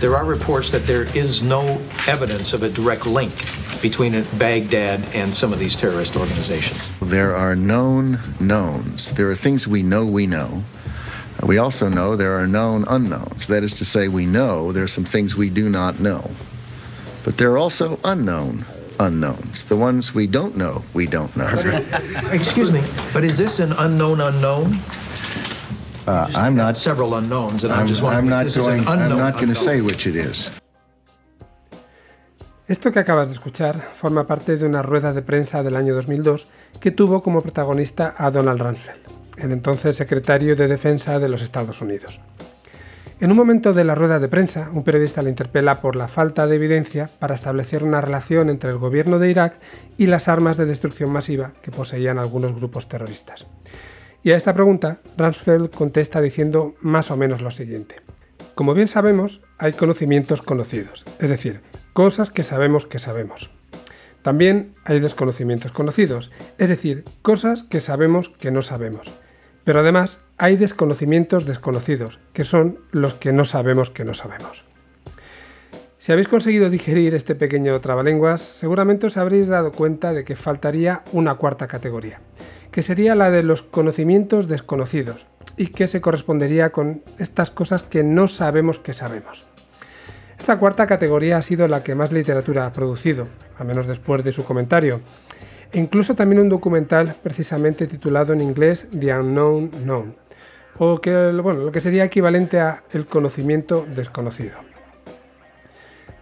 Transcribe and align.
There 0.00 0.16
are 0.16 0.24
reports 0.24 0.70
that 0.70 0.86
there 0.86 1.04
is 1.14 1.42
no 1.42 1.78
evidence 2.08 2.54
of 2.54 2.62
a 2.62 2.70
direct 2.70 3.04
link 3.04 3.34
between 3.82 4.12
Baghdad 4.38 5.04
and 5.14 5.34
some 5.34 5.52
of 5.52 5.58
these 5.58 5.76
terrorist 5.76 6.16
organizations. 6.16 6.80
There 7.00 7.36
are 7.36 7.54
known 7.54 8.18
knowns. 8.40 9.12
There 9.12 9.30
are 9.30 9.36
things 9.36 9.68
we 9.68 9.82
know 9.82 10.06
we 10.06 10.26
know. 10.26 10.64
We 11.42 11.58
also 11.58 11.90
know 11.90 12.16
there 12.16 12.38
are 12.40 12.46
known 12.46 12.86
unknowns. 12.88 13.46
That 13.48 13.62
is 13.62 13.74
to 13.74 13.84
say, 13.84 14.08
we 14.08 14.24
know 14.24 14.72
there 14.72 14.84
are 14.84 14.88
some 14.88 15.04
things 15.04 15.36
we 15.36 15.50
do 15.50 15.68
not 15.68 16.00
know. 16.00 16.30
But 17.22 17.36
there 17.36 17.50
are 17.52 17.58
also 17.58 18.00
unknown 18.02 18.64
unknowns. 18.98 19.64
The 19.64 19.76
ones 19.76 20.14
we 20.14 20.26
don't 20.26 20.56
know, 20.56 20.82
we 20.94 21.06
don't 21.06 21.36
know. 21.36 21.48
Excuse 22.30 22.70
me, 22.70 22.82
but 23.12 23.22
is 23.22 23.36
this 23.36 23.60
an 23.60 23.72
unknown 23.72 24.22
unknown? 24.22 24.78
Uh, 26.10 26.26
I'm 26.34 26.56
not. 26.56 26.76
Several 26.76 27.14
unknowns, 27.14 27.62
and 27.62 27.72
I'm, 27.72 27.82
I'm, 27.82 27.86
just 27.86 28.02
I'm 28.02 28.28
not 28.28 28.42
this 28.42 28.56
is 28.56 28.66
an 28.66 28.82
going. 28.84 28.88
I'm 28.88 29.02
unknown 29.02 29.18
not 29.18 29.34
going 29.34 29.54
to 29.54 29.60
unknown. 29.60 29.64
say 29.64 29.80
which 29.80 30.06
it 30.08 30.16
is. 30.16 30.50
Esto 32.66 32.90
que 32.90 32.98
acabas 32.98 33.28
de 33.28 33.34
escuchar 33.34 33.80
forma 33.94 34.26
parte 34.26 34.56
de 34.56 34.66
una 34.66 34.82
rueda 34.82 35.12
de 35.12 35.22
prensa 35.22 35.62
del 35.62 35.76
año 35.76 35.94
2002 35.94 36.48
que 36.80 36.90
tuvo 36.90 37.22
como 37.22 37.42
protagonista 37.42 38.14
a 38.16 38.30
Donald 38.30 38.60
Rumsfeld, 38.60 39.00
el 39.38 39.52
entonces 39.52 39.96
secretario 39.96 40.56
de 40.56 40.66
Defensa 40.66 41.20
de 41.20 41.28
los 41.28 41.42
Estados 41.42 41.80
Unidos. 41.80 42.20
En 43.20 43.30
un 43.30 43.36
momento 43.36 43.72
de 43.72 43.84
la 43.84 43.94
rueda 43.94 44.18
de 44.18 44.28
prensa, 44.28 44.70
un 44.72 44.82
periodista 44.82 45.22
le 45.22 45.30
interpela 45.30 45.80
por 45.80 45.94
la 45.94 46.08
falta 46.08 46.46
de 46.46 46.56
evidencia 46.56 47.08
para 47.18 47.34
establecer 47.34 47.84
una 47.84 48.00
relación 48.00 48.48
entre 48.48 48.70
el 48.70 48.78
gobierno 48.78 49.18
de 49.18 49.30
Irak 49.30 49.60
y 49.96 50.06
las 50.06 50.26
armas 50.26 50.56
de 50.56 50.66
destrucción 50.66 51.10
masiva 51.10 51.52
que 51.62 51.70
poseían 51.70 52.18
algunos 52.18 52.54
grupos 52.54 52.88
terroristas. 52.88 53.46
Y 54.22 54.32
a 54.32 54.36
esta 54.36 54.52
pregunta, 54.54 54.98
Rumsfeld 55.16 55.70
contesta 55.70 56.20
diciendo 56.20 56.74
más 56.82 57.10
o 57.10 57.16
menos 57.16 57.40
lo 57.40 57.50
siguiente. 57.50 57.96
Como 58.54 58.74
bien 58.74 58.88
sabemos, 58.88 59.40
hay 59.56 59.72
conocimientos 59.72 60.42
conocidos, 60.42 61.06
es 61.18 61.30
decir, 61.30 61.62
cosas 61.94 62.30
que 62.30 62.44
sabemos 62.44 62.84
que 62.84 62.98
sabemos. 62.98 63.50
También 64.20 64.74
hay 64.84 65.00
desconocimientos 65.00 65.72
conocidos, 65.72 66.30
es 66.58 66.68
decir, 66.68 67.04
cosas 67.22 67.62
que 67.62 67.80
sabemos 67.80 68.28
que 68.28 68.50
no 68.50 68.60
sabemos. 68.60 69.10
Pero 69.64 69.80
además 69.80 70.18
hay 70.36 70.56
desconocimientos 70.56 71.46
desconocidos, 71.46 72.18
que 72.34 72.44
son 72.44 72.78
los 72.90 73.14
que 73.14 73.32
no 73.32 73.46
sabemos 73.46 73.88
que 73.88 74.04
no 74.04 74.12
sabemos. 74.12 74.64
Si 75.98 76.12
habéis 76.12 76.28
conseguido 76.28 76.68
digerir 76.68 77.14
este 77.14 77.34
pequeño 77.34 77.78
trabalenguas, 77.80 78.42
seguramente 78.42 79.06
os 79.06 79.16
habréis 79.16 79.48
dado 79.48 79.72
cuenta 79.72 80.12
de 80.12 80.24
que 80.24 80.36
faltaría 80.36 81.02
una 81.12 81.34
cuarta 81.36 81.66
categoría, 81.66 82.20
que 82.70 82.82
sería 82.82 83.14
la 83.14 83.30
de 83.30 83.42
los 83.42 83.62
conocimientos 83.62 84.48
desconocidos, 84.48 85.26
y 85.56 85.68
que 85.68 85.88
se 85.88 86.00
correspondería 86.00 86.70
con 86.70 87.02
estas 87.18 87.50
cosas 87.50 87.82
que 87.82 88.02
no 88.02 88.28
sabemos 88.28 88.78
que 88.78 88.92
sabemos. 88.92 89.46
Esta 90.38 90.58
cuarta 90.58 90.86
categoría 90.86 91.36
ha 91.36 91.42
sido 91.42 91.68
la 91.68 91.82
que 91.82 91.94
más 91.94 92.12
literatura 92.12 92.64
ha 92.64 92.72
producido, 92.72 93.28
al 93.58 93.66
menos 93.66 93.86
después 93.86 94.24
de 94.24 94.32
su 94.32 94.44
comentario, 94.44 95.00
e 95.70 95.78
incluso 95.78 96.14
también 96.14 96.40
un 96.40 96.48
documental 96.48 97.14
precisamente 97.22 97.86
titulado 97.86 98.32
en 98.32 98.40
inglés 98.40 98.88
The 98.98 99.14
Unknown 99.14 99.70
Known, 99.84 100.16
o 100.78 101.00
que, 101.00 101.30
bueno, 101.32 101.60
lo 101.60 101.70
que 101.70 101.82
sería 101.82 102.04
equivalente 102.04 102.58
a 102.58 102.84
el 102.92 103.04
conocimiento 103.04 103.86
desconocido. 103.94 104.70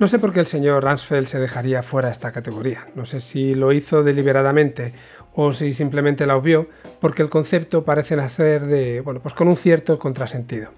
No 0.01 0.07
sé 0.07 0.19
por 0.19 0.33
qué 0.33 0.41
el 0.41 0.47
señor 0.47 0.85
Ransfeld 0.85 1.27
se 1.27 1.41
dejaría 1.41 1.83
fuera 1.83 2.11
esta 2.11 2.31
categoría, 2.31 2.87
no 2.95 3.05
sé 3.05 3.21
si 3.21 3.55
lo 3.55 3.73
hizo 3.73 4.03
deliberadamente 4.05 4.95
o 5.41 5.53
si 5.53 5.73
simplemente 5.73 6.27
la 6.27 6.37
obvió, 6.37 6.67
porque 7.01 7.23
el 7.23 7.31
concepto 7.31 7.85
parece 7.85 8.17
nacer 8.17 8.67
de, 8.67 9.01
bueno, 9.03 9.21
pues 9.21 9.35
con 9.35 9.47
un 9.47 9.57
cierto 9.57 9.97
contrasentido. 9.97 10.73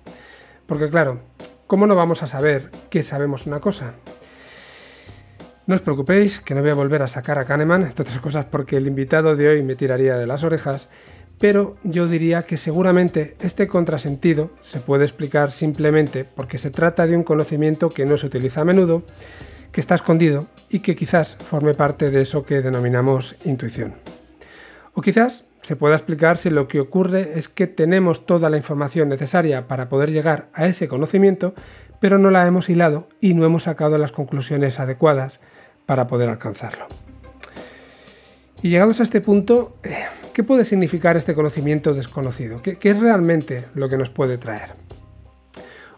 Porque 0.66 0.91
claro, 0.91 1.21
¿cómo 1.66 1.87
no 1.87 1.97
vamos 1.97 2.22
a 2.22 2.26
saber 2.26 2.70
que 2.91 3.03
sabemos 3.03 3.47
una 3.47 3.60
cosa? 3.60 3.94
No 5.65 5.75
os 5.75 5.81
preocupéis, 5.81 6.41
que 6.41 6.54
no 6.54 6.60
voy 6.60 6.69
a 6.69 6.75
volver 6.75 7.00
a 7.00 7.09
sacar 7.09 7.38
a 7.38 7.47
Kahneman, 7.47 7.84
entre 7.84 8.03
otras 8.03 8.20
cosas 8.20 8.44
porque 8.44 8.76
el 8.76 8.87
invitado 8.87 9.34
de 9.34 9.49
hoy 9.49 9.62
me 9.62 9.76
tiraría 9.76 10.19
de 10.19 10.26
las 10.26 10.44
orejas, 10.44 10.88
pero 11.38 11.78
yo 11.82 12.06
diría 12.06 12.43
que 12.43 12.59
seguramente 12.59 13.37
este 13.41 13.66
contrasentido 13.66 14.50
se 14.60 14.81
puede 14.81 15.04
explicar 15.04 15.53
simplemente 15.53 16.26
porque 16.26 16.59
se 16.59 16.70
trata 16.70 17.06
de 17.06 17.16
un 17.16 17.25
conocimiento 17.25 17.88
que 17.88 18.04
no 18.04 18.19
se 18.19 18.26
utiliza 18.26 18.60
a 18.60 18.66
menudo, 18.66 19.04
que 19.72 19.81
está 19.81 19.94
escondido 19.94 20.49
y 20.69 20.81
que 20.81 20.97
quizás 20.97 21.37
forme 21.37 21.72
parte 21.72 22.10
de 22.10 22.20
eso 22.20 22.44
que 22.44 22.60
denominamos 22.60 23.37
intuición. 23.47 24.19
O 25.00 25.03
quizás 25.03 25.47
se 25.62 25.77
pueda 25.77 25.97
explicar 25.97 26.37
si 26.37 26.50
lo 26.50 26.69
que 26.69 26.78
ocurre 26.78 27.38
es 27.38 27.49
que 27.49 27.66
tenemos 27.66 28.27
toda 28.27 28.50
la 28.50 28.59
información 28.59 29.09
necesaria 29.09 29.66
para 29.66 29.88
poder 29.88 30.12
llegar 30.12 30.50
a 30.53 30.66
ese 30.66 30.88
conocimiento, 30.88 31.55
pero 32.00 32.19
no 32.19 32.28
la 32.28 32.47
hemos 32.47 32.69
hilado 32.69 33.09
y 33.19 33.33
no 33.33 33.47
hemos 33.47 33.62
sacado 33.62 33.97
las 33.97 34.12
conclusiones 34.12 34.78
adecuadas 34.78 35.41
para 35.87 36.06
poder 36.06 36.28
alcanzarlo. 36.28 36.84
Y 38.61 38.69
llegados 38.69 39.00
a 39.00 39.05
este 39.05 39.22
punto, 39.22 39.78
¿qué 40.34 40.44
puede 40.44 40.66
significar 40.66 41.17
este 41.17 41.34
conocimiento 41.34 41.94
desconocido? 41.94 42.61
¿Qué, 42.61 42.77
qué 42.77 42.91
es 42.91 43.00
realmente 43.00 43.65
lo 43.75 43.88
que 43.88 43.97
nos 43.97 44.11
puede 44.11 44.37
traer? 44.37 44.75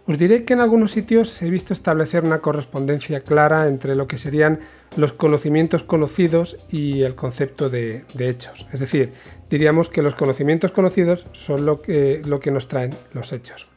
Os 0.04 0.18
diré 0.18 0.44
que 0.44 0.54
en 0.54 0.60
algunos 0.60 0.90
sitios 0.90 1.40
he 1.42 1.50
visto 1.50 1.72
establecer 1.72 2.24
una 2.24 2.40
correspondencia 2.40 3.20
clara 3.20 3.68
entre 3.68 3.94
lo 3.94 4.08
que 4.08 4.18
serían 4.18 4.58
los 4.96 5.12
conocimientos 5.12 5.84
conocidos 5.84 6.56
y 6.70 7.02
el 7.02 7.14
concepto 7.14 7.70
de, 7.70 8.04
hechos. 8.18 8.66
Es 8.72 8.80
decir, 8.80 9.12
diríamos 9.48 9.88
que 9.88 10.02
los 10.02 10.16
conocimientos 10.16 10.72
conocidos 10.72 11.26
son 11.32 11.66
lo 11.66 11.82
que, 11.82 12.20
lo 12.24 12.40
que 12.40 12.50
nos 12.50 12.66
traen 12.66 12.90
los 13.12 13.32
hechos. 13.32 13.68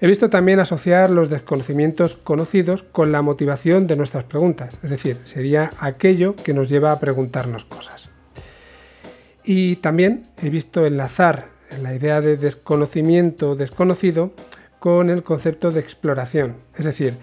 He 0.00 0.06
visto 0.06 0.28
también 0.28 0.60
asociar 0.60 1.10
los 1.10 1.30
desconocimientos 1.30 2.14
conocidos 2.14 2.82
con 2.82 3.10
la 3.10 3.22
motivación 3.22 3.86
de 3.86 3.96
nuestras 3.96 4.24
preguntas, 4.24 4.78
es 4.82 4.90
decir, 4.90 5.18
sería 5.24 5.70
aquello 5.80 6.36
que 6.36 6.54
nos 6.54 6.68
lleva 6.68 6.92
a 6.92 7.00
preguntarnos 7.00 7.64
cosas. 7.64 8.10
Y 9.42 9.76
también 9.76 10.28
he 10.42 10.50
visto 10.50 10.84
enlazar 10.84 11.46
la 11.82 11.94
idea 11.94 12.20
de 12.20 12.36
desconocimiento 12.36 13.56
desconocido 13.56 14.32
con 14.78 15.10
el 15.10 15.22
concepto 15.22 15.70
de 15.70 15.80
exploración, 15.80 16.56
es 16.76 16.84
decir, 16.84 17.14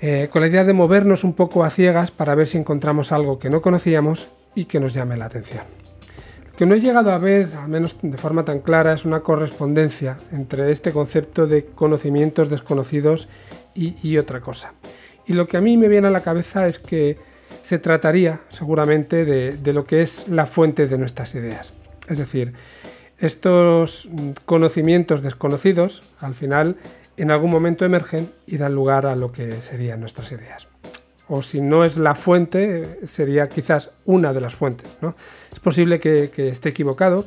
eh, 0.00 0.28
con 0.30 0.42
la 0.42 0.48
idea 0.48 0.64
de 0.64 0.72
movernos 0.72 1.24
un 1.24 1.34
poco 1.34 1.64
a 1.64 1.70
ciegas 1.70 2.10
para 2.10 2.34
ver 2.34 2.46
si 2.46 2.58
encontramos 2.58 3.10
algo 3.12 3.38
que 3.38 3.50
no 3.50 3.60
conocíamos 3.60 4.28
y 4.54 4.66
que 4.66 4.80
nos 4.80 4.94
llame 4.94 5.16
la 5.16 5.26
atención. 5.26 5.64
Lo 6.46 6.56
que 6.56 6.66
no 6.66 6.74
he 6.74 6.80
llegado 6.80 7.12
a 7.12 7.18
ver, 7.18 7.48
al 7.60 7.68
menos 7.68 7.96
de 8.02 8.18
forma 8.18 8.44
tan 8.44 8.60
clara, 8.60 8.92
es 8.92 9.04
una 9.04 9.20
correspondencia 9.20 10.16
entre 10.32 10.70
este 10.70 10.92
concepto 10.92 11.46
de 11.46 11.66
conocimientos 11.66 12.48
desconocidos 12.48 13.28
y, 13.74 14.18
otra 14.18 14.40
cosa. 14.40 14.72
Y 15.26 15.34
lo 15.34 15.46
que 15.46 15.56
a 15.56 15.60
mí 15.60 15.76
me 15.76 15.86
viene 15.86 16.08
a 16.08 16.10
la 16.10 16.22
cabeza 16.22 16.66
es 16.66 16.80
que 16.80 17.16
se 17.62 17.78
trataría 17.78 18.40
seguramente 18.48 19.24
de 19.24 19.72
lo 19.72 19.84
que 19.84 20.02
es 20.02 20.26
la 20.26 20.46
fuente 20.46 20.88
de 20.88 20.98
nuestras 20.98 21.32
ideas. 21.36 21.74
Es 22.08 22.18
decir, 22.18 22.54
estos 23.18 24.08
conocimientos 24.44 25.22
desconocidos, 25.22 26.02
al 26.20 26.34
final, 26.34 26.76
en 27.16 27.30
algún 27.30 27.50
momento 27.50 27.84
emergen 27.84 28.30
y 28.46 28.58
dan 28.58 28.74
lugar 28.74 29.06
a 29.06 29.16
lo 29.16 29.32
que 29.32 29.60
serían 29.60 30.00
nuestras 30.00 30.30
ideas. 30.32 30.68
O 31.28 31.42
si 31.42 31.60
no 31.60 31.84
es 31.84 31.96
la 31.98 32.14
fuente, 32.14 33.06
sería 33.06 33.48
quizás 33.48 33.90
una 34.06 34.32
de 34.32 34.40
las 34.40 34.54
fuentes. 34.54 34.86
¿no? 35.02 35.14
Es 35.52 35.60
posible 35.60 36.00
que, 36.00 36.30
esté 36.48 36.70
equivocado, 36.70 37.26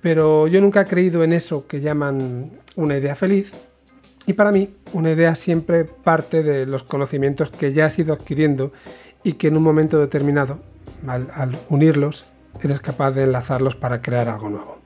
pero 0.00 0.48
yo 0.48 0.60
nunca 0.60 0.82
he 0.82 0.86
creído 0.86 1.22
en 1.22 1.32
eso 1.32 1.66
que 1.66 1.80
llaman 1.80 2.50
una 2.74 2.96
idea 2.96 3.14
feliz. 3.14 3.52
Y 4.26 4.32
para 4.32 4.52
mí, 4.52 4.74
una 4.92 5.10
idea 5.10 5.34
siempre 5.34 5.84
parte 5.84 6.42
de 6.42 6.66
los 6.66 6.82
conocimientos 6.82 7.50
que 7.50 7.72
ya 7.72 7.86
has 7.86 7.98
ido 7.98 8.14
adquiriendo 8.14 8.72
y 9.22 9.34
que 9.34 9.48
en 9.48 9.56
un 9.56 9.62
momento 9.62 10.00
determinado, 10.00 10.60
al 11.06 11.58
unirlos, 11.68 12.24
eres 12.62 12.80
capaz 12.80 13.12
de 13.12 13.24
enlazarlos 13.24 13.76
para 13.76 14.02
crear 14.02 14.28
algo 14.28 14.48
nuevo. 14.48 14.79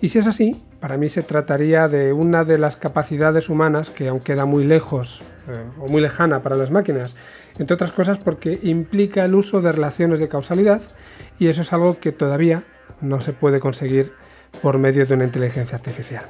Y 0.00 0.08
si 0.08 0.18
es 0.18 0.26
así, 0.26 0.60
para 0.80 0.98
mí 0.98 1.08
se 1.08 1.22
trataría 1.22 1.88
de 1.88 2.12
una 2.12 2.44
de 2.44 2.58
las 2.58 2.76
capacidades 2.76 3.48
humanas 3.48 3.90
que 3.90 4.08
aún 4.08 4.20
queda 4.20 4.44
muy 4.44 4.64
lejos 4.64 5.20
eh, 5.48 5.62
o 5.80 5.88
muy 5.88 6.02
lejana 6.02 6.42
para 6.42 6.56
las 6.56 6.70
máquinas, 6.70 7.16
entre 7.58 7.74
otras 7.74 7.92
cosas 7.92 8.18
porque 8.18 8.58
implica 8.62 9.24
el 9.24 9.34
uso 9.34 9.62
de 9.62 9.72
relaciones 9.72 10.20
de 10.20 10.28
causalidad 10.28 10.82
y 11.38 11.48
eso 11.48 11.62
es 11.62 11.72
algo 11.72 11.98
que 12.00 12.12
todavía 12.12 12.64
no 13.00 13.20
se 13.20 13.32
puede 13.32 13.60
conseguir 13.60 14.12
por 14.62 14.78
medio 14.78 15.06
de 15.06 15.14
una 15.14 15.24
inteligencia 15.24 15.76
artificial. 15.76 16.26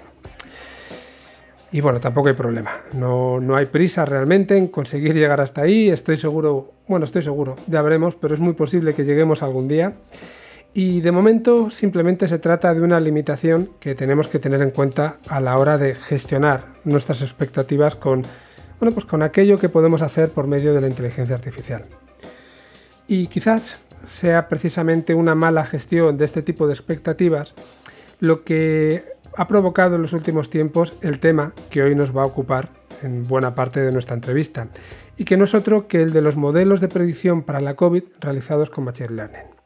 Y 1.72 1.80
bueno, 1.80 1.98
tampoco 1.98 2.28
hay 2.28 2.34
problema. 2.34 2.70
No, 2.92 3.40
no, 3.40 3.56
hay 3.56 3.66
prisa 3.66 4.04
realmente 4.04 4.56
en 4.56 4.68
conseguir 4.68 5.14
llegar 5.14 5.40
hasta 5.40 5.62
ahí. 5.62 5.90
Estoy 5.90 6.16
seguro, 6.16 6.72
bueno, 6.86 7.04
estoy 7.04 7.22
seguro, 7.22 7.56
ya 7.66 7.82
veremos, 7.82 8.14
pero 8.14 8.32
es 8.32 8.38
muy 8.38 8.52
posible 8.52 8.94
que 8.94 9.04
lleguemos 9.04 9.42
algún 9.42 9.66
día. 9.66 9.94
Y 10.76 11.00
de 11.02 11.12
momento 11.12 11.70
simplemente 11.70 12.26
se 12.26 12.40
trata 12.40 12.74
de 12.74 12.80
una 12.80 12.98
limitación 12.98 13.70
que 13.78 13.94
tenemos 13.94 14.26
que 14.26 14.40
tener 14.40 14.60
en 14.60 14.72
cuenta 14.72 15.18
a 15.28 15.40
la 15.40 15.56
hora 15.56 15.78
de 15.78 15.94
gestionar 15.94 16.64
nuestras 16.82 17.22
expectativas 17.22 17.94
con, 17.94 18.22
bueno, 18.80 18.92
pues 18.92 19.06
con 19.06 19.22
aquello 19.22 19.56
que 19.56 19.68
podemos 19.68 20.02
hacer 20.02 20.30
por 20.30 20.48
medio 20.48 20.74
de 20.74 20.80
la 20.80 20.88
inteligencia 20.88 21.36
artificial. 21.36 21.84
Y 23.06 23.28
quizás 23.28 23.76
sea 24.08 24.48
precisamente 24.48 25.14
una 25.14 25.36
mala 25.36 25.64
gestión 25.64 26.18
de 26.18 26.24
este 26.24 26.42
tipo 26.42 26.66
de 26.66 26.72
expectativas 26.72 27.54
lo 28.18 28.42
que 28.42 29.04
ha 29.36 29.46
provocado 29.46 29.94
en 29.94 30.02
los 30.02 30.12
últimos 30.12 30.50
tiempos 30.50 30.92
el 31.02 31.20
tema 31.20 31.52
que 31.70 31.82
hoy 31.82 31.94
nos 31.94 32.16
va 32.16 32.22
a 32.22 32.26
ocupar 32.26 32.70
en 33.02 33.22
buena 33.22 33.54
parte 33.54 33.80
de 33.80 33.92
nuestra 33.92 34.14
entrevista, 34.14 34.68
y 35.16 35.24
que 35.24 35.36
no 35.36 35.44
es 35.44 35.54
otro 35.54 35.86
que 35.88 36.02
el 36.02 36.12
de 36.12 36.22
los 36.22 36.36
modelos 36.36 36.80
de 36.80 36.88
predicción 36.88 37.42
para 37.42 37.60
la 37.60 37.74
COVID 37.74 38.02
realizados 38.20 38.70
con 38.70 38.84
Machine 38.84 39.10
Learning. 39.10 39.63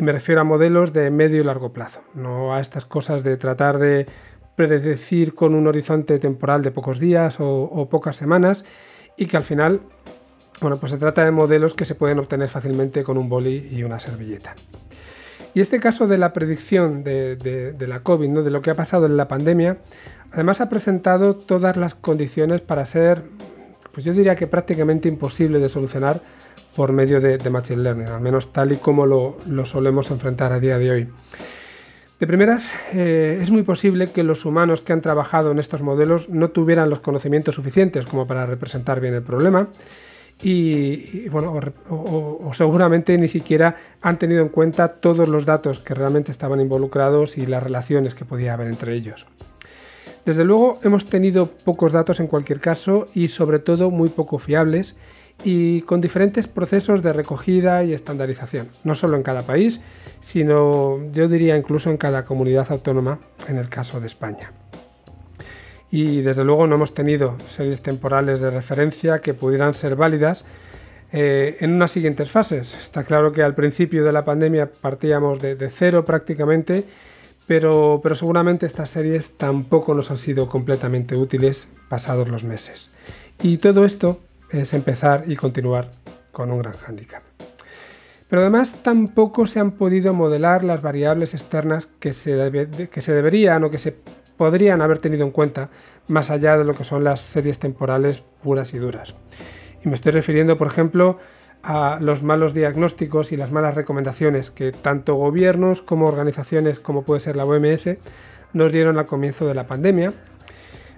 Y 0.00 0.02
me 0.02 0.12
refiero 0.12 0.40
a 0.40 0.44
modelos 0.44 0.94
de 0.94 1.10
medio 1.10 1.42
y 1.42 1.44
largo 1.44 1.74
plazo, 1.74 2.00
no 2.14 2.54
a 2.54 2.62
estas 2.62 2.86
cosas 2.86 3.22
de 3.22 3.36
tratar 3.36 3.78
de 3.78 4.06
predecir 4.56 5.34
con 5.34 5.54
un 5.54 5.66
horizonte 5.66 6.18
temporal 6.18 6.62
de 6.62 6.70
pocos 6.70 6.98
días 6.98 7.36
o, 7.38 7.86
pocas 7.90 8.16
semanas 8.16 8.64
y 9.18 9.26
que 9.26 9.36
al 9.36 9.42
final, 9.42 9.82
bueno, 10.62 10.78
pues 10.78 10.92
se 10.92 10.96
trata 10.96 11.22
de 11.22 11.32
modelos 11.32 11.74
que 11.74 11.84
se 11.84 11.94
pueden 11.94 12.18
obtener 12.18 12.48
fácilmente 12.48 13.04
con 13.04 13.18
un 13.18 13.28
boli 13.28 13.68
y 13.70 13.82
una 13.82 14.00
servilleta. 14.00 14.54
Y 15.52 15.60
este 15.60 15.80
caso 15.80 16.06
de 16.06 16.16
la 16.16 16.32
predicción 16.32 17.04
de, 17.04 17.76
la 17.86 18.00
COVID, 18.00 18.28
¿no? 18.30 18.42
de 18.42 18.50
lo 18.50 18.62
que 18.62 18.70
ha 18.70 18.74
pasado 18.74 19.04
en 19.04 19.18
la 19.18 19.28
pandemia, 19.28 19.80
además 20.32 20.62
ha 20.62 20.70
presentado 20.70 21.36
todas 21.36 21.76
las 21.76 21.94
condiciones 21.94 22.62
para 22.62 22.86
ser, 22.86 23.24
pues 23.92 24.06
yo 24.06 24.14
diría 24.14 24.34
que 24.34 24.46
prácticamente 24.46 25.10
imposible 25.10 25.58
de 25.58 25.68
solucionar 25.68 26.22
por 26.76 26.92
medio 26.92 27.20
de, 27.20 27.38
Machine 27.50 27.82
Learning, 27.82 28.06
al 28.06 28.20
menos 28.20 28.52
tal 28.52 28.72
y 28.72 28.76
como 28.76 29.06
lo, 29.06 29.36
solemos 29.66 30.10
enfrentar 30.10 30.52
a 30.52 30.60
día 30.60 30.78
de 30.78 30.90
hoy. 30.90 31.08
De 32.18 32.26
primeras, 32.26 32.72
eh, 32.92 33.38
es 33.40 33.50
muy 33.50 33.62
posible 33.62 34.10
que 34.10 34.22
los 34.22 34.44
humanos 34.44 34.82
que 34.82 34.92
han 34.92 35.00
trabajado 35.00 35.52
en 35.52 35.58
estos 35.58 35.82
modelos 35.82 36.28
no 36.28 36.50
tuvieran 36.50 36.90
los 36.90 37.00
conocimientos 37.00 37.54
suficientes 37.54 38.04
como 38.04 38.26
para 38.26 38.44
representar 38.44 39.00
bien 39.00 39.14
el 39.14 39.22
problema 39.22 39.68
y, 40.42 41.28
bueno, 41.28 41.58
o, 41.90 42.50
seguramente 42.54 43.16
ni 43.18 43.28
siquiera 43.28 43.76
han 44.00 44.18
tenido 44.18 44.42
en 44.42 44.48
cuenta 44.48 44.88
todos 44.88 45.28
los 45.28 45.44
datos 45.44 45.80
que 45.80 45.94
realmente 45.94 46.30
estaban 46.30 46.60
involucrados 46.60 47.36
y 47.36 47.46
las 47.46 47.62
relaciones 47.62 48.14
que 48.14 48.24
podía 48.24 48.54
haber 48.54 48.68
entre 48.68 48.94
ellos. 48.94 49.26
Desde 50.24 50.44
luego 50.44 50.78
hemos 50.82 51.06
tenido 51.06 51.46
pocos 51.46 51.92
datos 51.92 52.20
en 52.20 52.26
cualquier 52.26 52.60
caso 52.60 53.06
y 53.14 53.28
sobre 53.28 53.58
todo 53.58 53.90
muy 53.90 54.08
poco 54.08 54.38
fiables 54.38 54.94
y 55.44 55.82
con 55.82 56.00
diferentes 56.00 56.46
procesos 56.46 57.02
de 57.02 57.12
recogida 57.12 57.84
y 57.84 57.92
estandarización, 57.92 58.68
no 58.84 58.94
solo 58.94 59.16
en 59.16 59.22
cada 59.22 59.42
país, 59.42 59.80
sino 60.20 60.98
yo 61.12 61.28
diría 61.28 61.56
incluso 61.56 61.90
en 61.90 61.96
cada 61.96 62.24
comunidad 62.24 62.70
autónoma 62.70 63.20
en 63.48 63.56
el 63.56 63.68
caso 63.68 64.00
de 64.00 64.06
España 64.06 64.52
y 65.90 66.20
desde 66.20 66.44
luego 66.44 66.66
no 66.66 66.76
hemos 66.76 66.94
tenido 66.94 67.36
series 67.48 67.82
temporales 67.82 68.40
de 68.40 68.50
referencia 68.50 69.20
que 69.20 69.34
pudieran 69.34 69.74
ser 69.74 69.96
válidas 69.96 70.44
eh, 71.12 71.56
en 71.60 71.72
unas 71.72 71.90
siguientes 71.90 72.30
fases. 72.30 72.74
Está 72.74 73.02
claro 73.02 73.32
que 73.32 73.42
al 73.42 73.54
principio 73.54 74.04
de 74.04 74.12
la 74.12 74.24
pandemia 74.24 74.70
partíamos 74.70 75.40
de, 75.40 75.56
cero 75.68 76.04
prácticamente, 76.04 76.84
pero, 77.46 78.00
pero 78.02 78.14
seguramente 78.14 78.66
estas 78.66 78.90
series 78.90 79.36
tampoco 79.36 79.94
nos 79.94 80.10
han 80.12 80.18
sido 80.18 80.48
completamente 80.48 81.16
útiles 81.16 81.66
pasados 81.88 82.28
los 82.28 82.44
meses. 82.44 82.90
Y 83.42 83.56
todo 83.56 83.84
esto 83.84 84.20
es 84.50 84.74
empezar 84.74 85.24
y 85.26 85.36
continuar 85.36 85.90
con 86.32 86.50
un 86.50 86.58
gran 86.58 86.74
hándicap. 86.74 87.22
Pero 88.28 88.42
además 88.42 88.82
tampoco 88.82 89.46
se 89.46 89.58
han 89.58 89.72
podido 89.72 90.14
modelar 90.14 90.62
las 90.62 90.82
variables 90.82 91.34
externas 91.34 91.88
que 91.98 92.12
se, 92.12 92.88
que 92.90 93.00
se 93.00 93.12
deberían 93.12 93.64
o 93.64 93.70
que 93.70 93.78
se 93.78 93.96
podrían 94.36 94.80
haber 94.82 94.98
tenido 94.98 95.24
en 95.24 95.32
cuenta 95.32 95.68
más 96.06 96.30
allá 96.30 96.56
de 96.56 96.64
lo 96.64 96.74
que 96.74 96.84
son 96.84 97.04
las 97.04 97.20
series 97.20 97.58
temporales 97.58 98.22
puras 98.42 98.72
y 98.72 98.78
duras. 98.78 99.14
Y 99.84 99.88
me 99.88 99.94
estoy 99.94 100.12
refiriendo, 100.12 100.56
por 100.56 100.68
ejemplo, 100.68 101.18
a 101.62 101.98
los 102.00 102.22
malos 102.22 102.54
diagnósticos 102.54 103.32
y 103.32 103.36
las 103.36 103.52
malas 103.52 103.74
recomendaciones 103.74 104.50
que 104.50 104.72
tanto 104.72 105.14
gobiernos 105.16 105.82
como 105.82 106.06
organizaciones 106.06 106.80
como 106.80 107.02
puede 107.02 107.20
ser 107.20 107.36
la 107.36 107.44
OMS 107.44 107.96
nos 108.52 108.72
dieron 108.72 108.98
al 108.98 109.06
comienzo 109.06 109.46
de 109.46 109.54
la 109.54 109.66
pandemia. 109.66 110.12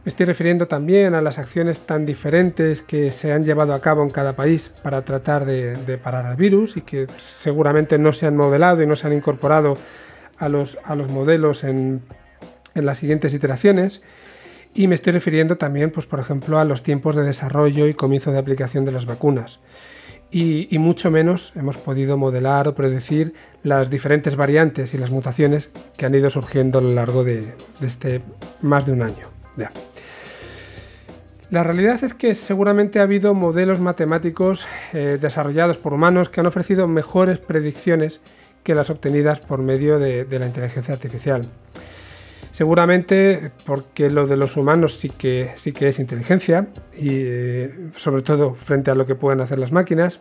Me 0.04 0.10
estoy 0.10 0.26
refiriendo 0.26 0.66
también 0.66 1.14
a 1.14 1.22
las 1.22 1.38
acciones 1.38 1.80
tan 1.80 2.06
diferentes 2.06 2.82
que 2.82 3.12
se 3.12 3.32
han 3.32 3.44
llevado 3.44 3.72
a 3.72 3.80
cabo 3.80 4.02
en 4.02 4.10
cada 4.10 4.32
país 4.32 4.70
para 4.82 5.02
tratar 5.02 5.44
de, 5.44 5.98
parar 6.02 6.26
al 6.26 6.36
virus 6.36 6.76
y 6.76 6.80
que 6.80 7.06
seguramente 7.16 7.98
no 7.98 8.12
se 8.12 8.26
han 8.26 8.36
modelado 8.36 8.82
y 8.82 8.86
no 8.86 8.96
se 8.96 9.06
han 9.06 9.12
incorporado 9.12 9.76
a 10.38 10.48
los, 10.48 10.78
a 10.84 10.96
los 10.96 11.08
modelos 11.08 11.62
en 11.62 12.02
en 12.74 12.86
las 12.86 12.98
siguientes 12.98 13.34
iteraciones. 13.34 14.02
Y 14.74 14.88
me 14.88 14.94
estoy 14.94 15.12
refiriendo 15.12 15.58
también, 15.58 15.90
pues, 15.90 16.06
por 16.06 16.18
ejemplo, 16.18 16.58
a 16.58 16.64
los 16.64 16.82
tiempos 16.82 17.14
de 17.14 17.22
desarrollo 17.22 17.86
y 17.88 17.94
comienzo 17.94 18.32
de 18.32 18.38
aplicación 18.38 18.84
de 18.84 18.92
las 18.92 19.06
vacunas. 19.06 19.60
Y, 20.30 20.78
mucho 20.78 21.10
menos 21.10 21.52
hemos 21.56 21.76
podido 21.76 22.16
modelar 22.16 22.66
o 22.66 22.74
predecir 22.74 23.34
las 23.62 23.90
diferentes 23.90 24.34
variantes 24.34 24.94
y 24.94 24.98
las 24.98 25.10
mutaciones 25.10 25.68
que 25.98 26.06
han 26.06 26.14
ido 26.14 26.30
surgiendo 26.30 26.78
a 26.78 26.82
lo 26.82 26.94
largo 26.94 27.22
de, 27.22 27.52
este 27.82 28.22
más 28.62 28.86
de 28.86 28.92
un 28.92 29.02
año. 29.02 29.28
La 31.52 31.62
realidad 31.62 32.02
es 32.02 32.14
que 32.14 32.34
seguramente 32.34 32.98
ha 32.98 33.02
habido 33.02 33.34
modelos 33.34 33.78
matemáticos 33.78 34.66
eh, 34.94 35.18
desarrollados 35.20 35.76
por 35.76 35.92
humanos 35.92 36.30
que 36.30 36.40
han 36.40 36.46
ofrecido 36.46 36.88
mejores 36.88 37.40
predicciones 37.40 38.22
que 38.62 38.74
las 38.74 38.88
obtenidas 38.88 39.40
por 39.40 39.60
medio 39.60 39.98
de 39.98 40.26
la 40.38 40.46
inteligencia 40.46 40.94
artificial. 40.94 41.42
Seguramente 42.52 43.50
porque 43.66 44.08
lo 44.08 44.26
de 44.26 44.38
los 44.38 44.56
humanos 44.56 44.98
sí 44.98 45.10
que, 45.10 45.50
sí 45.56 45.72
que 45.72 45.88
es 45.88 45.98
inteligencia 45.98 46.68
y 46.96 47.08
eh, 47.10 47.90
sobre 47.96 48.22
todo 48.22 48.54
frente 48.54 48.90
a 48.90 48.94
lo 48.94 49.04
que 49.04 49.14
pueden 49.14 49.42
hacer 49.42 49.58
las 49.58 49.72
máquinas. 49.72 50.20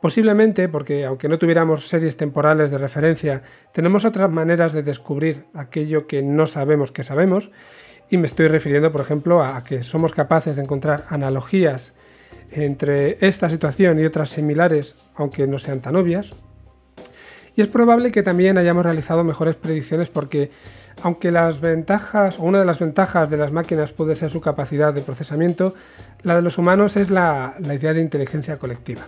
Posiblemente 0.00 0.68
porque 0.68 1.04
aunque 1.04 1.28
no 1.28 1.38
tuviéramos 1.38 1.86
series 1.86 2.16
temporales 2.16 2.72
de 2.72 2.78
referencia, 2.78 3.42
tenemos 3.72 4.04
otras 4.04 4.30
maneras 4.32 4.72
de 4.72 4.82
descubrir 4.82 5.44
aquello 5.54 6.08
que 6.08 6.24
no 6.24 6.48
sabemos 6.48 6.90
que 6.90 7.04
sabemos. 7.04 7.50
Y 8.08 8.18
me 8.18 8.26
estoy 8.26 8.48
refiriendo, 8.48 8.92
por 8.92 9.00
ejemplo, 9.00 9.42
a 9.42 9.62
que 9.62 9.82
somos 9.82 10.12
capaces 10.12 10.56
de 10.56 10.62
encontrar 10.62 11.04
analogías 11.08 11.92
entre 12.50 13.18
esta 13.26 13.50
situación 13.50 13.98
y 13.98 14.04
otras 14.04 14.30
similares, 14.30 14.94
aunque 15.16 15.46
no 15.46 15.58
sean 15.58 15.80
tan 15.80 15.96
obvias. 15.96 16.34
Y 17.56 17.62
es 17.62 17.68
probable 17.68 18.12
que 18.12 18.22
también 18.22 18.58
hayamos 18.58 18.84
realizado 18.84 19.24
mejores 19.24 19.56
predicciones 19.56 20.08
porque 20.08 20.50
aunque 21.02 21.30
las 21.30 21.60
ventajas, 21.60 22.38
o 22.38 22.42
una 22.42 22.58
de 22.58 22.64
las 22.64 22.78
ventajas 22.78 23.30
de 23.30 23.36
las 23.36 23.52
máquinas 23.52 23.92
puede 23.92 24.16
ser 24.16 24.30
su 24.30 24.40
capacidad 24.40 24.94
de 24.94 25.02
procesamiento, 25.02 25.74
la 26.22 26.36
de 26.36 26.42
los 26.42 26.58
humanos 26.58 26.96
es 26.96 27.10
la, 27.10 27.54
idea 27.60 27.92
de 27.92 28.00
inteligencia 28.00 28.58
colectiva. 28.58 29.02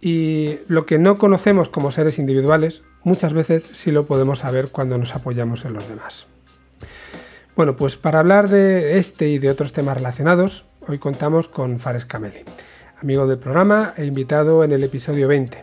Y 0.00 0.58
lo 0.68 0.86
que 0.86 0.98
no 0.98 1.18
conocemos 1.18 1.68
como 1.68 1.92
seres 1.92 2.18
individuales, 2.18 2.82
muchas 3.04 3.32
veces 3.32 3.68
sí 3.72 3.90
lo 3.90 4.06
podemos 4.06 4.40
saber 4.40 4.68
cuando 4.68 4.98
nos 4.98 5.14
apoyamos 5.14 5.64
en 5.64 5.74
los 5.74 5.88
demás. 5.88 6.26
Bueno, 7.54 7.76
pues 7.76 7.96
para 7.96 8.18
hablar 8.18 8.48
de 8.48 8.96
este 8.98 9.28
y 9.28 9.38
de 9.38 9.50
otros 9.50 9.74
temas 9.74 9.98
relacionados, 9.98 10.64
hoy 10.88 10.98
contamos 10.98 11.48
con 11.48 11.80
Fares 11.80 12.06
Cameli, 12.06 12.44
amigo 12.98 13.26
del 13.26 13.38
programa 13.38 13.92
e 13.98 14.06
invitado 14.06 14.64
en 14.64 14.72
el 14.72 14.82
episodio 14.82 15.28
20. 15.28 15.62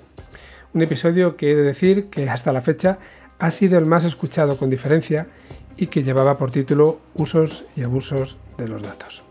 Un 0.75 0.84
episodio 0.84 1.36
que 1.36 1.51
he 1.51 1.55
de 1.55 1.63
decir 1.63 2.12
que 2.12 2.29
hasta 2.29 2.53
la 2.53 2.62
fecha 2.62 3.00
ha 3.39 3.50
sido 3.50 3.79
el 3.79 3.88
más 3.88 4.05
escuchado 4.05 4.55
con 4.58 4.69
diferencia 4.69 5.29
y 5.77 5.88
que 5.88 6.03
llevaba 6.03 6.38
por 6.38 6.51
título 6.51 7.00
Usos 7.15 7.65
y 7.75 7.81
abusos 7.81 8.38
de 8.60 8.67
los 8.67 8.84
datos. 8.84 9.24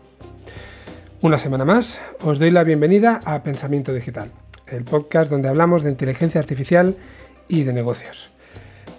Una 1.21 1.37
semana 1.37 1.63
más 1.63 1.97
os 2.21 2.39
doy 2.39 2.51
la 2.51 2.65
bienvenida 2.65 3.21
a 3.23 3.41
Pensamiento 3.41 3.93
Digital, 3.93 4.31
el 4.67 4.83
podcast 4.83 5.31
donde 5.31 5.47
hablamos 5.47 5.81
de 5.81 5.91
inteligencia 5.91 6.41
artificial 6.41 6.97
y 7.47 7.63
de 7.63 7.71
negocios. 7.71 8.31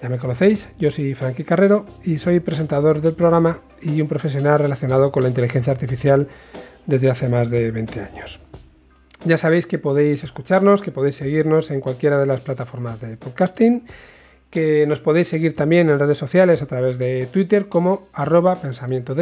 Ya 0.03 0.09
me 0.09 0.19
conocéis, 0.19 0.69
yo 0.79 0.91
soy 0.91 1.15
Frankie 1.15 1.45
Carrero 1.45 1.85
y 2.05 2.19
soy 2.19 2.41
presentador 2.41 3.03
del 3.03 3.15
programa 3.15 3.61
y 3.83 4.01
un 4.01 4.09
profesional 4.09 4.59
relacionado 4.59 5.13
con 5.13 5.23
la 5.23 5.29
inteligencia 5.29 5.73
artificial 5.73 6.29
desde 6.87 7.11
hace 7.11 7.29
más 7.29 7.51
de 7.51 7.71
20 7.71 8.01
años. 8.01 8.41
Ya 9.25 9.37
sabéis 9.37 9.67
que 9.67 9.79
podéis 9.79 10.25
escucharnos, 10.25 10.81
que 10.81 10.91
podéis 10.91 11.17
seguirnos 11.17 11.71
en 11.71 11.81
cualquiera 11.81 12.19
de 12.19 12.27
las 12.27 12.41
plataformas 12.41 13.03
de 13.03 13.19
podcasting 13.19 13.85
que 14.51 14.87
nos 14.87 15.01
podéis 15.01 15.29
seguir 15.29 15.55
también 15.55 15.91
en 15.91 15.99
redes 15.99 16.17
sociales 16.19 16.61
a 16.61 16.67
través 16.67 16.99
de 16.99 17.27
Twitter 17.27 17.69
como 17.69 18.09
arroba 18.13 18.57
pensamiento 18.57 19.17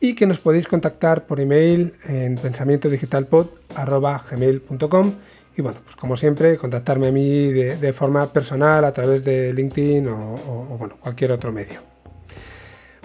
y 0.00 0.14
que 0.14 0.26
nos 0.26 0.38
podéis 0.38 0.66
contactar 0.66 1.26
por 1.26 1.38
email 1.38 1.92
en 2.06 2.36
pensamientodigitalpod.gmail.com 2.36 5.12
y 5.56 5.62
bueno, 5.62 5.78
pues 5.84 5.96
como 5.96 6.16
siempre, 6.16 6.56
contactarme 6.56 7.08
a 7.08 7.12
mí 7.12 7.52
de, 7.52 7.92
forma 7.92 8.32
personal 8.32 8.84
a 8.84 8.92
través 8.92 9.24
de 9.24 9.52
LinkedIn 9.52 10.08
o, 10.08 10.76
bueno, 10.78 10.96
cualquier 11.00 11.32
otro 11.32 11.52
medio. 11.52 11.80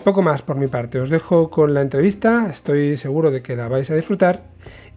Poco 0.04 0.22
más 0.22 0.42
por 0.42 0.56
mi 0.56 0.68
parte, 0.68 1.00
os 1.00 1.10
dejo 1.10 1.50
con 1.50 1.74
la 1.74 1.82
entrevista, 1.82 2.48
estoy 2.50 2.96
seguro 2.96 3.32
de 3.32 3.42
que 3.42 3.56
la 3.56 3.68
vais 3.68 3.89
a 3.89 3.96
disfrutar 3.96 4.44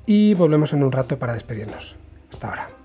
y 0.06 0.34
volvemos 0.34 0.72
en 0.72 0.84
un 0.84 0.92
rato 0.92 1.18
para 1.18 1.34
despedirnos. 1.34 1.96
Hasta 2.30 2.48
ahora. 2.48 2.79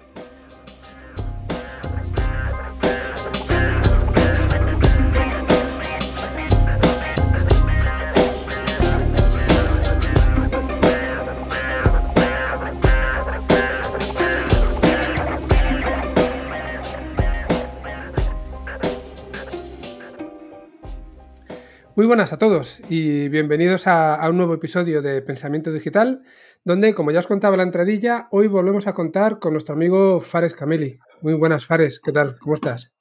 Muy 21.95 22.07
buenas 22.07 22.33
a 22.33 22.37
todos 22.37 22.81
y 22.89 23.29
bienvenidos 23.29 23.87
a, 23.87 24.19
un 24.29 24.35
nuevo 24.35 24.55
episodio 24.55 25.01
de 25.01 25.21
Pensamiento 25.21 25.71
Digital, 25.71 26.23
donde, 26.65 26.93
como 26.93 27.11
ya 27.11 27.19
os 27.19 27.27
contaba 27.27 27.55
la 27.55 27.63
entradilla, 27.63 28.27
hoy 28.31 28.47
volvemos 28.47 28.85
a 28.87 28.93
contar 28.93 29.39
con 29.39 29.53
nuestro 29.53 29.75
amigo 29.75 30.19
Fares 30.19 30.53
Cameli. 30.53 30.99
Muy 31.21 31.35
buenas, 31.35 31.63
Fares, 31.63 32.01
¿qué 32.03 32.11
tal? 32.11 32.35
¿Cómo 32.37 32.55
estás? 32.55 32.91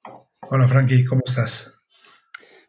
Hola, 0.49 0.65
Frankie, 0.69 1.03
¿cómo 1.03 1.23
estás? 1.25 1.81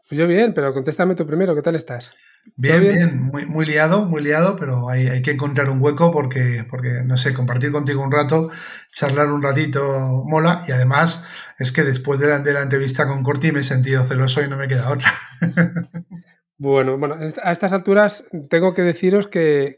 Pues 0.09 0.19
yo 0.19 0.27
bien, 0.27 0.53
pero 0.53 0.75
contéstame 0.75 1.15
tú 1.15 1.25
primero, 1.25 1.55
¿qué 1.55 1.63
tal 1.63 1.77
estás? 1.77 2.11
Bien, 2.57 2.81
bien, 2.81 3.23
muy, 3.23 3.47
muy, 3.47 3.65
liado, 3.65 4.05
muy 4.05 4.21
liado, 4.21 4.57
pero 4.57 4.89
hay, 4.89 5.07
hay, 5.07 5.23
que 5.23 5.33
encontrar 5.33 5.71
un 5.71 5.81
hueco 5.81 6.13
porque, 6.13 6.65
porque, 6.69 7.03
no 7.05 7.17
sé, 7.17 7.35
compartir 7.35 7.71
contigo 7.71 8.03
un 8.03 8.11
rato, 8.11 8.51
charlar 8.91 9.31
un 9.31 9.43
ratito 9.43 10.25
mola 10.25 10.65
y 10.67 10.73
además 10.73 11.25
es 11.59 11.73
que 11.73 11.83
después 11.83 12.21
de 12.21 12.53
la, 12.53 12.63
entrevista 12.63 13.07
con 13.07 13.23
Corti 13.23 13.53
me 13.53 13.61
he 13.61 13.65
sentido 13.65 14.05
celoso 14.05 14.43
y 14.43 14.49
no 14.49 14.57
me 14.57 14.69
queda 14.69 14.91
otra. 14.91 15.13
bueno, 16.59 16.99
bueno, 16.99 17.17
a 17.43 17.53
estas 17.53 17.73
alturas 17.73 18.25
tengo 18.51 18.75
que 18.75 18.83
deciros 18.83 19.27
que, 19.27 19.77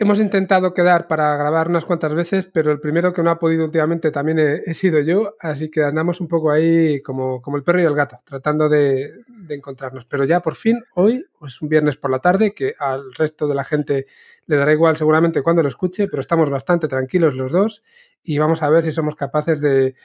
Hemos 0.00 0.20
intentado 0.20 0.74
quedar 0.74 1.08
para 1.08 1.36
grabar 1.36 1.66
unas 1.66 1.84
cuantas 1.84 2.14
veces, 2.14 2.48
pero 2.52 2.70
el 2.70 2.78
primero 2.78 3.12
que 3.12 3.20
no 3.20 3.30
ha 3.30 3.40
podido 3.40 3.64
últimamente 3.64 4.12
también 4.12 4.38
he, 4.38 4.72
sido 4.72 5.00
yo, 5.00 5.34
así 5.40 5.72
que 5.72 5.82
andamos 5.82 6.20
un 6.20 6.28
poco 6.28 6.52
ahí 6.52 7.02
como 7.02 7.42
el 7.56 7.64
perro 7.64 7.80
y 7.80 7.84
el 7.84 7.96
gato, 7.96 8.20
tratando 8.22 8.68
de, 8.68 9.10
encontrarnos. 9.48 10.04
Pero 10.04 10.24
ya 10.24 10.38
por 10.38 10.54
fin, 10.54 10.84
hoy, 10.94 11.26
es 11.44 11.60
un 11.60 11.68
viernes 11.68 11.96
por 11.96 12.12
la 12.12 12.20
tarde, 12.20 12.54
que 12.54 12.76
al 12.78 13.12
resto 13.12 13.48
de 13.48 13.56
la 13.56 13.64
gente 13.64 14.06
le 14.46 14.54
dará 14.54 14.72
igual 14.72 14.96
seguramente 14.96 15.42
cuando 15.42 15.64
lo 15.64 15.68
escuche, 15.68 16.06
pero 16.06 16.20
estamos 16.20 16.48
bastante 16.48 16.86
tranquilos 16.86 17.34
los 17.34 17.50
dos 17.50 17.82
y 18.22 18.38
vamos 18.38 18.62
a 18.62 18.70
ver 18.70 18.84
si 18.84 18.92
somos 18.92 19.16
capaces 19.16 19.60
de, 19.60 19.96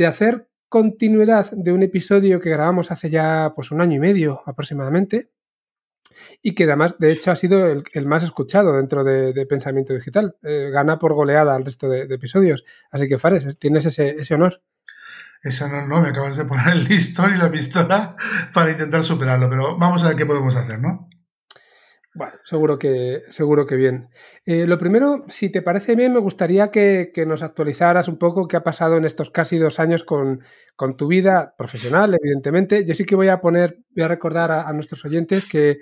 de 0.00 0.06
hacer 0.06 0.48
continuidad 0.70 1.50
de 1.50 1.72
un 1.72 1.82
episodio 1.82 2.40
que 2.40 2.48
grabamos 2.48 2.90
hace 2.90 3.10
ya 3.10 3.52
pues 3.54 3.70
un 3.70 3.82
año 3.82 3.96
y 3.96 3.98
medio 3.98 4.42
aproximadamente 4.46 5.30
y 6.40 6.54
que 6.54 6.64
además, 6.64 6.96
de 6.98 7.12
hecho, 7.12 7.30
ha 7.30 7.36
sido 7.36 7.66
el, 7.66 8.06
más 8.06 8.24
escuchado 8.24 8.76
dentro 8.76 9.04
de, 9.04 9.44
Pensamiento 9.46 9.92
Digital. 9.92 10.36
Eh, 10.42 10.70
gana 10.72 10.98
por 10.98 11.12
goleada 11.12 11.54
al 11.54 11.66
resto 11.66 11.86
de, 11.86 12.02
episodios. 12.14 12.64
Así 12.90 13.08
que, 13.08 13.18
Fares, 13.18 13.58
tienes 13.58 13.84
ese, 13.84 14.34
honor. 14.34 14.62
Ese 15.42 15.64
honor 15.64 15.86
no, 15.86 16.00
me 16.00 16.08
acabas 16.08 16.36
de 16.38 16.46
poner 16.46 16.68
el 16.68 16.84
listón 16.84 17.34
y 17.34 17.38
la 17.38 17.50
pistola 17.50 18.16
para 18.54 18.70
intentar 18.70 19.02
superarlo, 19.02 19.50
pero 19.50 19.76
vamos 19.76 20.02
a 20.02 20.08
ver 20.08 20.16
qué 20.16 20.24
podemos 20.24 20.56
hacer, 20.56 20.80
¿no? 20.80 21.10
Bueno, 22.12 22.34
seguro 22.44 22.78
que, 22.78 23.22
seguro 23.28 23.66
que 23.66 23.76
bien. 23.76 24.08
Eh, 24.44 24.66
lo 24.66 24.78
primero, 24.78 25.24
si 25.28 25.48
te 25.48 25.62
parece 25.62 25.94
bien, 25.94 26.12
me 26.12 26.18
gustaría 26.18 26.70
que, 26.70 27.12
nos 27.26 27.42
actualizaras 27.42 28.08
un 28.08 28.18
poco 28.18 28.48
qué 28.48 28.56
ha 28.56 28.64
pasado 28.64 28.96
en 28.96 29.04
estos 29.04 29.30
casi 29.30 29.58
dos 29.58 29.78
años 29.78 30.02
con, 30.04 30.40
tu 30.96 31.06
vida 31.06 31.54
profesional, 31.56 32.16
evidentemente. 32.20 32.84
Yo 32.84 32.94
sí 32.94 33.04
que 33.04 33.14
voy 33.14 33.28
a 33.28 33.40
poner, 33.40 33.78
voy 33.94 34.04
a 34.04 34.08
recordar 34.08 34.50
a 34.50 34.72
nuestros 34.72 35.04
oyentes 35.04 35.46
que 35.46 35.78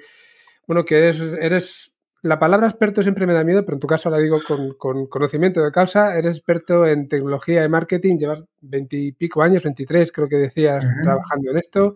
bueno, 0.68 0.85
que 0.85 0.99
eres, 0.99 1.20
eres, 1.40 1.94
la 2.20 2.38
palabra 2.38 2.68
experto 2.68 3.02
siempre 3.02 3.26
me 3.26 3.32
da 3.32 3.42
miedo, 3.42 3.64
pero 3.64 3.76
en 3.76 3.80
tu 3.80 3.87
caso 3.87 4.11
la 4.11 4.18
digo 4.18 4.38
con, 4.76 5.06
conocimiento 5.08 5.64
de 5.64 5.73
causa, 5.73 6.16
eres 6.18 6.37
experto 6.37 6.87
en 6.87 7.08
tecnología 7.08 7.64
y 7.64 7.68
marketing, 7.70 8.18
llevas 8.18 8.44
veintipico 8.61 9.42
años, 9.42 9.62
23 9.62 10.12
creo 10.12 10.28
que 10.28 10.37
decías, 10.37 10.87
trabajando 11.02 11.50
en 11.52 11.56
esto, 11.56 11.94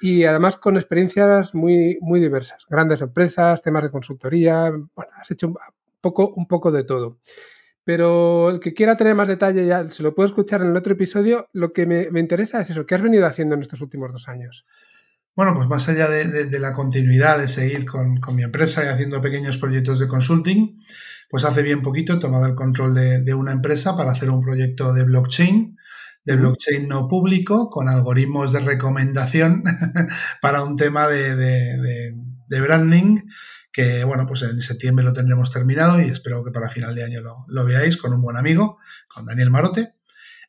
y 0.00 0.24
además 0.24 0.56
con 0.56 0.76
experiencias 0.76 1.54
muy, 1.54 1.98
muy 2.00 2.20
diversas, 2.20 2.64
grandes 2.68 3.00
empresas, 3.00 3.62
temas 3.62 3.84
de 3.84 3.90
consultoría, 3.90 4.70
bueno, 4.70 5.12
has 5.14 5.30
hecho 5.30 5.48
un 5.48 5.56
poco, 6.00 6.32
un 6.34 6.46
poco 6.46 6.70
de 6.70 6.84
todo. 6.84 7.18
Pero 7.84 8.50
el 8.50 8.58
que 8.58 8.74
quiera 8.74 8.96
tener 8.96 9.14
más 9.14 9.28
detalle 9.28 9.64
ya 9.64 9.88
se 9.90 10.02
lo 10.02 10.14
puedo 10.14 10.26
escuchar 10.26 10.60
en 10.62 10.68
el 10.68 10.76
otro 10.76 10.94
episodio. 10.94 11.48
Lo 11.52 11.72
que 11.72 11.86
me, 11.86 12.10
me 12.10 12.20
interesa 12.20 12.60
es 12.60 12.70
eso, 12.70 12.84
¿qué 12.84 12.96
has 12.96 13.02
venido 13.02 13.26
haciendo 13.26 13.54
en 13.54 13.62
estos 13.62 13.80
últimos 13.80 14.12
dos 14.12 14.28
años? 14.28 14.66
Bueno, 15.36 15.52
pues 15.54 15.68
más 15.68 15.86
allá 15.90 16.08
de, 16.08 16.58
la 16.58 16.72
continuidad 16.72 17.38
de 17.38 17.46
seguir 17.46 17.84
con, 17.84 18.18
mi 18.34 18.42
empresa 18.42 18.82
y 18.82 18.88
haciendo 18.88 19.20
pequeños 19.20 19.58
proyectos 19.58 19.98
de 19.98 20.08
consulting, 20.08 20.82
pues 21.28 21.44
hace 21.44 21.60
bien 21.60 21.82
poquito 21.82 22.14
he 22.14 22.18
tomado 22.18 22.46
el 22.46 22.54
control 22.54 22.94
de, 22.94 23.34
una 23.34 23.52
empresa 23.52 23.94
para 23.98 24.12
hacer 24.12 24.30
un 24.30 24.40
proyecto 24.40 24.94
de 24.94 25.04
blockchain, 25.04 25.76
de 26.26 26.36
blockchain 26.36 26.88
no 26.88 27.08
público, 27.08 27.70
con 27.70 27.88
algoritmos 27.88 28.52
de 28.52 28.60
recomendación 28.60 29.62
para 30.42 30.62
un 30.62 30.76
tema 30.76 31.06
de, 31.08 32.12
branding 32.48 33.22
que 33.72 34.04
bueno, 34.04 34.26
pues 34.26 34.42
en 34.42 34.60
septiembre 34.60 35.04
lo 35.04 35.12
tendremos 35.12 35.50
terminado 35.50 36.00
y 36.00 36.06
espero 36.06 36.42
que 36.42 36.50
para 36.50 36.68
final 36.68 36.94
de 36.94 37.04
año 37.04 37.20
lo, 37.20 37.44
lo, 37.48 37.64
veáis 37.64 37.96
con 37.96 38.12
un 38.12 38.22
buen 38.22 38.36
amigo, 38.36 38.78
con 39.06 39.26
Daniel 39.26 39.50
Marote. 39.50 39.94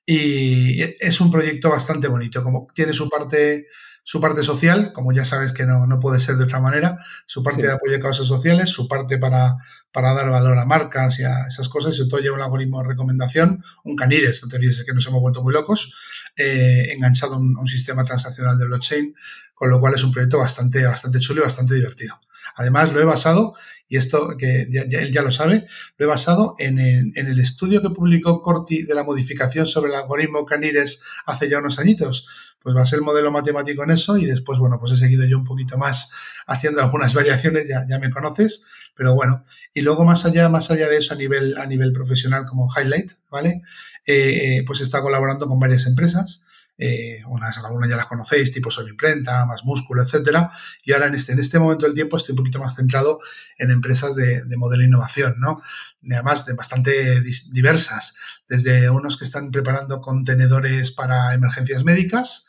Y 0.05 0.81
es 0.81 1.19
un 1.19 1.29
proyecto 1.29 1.69
bastante 1.69 2.07
bonito, 2.07 2.41
como 2.41 2.67
tiene 2.73 2.93
su 2.93 3.09
parte 3.09 3.67
su 4.09 4.21
parte 4.21 4.41
social, 4.41 4.93
como 4.93 5.11
ya 5.11 5.25
sabes 5.25 5.51
que 5.51 5.65
no, 5.65 5.85
no 5.85 5.99
puede 5.99 6.21
ser 6.21 6.37
de 6.37 6.45
otra 6.45 6.61
manera, 6.61 6.97
su 7.25 7.43
parte 7.43 7.63
de 7.63 7.73
apoyo 7.73 7.97
a 7.97 7.99
causas 7.99 8.25
sociales, 8.25 8.69
su 8.69 8.87
parte 8.87 9.17
para, 9.17 9.55
para 9.91 10.13
dar 10.13 10.29
valor 10.29 10.57
a 10.57 10.63
marcas 10.63 11.19
y 11.19 11.23
a 11.25 11.43
esas 11.45 11.67
cosas, 11.67 11.91
y 11.91 11.97
sobre 11.97 12.09
todo 12.11 12.19
lleva 12.21 12.37
un 12.37 12.41
algoritmo 12.41 12.81
de 12.81 12.87
recomendación, 12.87 13.61
un 13.83 13.97
canires, 13.97 14.41
no 14.41 14.47
te 14.47 14.55
olvides 14.55 14.85
que 14.85 14.93
nos 14.93 15.05
hemos 15.07 15.19
vuelto 15.19 15.43
muy 15.43 15.51
locos, 15.51 15.93
eh, 16.37 16.87
enganchado 16.93 17.33
a 17.33 17.37
un, 17.37 17.67
sistema 17.67 18.05
transaccional 18.05 18.57
de 18.57 18.63
blockchain, 18.67 19.13
con 19.53 19.69
lo 19.69 19.77
cual 19.81 19.95
es 19.95 20.03
un 20.05 20.13
proyecto 20.13 20.39
bastante, 20.39 20.85
bastante 20.85 21.19
chulo 21.19 21.41
y 21.41 21.43
bastante 21.43 21.73
divertido. 21.73 22.17
Además, 22.55 22.93
lo 22.93 23.01
he 23.01 23.05
basado, 23.05 23.55
y 23.89 23.97
esto 23.97 24.37
que 24.37 24.69
ya, 24.71 24.83
él 24.99 25.11
ya 25.11 25.21
lo 25.21 25.31
sabe, 25.31 25.67
lo 25.97 26.05
he 26.05 26.07
basado 26.07 26.55
en 26.59 26.79
el, 26.79 27.11
en 27.15 27.27
el, 27.27 27.39
estudio 27.39 27.81
que 27.81 27.89
publicó 27.89 28.41
Corti 28.41 28.83
de 28.83 28.95
la 28.95 29.03
modificación 29.03 29.67
sobre 29.67 29.91
el 29.91 29.97
algoritmo 29.97 30.45
Canires 30.45 31.01
hace 31.25 31.49
ya 31.49 31.59
unos 31.59 31.77
añitos. 31.77 32.25
Pues 32.67 32.75
va 32.75 32.81
a 32.81 32.85
ser 32.85 32.99
el 32.99 33.05
modelo 33.05 33.31
matemático 33.31 33.81
en 33.85 33.91
eso 33.91 34.17
y 34.17 34.25
después, 34.25 34.59
bueno, 34.59 34.77
pues 34.77 34.91
he 34.91 34.97
seguido 34.97 35.25
yo 35.25 35.37
un 35.37 35.45
poquito 35.45 35.77
más 35.77 36.11
haciendo 36.47 36.81
algunas 36.81 37.13
variaciones, 37.13 37.65
ya, 37.65 37.85
ya 37.87 37.97
me 37.97 38.09
conoces, 38.09 38.65
pero 38.93 39.15
bueno. 39.15 39.45
Y 39.73 39.83
luego 39.83 40.03
más 40.03 40.25
allá, 40.25 40.49
más 40.49 40.69
allá 40.69 40.89
de 40.89 40.97
eso 40.97 41.13
a 41.13 41.17
nivel, 41.17 41.57
a 41.57 41.65
nivel 41.65 41.93
profesional 41.93 42.45
como 42.45 42.67
highlight, 42.69 43.13
¿vale? 43.29 43.61
Eh, 44.05 44.65
pues 44.67 44.81
está 44.81 45.01
colaborando 45.01 45.47
con 45.47 45.61
varias 45.61 45.85
empresas 45.85 46.41
eh, 46.79 47.23
unas, 47.27 47.57
algunas 47.57 47.89
ya 47.89 47.97
las 47.97 48.05
conocéis, 48.05 48.51
tipo 48.51 48.69
Sol 48.69 48.89
Imprenta, 48.89 49.45
Más 49.45 49.63
Músculo, 49.63 50.03
etcétera. 50.03 50.51
Y 50.83 50.93
ahora 50.93 51.07
en 51.07 51.15
este, 51.15 51.31
en 51.31 51.39
este 51.39 51.57
momento 51.57 51.85
del 51.85 51.95
tiempo 51.95 52.17
estoy 52.17 52.33
un 52.33 52.37
poquito 52.37 52.59
más 52.59 52.75
centrado 52.75 53.19
en 53.57 53.71
empresas 53.71 54.15
de, 54.15 54.43
de 54.43 54.57
modelo 54.57 54.83
innovación, 54.83 55.35
¿no? 55.39 55.61
Además, 56.03 56.45
de 56.45 56.53
bastante 56.53 57.21
diversas, 57.51 58.15
desde 58.47 58.89
unos 58.89 59.17
que 59.17 59.25
están 59.25 59.51
preparando 59.51 60.01
contenedores 60.01 60.91
para 60.91 61.33
emergencias 61.33 61.83
médicas, 61.83 62.46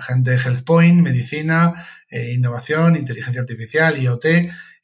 gente 0.00 0.30
de 0.30 0.38
HealthPoint, 0.38 1.02
medicina, 1.02 1.86
eh, 2.08 2.32
innovación, 2.32 2.96
inteligencia 2.96 3.40
artificial, 3.40 4.00
IoT, 4.00 4.24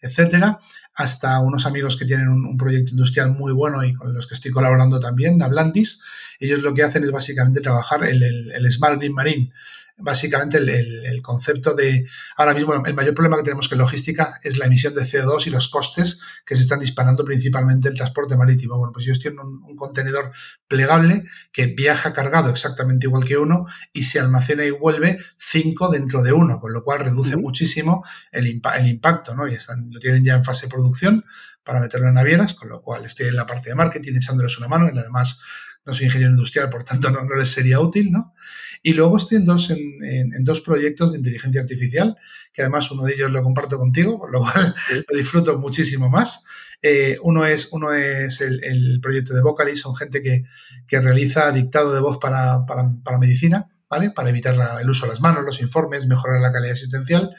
etcétera, 0.01 0.61
hasta 0.95 1.39
unos 1.41 1.65
amigos 1.67 1.97
que 1.97 2.05
tienen 2.05 2.29
un, 2.29 2.57
proyecto 2.57 2.91
industrial 2.91 3.31
muy 3.31 3.53
bueno 3.53 3.85
y 3.85 3.95
con 3.95 4.13
los 4.13 4.27
que 4.27 4.35
estoy 4.35 4.51
colaborando 4.51 5.01
también, 5.01 5.39
Nablandis. 5.39 6.01
Ellos 6.39 6.61
lo 6.61 6.75
que 6.75 6.83
hacen 6.83 7.05
es 7.05 7.11
básicamente 7.11 7.61
trabajar 7.61 8.05
el, 8.05 8.23
el 8.23 8.73
Smart 8.73 8.99
Green 8.99 9.15
Marine, 9.15 9.53
básicamente 10.02 10.59
el, 10.59 11.23
concepto 11.23 11.75
de, 11.75 12.06
ahora 12.37 12.54
mismo 12.54 12.75
el 12.75 12.94
mayor 12.94 13.14
problema 13.14 13.37
que 13.37 13.44
tenemos 13.44 13.68
que 13.68 13.75
en 13.75 13.80
logística 13.80 14.38
es 14.42 14.59
la 14.59 14.66
emisión 14.66 14.94
de 14.94 15.02
CO2 15.02 15.47
y 15.47 15.50
los 15.50 15.68
costes 15.68 16.21
que 16.44 16.56
se 16.56 16.62
están 16.62 16.80
disparando 16.80 17.25
principalmente 17.25 17.88
en 17.88 17.92
el 17.92 17.99
transporte 17.99 18.37
marítimo. 18.37 18.76
Bueno, 18.76 18.92
pues 18.92 19.06
ellos 19.06 19.21
tienen 19.21 19.40
un, 19.40 19.76
contenedor 19.76 20.32
plegable 20.68 21.25
que 21.52 21.66
viaja 21.66 22.12
cargado 22.12 22.50
exactamente 22.50 23.06
igual 23.06 23.25
que 23.25 23.37
uno 23.37 23.66
y 23.92 24.04
se 24.04 24.21
almacena 24.21 24.64
y 24.64 24.71
vuelve 24.71 25.18
cinco 25.37 25.88
dentro 25.88 26.23
de 26.23 26.32
uno, 26.32 26.61
con 26.61 26.73
lo 26.73 26.85
cual 26.85 27.00
reduce 27.00 27.37
muchísimo 27.37 28.04
el, 28.30 28.47
el 28.47 28.87
impacto, 28.87 29.35
¿no? 29.35 29.49
Y 29.49 29.54
están, 29.54 29.88
lo 29.90 29.99
tienen 29.99 30.25
ya 30.25 30.35
en 30.35 30.44
fase 30.44 30.66
de 30.66 30.71
producción 30.71 31.25
para 31.64 31.80
meterlo 31.80 32.09
en 32.09 32.14
navieras, 32.14 32.54
con 32.54 32.68
lo 32.68 32.82
cual 32.82 33.04
estoy 33.04 33.28
en 33.28 33.37
la 33.37 33.47
parte 33.47 33.71
de 33.71 33.75
marketing 33.75 34.16
echándoles 34.16 34.59
una 34.59 34.68
mano 34.68 34.90
y 34.92 34.99
además 34.99 35.40
no 35.85 35.94
soy 35.94 36.06
ingeniero 36.06 36.32
industrial, 36.32 36.68
por 36.71 36.85
tanto 36.85 37.11
no, 37.11 37.25
no 37.25 37.35
les 37.35 37.50
sería 37.50 37.80
útil, 37.80 38.12
¿no? 38.12 38.35
Y 38.83 38.95
luego 38.95 39.17
estoy 39.17 39.39
en 39.39 39.45
dos, 39.45 39.71
en, 39.71 40.45
dos 40.45 40.61
proyectos 40.61 41.12
de 41.12 41.19
inteligencia 41.19 41.61
artificial, 41.61 42.17
que 42.53 42.62
además 42.62 42.91
uno 42.91 43.05
de 43.05 43.15
ellos 43.15 43.31
lo 43.31 43.43
comparto 43.43 43.79
contigo, 43.79 44.19
por 44.19 44.33
lo 44.33 44.41
cual 44.41 44.75
lo 45.09 45.17
disfruto 45.17 45.59
muchísimo 45.59 46.11
más. 46.11 46.45
Eh, 46.83 47.17
uno 47.23 47.47
es, 47.47 47.69
uno 47.71 47.93
es 47.93 48.41
el, 48.41 48.99
proyecto 49.01 49.35
de 49.35 49.43
Vocally, 49.43 49.77
son 49.77 49.95
gente 49.95 50.21
que, 50.21 50.45
que 50.89 51.01
realiza 51.01 51.53
dictado 51.53 51.95
de 51.95 52.01
voz 52.01 52.19
para, 52.19 52.67
para, 52.67 52.91
para 53.05 53.19
medicina, 53.19 53.71
¿vale? 53.89 54.11
Para 54.11 54.31
evitar 54.31 54.57
el 54.81 54.91
uso 54.91 55.07
de 55.07 55.12
las 55.12 55.21
manos, 55.21 55.45
los 55.45 55.61
informes, 55.61 56.07
mejorar 56.07 56.41
la 56.41 56.53
calidad 56.53 56.73
asistencial 56.73 57.37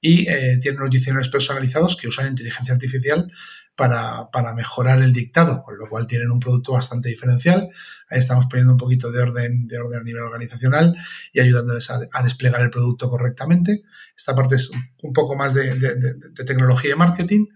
y 0.00 0.28
eh, 0.28 0.58
tienen 0.60 0.80
unos 0.80 0.90
diccionarios 0.90 1.28
personalizados 1.28 1.96
que 1.96 2.08
usan 2.08 2.28
inteligencia 2.28 2.74
artificial 2.74 3.30
para, 3.76 4.30
para, 4.30 4.54
mejorar 4.54 5.00
el 5.02 5.12
dictado, 5.12 5.62
con 5.62 5.78
lo 5.78 5.88
cual 5.88 6.06
tienen 6.06 6.30
un 6.30 6.40
producto 6.40 6.72
bastante 6.72 7.10
diferencial. 7.10 7.68
Ahí 8.08 8.18
estamos 8.18 8.46
poniendo 8.48 8.72
un 8.72 8.78
poquito 8.78 9.12
de 9.12 9.20
orden, 9.20 9.68
de 9.68 9.78
orden 9.78 10.00
a 10.00 10.02
nivel 10.02 10.22
organizacional 10.22 10.96
y 11.32 11.40
ayudándoles 11.40 11.90
a, 11.90 12.22
desplegar 12.22 12.62
el 12.62 12.70
producto 12.70 13.10
correctamente. 13.10 13.82
Esta 14.16 14.34
parte 14.34 14.56
es 14.56 14.70
un 15.02 15.12
poco 15.12 15.36
más 15.36 15.52
de, 15.52 15.74
de, 15.74 16.44
tecnología 16.44 16.92
y 16.92 16.96
marketing. 16.96 17.46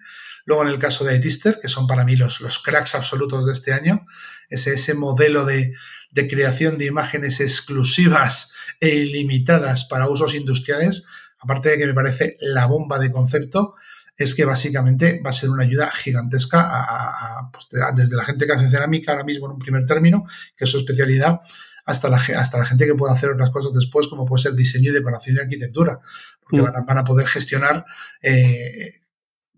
Luego, 0.45 0.63
en 0.63 0.69
el 0.69 0.79
caso 0.79 1.05
de 1.05 1.17
iTister, 1.17 1.59
que 1.61 1.69
son 1.69 1.87
para 1.87 2.05
mí 2.05 2.17
los, 2.17 2.41
los 2.41 2.59
cracks 2.59 2.95
absolutos 2.95 3.47
de 3.47 3.53
este 3.53 3.73
año, 3.73 4.07
ese, 4.51 4.75
ese 4.75 4.95
modelo 4.95 5.45
de, 5.45 5.73
de 6.11 6.29
creación 6.29 6.77
de 6.77 6.87
imágenes 6.87 7.41
exclusivas 7.41 8.53
e 8.81 8.95
ilimitadas 8.97 9.85
para 9.85 10.09
usos 10.09 10.35
industriales, 10.35 11.05
aparte 11.39 11.71
de 11.71 11.79
que 11.79 11.87
me 11.87 11.95
parece 11.95 12.37
la 12.41 12.67
bomba 12.67 12.99
de 12.99 13.11
concepto, 13.11 13.75
es 14.21 14.35
que 14.35 14.45
básicamente 14.45 15.23
va 15.25 15.31
a 15.31 15.33
ser 15.33 15.49
una 15.49 15.63
ayuda 15.63 15.91
gigantesca 15.91 16.69
a, 16.71 17.51
pues, 17.51 17.69
desde 17.95 18.17
la 18.17 18.25
gente 18.25 18.45
que 18.45 18.53
hace 18.53 18.69
cerámica 18.69 19.13
ahora 19.13 19.25
mismo 19.25 19.47
en 19.47 19.53
un 19.53 19.59
primer 19.59 19.87
término, 19.87 20.25
que 20.55 20.67
es 20.67 20.71
su 20.71 20.79
especialidad, 20.79 21.41
hasta 21.87 22.11
la, 22.11 22.19
hasta 22.19 22.59
la 22.59 22.67
gente 22.67 22.85
que 22.85 22.95
puede 22.95 23.15
hacer 23.15 23.31
otras 23.31 23.49
cosas 23.49 23.73
después, 23.73 24.09
como 24.09 24.27
puede 24.27 24.43
ser 24.43 24.53
diseño 24.53 24.91
y 24.91 24.95
decoración 24.95 25.37
y 25.37 25.41
arquitectura, 25.41 26.01
porque 26.43 26.61
mm. 26.61 26.87
van, 26.87 26.99
a, 26.99 27.05
poder 27.05 27.27
gestionar 27.29 27.87
eh, 28.21 29.01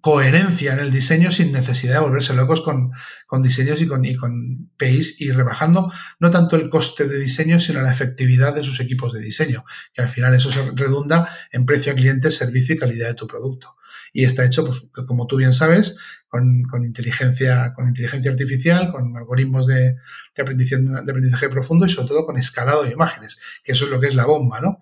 coherencia 0.00 0.75
en 0.75 0.78
el 0.78 0.92
diseño 0.92 1.33
sin 1.33 1.50
necesidad 1.50 1.95
de 1.95 2.07
volverse 2.07 2.33
locos 2.33 2.61
con, 2.61 2.92
con 3.26 3.42
diseños 3.42 3.83
y 3.83 3.88
con, 3.88 4.04
y 4.04 4.14
con 4.14 4.71
PIs 4.76 5.21
y 5.21 5.33
rebajando 5.33 5.92
no 6.21 6.31
tanto 6.31 6.54
el 6.54 6.69
coste 6.69 7.09
de 7.09 7.19
diseño, 7.19 7.61
sino 7.61 7.83
la 7.83 7.90
efectividad 7.90 8.54
de 8.54 8.62
sus 8.62 8.78
equipos 8.78 9.12
de 9.12 9.21
diseño, 9.21 9.64
que 9.92 10.02
al 10.02 10.09
final 10.09 10.33
eso 10.35 10.52
se 10.52 10.71
redunda 10.71 11.28
en 11.50 11.66
precio 11.66 11.92
a 11.92 11.97
cliente, 11.97 12.31
servicio 12.31 12.76
y 12.76 12.78
calidad 12.78 13.09
de 13.09 13.14
tu 13.14 13.26
producto. 13.26 13.75
Y 14.12 14.25
está 14.25 14.45
hecho, 14.45 14.64
pues, 14.64 14.83
como 15.07 15.26
tú 15.26 15.37
bien 15.37 15.54
sabes, 15.54 15.97
con, 16.28 16.62
con 16.64 16.85
inteligencia, 16.85 17.73
con 17.75 17.88
inteligencia 17.88 18.31
artificial, 18.31 18.90
con 18.92 19.16
algoritmos 19.16 19.66
de, 19.66 19.97
de, 20.35 20.42
aprendizaje, 20.42 20.83
de 20.83 21.11
aprendizaje 21.11 21.49
profundo 21.49 21.87
y 21.87 21.90
sobre 21.90 22.09
todo 22.09 22.26
con 22.26 22.38
escalado 22.38 22.85
de 22.85 22.92
imágenes, 22.92 23.38
que 23.64 23.73
eso 23.73 23.87
es 23.87 23.90
lo 23.90 24.00
que 24.00 24.09
es 24.09 24.14
la 24.14 24.26
bomba, 24.26 24.61
¿no? 24.61 24.81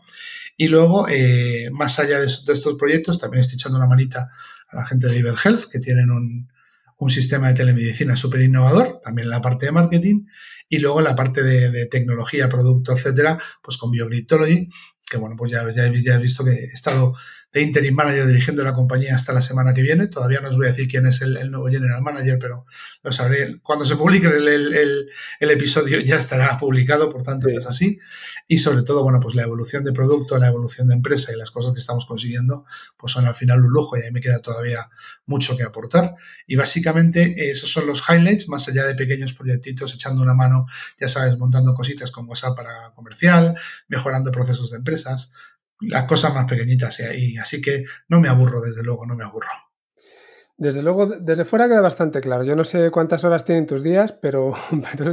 Y 0.56 0.68
luego, 0.68 1.08
eh, 1.08 1.70
más 1.72 1.98
allá 1.98 2.20
de, 2.20 2.26
estos 2.26 2.74
proyectos, 2.78 3.18
también 3.18 3.40
estoy 3.40 3.54
echando 3.54 3.78
una 3.78 3.86
manita 3.86 4.30
a 4.68 4.76
la 4.76 4.84
gente 4.84 5.06
de 5.06 5.18
Iberhealth, 5.18 5.70
que 5.70 5.80
tienen 5.80 6.10
un, 6.10 6.50
un 6.98 7.10
sistema 7.10 7.48
de 7.48 7.54
telemedicina 7.54 8.14
súper 8.14 8.42
innovador, 8.42 9.00
también 9.02 9.24
en 9.24 9.30
la 9.30 9.40
parte 9.40 9.66
de 9.66 9.72
marketing, 9.72 10.26
y 10.68 10.78
luego 10.78 10.98
en 10.98 11.04
la 11.04 11.16
parte 11.16 11.42
de, 11.42 11.86
tecnología, 11.86 12.48
producto, 12.48 12.92
etcétera, 12.92 13.38
pues 13.62 13.78
con 13.78 13.90
BioGridology, 13.90 14.68
que 15.10 15.16
bueno, 15.16 15.34
pues 15.36 15.50
ya, 15.50 15.68
ya, 15.70 15.90
ya 15.90 16.14
he 16.14 16.18
visto 16.18 16.44
que 16.44 16.52
he 16.52 16.64
estado 16.66 17.14
de 17.52 17.62
interim 17.62 17.94
manager 17.94 18.26
dirigiendo 18.26 18.62
la 18.62 18.72
compañía 18.72 19.16
hasta 19.16 19.32
la 19.32 19.42
semana 19.42 19.74
que 19.74 19.82
viene. 19.82 20.06
Todavía 20.06 20.40
no 20.40 20.50
os 20.50 20.56
voy 20.56 20.66
a 20.66 20.68
decir 20.70 20.86
quién 20.86 21.06
es 21.06 21.20
el, 21.20 21.50
nuevo 21.50 21.68
general 21.68 22.00
manager, 22.00 22.38
pero 22.38 22.64
lo 23.02 23.12
sabré. 23.12 23.58
Cuando 23.60 23.84
se 23.84 23.96
publique 23.96 24.28
el, 24.28 25.08
episodio 25.40 25.98
ya 26.00 26.16
estará 26.16 26.58
publicado, 26.58 27.10
por 27.10 27.22
tanto 27.22 27.48
es 27.48 27.66
así. 27.66 27.98
Y 28.46 28.58
sobre 28.58 28.82
todo, 28.82 29.02
bueno, 29.02 29.18
pues 29.20 29.34
la 29.34 29.42
evolución 29.42 29.82
de 29.84 29.92
producto, 29.92 30.38
la 30.38 30.46
evolución 30.46 30.86
de 30.86 30.94
empresa 30.94 31.32
y 31.32 31.36
las 31.36 31.50
cosas 31.50 31.72
que 31.72 31.80
estamos 31.80 32.06
consiguiendo, 32.06 32.64
pues 32.96 33.12
son 33.12 33.26
al 33.26 33.34
final 33.34 33.64
un 33.64 33.72
lujo 33.72 33.96
y 33.96 34.02
ahí 34.02 34.12
me 34.12 34.20
queda 34.20 34.38
todavía 34.38 34.88
mucho 35.26 35.56
que 35.56 35.64
aportar. 35.64 36.14
Y 36.46 36.54
básicamente 36.54 37.50
esos 37.50 37.72
son 37.72 37.86
los 37.86 38.02
highlights, 38.08 38.48
más 38.48 38.68
allá 38.68 38.84
de 38.84 38.94
pequeños 38.94 39.32
proyectitos, 39.32 39.94
echando 39.94 40.22
una 40.22 40.34
mano, 40.34 40.66
ya 41.00 41.08
sabes, 41.08 41.36
montando 41.36 41.74
cositas 41.74 42.10
con 42.12 42.28
WhatsApp 42.28 42.56
para 42.56 42.92
comercial, 42.94 43.56
mejorando 43.88 44.30
procesos 44.30 44.70
de 44.70 44.78
empresas, 44.78 45.32
las 45.80 46.04
cosas 46.04 46.34
más 46.34 46.46
pequeñitas 46.46 47.00
y 47.00 47.02
ahí. 47.02 47.36
Así 47.38 47.60
que 47.60 47.84
no 48.08 48.20
me 48.20 48.28
aburro, 48.28 48.60
desde 48.60 48.82
luego, 48.82 49.06
no 49.06 49.16
me 49.16 49.24
aburro. 49.24 49.48
Desde 50.56 50.82
luego, 50.82 51.06
desde 51.06 51.46
fuera 51.46 51.68
queda 51.68 51.80
bastante 51.80 52.20
claro. 52.20 52.44
Yo 52.44 52.54
no 52.54 52.64
sé 52.64 52.90
cuántas 52.90 53.24
horas 53.24 53.46
tienen 53.46 53.66
tus 53.66 53.82
días, 53.82 54.12
pero, 54.22 54.54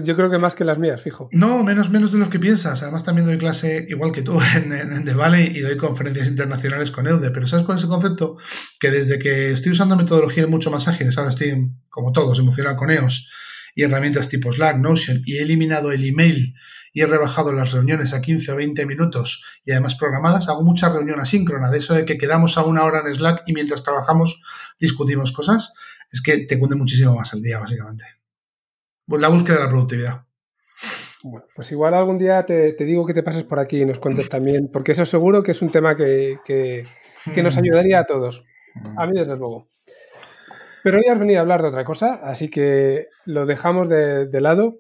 yo 0.04 0.16
creo 0.18 0.30
que 0.30 0.38
más 0.38 0.56
que 0.56 0.66
las 0.66 0.78
mías, 0.78 1.02
fijo. 1.02 1.30
No, 1.32 1.64
menos, 1.64 1.90
menos 1.90 2.12
de 2.12 2.20
lo 2.20 2.30
que 2.30 2.38
piensas. 2.38 2.84
Además, 2.84 3.06
también 3.06 3.26
doy 3.26 3.38
clase, 3.38 3.86
igual 3.88 4.12
que 4.12 4.24
tú, 4.24 4.38
en, 4.56 4.74
en, 4.74 5.06
The 5.06 5.14
Valley 5.14 5.52
y 5.56 5.62
doy 5.62 5.78
conferencias 5.78 6.28
internacionales 6.28 6.92
con 6.92 7.08
EUDE. 7.08 7.32
Pero 7.32 7.48
¿sabes 7.48 7.66
cuál 7.66 7.78
es 7.78 7.84
el 7.86 7.90
concepto? 7.90 8.38
Que 8.78 8.92
desde 8.92 9.20
que 9.20 9.52
estoy 9.52 9.72
usando 9.72 9.96
metodologías 9.96 10.50
mucho 10.50 10.70
más 10.70 10.90
ágiles, 10.90 11.18
ahora 11.18 11.30
estoy, 11.30 11.72
como 11.88 12.12
todos, 12.12 12.38
emocionado 12.40 12.76
con 12.76 12.92
EOS 12.92 13.30
y 13.78 13.84
herramientas 13.84 14.28
tipo 14.28 14.52
Slack, 14.52 14.78
Notion, 14.78 15.22
y 15.24 15.38
he 15.38 15.44
eliminado 15.44 15.92
el 15.92 16.04
email 16.04 16.56
y 16.94 17.02
he 17.02 17.06
rebajado 17.06 17.54
las 17.54 17.74
reuniones 17.74 18.12
a 18.16 18.22
15 18.22 18.54
o 18.54 18.56
20 18.56 18.88
minutos 18.88 19.44
y 19.64 19.72
además 19.72 19.94
programadas, 19.94 20.50
hago 20.50 20.64
mucha 20.64 20.90
reunión 20.90 21.20
asíncrona, 21.20 21.70
de 21.70 21.78
eso 21.78 21.94
de 21.94 22.04
que 22.04 22.18
quedamos 22.18 22.58
a 22.58 22.66
una 22.66 22.84
hora 22.84 23.04
en 23.06 23.14
Slack 23.14 23.44
y 23.46 23.54
mientras 23.54 23.84
trabajamos 23.84 24.42
discutimos 24.80 25.32
cosas, 25.32 25.76
es 26.12 26.24
que 26.24 26.40
te 26.40 26.58
cunde 26.58 26.76
muchísimo 26.76 27.16
más 27.16 27.32
el 27.34 27.44
día, 27.44 27.60
básicamente. 27.60 28.04
Pues 29.06 29.22
la 29.22 29.28
búsqueda 29.28 29.58
de 29.58 29.64
la 29.66 29.70
productividad. 29.70 30.26
Bueno, 31.22 31.46
pues 31.56 31.72
igual 31.72 31.94
algún 31.94 32.18
día 32.18 32.44
te, 32.48 32.74
digo 32.74 33.06
que 33.06 33.14
te 33.14 33.22
pases 33.22 33.44
por 33.44 33.60
aquí 33.60 33.84
y 33.84 33.86
nos 33.86 34.00
cuentes 34.00 34.28
también, 34.28 34.72
porque 34.74 34.94
eso 34.94 35.06
seguro 35.06 35.44
que 35.44 35.52
es 35.52 35.62
un 35.62 35.70
tema 35.70 35.96
que, 35.96 36.40
que, 36.44 37.44
nos 37.44 37.56
mm. 37.56 37.60
ayudaría 37.60 38.00
a 38.00 38.06
todos. 38.08 38.44
A 38.98 39.06
mí, 39.06 39.20
desde 39.20 39.38
luego. 39.38 39.68
Pero 40.84 40.98
hoy 40.98 41.06
has 41.12 41.20
venido 41.20 41.40
a 41.40 41.42
hablar 41.42 41.62
de 41.62 41.70
otra 41.70 41.86
cosa, 41.86 42.20
así 42.24 42.50
que 42.50 43.08
lo 43.26 43.46
dejamos 43.46 43.90
de, 43.90 44.30
lado 44.42 44.80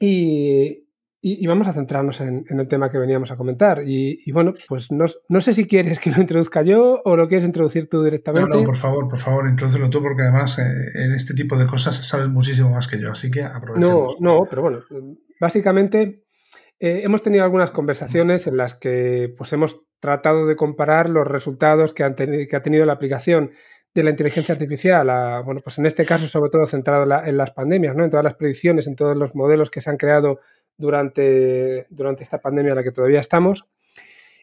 y, 0.00 0.86
y, 1.20 1.46
vamos 1.46 1.68
a 1.68 1.72
centrarnos 1.72 2.20
en, 2.20 2.44
el 2.48 2.68
tema 2.68 2.90
que 2.90 2.98
veníamos 2.98 3.30
a 3.30 3.36
comentar. 3.36 3.82
Y, 3.86 4.30
bueno, 4.32 4.54
pues 4.68 4.90
no, 4.90 5.04
no, 5.28 5.40
sé 5.40 5.52
si 5.52 5.66
quieres 5.66 6.00
que 6.00 6.10
lo 6.10 6.20
introduzca 6.20 6.62
yo 6.62 7.00
o 7.04 7.16
lo 7.16 7.28
quieres 7.28 7.46
introducir 7.46 7.88
tú 7.88 8.02
directamente. 8.02 8.50
No, 8.50 8.60
no, 8.60 8.64
por 8.64 8.76
favor, 8.76 9.08
por 9.08 9.18
favor, 9.18 9.48
introdúcelo 9.48 9.90
tú, 9.90 10.02
porque 10.02 10.22
además 10.22 10.58
eh, 10.58 11.04
en 11.04 11.12
este 11.12 11.34
tipo 11.34 11.56
de 11.56 11.66
cosas 11.66 11.96
sabes 11.96 12.28
muchísimo 12.28 12.70
más 12.70 12.88
que 12.88 12.98
yo, 12.98 13.12
así 13.12 13.30
que 13.30 13.42
aprovechemos. 13.42 14.16
No, 14.20 14.38
no, 14.38 14.46
pero 14.48 14.62
bueno, 14.62 14.80
básicamente 15.38 16.24
eh, 16.82 17.02
hemos 17.04 17.22
tenido 17.22 17.44
algunas 17.44 17.70
conversaciones 17.70 18.46
en 18.46 18.56
las 18.56 18.74
que 18.74 19.34
pues, 19.36 19.52
hemos 19.52 19.82
tratado 20.00 20.46
de 20.46 20.56
comparar 20.56 21.10
los 21.10 21.26
resultados 21.26 21.92
que, 21.92 22.04
han 22.04 22.14
que 22.14 22.56
ha 22.56 22.62
tenido 22.62 22.86
la 22.86 22.94
aplicación 22.94 23.50
de 23.94 24.02
la 24.02 24.10
inteligencia 24.10 24.52
artificial, 24.52 25.06
bueno, 25.44 25.60
pues 25.62 25.78
en 25.78 25.86
este 25.86 26.04
caso 26.04 26.28
sobre 26.28 26.50
todo 26.50 26.66
centrado 26.66 27.04
en 27.24 27.36
las 27.36 27.50
pandemias, 27.50 27.96
¿no? 27.96 28.04
en 28.04 28.10
todas 28.10 28.24
las 28.24 28.34
predicciones, 28.34 28.86
en 28.86 28.94
todos 28.94 29.16
los 29.16 29.34
modelos 29.34 29.70
que 29.70 29.80
se 29.80 29.90
han 29.90 29.96
creado 29.96 30.40
durante, 30.76 31.86
durante 31.90 32.22
esta 32.22 32.40
pandemia 32.40 32.70
en 32.70 32.76
la 32.76 32.84
que 32.84 32.92
todavía 32.92 33.20
estamos 33.20 33.66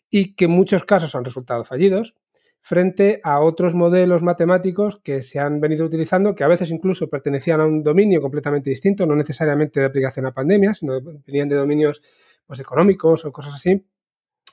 y 0.10 0.36
que 0.36 0.46
en 0.46 0.52
muchos 0.52 0.84
casos 0.84 1.16
han 1.16 1.24
resultado 1.24 1.64
fallidos 1.64 2.16
frente 2.62 3.22
a 3.24 3.40
otros 3.40 3.74
modelos 3.74 4.22
matemáticos 4.22 5.00
que 5.02 5.22
se 5.22 5.40
han 5.40 5.62
venido 5.62 5.86
utilizando, 5.86 6.36
que 6.36 6.44
a 6.44 6.50
veces 6.50 6.70
incluso 6.70 7.08
pertenecían 7.08 7.62
a 7.62 7.66
un 7.66 7.82
dominio 7.82 8.20
completamente 8.22 8.70
distinto, 8.70 9.06
no 9.06 9.16
necesariamente 9.16 9.80
de 9.80 9.86
aplicación 9.86 10.26
a 10.26 10.34
pandemias, 10.34 10.80
sino 10.80 11.00
venían 11.26 11.48
de 11.48 11.56
dominios 11.56 12.02
pues, 12.46 12.60
económicos 12.60 13.24
o 13.24 13.32
cosas 13.32 13.56
así, 13.56 13.86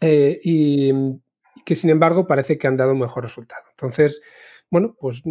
eh, 0.00 0.38
y 0.44 0.92
que 1.64 1.74
sin 1.74 1.90
embargo 1.90 2.26
parece 2.26 2.56
que 2.56 2.68
han 2.68 2.76
dado 2.76 2.92
un 2.92 3.00
mejor 3.00 3.24
resultado. 3.24 3.64
Entonces, 3.70 4.20
bueno, 4.70 4.96
pues 4.98 5.22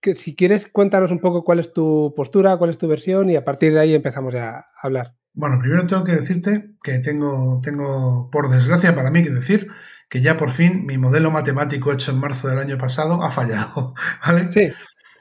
que 0.00 0.14
si 0.14 0.36
quieres 0.36 0.68
cuéntanos 0.68 1.10
un 1.10 1.20
poco 1.20 1.44
cuál 1.44 1.58
es 1.58 1.72
tu 1.72 2.12
postura, 2.16 2.56
cuál 2.58 2.70
es 2.70 2.78
tu 2.78 2.88
versión 2.88 3.30
y 3.30 3.36
a 3.36 3.44
partir 3.44 3.72
de 3.72 3.80
ahí 3.80 3.94
empezamos 3.94 4.34
a 4.34 4.66
hablar. 4.82 5.14
Bueno, 5.32 5.58
primero 5.58 5.86
tengo 5.86 6.04
que 6.04 6.12
decirte 6.12 6.76
que 6.82 7.00
tengo, 7.00 7.60
tengo, 7.60 8.30
por 8.30 8.48
desgracia 8.50 8.94
para 8.94 9.10
mí, 9.10 9.22
que 9.22 9.30
decir 9.30 9.68
que 10.08 10.22
ya 10.22 10.36
por 10.36 10.50
fin 10.50 10.86
mi 10.86 10.96
modelo 10.96 11.32
matemático 11.32 11.92
hecho 11.92 12.12
en 12.12 12.20
marzo 12.20 12.46
del 12.46 12.60
año 12.60 12.78
pasado 12.78 13.22
ha 13.22 13.32
fallado, 13.32 13.94
¿vale? 14.26 14.52
Sí. 14.52 14.72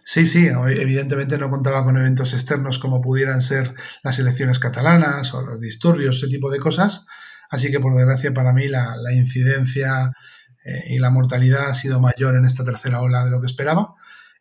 Sí, 0.06 0.28
sí, 0.28 0.48
evidentemente 0.48 1.38
no 1.38 1.50
contaba 1.50 1.86
con 1.86 1.96
eventos 1.98 2.34
externos 2.34 2.78
como 2.78 3.02
pudieran 3.02 3.42
ser 3.42 3.74
las 4.04 4.20
elecciones 4.20 4.60
catalanas 4.60 5.34
o 5.34 5.42
los 5.42 5.62
disturbios, 5.62 6.18
ese 6.18 6.28
tipo 6.28 6.52
de 6.52 6.60
cosas. 6.60 7.06
Así 7.50 7.72
que 7.72 7.80
por 7.80 7.96
desgracia 7.96 8.34
para 8.34 8.52
mí 8.52 8.68
la, 8.68 8.98
la 8.98 9.14
incidencia 9.14 10.12
eh, 10.66 10.86
y 10.90 11.00
la 11.00 11.10
mortalidad 11.10 11.70
ha 11.70 11.76
sido 11.76 12.00
mayor 12.00 12.36
en 12.36 12.46
esta 12.46 12.64
tercera 12.64 13.02
ola 13.02 13.26
de 13.26 13.32
lo 13.32 13.42
que 13.42 13.48
esperaba 13.48 13.96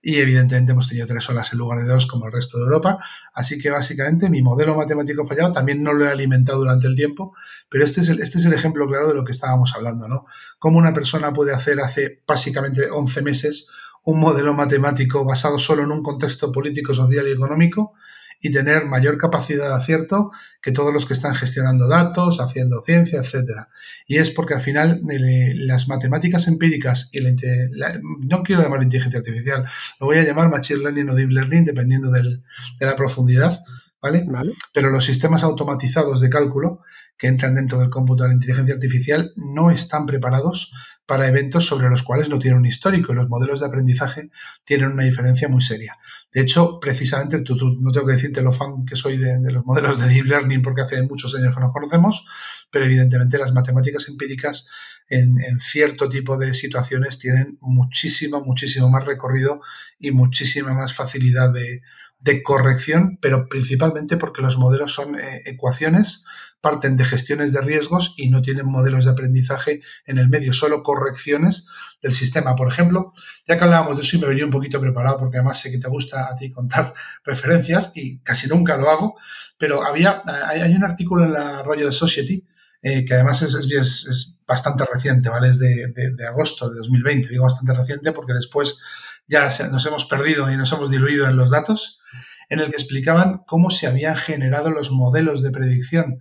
y 0.05 0.17
evidentemente 0.17 0.73
hemos 0.73 0.89
tenido 0.89 1.07
tres 1.07 1.31
olas 1.31 1.53
en 1.53 1.61
lugar 1.61 1.79
de 1.79 1.87
dos 1.87 2.07
como 2.07 2.27
el 2.27 2.33
resto 2.33 2.59
de 2.59 2.65
Europa. 2.65 2.99
Así 3.33 3.59
que 3.59 3.71
básicamente 3.71 4.29
mi 4.29 4.43
modelo 4.43 4.75
matemático 4.75 5.25
fallado 5.25 5.53
también 5.53 5.83
no 5.83 5.93
lo 5.93 6.05
he 6.05 6.11
alimentado 6.11 6.59
durante 6.59 6.89
el 6.89 6.97
tiempo, 6.97 7.35
pero 7.71 7.85
este 7.85 8.01
es 8.01 8.09
el, 8.09 8.21
este 8.21 8.39
es 8.39 8.45
el 8.45 8.53
ejemplo 8.53 8.87
claro 8.89 9.07
de 9.07 9.15
lo 9.15 9.25
que 9.25 9.31
estábamos 9.31 9.73
hablando, 9.77 10.09
¿no? 10.09 10.27
Cómo 10.59 10.79
una 10.79 10.93
persona 10.93 11.33
puede 11.33 11.55
hacer 11.55 11.79
hace 11.81 12.21
básicamente 12.27 12.91
11 12.91 13.23
meses 13.23 13.69
un 14.05 14.19
modelo 14.19 14.53
matemático 14.55 15.25
basado 15.25 15.61
solo 15.61 15.85
en 15.85 15.93
un 15.93 16.03
contexto 16.03 16.51
político, 16.51 16.93
social 16.93 17.29
y 17.29 17.31
económico 17.31 17.95
y 18.43 18.51
tener 18.51 18.85
mayor 18.85 19.17
capacidad 19.17 19.69
de 19.69 19.75
acierto 19.75 20.33
que 20.61 20.73
todos 20.73 20.93
los 20.93 21.07
que 21.07 21.15
están 21.15 21.35
gestionando 21.35 21.89
datos, 21.89 22.41
haciendo 22.41 22.83
ciencia, 22.83 23.21
etcétera. 23.21 23.69
Y 24.07 24.17
es 24.17 24.31
porque 24.31 24.55
al 24.55 24.61
final 24.61 25.01
eh, 25.11 25.53
las 25.55 25.89
matemáticas 25.89 26.49
empíricas 26.49 27.09
y 27.13 27.21
la, 27.21 28.01
no 28.21 28.43
quiero 28.43 28.63
llamar 28.63 28.83
inteligencia 28.83 29.21
artificial, 29.21 29.65
lo 30.01 30.07
voy 30.07 30.19
a 30.19 30.25
llamar 30.25 30.51
machine 30.51 30.81
learning 30.81 31.11
o 31.11 31.15
deep 31.15 31.31
learning 31.31 31.65
dependiendo 31.65 32.11
de 32.11 32.41
la 32.81 32.97
profundidad, 32.97 33.63
¿vale? 34.03 34.25
¿vale? 34.27 34.55
Pero 34.75 34.91
los 34.91 35.05
sistemas 35.05 35.45
automatizados 35.45 36.21
de 36.21 36.29
cálculo 36.29 36.81
que 37.23 37.29
entran 37.29 37.55
dentro 37.55 37.79
del 37.79 37.89
cómputo 37.89 38.25
de 38.25 38.31
la 38.31 38.35
inteligencia 38.35 38.75
artificial 38.75 39.33
no 39.37 39.71
están 39.71 40.07
preparados 40.07 40.73
para 41.07 41.29
eventos 41.29 41.65
sobre 41.65 41.89
los 41.89 42.03
cuales 42.03 42.29
no 42.29 42.41
tienen 42.41 42.59
un 42.59 42.67
histórico 42.67 43.13
y 43.13 43.15
los 43.15 43.29
modelos 43.29 43.61
de 43.61 43.67
aprendizaje 43.67 44.31
tienen 44.65 44.91
una 44.91 45.05
diferencia 45.05 45.49
muy 45.49 45.63
seria. 45.63 45.97
De 46.33 46.41
hecho, 46.41 46.81
precisamente, 46.81 47.39
tú, 47.43 47.55
no 47.81 47.93
tengo 47.93 48.09
que 48.09 48.15
decirte 48.15 48.43
lo 48.43 48.53
fan 48.53 48.85
que 48.85 48.97
soy 48.97 49.19
de, 49.19 49.39
los 49.53 49.65
modelos 49.65 50.01
de 50.01 50.09
Deep 50.09 50.25
Learning 50.25 50.63
porque 50.63 50.83
hace 50.83 51.01
muchos 51.05 51.33
años 51.37 51.55
que 51.55 51.61
nos 51.61 51.73
conocemos, 51.73 52.27
pero 52.73 52.87
evidentemente 52.87 53.39
las 53.39 53.53
matemáticas 53.53 54.09
empíricas 54.09 54.67
en, 55.09 55.37
en, 55.49 55.61
cierto 55.61 56.09
tipo 56.09 56.37
de 56.39 56.55
situaciones 56.55 57.21
tienen 57.21 57.57
muchísimo, 57.61 58.41
muchísimo 58.45 58.91
más 58.91 59.05
recorrido 59.05 59.61
y 60.01 60.11
muchísima 60.11 60.75
más 60.75 60.93
facilidad 60.93 61.53
de, 61.53 61.83
de 62.23 62.43
corrección, 62.43 63.19
pero 63.21 63.49
principalmente 63.49 64.17
porque 64.17 64.43
los 64.43 64.57
modelos 64.57 64.95
son 64.95 65.19
eh, 65.19 65.43
ecuaciones, 65.45 66.25
parten 66.61 66.97
de 66.97 67.05
gestiones 67.05 67.53
de 67.53 67.61
riesgos 67.61 68.15
y 68.17 68.31
no 68.31 68.43
tienen 68.43 68.67
modelos 68.67 69.05
de 69.05 69.11
aprendizaje 69.11 69.81
en 70.07 70.19
el 70.19 70.29
medio, 70.29 70.53
solo 70.53 70.85
correcciones 70.85 71.67
del 72.01 72.13
sistema. 72.13 72.55
Por 72.55 72.69
ejemplo, 72.69 73.13
ya 73.47 73.59
que 73.59 73.65
hablábamos 73.65 73.97
de 73.97 74.03
eso 74.03 74.17
y 74.17 74.21
me 74.21 74.29
venía 74.29 74.45
un 74.45 74.53
poquito 74.53 74.81
preparado 74.81 75.19
porque 75.19 75.39
además 75.39 75.59
sé 75.59 75.73
que 75.73 75.79
te 75.79 75.89
gusta 75.89 76.29
a 76.31 76.37
ti 76.37 76.53
contar 76.53 76.95
referencias 77.25 77.91
y 77.97 78.21
casi 78.21 78.49
nunca 78.49 78.77
lo 78.77 78.89
hago, 78.89 79.17
pero 79.59 79.85
había, 79.85 80.23
hay, 80.47 80.73
un 80.75 80.85
artículo 80.85 81.25
en 81.25 81.33
la 81.33 81.65
de 81.65 81.93
Society 81.93 82.47
eh, 82.83 83.05
que 83.05 83.15
además 83.15 83.43
es, 83.43 83.55
es, 83.55 84.39
bastante 84.47 84.85
reciente, 84.85 85.29
¿vale? 85.29 85.49
Es 85.49 85.59
de, 85.59 85.89
de 85.89 86.27
agosto 86.27 86.69
de 86.69 86.77
2020, 86.77 87.29
digo 87.29 87.45
bastante 87.45 87.73
reciente 87.73 88.13
porque 88.13 88.35
después 88.35 88.79
ya 89.27 89.51
nos 89.71 89.87
hemos 89.87 90.05
perdido 90.05 90.51
y 90.51 90.57
nos 90.57 90.73
hemos 90.73 90.91
diluido 90.91 91.27
en 91.27 91.37
los 91.37 91.51
datos, 91.51 92.01
en 92.49 92.61
el 92.61 92.67
que 92.71 92.77
explicaban 92.77 93.43
cómo 93.47 93.71
se 93.71 93.87
habían 93.87 94.17
generado 94.17 94.71
los 94.71 94.91
modelos 94.91 95.43
de 95.43 95.51
predicción 95.51 96.21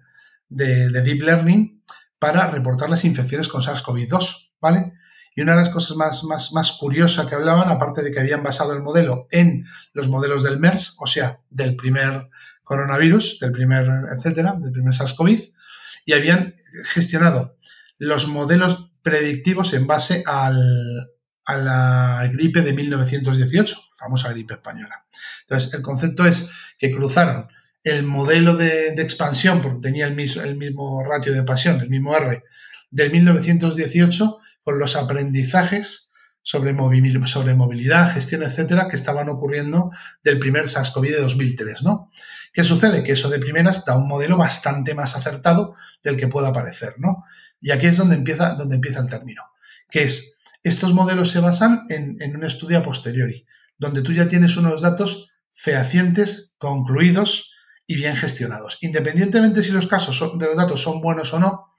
de, 0.49 0.89
Deep 0.89 1.23
Learning 1.23 1.83
para 2.19 2.47
reportar 2.47 2.89
las 2.89 3.03
infecciones 3.03 3.47
con 3.47 3.61
SARS-CoV-2, 3.61 4.51
¿vale? 4.61 4.93
Y 5.35 5.41
una 5.41 5.53
de 5.53 5.59
las 5.59 5.69
cosas 5.69 5.97
más, 5.97 6.23
más, 6.23 6.51
más 6.53 6.73
curiosas 6.73 7.25
que 7.25 7.35
hablaban, 7.35 7.69
aparte 7.69 8.01
de 8.01 8.11
que 8.11 8.19
habían 8.19 8.43
basado 8.43 8.73
el 8.73 8.81
modelo 8.81 9.27
en 9.31 9.65
los 9.93 10.07
modelos 10.07 10.43
del 10.43 10.59
MERS, 10.59 10.97
o 10.99 11.07
sea, 11.07 11.37
del 11.49 11.75
primer 11.75 12.29
coronavirus, 12.63 13.39
del 13.39 13.51
primer, 13.51 13.87
etcétera, 14.15 14.55
del 14.59 14.71
primer 14.71 14.93
SARS-CoV, 14.93 15.53
y 16.05 16.13
habían 16.13 16.55
gestionado 16.85 17.57
los 17.97 18.27
modelos 18.27 18.89
predictivos 19.03 19.73
en 19.73 19.87
base 19.87 20.23
al, 20.25 21.11
a 21.45 21.58
la 21.58 22.30
gripe 22.32 22.62
de 22.62 22.73
1918, 22.73 23.75
famosa 23.97 24.30
gripe 24.30 24.56
española. 24.56 25.06
Entonces, 25.41 25.73
el 25.73 25.82
concepto 25.82 26.25
es 26.25 26.49
que 26.77 26.91
cruzaron 26.91 27.47
el 27.84 28.04
modelo 28.04 28.56
de, 28.56 28.89
expansión, 28.89 29.62
porque 29.62 29.82
tenía 29.82 30.06
el 30.06 30.15
mismo, 30.15 30.41
el 30.43 30.56
mismo 30.56 31.04
ratio 31.04 31.34
de 31.34 31.43
pasión, 31.43 31.82
el 31.82 31.89
mismo 31.89 32.15
R, 32.15 32.43
del 32.91 33.12
1918, 33.12 34.39
con 34.62 34.80
los 34.80 34.95
aprendizajes 34.95 36.12
sobre, 36.43 36.75
sobre 37.27 37.56
movilidad, 37.56 38.13
gestión, 38.13 38.43
etcétera, 38.43 38.88
que 38.89 38.95
estaban 38.95 39.30
ocurriendo 39.30 39.91
del 40.23 40.39
primer 40.39 40.65
SARS-CoV 40.67 41.10
de 41.10 41.21
2003, 41.21 41.84
¿no? 41.84 42.12
¿Qué 42.54 42.63
sucede? 42.63 43.04
Que 43.04 43.13
eso 43.13 43.30
de 43.30 43.39
primeras 43.39 43.86
da 43.86 43.95
un 43.95 44.08
modelo 44.08 44.38
bastante 44.38 44.93
más 44.93 45.15
acertado 45.15 45.75
del 46.04 46.17
que 46.17 46.27
pueda 46.27 46.51
parecer, 46.51 46.95
¿no? 46.97 47.23
Y 47.62 47.71
aquí 47.71 47.86
es 47.86 47.97
donde 47.97 48.15
empieza, 48.15 48.56
donde 48.56 48.75
empieza 48.75 48.99
el 48.99 49.08
término, 49.08 49.43
que 49.89 50.04
es 50.04 50.39
estos 50.63 50.93
modelos 50.93 51.32
se 51.32 51.39
basan 51.39 51.86
en, 51.89 52.36
un 52.36 52.43
estudio 52.43 52.78
a 52.78 52.84
posteriori, 52.84 53.45
donde 53.78 54.02
tú 54.02 54.13
ya 54.13 54.28
tienes 54.28 54.58
unos 54.58 54.82
datos 54.82 55.32
fehacientes, 55.54 56.56
concluidos 56.58 57.52
y 57.88 57.95
bien 57.95 58.15
gestionados. 58.15 58.78
Independientemente 58.82 59.63
si 59.63 59.71
los 59.71 59.88
casos 59.88 60.38
de 60.38 60.45
los 60.45 60.58
datos 60.58 60.82
son 60.82 61.02
buenos 61.02 61.34
o 61.34 61.39
no, 61.39 61.76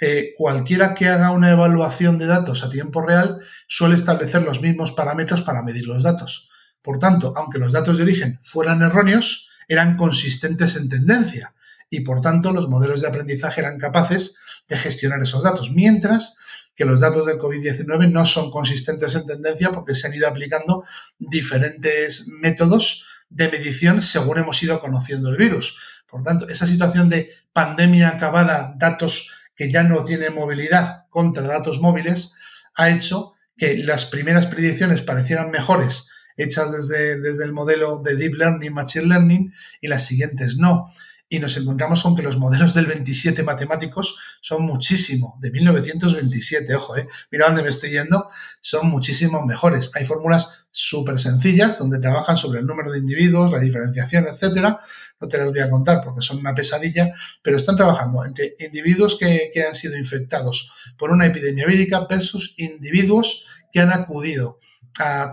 eh, 0.00 0.32
cualquiera 0.36 0.94
que 0.94 1.08
haga 1.08 1.30
una 1.30 1.50
evaluación 1.50 2.18
de 2.18 2.26
datos 2.26 2.64
a 2.64 2.70
tiempo 2.70 3.02
real 3.02 3.38
suele 3.68 3.96
establecer 3.96 4.42
los 4.42 4.62
mismos 4.62 4.92
parámetros 4.92 5.42
para 5.42 5.62
medir 5.62 5.86
los 5.86 6.02
datos. 6.02 6.48
Por 6.82 6.98
tanto, 6.98 7.34
aunque 7.36 7.58
los 7.58 7.72
datos 7.72 7.98
de 7.98 8.04
origen 8.04 8.40
fueran 8.42 8.80
erróneos, 8.82 9.50
eran 9.68 9.96
consistentes 9.96 10.76
en 10.76 10.88
tendencia 10.88 11.54
y 11.90 12.00
por 12.00 12.20
tanto 12.20 12.52
los 12.52 12.68
modelos 12.68 13.02
de 13.02 13.08
aprendizaje 13.08 13.60
eran 13.60 13.78
capaces 13.78 14.38
de 14.68 14.78
gestionar 14.78 15.20
esos 15.20 15.42
datos. 15.42 15.70
Mientras 15.70 16.38
que 16.80 16.86
los 16.86 16.98
datos 16.98 17.26
del 17.26 17.38
COVID-19 17.38 18.10
no 18.10 18.24
son 18.24 18.50
consistentes 18.50 19.14
en 19.14 19.26
tendencia 19.26 19.70
porque 19.70 19.94
se 19.94 20.06
han 20.06 20.14
ido 20.14 20.26
aplicando 20.26 20.82
diferentes 21.18 22.26
métodos 22.26 23.04
de 23.28 23.50
medición 23.50 24.00
según 24.00 24.38
hemos 24.38 24.62
ido 24.62 24.80
conociendo 24.80 25.28
el 25.28 25.36
virus. 25.36 25.76
Por 26.08 26.22
tanto, 26.22 26.48
esa 26.48 26.66
situación 26.66 27.10
de 27.10 27.32
pandemia 27.52 28.08
acabada, 28.08 28.72
datos 28.78 29.30
que 29.54 29.70
ya 29.70 29.82
no 29.82 30.06
tienen 30.06 30.34
movilidad 30.34 31.04
contra 31.10 31.46
datos 31.46 31.82
móviles, 31.82 32.32
ha 32.74 32.88
hecho 32.88 33.34
que 33.58 33.76
las 33.76 34.06
primeras 34.06 34.46
predicciones 34.46 35.02
parecieran 35.02 35.50
mejores 35.50 36.08
hechas 36.38 36.72
desde, 36.72 37.20
desde 37.20 37.44
el 37.44 37.52
modelo 37.52 37.98
de 37.98 38.14
Deep 38.14 38.36
Learning, 38.36 38.72
Machine 38.72 39.04
Learning, 39.04 39.52
y 39.82 39.88
las 39.88 40.06
siguientes 40.06 40.56
no 40.56 40.94
y 41.32 41.38
nos 41.38 41.56
encontramos 41.56 42.02
con 42.02 42.16
que 42.16 42.22
los 42.22 42.38
modelos 42.38 42.74
del 42.74 42.86
27 42.86 43.44
matemáticos 43.44 44.18
son 44.40 44.62
muchísimo, 44.62 45.38
de 45.40 45.52
1927, 45.52 46.74
ojo, 46.74 46.96
eh, 46.96 47.08
mira 47.30 47.46
dónde 47.46 47.62
me 47.62 47.68
estoy 47.68 47.90
yendo, 47.90 48.28
son 48.60 48.90
muchísimo 48.90 49.46
mejores. 49.46 49.92
Hay 49.94 50.04
fórmulas 50.04 50.66
súper 50.72 51.20
sencillas 51.20 51.78
donde 51.78 52.00
trabajan 52.00 52.36
sobre 52.36 52.58
el 52.58 52.66
número 52.66 52.90
de 52.90 52.98
individuos, 52.98 53.52
la 53.52 53.60
diferenciación, 53.60 54.26
etcétera. 54.26 54.80
No 55.20 55.28
te 55.28 55.38
las 55.38 55.50
voy 55.50 55.60
a 55.60 55.70
contar 55.70 56.02
porque 56.02 56.20
son 56.20 56.38
una 56.38 56.52
pesadilla, 56.52 57.12
pero 57.42 57.56
están 57.56 57.76
trabajando 57.76 58.24
entre 58.24 58.56
individuos 58.58 59.16
que, 59.16 59.52
han 59.68 59.76
sido 59.76 59.96
infectados 59.96 60.72
por 60.98 61.12
una 61.12 61.26
epidemia 61.26 61.64
vírica 61.64 62.06
versus 62.10 62.54
individuos 62.56 63.46
que 63.72 63.78
han 63.78 63.92
acudido 63.92 64.58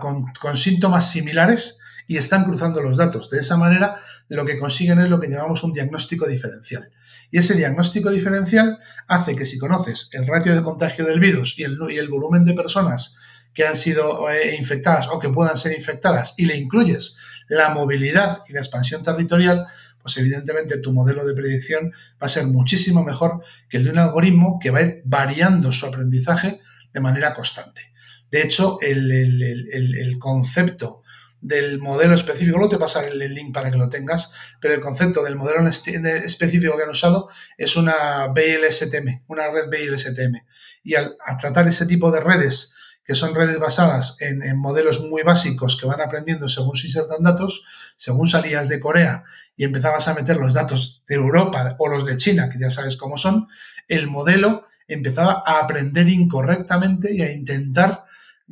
con, 0.00 0.32
con 0.40 0.56
síntomas 0.56 1.10
similares 1.10 1.77
y 2.08 2.16
están 2.16 2.42
cruzando 2.42 2.82
los 2.82 2.96
datos. 2.96 3.30
De 3.30 3.38
esa 3.38 3.56
manera, 3.56 4.00
lo 4.28 4.44
que 4.46 4.58
consiguen 4.58 4.98
es 4.98 5.10
lo 5.10 5.20
que 5.20 5.28
llamamos 5.28 5.62
un 5.62 5.74
diagnóstico 5.74 6.26
diferencial. 6.26 6.90
Y 7.30 7.38
ese 7.38 7.54
diagnóstico 7.54 8.10
diferencial 8.10 8.78
hace 9.06 9.36
que 9.36 9.44
si 9.44 9.58
conoces 9.58 10.08
el 10.14 10.26
ratio 10.26 10.54
de 10.54 10.62
contagio 10.62 11.04
del 11.04 11.20
virus 11.20 11.56
y 11.58 11.64
el, 11.64 11.76
volumen 12.08 12.46
de 12.46 12.54
personas 12.54 13.16
que 13.52 13.66
han 13.66 13.76
sido 13.76 14.30
eh, 14.30 14.56
infectadas 14.56 15.08
o 15.08 15.18
que 15.18 15.28
puedan 15.28 15.58
ser 15.58 15.76
infectadas 15.76 16.32
y 16.38 16.46
le 16.46 16.56
incluyes 16.56 17.18
la 17.46 17.68
movilidad 17.68 18.42
y 18.48 18.54
la 18.54 18.60
expansión 18.60 19.02
territorial, 19.02 19.66
pues 20.00 20.16
evidentemente 20.16 20.78
tu 20.78 20.94
modelo 20.94 21.26
de 21.26 21.34
predicción 21.34 21.92
va 22.22 22.26
a 22.26 22.30
ser 22.30 22.46
muchísimo 22.46 23.04
mejor 23.04 23.42
que 23.68 23.76
el 23.76 23.84
de 23.84 23.90
un 23.90 23.98
algoritmo 23.98 24.58
que 24.58 24.70
va 24.70 24.78
a 24.78 24.82
ir 24.82 25.02
variando 25.04 25.72
su 25.72 25.84
aprendizaje 25.84 26.60
de 26.90 27.00
manera 27.00 27.34
constante. 27.34 27.92
De 28.30 28.42
hecho, 28.42 28.78
el 28.80 30.16
concepto 30.18 31.02
del 31.40 31.78
modelo 31.78 32.14
específico, 32.14 32.58
luego 32.58 32.72
te 32.72 32.78
pasaré 32.78 33.08
el 33.08 33.34
link 33.34 33.54
para 33.54 33.70
que 33.70 33.78
lo 33.78 33.88
tengas, 33.88 34.32
pero 34.60 34.74
el 34.74 34.80
concepto 34.80 35.22
del 35.22 35.36
modelo 35.36 35.66
específico 35.68 36.76
que 36.76 36.82
han 36.82 36.90
usado 36.90 37.28
es 37.56 37.76
una 37.76 38.26
BLSTM, 38.28 39.22
una 39.28 39.48
red 39.48 39.68
BLSTM. 39.68 40.42
Y 40.82 40.94
al, 40.94 41.16
tratar 41.40 41.68
ese 41.68 41.86
tipo 41.86 42.10
de 42.10 42.20
redes, 42.20 42.74
que 43.04 43.14
son 43.14 43.34
redes 43.34 43.58
basadas 43.58 44.16
en, 44.20 44.58
modelos 44.58 45.00
muy 45.00 45.22
básicos 45.22 45.76
que 45.80 45.86
van 45.86 46.00
aprendiendo 46.00 46.48
según 46.48 46.76
se 46.76 46.88
insertan 46.88 47.22
datos, 47.22 47.62
según 47.96 48.28
salías 48.28 48.68
de 48.68 48.80
Corea 48.80 49.24
y 49.56 49.64
empezabas 49.64 50.08
a 50.08 50.14
meter 50.14 50.36
los 50.36 50.54
datos 50.54 51.02
de 51.08 51.14
Europa 51.14 51.76
o 51.78 51.88
los 51.88 52.04
de 52.04 52.16
China, 52.16 52.50
que 52.50 52.58
ya 52.58 52.70
sabes 52.70 52.96
cómo 52.96 53.16
son, 53.16 53.48
el 53.88 54.08
modelo 54.08 54.66
empezaba 54.88 55.42
a 55.46 55.60
aprender 55.60 56.08
incorrectamente 56.08 57.14
y 57.14 57.22
a 57.22 57.32
intentar 57.32 58.04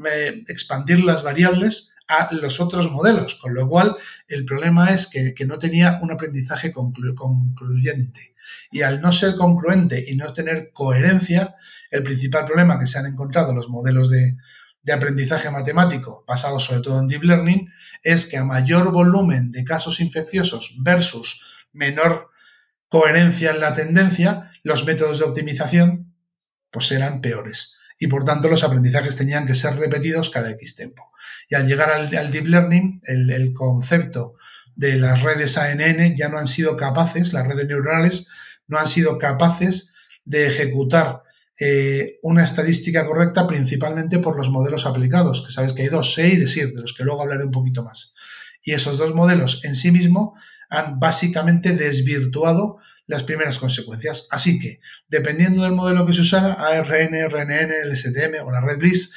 eh, 0.04 0.44
expandir 0.48 1.00
las 1.04 1.22
variables 1.22 1.95
a 2.08 2.28
los 2.32 2.60
otros 2.60 2.90
modelos, 2.90 3.34
con 3.34 3.54
lo 3.54 3.68
cual 3.68 3.96
el 4.28 4.44
problema 4.44 4.90
es 4.90 5.06
que, 5.06 5.34
no 5.46 5.58
tenía 5.58 5.98
un 6.02 6.12
aprendizaje 6.12 6.72
concluyente. 6.72 8.34
Y 8.70 8.82
al 8.82 9.00
no 9.00 9.12
ser 9.12 9.36
concluente 9.36 10.04
y 10.08 10.16
no 10.16 10.32
tener 10.32 10.70
coherencia, 10.72 11.56
el 11.90 12.02
principal 12.02 12.46
problema 12.46 12.78
que 12.78 12.86
se 12.86 12.98
han 12.98 13.06
encontrado 13.06 13.54
los 13.54 13.68
modelos 13.68 14.10
de, 14.10 14.36
de 14.86 14.92
aprendizaje 14.92 15.50
matemático 15.50 16.24
basados 16.28 16.64
sobre 16.64 16.80
todo 16.80 17.00
en 17.00 17.08
deep 17.08 17.24
learning 17.24 17.68
es 18.04 18.24
que 18.24 18.36
a 18.36 18.44
mayor 18.44 18.92
volumen 18.92 19.50
de 19.50 19.64
casos 19.64 19.98
infecciosos 19.98 20.76
versus 20.78 21.42
menor 21.72 22.30
coherencia 22.88 23.50
en 23.50 23.60
la 23.60 23.74
tendencia, 23.74 24.52
los 24.62 24.86
métodos 24.86 25.18
de 25.18 25.24
optimización 25.24 26.14
pues 26.70 26.92
eran 26.92 27.20
peores 27.20 27.76
y 27.98 28.06
por 28.06 28.24
tanto 28.24 28.48
los 28.48 28.62
aprendizajes 28.62 29.16
tenían 29.16 29.44
que 29.44 29.56
ser 29.56 29.76
repetidos 29.76 30.30
cada 30.30 30.50
X 30.50 30.76
tiempo. 30.76 31.05
Y 31.48 31.54
al 31.54 31.66
llegar 31.66 31.90
al, 31.90 32.30
deep 32.30 32.46
learning, 32.46 33.00
el, 33.04 33.52
concepto 33.54 34.34
de 34.74 34.96
las 34.96 35.22
redes 35.22 35.56
ANN 35.56 36.16
ya 36.16 36.28
no 36.28 36.38
han 36.38 36.48
sido 36.48 36.76
capaces, 36.76 37.32
las 37.32 37.46
redes 37.46 37.66
neuronales 37.66 38.28
no 38.66 38.78
han 38.78 38.88
sido 38.88 39.18
capaces 39.18 39.94
de 40.24 40.48
ejecutar 40.48 41.22
eh, 41.58 42.18
una 42.22 42.44
estadística 42.44 43.06
correcta 43.06 43.46
principalmente 43.46 44.18
por 44.18 44.36
los 44.36 44.50
modelos 44.50 44.84
aplicados, 44.84 45.44
que 45.46 45.52
sabes 45.52 45.72
que 45.72 45.82
hay 45.82 45.88
dos, 45.88 46.14
SEI 46.14 46.32
y 46.32 46.36
DESIR, 46.36 46.74
de 46.74 46.82
los 46.82 46.92
que 46.92 47.04
luego 47.04 47.22
hablaré 47.22 47.44
un 47.44 47.52
poquito 47.52 47.84
más. 47.84 48.14
Y 48.62 48.72
esos 48.72 48.98
dos 48.98 49.14
modelos 49.14 49.64
en 49.64 49.76
sí 49.76 49.92
mismos 49.92 50.38
han 50.68 50.98
básicamente 50.98 51.72
desvirtuado 51.72 52.78
las 53.06 53.22
primeras 53.22 53.58
consecuencias. 53.58 54.26
Así 54.30 54.58
que, 54.58 54.80
dependiendo 55.08 55.62
del 55.62 55.72
modelo 55.72 56.04
que 56.04 56.12
se 56.12 56.22
usara, 56.22 56.54
ARN, 56.54 57.14
RNN, 57.28 57.72
LSTM 57.90 58.44
o 58.44 58.50
la 58.50 58.60
red 58.60 58.78
BLIS, 58.78 59.12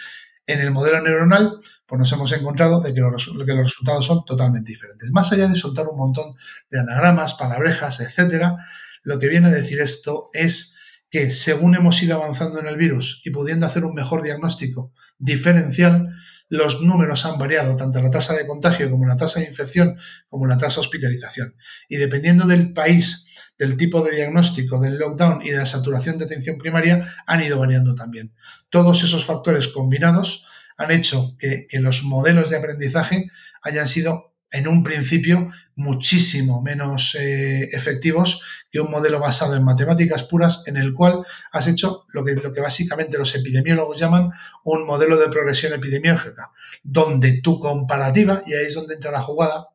en 0.45 0.61
el 0.61 0.71
modelo 0.71 1.01
neuronal, 1.01 1.59
pues 1.89 1.97
nos 1.97 2.11
hemos 2.11 2.31
encontrado 2.31 2.81
de 2.81 2.93
que 2.93 3.01
los, 3.01 3.25
que 3.25 3.53
los 3.53 3.63
resultados 3.63 4.05
son 4.05 4.23
totalmente 4.23 4.71
diferentes. 4.71 5.09
Más 5.11 5.31
allá 5.31 5.47
de 5.47 5.55
soltar 5.55 5.87
un 5.87 5.97
montón 5.97 6.35
de 6.69 6.79
anagramas, 6.79 7.33
palabrejas, 7.33 7.99
etcétera, 7.99 8.57
lo 9.01 9.17
que 9.17 9.27
viene 9.27 9.47
a 9.47 9.51
decir 9.51 9.79
esto 9.79 10.29
es 10.33 10.75
que 11.09 11.31
según 11.31 11.73
hemos 11.73 12.01
ido 12.03 12.15
avanzando 12.15 12.59
en 12.59 12.67
el 12.67 12.77
virus 12.77 13.21
y 13.25 13.31
pudiendo 13.31 13.65
hacer 13.65 13.85
un 13.85 13.95
mejor 13.95 14.21
diagnóstico 14.21 14.93
diferencial, 15.17 16.15
los 16.47 16.81
números 16.81 17.25
han 17.25 17.39
variado, 17.39 17.75
tanto 17.75 18.01
la 18.03 18.11
tasa 18.11 18.35
de 18.35 18.45
contagio 18.45 18.91
como 18.91 19.07
la 19.07 19.15
tasa 19.15 19.39
de 19.39 19.47
infección, 19.47 19.97
como 20.27 20.45
la 20.45 20.59
tasa 20.59 20.75
de 20.75 20.81
hospitalización. 20.81 21.55
Y 21.87 21.97
dependiendo 21.97 22.45
del 22.45 22.71
país, 22.71 23.29
del 23.57 23.77
tipo 23.77 24.03
de 24.03 24.15
diagnóstico, 24.15 24.79
del 24.79 24.99
lockdown 24.99 25.41
y 25.41 25.49
de 25.49 25.57
la 25.57 25.65
saturación 25.65 26.19
de 26.19 26.25
atención 26.25 26.59
primaria, 26.59 27.15
han 27.25 27.43
ido 27.43 27.57
variando 27.57 27.95
también. 27.95 28.35
Todos 28.69 29.03
esos 29.03 29.25
factores 29.25 29.67
combinados 29.69 30.45
han 30.79 30.91
hecho 30.91 31.35
que, 31.37 31.67
los 31.73 32.03
modelos 32.03 32.49
de 32.49 32.57
aprendizaje 32.57 33.29
hayan 33.61 33.87
sido 33.87 34.33
en 34.49 34.67
un 34.67 34.81
principio 34.81 35.51
muchísimo 35.75 36.61
menos 36.63 37.15
eh, 37.19 37.69
efectivos 37.73 38.41
que 38.71 38.79
un 38.79 38.89
modelo 38.89 39.19
basado 39.19 39.55
en 39.55 39.63
matemáticas 39.63 40.23
puras 40.23 40.63
en 40.65 40.77
el 40.77 40.93
cual 40.93 41.23
has 41.51 41.67
hecho 41.67 42.05
lo 42.13 42.23
que, 42.23 42.33
lo 42.33 42.51
que 42.53 42.61
básicamente 42.61 43.19
los 43.19 43.35
epidemiólogos 43.35 43.99
llaman 43.99 44.31
un 44.63 44.87
modelo 44.87 45.17
de 45.19 45.27
progresión 45.27 45.73
epidemiológica, 45.73 46.51
donde 46.81 47.41
tu 47.41 47.59
comparativa, 47.59 48.41
y 48.47 48.53
ahí 48.53 48.65
es 48.65 48.73
donde 48.73 48.95
entra 48.95 49.11
la 49.11 49.21
jugada, 49.21 49.67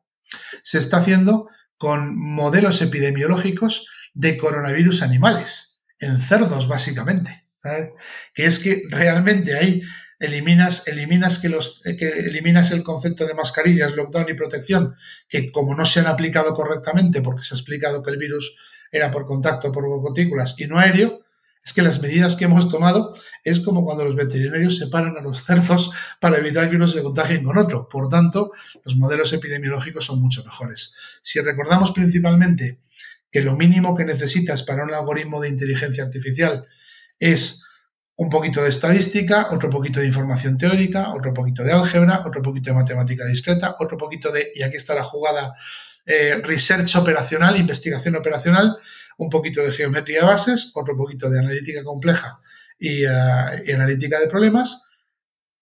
se 0.63 0.79
está 0.79 0.97
haciendo 0.97 1.47
con 1.77 2.17
modelos 2.17 2.81
epidemiológicos 2.81 3.87
de 4.13 4.37
coronavirus 4.37 5.03
animales, 5.03 5.83
en 5.99 6.19
cerdos 6.19 6.67
básicamente. 6.67 7.45
Que 8.33 8.45
es 8.45 8.59
que 8.59 8.83
realmente 8.89 9.57
hay 9.57 9.81
eliminas, 10.19 10.87
eliminas, 10.87 11.39
que 11.39 11.49
los, 11.49 11.85
eh, 11.85 11.95
que 11.97 12.07
eliminas 12.07 12.71
el 12.71 12.83
concepto 12.83 13.25
de 13.25 13.33
mascarillas, 13.33 13.95
lockdown 13.95 14.29
y 14.29 14.33
protección, 14.33 14.95
que 15.27 15.51
como 15.51 15.75
no 15.75 15.85
se 15.85 15.99
han 15.99 16.07
aplicado 16.07 16.53
correctamente, 16.53 17.21
porque 17.21 17.43
se 17.43 17.53
ha 17.53 17.57
explicado 17.57 18.03
que 18.03 18.11
el 18.11 18.17
virus 18.17 18.55
era 18.91 19.11
por 19.11 19.25
contacto 19.25 19.71
por 19.71 19.87
gotículas 19.99 20.55
y 20.57 20.67
no 20.67 20.79
aéreo, 20.79 21.21
es 21.63 21.73
que 21.73 21.81
las 21.81 21.99
medidas 21.99 22.35
que 22.35 22.45
hemos 22.45 22.69
tomado 22.69 23.15
es 23.43 23.59
como 23.59 23.83
cuando 23.83 24.03
los 24.05 24.15
veterinarios 24.15 24.77
separan 24.77 25.17
a 25.17 25.21
los 25.21 25.43
cerdos 25.43 25.91
para 26.19 26.37
evitar 26.37 26.69
que 26.69 26.75
uno 26.75 26.87
se 26.87 27.01
contagien 27.01 27.43
con 27.43 27.57
otro. 27.57 27.89
Por 27.89 28.07
tanto, 28.07 28.51
los 28.83 28.95
modelos 28.97 29.33
epidemiológicos 29.33 30.05
son 30.05 30.21
mucho 30.21 30.43
mejores. 30.43 30.93
Si 31.23 31.39
recordamos 31.39 31.91
principalmente 31.91 32.81
que 33.31 33.41
lo 33.41 33.55
mínimo 33.55 33.95
que 33.95 34.05
necesitas 34.05 34.61
para 34.61 34.83
un 34.83 34.93
algoritmo 34.93 35.41
de 35.41 35.49
inteligencia 35.49 36.03
artificial 36.03 36.67
es 37.19 37.64
un 38.17 38.29
poquito 38.29 38.63
de 38.63 38.69
estadística, 38.69 39.47
otro 39.51 39.69
poquito 39.69 39.99
de 39.99 40.05
información 40.05 40.57
teórica, 40.57 41.13
otro 41.13 41.33
poquito 41.33 41.63
de 41.63 41.73
álgebra, 41.73 42.23
otro 42.25 42.41
poquito 42.41 42.69
de 42.69 42.75
matemática 42.75 43.25
discreta, 43.25 43.75
otro 43.79 43.97
poquito 43.97 44.31
de, 44.31 44.51
y 44.53 44.63
aquí 44.63 44.77
está 44.77 44.95
la 44.95 45.03
jugada, 45.03 45.53
eh, 46.05 46.39
research 46.43 46.95
operacional, 46.95 47.57
investigación 47.57 48.15
operacional, 48.15 48.77
un 49.17 49.29
poquito 49.29 49.61
de 49.61 49.71
geometría 49.71 50.21
de 50.21 50.25
bases, 50.25 50.71
otro 50.75 50.95
poquito 50.95 51.29
de 51.29 51.39
analítica 51.39 51.83
compleja 51.83 52.37
y, 52.79 53.03
eh, 53.03 53.63
y 53.65 53.71
analítica 53.71 54.19
de 54.19 54.27
problemas, 54.27 54.83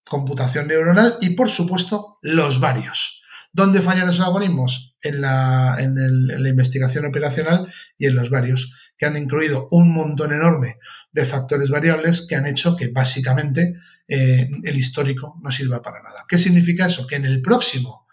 computación 0.04 0.68
neuronal 0.68 1.16
y, 1.20 1.30
por 1.30 1.50
supuesto, 1.50 2.18
los 2.22 2.60
varios. 2.60 3.22
¿Dónde 3.52 3.80
fallan 3.80 4.08
esos 4.08 4.26
algoritmos? 4.26 4.96
En 5.00 5.20
la, 5.20 5.76
en, 5.78 5.94
la, 6.26 6.48
investigación 6.48 7.06
operacional 7.06 7.72
y 7.96 8.06
en 8.06 8.16
los 8.16 8.28
varios, 8.28 8.74
que 8.98 9.06
han 9.06 9.16
incluido 9.16 9.68
un 9.70 9.92
montón 9.92 10.32
enorme 10.32 10.78
de 11.14 11.24
factores 11.24 11.70
variables 11.70 12.26
que 12.28 12.34
han 12.34 12.46
hecho 12.46 12.76
que 12.76 12.88
básicamente 12.88 13.74
eh, 14.06 14.50
el 14.64 14.76
histórico 14.76 15.40
no 15.42 15.50
sirva 15.50 15.80
para 15.80 16.02
nada. 16.02 16.24
¿Qué 16.28 16.38
significa 16.38 16.86
eso? 16.86 17.06
Que 17.06 17.16
en 17.16 17.24
el 17.24 17.40
próximo 17.40 18.06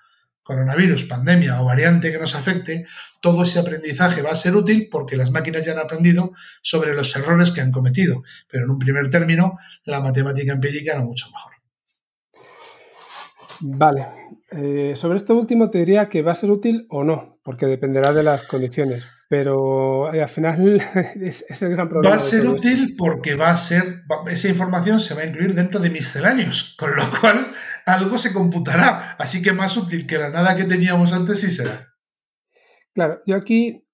coronavirus, 0.43 1.05
pandemia 1.05 1.61
o 1.61 1.65
variante 1.65 2.11
que 2.11 2.19
nos 2.19 2.35
afecte, 2.35 2.85
todo 3.21 3.43
ese 3.43 3.59
aprendizaje 3.59 4.21
va 4.21 4.31
a 4.31 4.35
ser 4.35 4.55
útil 4.55 4.87
porque 4.91 5.17
las 5.17 5.31
máquinas 5.31 5.65
ya 5.65 5.73
han 5.73 5.79
aprendido 5.79 6.31
sobre 6.61 6.93
los 6.93 7.15
errores 7.15 7.51
que 7.51 7.61
han 7.61 7.71
cometido. 7.71 8.23
Pero 8.47 8.65
en 8.65 8.71
un 8.71 8.79
primer 8.79 9.09
término, 9.09 9.57
la 9.83 9.99
matemática 9.99 10.53
empírica 10.53 10.93
era 10.93 11.03
mucho 11.03 11.27
mejor. 11.31 11.53
Vale. 13.61 14.20
Eh, 14.51 14.95
sobre 14.97 15.17
esto 15.17 15.33
último 15.33 15.69
te 15.69 15.77
diría 15.77 16.09
que 16.09 16.21
va 16.21 16.33
a 16.33 16.35
ser 16.35 16.51
útil 16.51 16.85
o 16.89 17.05
no, 17.05 17.39
porque 17.43 17.67
dependerá 17.67 18.11
de 18.11 18.23
las 18.23 18.45
condiciones. 18.47 19.07
Pero 19.29 20.13
eh, 20.13 20.21
al 20.21 20.27
final 20.27 20.83
es, 21.15 21.61
el 21.61 21.69
gran 21.69 21.87
problema. 21.87 22.17
Va 22.17 22.21
a 22.21 22.25
ser 22.25 22.45
útil 22.45 22.95
porque 22.97 23.35
va 23.35 23.51
a 23.51 23.57
ser, 23.57 24.03
esa 24.27 24.49
información 24.49 24.99
se 24.99 25.13
va 25.13 25.21
a 25.21 25.25
incluir 25.25 25.55
dentro 25.55 25.79
de 25.79 25.89
misceláneos, 25.89 26.75
con 26.79 26.93
lo 26.95 27.03
cual 27.19 27.47
algo 27.85 28.17
se 28.17 28.33
computará. 28.33 29.15
Así 29.17 29.41
que 29.41 29.53
más 29.53 29.77
útil 29.77 30.05
que 30.05 30.17
la 30.17 30.29
nada 30.29 30.55
que 30.57 30.65
teníamos 30.65 31.13
antes 31.13 31.39
sí 31.39 31.49
será. 31.49 31.87
Claro, 32.93 33.21
yo 33.25 33.37
aquí, 33.37 33.87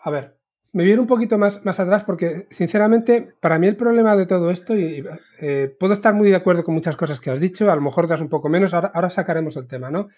a 0.00 0.10
ver, 0.10 0.35
me 0.76 0.84
viene 0.84 1.00
un 1.00 1.06
poquito 1.06 1.38
más, 1.38 1.64
más 1.64 1.80
atrás 1.80 2.04
porque, 2.04 2.46
sinceramente, 2.50 3.32
para 3.40 3.58
mí 3.58 3.66
el 3.66 3.76
problema 3.76 4.14
de 4.14 4.26
todo 4.26 4.50
esto, 4.50 4.76
y 4.76 5.02
eh, 5.40 5.74
puedo 5.80 5.94
estar 5.94 6.12
muy 6.12 6.28
de 6.28 6.36
acuerdo 6.36 6.64
con 6.64 6.74
muchas 6.74 6.96
cosas 6.96 7.18
que 7.18 7.30
has 7.30 7.40
dicho, 7.40 7.70
a 7.70 7.74
lo 7.74 7.80
mejor 7.80 8.06
das 8.06 8.20
un 8.20 8.28
poco 8.28 8.50
menos, 8.50 8.74
ahora, 8.74 9.08
sacaremos 9.08 9.56
el 9.56 9.66
tema, 9.66 9.90
¿no? 9.90 10.08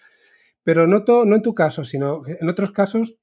Pero 0.65 0.85
noto, 0.85 1.23
no 1.23 1.37
en 1.37 1.43
tu 1.43 1.53
caso, 1.53 1.85
sino 1.85 2.23
en 2.27 2.49
otros 2.49 2.73
casos, 2.73 3.15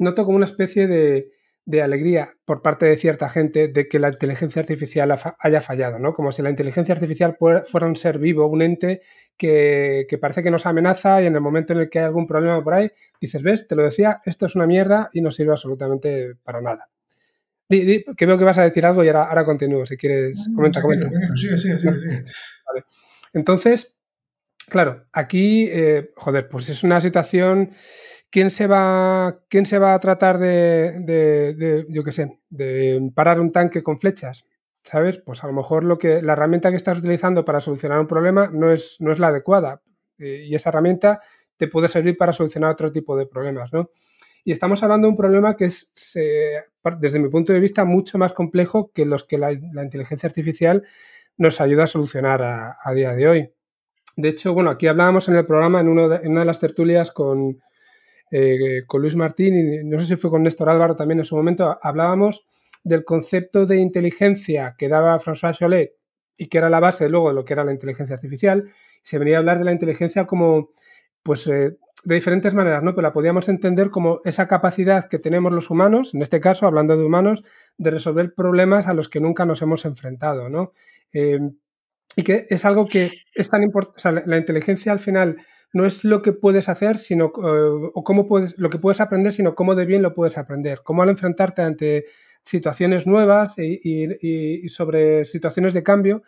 noto 0.00 0.24
como 0.24 0.38
una 0.38 0.46
especie 0.46 0.88
de, 0.88 1.30
de 1.66 1.82
alegría 1.82 2.36
por 2.44 2.62
parte 2.62 2.86
de 2.86 2.96
cierta 2.96 3.28
gente 3.28 3.66
de 3.66 3.88
que 3.88 3.98
la 3.98 4.08
inteligencia 4.08 4.62
artificial 4.62 5.12
haya 5.40 5.60
fallado, 5.60 5.98
¿no? 5.98 6.14
Como 6.14 6.30
si 6.30 6.40
la 6.40 6.50
inteligencia 6.50 6.94
artificial 6.94 7.36
fuera 7.36 7.86
un 7.86 7.96
ser 7.96 8.20
vivo, 8.20 8.46
un 8.46 8.62
ente 8.62 9.02
que, 9.36 10.06
parece 10.20 10.44
que 10.44 10.50
nos 10.52 10.64
amenaza 10.64 11.20
y 11.20 11.26
en 11.26 11.34
el 11.34 11.40
momento 11.40 11.72
en 11.72 11.80
el 11.80 11.90
que 11.90 11.98
hay 11.98 12.04
algún 12.04 12.28
problema 12.28 12.62
por 12.62 12.74
ahí, 12.74 12.90
dices, 13.20 13.42
ves, 13.42 13.66
te 13.66 13.74
lo 13.74 13.82
decía, 13.82 14.20
esto 14.24 14.46
es 14.46 14.54
una 14.54 14.68
mierda 14.68 15.10
y 15.12 15.20
no 15.20 15.32
sirve 15.32 15.50
absolutamente 15.52 16.36
para 16.44 16.60
nada. 16.60 16.88
que 17.68 18.26
veo 18.26 18.38
que 18.38 18.44
vas 18.44 18.58
a 18.58 18.64
decir 18.64 18.86
algo 18.86 19.02
y 19.02 19.08
ahora, 19.08 19.24
ahora 19.24 19.44
continúo, 19.44 19.84
si 19.86 19.96
quieres, 19.96 20.48
comenta, 20.54 20.80
comenta. 20.80 21.10
Sí, 21.34 21.48
sí, 21.58 21.68
sí, 21.80 21.88
Entonces, 23.34 23.96
claro, 24.68 25.04
aquí, 25.12 25.68
eh, 25.68 26.12
joder, 26.14 26.48
pues 26.48 26.68
es 26.68 26.84
una 26.84 27.00
situación 27.00 27.72
¿quién 28.36 28.50
se 28.50 28.66
va, 28.66 29.40
quién 29.48 29.64
se 29.64 29.78
va 29.78 29.94
a 29.94 29.98
tratar 29.98 30.38
de, 30.38 31.86
yo 31.88 32.04
qué 32.04 32.12
sé, 32.12 32.38
de 32.50 33.10
parar 33.14 33.40
un 33.40 33.50
tanque 33.50 33.82
con 33.82 33.98
flechas? 33.98 34.44
¿Sabes? 34.82 35.16
Pues 35.16 35.42
a 35.42 35.46
lo 35.46 35.54
mejor 35.54 35.84
lo 35.84 35.96
que, 35.96 36.20
la 36.20 36.34
herramienta 36.34 36.68
que 36.68 36.76
estás 36.76 36.98
utilizando 36.98 37.46
para 37.46 37.62
solucionar 37.62 37.98
un 37.98 38.06
problema 38.06 38.50
no 38.52 38.70
es, 38.70 38.98
no 39.00 39.10
es 39.10 39.20
la 39.20 39.28
adecuada. 39.28 39.80
Eh, 40.18 40.44
y 40.48 40.54
esa 40.54 40.68
herramienta 40.68 41.22
te 41.56 41.66
puede 41.66 41.88
servir 41.88 42.18
para 42.18 42.34
solucionar 42.34 42.72
otro 42.72 42.92
tipo 42.92 43.16
de 43.16 43.24
problemas, 43.24 43.72
¿no? 43.72 43.90
Y 44.44 44.52
estamos 44.52 44.82
hablando 44.82 45.06
de 45.06 45.12
un 45.12 45.16
problema 45.16 45.56
que 45.56 45.64
es, 45.64 45.90
desde 47.00 47.18
mi 47.18 47.30
punto 47.30 47.54
de 47.54 47.60
vista, 47.60 47.86
mucho 47.86 48.18
más 48.18 48.34
complejo 48.34 48.92
que 48.92 49.06
los 49.06 49.24
que 49.24 49.38
la, 49.38 49.50
inteligencia 49.50 50.26
artificial 50.26 50.86
nos 51.38 51.62
ayuda 51.62 51.84
a 51.84 51.86
solucionar 51.86 52.42
a, 52.42 52.92
día 52.94 53.14
de 53.14 53.28
hoy. 53.28 53.50
De 54.14 54.28
hecho, 54.28 54.52
bueno, 54.52 54.68
aquí 54.68 54.88
hablábamos 54.88 55.26
en 55.28 55.36
el 55.36 55.46
programa, 55.46 55.80
en, 55.80 55.88
uno 55.88 56.14
en 56.14 56.32
una 56.32 56.40
de 56.40 56.46
las 56.46 56.60
tertulias 56.60 57.12
con, 57.12 57.62
eh, 58.30 58.82
con 58.86 59.02
Luis 59.02 59.16
Martín 59.16 59.56
y 59.56 59.84
no 59.84 60.00
sé 60.00 60.06
si 60.06 60.16
fue 60.16 60.30
con 60.30 60.42
Néstor 60.42 60.68
Álvaro 60.68 60.96
también 60.96 61.20
en 61.20 61.24
su 61.24 61.36
momento, 61.36 61.78
hablábamos 61.80 62.46
del 62.84 63.04
concepto 63.04 63.66
de 63.66 63.78
inteligencia 63.78 64.74
que 64.78 64.88
daba 64.88 65.18
François 65.18 65.56
Chollet 65.56 65.94
y 66.36 66.46
que 66.46 66.58
era 66.58 66.70
la 66.70 66.80
base 66.80 67.08
luego 67.08 67.28
de 67.28 67.34
lo 67.34 67.44
que 67.44 67.52
era 67.52 67.64
la 67.64 67.72
inteligencia 67.72 68.14
artificial. 68.14 68.70
Se 69.02 69.18
venía 69.18 69.36
a 69.36 69.38
hablar 69.38 69.58
de 69.58 69.64
la 69.64 69.72
inteligencia 69.72 70.26
como, 70.26 70.70
pues, 71.22 71.46
eh, 71.46 71.76
de 72.04 72.14
diferentes 72.14 72.54
maneras, 72.54 72.82
¿no? 72.82 72.94
Pero 72.94 73.02
la 73.02 73.12
podíamos 73.12 73.48
entender 73.48 73.90
como 73.90 74.20
esa 74.24 74.46
capacidad 74.46 75.08
que 75.08 75.18
tenemos 75.18 75.52
los 75.52 75.70
humanos, 75.70 76.14
en 76.14 76.22
este 76.22 76.40
caso, 76.40 76.66
hablando 76.66 76.96
de 76.96 77.04
humanos, 77.04 77.42
de 77.78 77.90
resolver 77.90 78.34
problemas 78.34 78.86
a 78.86 78.94
los 78.94 79.08
que 79.08 79.20
nunca 79.20 79.46
nos 79.46 79.62
hemos 79.62 79.84
enfrentado, 79.84 80.48
¿no? 80.48 80.72
Eh, 81.12 81.40
y 82.14 82.22
que 82.22 82.46
es 82.48 82.64
algo 82.64 82.86
que 82.86 83.10
es 83.34 83.50
tan 83.50 83.62
importante, 83.62 83.96
o 83.96 84.00
sea, 84.00 84.12
la 84.12 84.36
inteligencia 84.36 84.92
al 84.92 85.00
final 85.00 85.38
no 85.72 85.84
es 85.84 86.04
lo 86.04 86.22
que 86.22 86.32
puedes 86.32 86.68
hacer, 86.68 86.98
sino 86.98 87.26
eh, 87.26 87.90
o 87.94 88.04
cómo 88.04 88.26
puedes, 88.26 88.58
lo 88.58 88.70
que 88.70 88.78
puedes 88.78 89.00
aprender, 89.00 89.32
sino 89.32 89.54
cómo 89.54 89.74
de 89.74 89.86
bien 89.86 90.02
lo 90.02 90.14
puedes 90.14 90.38
aprender. 90.38 90.80
Cómo 90.82 91.02
al 91.02 91.08
enfrentarte 91.10 91.62
ante 91.62 92.06
situaciones 92.42 93.06
nuevas 93.06 93.54
y, 93.58 94.68
sobre 94.68 95.24
situaciones 95.24 95.74
de 95.74 95.82
cambio, 95.82 96.22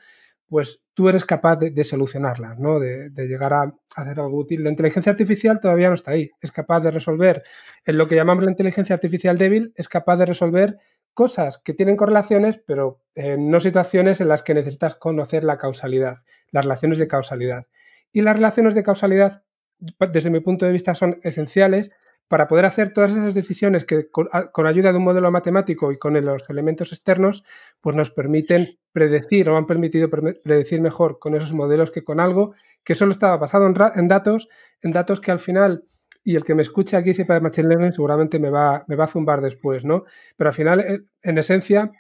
pues 0.49 0.83
tú 0.95 1.09
eres 1.09 1.25
capaz 1.25 1.57
de, 1.57 1.85
solucionarlas, 1.85 2.59
¿no? 2.59 2.81
De, 2.81 3.11
llegar 3.29 3.53
a 3.53 3.75
hacer 3.95 4.19
algo 4.19 4.39
útil. 4.39 4.65
La 4.65 4.71
inteligencia 4.71 5.13
artificial 5.13 5.61
todavía 5.61 5.89
no 5.89 5.95
está 5.95 6.13
ahí. 6.13 6.31
Es 6.41 6.51
capaz 6.51 6.81
de 6.81 6.91
resolver, 6.91 7.43
en 7.85 7.99
lo 7.99 8.09
que 8.09 8.17
llamamos 8.17 8.45
la 8.45 8.51
inteligencia 8.51 8.95
artificial 8.95 9.39
débil, 9.39 9.73
es 9.77 9.89
capaz 9.89 10.17
de 10.17 10.27
resolver 10.27 10.79
cosas 11.15 11.59
que 11.59 11.75
tienen 11.75 11.97
correlaciones, 11.97 12.61
pero 12.67 13.01
no 13.39 13.61
situaciones 13.61 14.21
en 14.21 14.29
las 14.29 14.43
que 14.43 14.55
necesitas 14.55 14.97
conocer 14.97 15.45
la 15.45 15.59
causalidad, 15.59 16.17
las 16.51 16.65
relaciones 16.65 16.99
de 16.99 17.09
causalidad. 17.09 17.67
Y 18.13 18.23
las 18.23 18.37
relaciones 18.37 18.75
de 18.75 18.83
causalidad, 18.83 19.43
desde 19.79 20.31
mi 20.31 20.41
punto 20.41 20.67
de 20.67 20.73
vista, 20.73 20.95
son 20.95 21.17
esenciales 21.23 21.91
para 22.29 22.47
poder 22.47 22.67
hacer 22.67 22.93
todas 22.93 23.13
esas 23.13 23.35
decisiones 23.35 23.85
que 23.85 24.11
con, 24.11 24.29
ayuda 24.67 24.93
de 24.93 24.99
un 24.99 25.05
modelo 25.05 25.31
matemático 25.31 25.91
y 25.93 25.99
con 25.99 26.23
los 26.23 26.49
elementos 26.51 26.93
externos, 26.93 27.43
pues 27.81 27.97
nos 27.97 28.11
permiten 28.11 28.69
predecir 28.93 29.49
o 29.49 29.57
han 29.57 29.67
permitido 29.67 30.11
predecir 30.11 30.83
mejor 30.83 31.19
con 31.19 31.35
esos 31.35 31.55
modelos 31.55 31.91
que 31.91 32.05
con 32.05 32.21
algo 32.21 32.55
que 32.85 32.95
solo 32.95 33.13
estaba 33.13 33.37
basado 33.39 33.67
en, 33.67 34.09
datos, 34.09 34.49
en 34.83 34.93
datos 34.93 35.21
que 35.21 35.31
al 35.31 35.39
final, 35.39 35.85
y 36.23 36.37
el 36.37 36.45
que 36.45 36.55
me 36.55 36.63
escuche 36.63 36.97
aquí 36.97 37.15
sepa 37.15 37.35
de 37.35 37.41
Machine 37.41 37.69
Learning 37.69 37.93
seguramente 37.93 38.39
me 38.39 38.51
va, 38.51 38.85
me 38.89 38.97
va 38.97 39.05
a 39.05 39.09
zumbar 39.09 39.41
después, 39.41 39.85
¿no? 39.85 40.05
Pero 40.37 40.49
al 40.49 40.55
final, 40.55 41.07
en 41.23 41.39
esencia, 41.39 41.93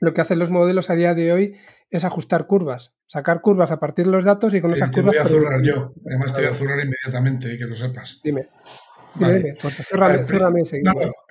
lo 0.00 0.12
que 0.12 0.20
hacen 0.20 0.38
los 0.38 0.50
modelos 0.50 0.90
a 0.90 0.94
día 0.94 1.14
de 1.14 1.32
hoy 1.32 1.56
es 1.90 2.04
ajustar 2.04 2.46
curvas, 2.46 2.92
sacar 3.06 3.40
curvas 3.40 3.70
a 3.72 3.80
partir 3.80 4.06
de 4.06 4.12
los 4.12 4.24
datos 4.24 4.54
y 4.54 4.60
con 4.60 4.70
esas 4.72 4.90
curvas... 4.90 5.14
Te 5.14 5.22
voy 5.22 5.26
a 5.26 5.30
zurrar 5.30 5.62
yo, 5.62 5.94
además 6.06 6.34
te 6.34 6.42
voy 6.42 6.50
a 6.50 6.54
zurrar 6.54 6.78
inmediatamente, 6.80 7.56
que 7.56 7.64
lo 7.64 7.74
sepas. 7.76 8.20
Dime. 8.22 8.48
Pues 9.14 9.74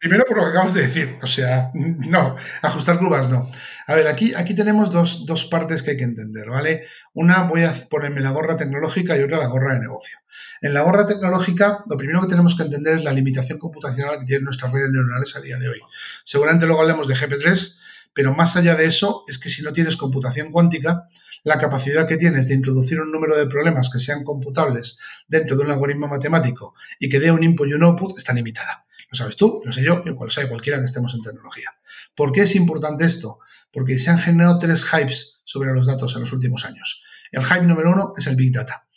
primero 0.01 0.25
por 0.25 0.37
lo 0.37 0.43
que 0.43 0.49
acabas 0.49 0.73
de 0.73 0.81
decir, 0.81 1.17
o 1.21 1.27
sea, 1.27 1.71
no, 1.73 2.35
ajustar 2.61 2.97
curvas 2.99 3.29
no. 3.29 3.49
A 3.87 3.95
ver, 3.95 4.07
aquí, 4.07 4.33
aquí 4.35 4.53
tenemos 4.55 4.91
dos, 4.91 5.25
dos 5.25 5.45
partes 5.45 5.83
que 5.83 5.91
hay 5.91 5.97
que 5.97 6.03
entender, 6.03 6.49
¿vale? 6.49 6.85
Una, 7.13 7.43
voy 7.43 7.63
a 7.63 7.73
ponerme 7.89 8.21
la 8.21 8.31
gorra 8.31 8.55
tecnológica 8.55 9.17
y 9.17 9.21
otra 9.21 9.37
la 9.37 9.47
gorra 9.47 9.73
de 9.73 9.79
negocio. 9.79 10.17
En 10.61 10.73
la 10.73 10.81
gorra 10.81 11.07
tecnológica, 11.07 11.83
lo 11.87 11.97
primero 11.97 12.21
que 12.21 12.27
tenemos 12.27 12.55
que 12.55 12.63
entender 12.63 12.97
es 12.97 13.03
la 13.03 13.13
limitación 13.13 13.59
computacional 13.59 14.19
que 14.19 14.25
tienen 14.25 14.45
nuestras 14.45 14.71
redes 14.71 14.89
neuronales 14.91 15.35
a 15.35 15.41
día 15.41 15.57
de 15.57 15.69
hoy. 15.69 15.79
Seguramente 16.23 16.65
luego 16.65 16.81
hablemos 16.81 17.07
de 17.07 17.15
GP3, 17.15 17.77
pero 18.17 18.33
más 18.33 18.55
allá 18.55 18.73
de 18.73 18.85
eso, 18.85 19.23
es 19.27 19.37
que 19.37 19.47
si 19.47 19.61
no 19.61 19.71
tienes 19.71 19.95
computación 19.95 20.51
cuántica, 20.51 21.07
la 21.43 21.59
capacidad 21.59 22.07
que 22.07 22.17
tienes 22.17 22.47
de 22.47 22.55
introducir 22.55 22.99
un 22.99 23.11
número 23.11 23.35
de 23.37 23.45
problemas 23.45 23.91
que 23.91 23.99
sean 23.99 24.23
computables 24.23 24.97
dentro 25.27 25.55
de 25.55 25.63
un 25.63 25.69
algoritmo 25.69 26.07
matemático 26.07 26.73
y 26.99 27.09
que 27.09 27.19
dé 27.19 27.29
un 27.29 27.43
input 27.43 27.67
y 27.67 27.73
un 27.73 27.83
output 27.83 28.17
está 28.17 28.33
limitada. 28.33 28.87
Lo 29.11 29.15
sabes 29.15 29.35
tú, 29.35 29.61
lo 29.63 29.71
sé 29.71 29.83
yo, 29.83 30.01
y 30.03 30.09
lo 30.09 30.29
sabe 30.31 30.49
cualquiera 30.49 30.79
que 30.79 30.85
estemos 30.85 31.13
en 31.13 31.21
tecnología. 31.21 31.69
¿Por 32.15 32.31
qué 32.31 32.41
es 32.41 32.55
importante 32.55 33.05
esto? 33.05 33.37
Porque 33.71 33.99
se 33.99 34.09
han 34.09 34.17
generado 34.17 34.57
tres 34.57 34.83
hypes 34.91 35.43
sobre 35.45 35.71
los 35.75 35.85
datos 35.85 36.15
en 36.15 36.21
los 36.21 36.33
últimos 36.33 36.65
años. 36.65 37.03
El 37.31 37.45
hype 37.45 37.67
número 37.67 37.91
uno 37.91 38.13
es 38.17 38.25
el 38.25 38.35
Big 38.35 38.51
Data 38.51 38.87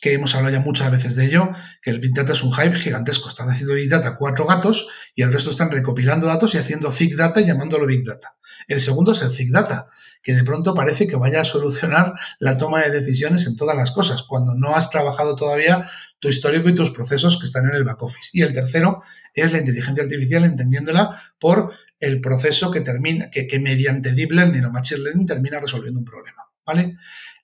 que 0.00 0.14
hemos 0.14 0.34
hablado 0.34 0.54
ya 0.54 0.60
muchas 0.60 0.90
veces 0.90 1.14
de 1.14 1.26
ello, 1.26 1.50
que 1.82 1.90
el 1.90 2.00
Big 2.00 2.14
Data 2.14 2.32
es 2.32 2.42
un 2.42 2.52
hype 2.52 2.78
gigantesco. 2.78 3.28
Están 3.28 3.50
haciendo 3.50 3.74
Big 3.74 3.90
Data 3.90 4.16
cuatro 4.16 4.46
gatos 4.46 4.88
y 5.14 5.22
el 5.22 5.30
resto 5.30 5.50
están 5.50 5.70
recopilando 5.70 6.26
datos 6.26 6.54
y 6.54 6.58
haciendo 6.58 6.90
Big 6.90 7.16
Data 7.16 7.40
y 7.40 7.46
llamándolo 7.46 7.86
Big 7.86 8.06
Data. 8.06 8.34
El 8.70 8.80
segundo 8.80 9.14
es 9.14 9.22
el 9.22 9.30
Big 9.30 9.50
Data, 9.50 9.88
que 10.22 10.32
de 10.32 10.44
pronto 10.44 10.74
parece 10.74 11.08
que 11.08 11.16
vaya 11.16 11.40
a 11.40 11.44
solucionar 11.44 12.14
la 12.38 12.56
toma 12.56 12.82
de 12.82 12.90
decisiones 12.90 13.48
en 13.48 13.56
todas 13.56 13.76
las 13.76 13.90
cosas, 13.90 14.22
cuando 14.22 14.54
no 14.54 14.76
has 14.76 14.90
trabajado 14.90 15.34
todavía 15.34 15.90
tu 16.20 16.28
histórico 16.28 16.68
y 16.68 16.74
tus 16.76 16.92
procesos 16.92 17.40
que 17.40 17.46
están 17.46 17.66
en 17.66 17.74
el 17.74 17.82
back 17.82 18.00
office. 18.00 18.30
Y 18.32 18.42
el 18.42 18.54
tercero 18.54 19.02
es 19.34 19.50
la 19.50 19.58
inteligencia 19.58 20.04
artificial, 20.04 20.44
entendiéndola 20.44 21.20
por 21.40 21.72
el 21.98 22.20
proceso 22.20 22.70
que 22.70 22.80
termina, 22.80 23.28
que, 23.28 23.48
que 23.48 23.58
mediante 23.58 24.12
deep 24.12 24.30
learning 24.30 24.64
o 24.64 24.70
machine 24.70 25.00
learning 25.00 25.26
termina 25.26 25.58
resolviendo 25.58 25.98
un 25.98 26.06
problema. 26.06 26.44
¿Vale? 26.64 26.94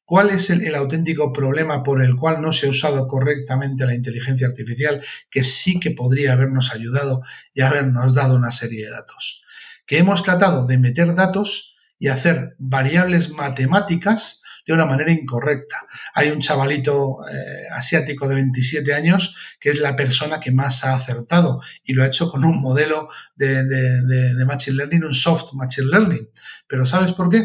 ¿Cuál 0.04 0.30
es 0.30 0.50
el, 0.50 0.72
auténtico 0.76 1.32
problema 1.32 1.82
por 1.82 2.04
el 2.04 2.14
cual 2.14 2.40
no 2.40 2.52
se 2.52 2.68
ha 2.68 2.70
usado 2.70 3.08
correctamente 3.08 3.84
la 3.84 3.96
inteligencia 3.96 4.46
artificial 4.46 5.02
que 5.28 5.42
sí 5.42 5.80
que 5.80 5.90
podría 5.90 6.34
habernos 6.34 6.72
ayudado 6.72 7.20
y 7.52 7.62
habernos 7.62 8.14
dado 8.14 8.36
una 8.36 8.52
serie 8.52 8.84
de 8.84 8.92
datos? 8.92 9.42
Que 9.86 9.98
hemos 9.98 10.22
tratado 10.22 10.66
de 10.66 10.78
meter 10.78 11.14
datos 11.14 11.76
y 11.98 12.08
hacer 12.08 12.56
variables 12.58 13.30
matemáticas 13.30 14.42
de 14.66 14.72
una 14.72 14.84
manera 14.84 15.12
incorrecta. 15.12 15.86
Hay 16.14 16.30
un 16.30 16.40
chavalito 16.40 17.18
eh, 17.30 17.68
asiático 17.72 18.28
de 18.28 18.34
27 18.34 18.92
años 18.94 19.36
que 19.60 19.70
es 19.70 19.80
la 19.80 19.94
persona 19.94 20.40
que 20.40 20.50
más 20.50 20.84
ha 20.84 20.94
acertado 20.94 21.60
y 21.84 21.94
lo 21.94 22.02
ha 22.02 22.08
hecho 22.08 22.30
con 22.30 22.44
un 22.44 22.60
modelo 22.60 23.08
de, 23.36 24.44
Machine 24.44 24.76
Learning, 24.76 25.04
un 25.04 25.14
soft 25.14 25.52
Machine 25.54 25.86
Learning. 25.86 26.28
Pero 26.66 26.84
¿sabes 26.84 27.12
por 27.12 27.30
qué? 27.30 27.44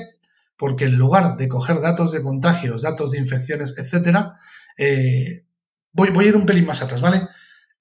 porque 0.61 0.85
en 0.85 0.95
lugar 0.95 1.37
de 1.37 1.47
coger 1.47 1.81
datos 1.81 2.11
de 2.11 2.21
contagios, 2.21 2.83
datos 2.83 3.09
de 3.09 3.17
infecciones, 3.17 3.73
etcétera, 3.79 4.37
eh, 4.77 5.43
voy, 5.91 6.11
voy, 6.11 6.25
a 6.25 6.27
ir 6.27 6.35
un 6.35 6.45
pelín 6.45 6.67
más 6.67 6.83
atrás, 6.83 7.01
¿vale? 7.01 7.27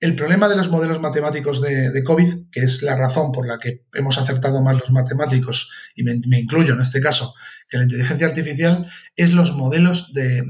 El 0.00 0.16
problema 0.16 0.48
de 0.48 0.56
los 0.56 0.70
modelos 0.70 0.98
matemáticos 0.98 1.60
de, 1.60 2.02
COVID, 2.02 2.50
que 2.50 2.60
es 2.60 2.82
la 2.82 2.96
razón 2.96 3.32
por 3.32 3.46
la 3.46 3.58
que 3.58 3.84
hemos 3.92 4.16
acertado 4.16 4.62
más 4.62 4.80
los 4.80 4.90
matemáticos, 4.90 5.70
y 5.94 6.02
me, 6.02 6.18
incluyo 6.38 6.72
en 6.72 6.80
este 6.80 7.02
caso, 7.02 7.34
que 7.68 7.76
la 7.76 7.82
inteligencia 7.82 8.26
artificial, 8.26 8.90
es 9.14 9.34
los 9.34 9.52
modelos 9.52 10.14
de, 10.14 10.42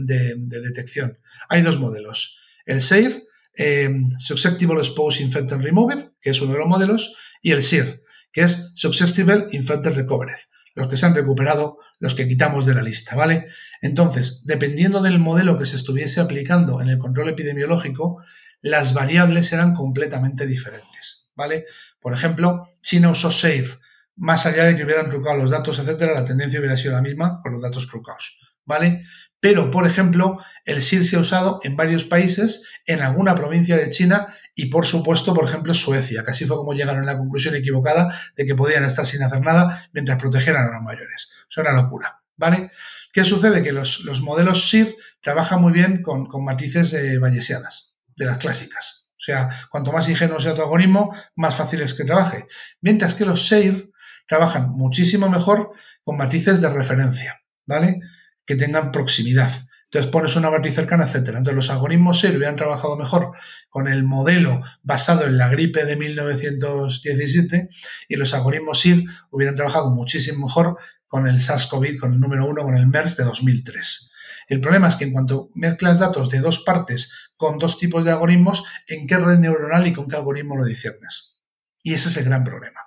detección. 0.46 1.18
Hay 1.48 1.62
dos 1.62 1.80
modelos. 1.80 2.38
El 2.64 2.80
SAIR, 2.80 3.24
eh, 3.56 3.90
Susceptible 4.18 4.78
Exposed 4.78 5.20
Infected 5.20 5.56
Removed, 5.56 6.12
que 6.20 6.30
es 6.30 6.40
uno 6.40 6.52
de 6.52 6.58
los 6.60 6.68
modelos, 6.68 7.16
y 7.42 7.50
el 7.50 7.62
SIR, 7.62 8.04
que 8.30 8.42
es 8.42 8.70
Susceptible 8.76 9.46
Infected 9.50 9.94
Recovered 9.94 10.38
los 10.74 10.88
que 10.88 10.96
se 10.96 11.06
han 11.06 11.14
recuperado, 11.14 11.78
los 11.98 12.14
que 12.14 12.28
quitamos 12.28 12.66
de 12.66 12.74
la 12.74 12.82
lista, 12.82 13.16
¿vale? 13.16 13.48
Entonces, 13.82 14.42
dependiendo 14.44 15.02
del 15.02 15.18
modelo 15.18 15.58
que 15.58 15.66
se 15.66 15.76
estuviese 15.76 16.20
aplicando 16.20 16.80
en 16.80 16.88
el 16.88 16.98
control 16.98 17.28
epidemiológico, 17.30 18.22
las 18.62 18.94
variables 18.94 19.52
eran 19.52 19.74
completamente 19.74 20.46
diferentes, 20.46 21.30
¿vale? 21.34 21.66
Por 22.00 22.14
ejemplo, 22.14 22.70
China 22.82 23.10
usó 23.10 23.30
SAFE, 23.30 23.78
más 24.16 24.44
allá 24.46 24.64
de 24.64 24.76
que 24.76 24.84
hubieran 24.84 25.08
trucado 25.08 25.36
los 25.36 25.50
datos, 25.50 25.78
etcétera, 25.78 26.12
la 26.12 26.24
tendencia 26.24 26.60
hubiera 26.60 26.76
sido 26.76 26.92
la 26.92 27.02
misma 27.02 27.40
con 27.42 27.52
los 27.52 27.62
datos 27.62 27.88
trucados, 27.88 28.38
¿vale? 28.64 29.04
Pero, 29.40 29.70
por 29.70 29.86
ejemplo, 29.86 30.38
el 30.66 30.82
SIR 30.82 31.06
se 31.06 31.16
ha 31.16 31.20
usado 31.20 31.60
en 31.64 31.74
varios 31.74 32.04
países, 32.04 32.68
en 32.84 33.00
alguna 33.00 33.34
provincia 33.34 33.76
de 33.76 33.88
China 33.88 34.28
y, 34.54 34.66
por 34.66 34.84
supuesto, 34.84 35.32
por 35.32 35.48
ejemplo, 35.48 35.72
Suecia, 35.72 36.22
así 36.26 36.44
fue 36.44 36.58
como 36.58 36.74
llegaron 36.74 37.04
a 37.04 37.12
la 37.12 37.18
conclusión 37.18 37.54
equivocada 37.54 38.14
de 38.36 38.44
que 38.44 38.54
podían 38.54 38.84
estar 38.84 39.06
sin 39.06 39.22
hacer 39.22 39.40
nada 39.40 39.88
mientras 39.92 40.18
protegieran 40.18 40.68
a 40.68 40.72
los 40.72 40.82
mayores. 40.82 41.32
Es 41.48 41.56
una 41.56 41.72
locura, 41.72 42.20
¿vale? 42.36 42.70
¿Qué 43.12 43.24
sucede? 43.24 43.62
Que 43.62 43.72
los, 43.72 44.04
modelos 44.20 44.68
SIR 44.68 44.94
trabajan 45.22 45.62
muy 45.62 45.72
bien 45.72 46.02
con, 46.02 46.26
con 46.26 46.44
matrices 46.44 46.92
eh, 46.92 47.18
bayesianas, 47.18 47.89
de 48.20 48.26
las 48.26 48.38
clásicas. 48.38 49.10
O 49.12 49.22
sea, 49.22 49.48
cuanto 49.70 49.92
más 49.92 50.08
ingenuo 50.08 50.40
sea 50.40 50.54
tu 50.54 50.62
algoritmo, 50.62 51.14
más 51.36 51.56
fácil 51.56 51.80
es 51.80 51.94
que 51.94 52.04
trabaje. 52.04 52.46
Mientras 52.80 53.14
que 53.14 53.24
los 53.24 53.48
SAIR 53.48 53.90
trabajan 54.28 54.70
muchísimo 54.70 55.28
mejor 55.28 55.72
con 56.04 56.18
matrices 56.18 56.60
de 56.60 56.68
referencia, 56.70 57.40
¿vale? 57.66 58.00
que 58.44 58.56
tengan 58.56 58.92
proximidad. 58.92 59.50
Entonces 59.84 60.10
pones 60.10 60.36
una 60.36 60.50
matriz 60.50 60.74
cercana, 60.74 61.04
etcétera. 61.04 61.38
Entonces 61.38 61.56
los 61.56 61.70
algoritmos 61.70 62.20
SIR 62.20 62.36
hubieran 62.36 62.56
trabajado 62.56 62.96
mejor 62.96 63.32
con 63.70 63.88
el 63.88 64.04
modelo 64.04 64.60
basado 64.82 65.24
en 65.24 65.38
la 65.38 65.48
gripe 65.48 65.84
de 65.84 65.96
1917 65.96 67.70
y 68.08 68.16
los 68.16 68.34
algoritmos 68.34 68.80
SIR 68.80 69.04
hubieran 69.30 69.56
trabajado 69.56 69.90
muchísimo 69.90 70.46
mejor 70.46 70.78
con 71.08 71.26
el 71.26 71.38
SARS-CoV, 71.38 71.98
con 71.98 72.12
el 72.12 72.20
número 72.20 72.46
uno, 72.46 72.62
con 72.62 72.76
el 72.76 72.86
MERS 72.86 73.16
de 73.16 73.24
2003. 73.24 74.09
El 74.50 74.60
problema 74.60 74.88
es 74.88 74.96
que 74.96 75.04
en 75.04 75.12
cuanto 75.12 75.50
mezclas 75.54 76.00
datos 76.00 76.28
de 76.28 76.40
dos 76.40 76.58
partes 76.58 77.12
con 77.36 77.58
dos 77.58 77.78
tipos 77.78 78.04
de 78.04 78.10
algoritmos, 78.10 78.64
¿en 78.88 79.06
qué 79.06 79.16
red 79.16 79.38
neuronal 79.38 79.86
y 79.86 79.92
con 79.92 80.08
qué 80.08 80.16
algoritmo 80.16 80.56
lo 80.56 80.64
discernes? 80.64 81.38
Y 81.84 81.94
ese 81.94 82.08
es 82.08 82.16
el 82.16 82.24
gran 82.24 82.42
problema. 82.42 82.80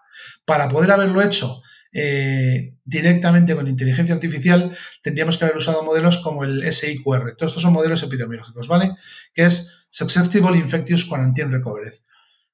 Para 0.44 0.68
poder 0.68 0.92
haberlo 0.92 1.22
hecho 1.22 1.62
eh, 1.94 2.76
directamente 2.84 3.56
con 3.56 3.70
inteligencia 3.70 4.14
artificial, 4.14 4.78
tendríamos 5.02 5.38
que 5.38 5.46
haber 5.46 5.56
usado 5.56 5.84
modelos 5.84 6.18
como 6.18 6.44
el 6.44 6.62
SIQR. 6.72 7.38
Todos 7.38 7.52
estos 7.52 7.64
son 7.64 7.72
modelos 7.72 8.04
epidemiológicos, 8.04 8.68
¿vale? 8.68 8.92
Que 9.34 9.46
es 9.46 9.86
Susceptible 9.90 10.58
Infectious 10.58 11.06
Quarantine 11.06 11.48
Recovered. 11.48 11.94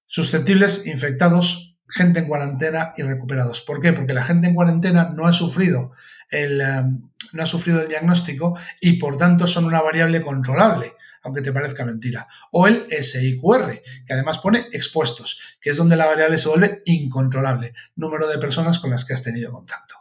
Susceptibles, 0.06 0.86
infectados, 0.86 1.80
gente 1.88 2.20
en 2.20 2.28
cuarentena 2.28 2.94
y 2.96 3.02
recuperados. 3.02 3.62
¿Por 3.62 3.82
qué? 3.82 3.92
Porque 3.92 4.14
la 4.14 4.24
gente 4.24 4.48
en 4.48 4.54
cuarentena 4.54 5.12
no 5.16 5.26
ha 5.26 5.34
sufrido 5.34 5.94
el, 6.30 6.62
eh, 6.62 6.84
no 7.34 7.44
ha 7.44 7.48
sufrido 7.48 7.82
el 7.82 7.88
diagnóstico 7.88 8.58
y 8.82 8.94
por 8.94 9.18
tanto 9.18 9.48
son 9.48 9.66
una 9.66 9.82
variable 9.82 10.22
controlable 10.22 10.94
aunque 11.22 11.42
te 11.42 11.52
parezca 11.52 11.86
mentira. 11.86 12.28
O 12.52 12.68
el 12.68 12.88
SIQR, 12.90 13.82
que 14.06 14.14
además 14.14 14.40
pone 14.40 14.68
expuestos, 14.72 15.58
que 15.60 15.72
es 15.72 15.78
donde 15.78 15.96
la 15.96 16.06
variable 16.06 16.38
se 16.38 16.48
vuelve 16.48 16.82
incontrolable, 16.86 17.74
número 17.96 18.28
de 18.28 18.38
personas 18.38 18.80
con 18.80 18.90
las 18.90 19.06
que 19.06 19.14
has 19.14 19.24
tenido 19.24 19.52
contacto. 19.52 19.96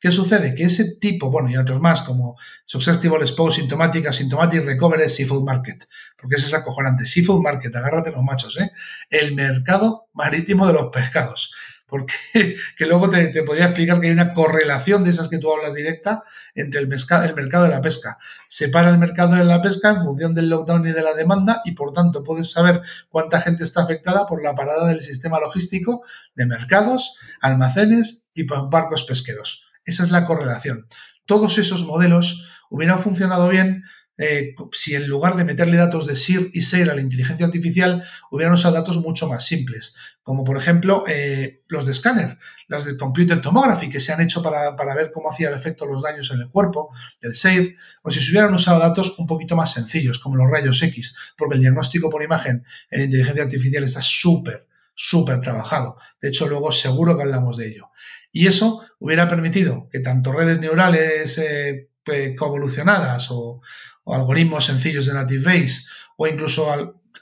¿Qué 0.00 0.10
sucede? 0.12 0.54
Que 0.54 0.64
ese 0.64 0.96
tipo, 0.96 1.30
bueno, 1.30 1.48
y 1.48 1.56
otros 1.56 1.80
más, 1.80 2.02
como 2.02 2.36
Susceptible 2.66 3.22
Expose, 3.22 3.60
Symptomatic, 3.60 4.06
Asymptomatic 4.06 4.62
Recovery, 4.62 5.08
Seafood 5.08 5.44
Market, 5.44 5.88
porque 6.20 6.36
ese 6.36 6.46
es 6.46 6.54
acojonante. 6.54 7.06
Seafood 7.06 7.40
Market, 7.40 7.74
agárrate 7.74 8.10
los 8.10 8.22
machos, 8.22 8.58
¿eh? 8.60 8.70
El 9.08 9.34
mercado 9.34 10.08
marítimo 10.12 10.66
de 10.66 10.74
los 10.74 10.86
pescados. 10.92 11.54
Porque 11.86 12.14
que 12.78 12.86
luego 12.86 13.10
te, 13.10 13.28
te, 13.28 13.42
podría 13.42 13.66
explicar 13.66 14.00
que 14.00 14.06
hay 14.06 14.12
una 14.12 14.32
correlación 14.32 15.04
de 15.04 15.10
esas 15.10 15.28
que 15.28 15.38
tú 15.38 15.52
hablas 15.52 15.74
directa 15.74 16.24
entre 16.54 16.80
el, 16.80 16.88
el 16.90 17.34
mercado 17.34 17.64
de 17.64 17.70
la 17.70 17.80
pesca. 17.80 18.18
Separa 18.48 18.90
el 18.90 18.98
mercado 18.98 19.34
de 19.34 19.44
la 19.44 19.60
pesca 19.62 19.90
en 19.90 20.02
función 20.02 20.34
del 20.34 20.48
lockdown 20.48 20.86
y 20.88 20.92
de 20.92 21.02
la 21.02 21.14
demanda 21.14 21.60
y 21.64 21.72
por 21.72 21.92
tanto 21.92 22.24
puedes 22.24 22.50
saber 22.50 22.82
cuánta 23.08 23.40
gente 23.40 23.64
está 23.64 23.82
afectada 23.82 24.26
por 24.26 24.42
la 24.42 24.54
parada 24.54 24.88
del 24.88 25.02
sistema 25.02 25.40
logístico 25.40 26.02
de 26.34 26.46
mercados, 26.46 27.16
almacenes 27.40 28.26
y 28.34 28.44
barcos 28.44 29.04
pesqueros. 29.04 29.66
Esa 29.84 30.04
es 30.04 30.10
la 30.10 30.24
correlación. 30.24 30.86
Todos 31.26 31.58
esos 31.58 31.84
modelos 31.84 32.48
hubieran 32.70 33.00
funcionado 33.00 33.48
bien 33.48 33.84
eh, 34.16 34.54
si 34.72 34.94
en 34.94 35.08
lugar 35.08 35.36
de 35.36 35.44
meterle 35.44 35.76
datos 35.76 36.06
de 36.06 36.14
SIR 36.14 36.50
y 36.52 36.62
SEIR 36.62 36.90
a 36.90 36.94
la 36.94 37.00
inteligencia 37.00 37.46
artificial, 37.46 38.04
hubieran 38.30 38.54
usado 38.54 38.74
datos 38.74 38.98
mucho 38.98 39.28
más 39.28 39.44
simples, 39.44 39.94
como 40.22 40.44
por 40.44 40.56
ejemplo 40.56 41.04
eh, 41.08 41.62
los 41.68 41.84
de 41.84 41.94
Scanner, 41.94 42.38
las 42.68 42.84
de 42.84 42.96
Computer 42.96 43.40
Tomography, 43.40 43.88
que 43.88 44.00
se 44.00 44.12
han 44.12 44.20
hecho 44.20 44.42
para, 44.42 44.70
ver 44.94 45.10
cómo 45.12 45.30
hacía 45.30 45.48
el 45.48 45.54
efecto 45.54 45.86
los 45.86 46.02
daños 46.02 46.30
en 46.30 46.40
el 46.40 46.48
cuerpo, 46.48 46.90
del 47.20 47.34
SEIR, 47.34 47.76
o 48.02 48.10
si 48.10 48.20
se 48.20 48.30
hubieran 48.30 48.54
usado 48.54 48.78
datos 48.78 49.18
un 49.18 49.26
poquito 49.26 49.56
más 49.56 49.72
sencillos, 49.72 50.20
como 50.20 50.36
los 50.36 50.50
rayos 50.50 50.80
X, 50.82 51.16
porque 51.36 51.56
el 51.56 51.60
diagnóstico 51.60 52.08
por 52.08 52.22
imagen 52.22 52.64
en 52.90 53.02
inteligencia 53.02 53.42
artificial 53.42 53.82
está 53.82 54.00
súper, 54.00 54.68
súper 54.94 55.40
trabajado. 55.40 55.96
De 56.20 56.28
hecho, 56.28 56.46
luego 56.46 56.70
seguro 56.70 57.16
que 57.16 57.24
hablamos 57.24 57.56
de 57.56 57.68
ello. 57.68 57.90
Y 58.30 58.46
eso 58.46 58.84
hubiera 58.98 59.28
permitido 59.28 59.88
que 59.92 60.00
tanto 60.00 60.32
redes 60.32 60.58
neurales 60.58 61.38
eh, 61.38 61.88
coevolucionadas 62.36 63.28
o, 63.30 63.60
o 64.04 64.14
algoritmos 64.14 64.66
sencillos 64.66 65.06
de 65.06 65.14
Native 65.14 65.44
Base 65.44 65.82
o 66.16 66.26
incluso 66.26 66.68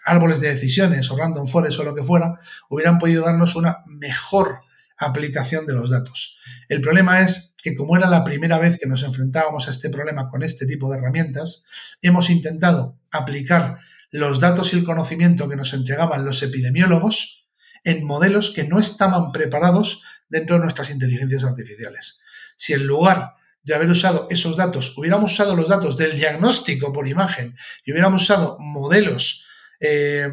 árboles 0.04 0.40
de 0.40 0.52
decisiones 0.52 1.10
o 1.10 1.16
random 1.16 1.46
forest 1.46 1.78
o 1.78 1.84
lo 1.84 1.94
que 1.94 2.02
fuera, 2.02 2.38
hubieran 2.68 2.98
podido 2.98 3.24
darnos 3.24 3.56
una 3.56 3.78
mejor 3.86 4.60
aplicación 4.98 5.66
de 5.66 5.74
los 5.74 5.90
datos. 5.90 6.38
El 6.68 6.80
problema 6.80 7.20
es 7.20 7.54
que 7.62 7.74
como 7.74 7.96
era 7.96 8.08
la 8.08 8.24
primera 8.24 8.58
vez 8.58 8.78
que 8.78 8.86
nos 8.86 9.02
enfrentábamos 9.02 9.68
a 9.68 9.70
este 9.70 9.90
problema 9.90 10.28
con 10.28 10.42
este 10.42 10.66
tipo 10.66 10.90
de 10.90 10.98
herramientas, 10.98 11.64
hemos 12.02 12.30
intentado 12.30 12.98
aplicar 13.10 13.78
los 14.10 14.40
datos 14.40 14.72
y 14.72 14.78
el 14.78 14.84
conocimiento 14.84 15.48
que 15.48 15.56
nos 15.56 15.72
entregaban 15.72 16.24
los 16.24 16.42
epidemiólogos 16.42 17.48
en 17.84 18.04
modelos 18.04 18.50
que 18.50 18.64
no 18.64 18.78
estaban 18.78 19.32
preparados 19.32 20.02
dentro 20.28 20.56
de 20.56 20.62
nuestras 20.62 20.90
inteligencias 20.90 21.44
artificiales. 21.44 22.20
Si 22.56 22.72
en 22.72 22.86
lugar 22.86 23.34
de 23.62 23.74
haber 23.74 23.88
usado 23.88 24.26
esos 24.30 24.56
datos, 24.56 24.96
hubiéramos 24.96 25.32
usado 25.32 25.54
los 25.54 25.68
datos 25.68 25.96
del 25.96 26.16
diagnóstico 26.16 26.92
por 26.92 27.06
imagen 27.06 27.56
y 27.84 27.92
hubiéramos 27.92 28.22
usado 28.22 28.58
modelos 28.58 29.46
eh, 29.80 30.32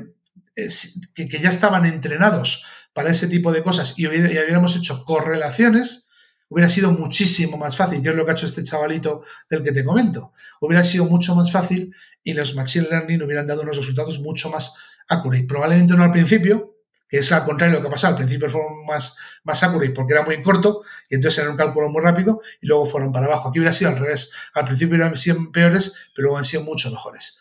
que, 1.13 1.39
ya 1.39 1.49
estaban 1.49 1.85
entrenados 1.85 2.65
para 2.93 3.11
ese 3.11 3.27
tipo 3.27 3.51
de 3.51 3.63
cosas 3.63 3.97
y, 3.97 4.07
hubiéramos 4.07 4.75
hecho 4.75 5.05
correlaciones, 5.05 6.07
hubiera 6.49 6.69
sido 6.69 6.91
muchísimo 6.91 7.57
más 7.57 7.77
fácil, 7.77 8.01
que 8.01 8.09
es 8.09 8.15
lo 8.15 8.25
que 8.25 8.31
ha 8.31 8.33
hecho 8.33 8.47
este 8.47 8.63
chavalito 8.63 9.23
del 9.49 9.63
que 9.63 9.71
te 9.71 9.85
comento. 9.85 10.33
Hubiera 10.59 10.83
sido 10.83 11.05
mucho 11.05 11.35
más 11.35 11.51
fácil 11.51 11.93
y 12.23 12.33
los 12.33 12.55
Machine 12.55 12.87
Learning 12.89 13.21
hubieran 13.21 13.47
dado 13.47 13.61
unos 13.61 13.77
resultados 13.77 14.19
mucho 14.19 14.49
más 14.49 14.75
accurate. 15.07 15.45
Probablemente 15.45 15.93
no 15.93 16.03
al 16.03 16.11
principio, 16.11 16.75
que 16.75 16.78
es 17.17 17.31
al 17.31 17.43
contrario 17.43 17.73
de 17.73 17.79
lo 17.79 17.83
que 17.83 17.87
ha 17.87 17.91
pasado. 17.91 18.13
Al 18.13 18.17
principio 18.17 18.49
fueron 18.49 18.85
más, 18.85 19.17
más 19.43 19.63
accurate 19.63 19.91
porque 19.91 20.13
era 20.13 20.23
muy 20.23 20.41
corto 20.41 20.83
y 21.09 21.15
entonces 21.15 21.39
era 21.39 21.51
un 21.51 21.57
cálculo 21.57 21.89
muy 21.89 22.03
rápido 22.03 22.41
y 22.61 22.67
luego 22.67 22.85
fueron 22.85 23.11
para 23.11 23.25
abajo. 23.25 23.49
Aquí 23.49 23.59
hubiera 23.59 23.73
sido 23.73 23.91
al 23.91 23.97
revés. 23.97 24.31
Al 24.53 24.65
principio 24.65 24.95
eran 24.95 25.17
sido 25.17 25.51
peores, 25.51 25.93
pero 26.15 26.27
luego 26.27 26.37
han 26.37 26.45
sido 26.45 26.63
mucho 26.63 26.91
mejores. 26.91 27.39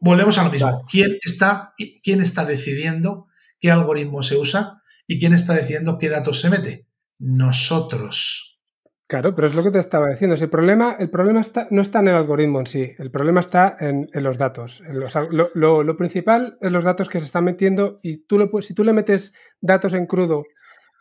Volvemos 0.00 0.38
a 0.38 0.44
lo 0.44 0.50
mismo. 0.50 0.86
¿Quién, 0.90 1.18
está, 1.24 1.74
¿Quién 2.02 2.22
está 2.22 2.44
decidiendo 2.44 3.28
qué 3.60 3.70
algoritmo 3.70 4.22
se 4.22 4.36
usa 4.36 4.82
y 5.06 5.18
quién 5.18 5.32
está 5.32 5.54
decidiendo 5.54 5.98
qué 5.98 6.08
datos 6.08 6.40
se 6.40 6.50
mete? 6.50 6.86
Nosotros. 7.18 8.47
Claro, 9.08 9.34
pero 9.34 9.48
es 9.48 9.54
lo 9.54 9.62
que 9.62 9.70
te 9.70 9.78
estaba 9.78 10.08
diciendo. 10.08 10.36
el 10.36 10.50
problema, 10.50 10.94
el 10.98 11.08
problema 11.08 11.40
está, 11.40 11.66
no 11.70 11.80
está 11.80 12.00
en 12.00 12.08
el 12.08 12.14
algoritmo 12.14 12.60
en 12.60 12.66
sí, 12.66 12.92
el 12.98 13.10
problema 13.10 13.40
está 13.40 13.74
en, 13.80 14.06
los 14.12 14.36
datos. 14.36 14.82
lo, 15.30 15.96
principal 15.96 16.58
es 16.60 16.70
los 16.70 16.84
datos 16.84 17.08
que 17.08 17.18
se 17.18 17.24
están 17.24 17.44
metiendo 17.44 18.00
y 18.02 18.18
tú 18.18 18.38
lo, 18.38 18.50
si 18.60 18.74
tú 18.74 18.84
le 18.84 18.92
metes 18.92 19.32
datos 19.62 19.94
en 19.94 20.04
crudo 20.04 20.44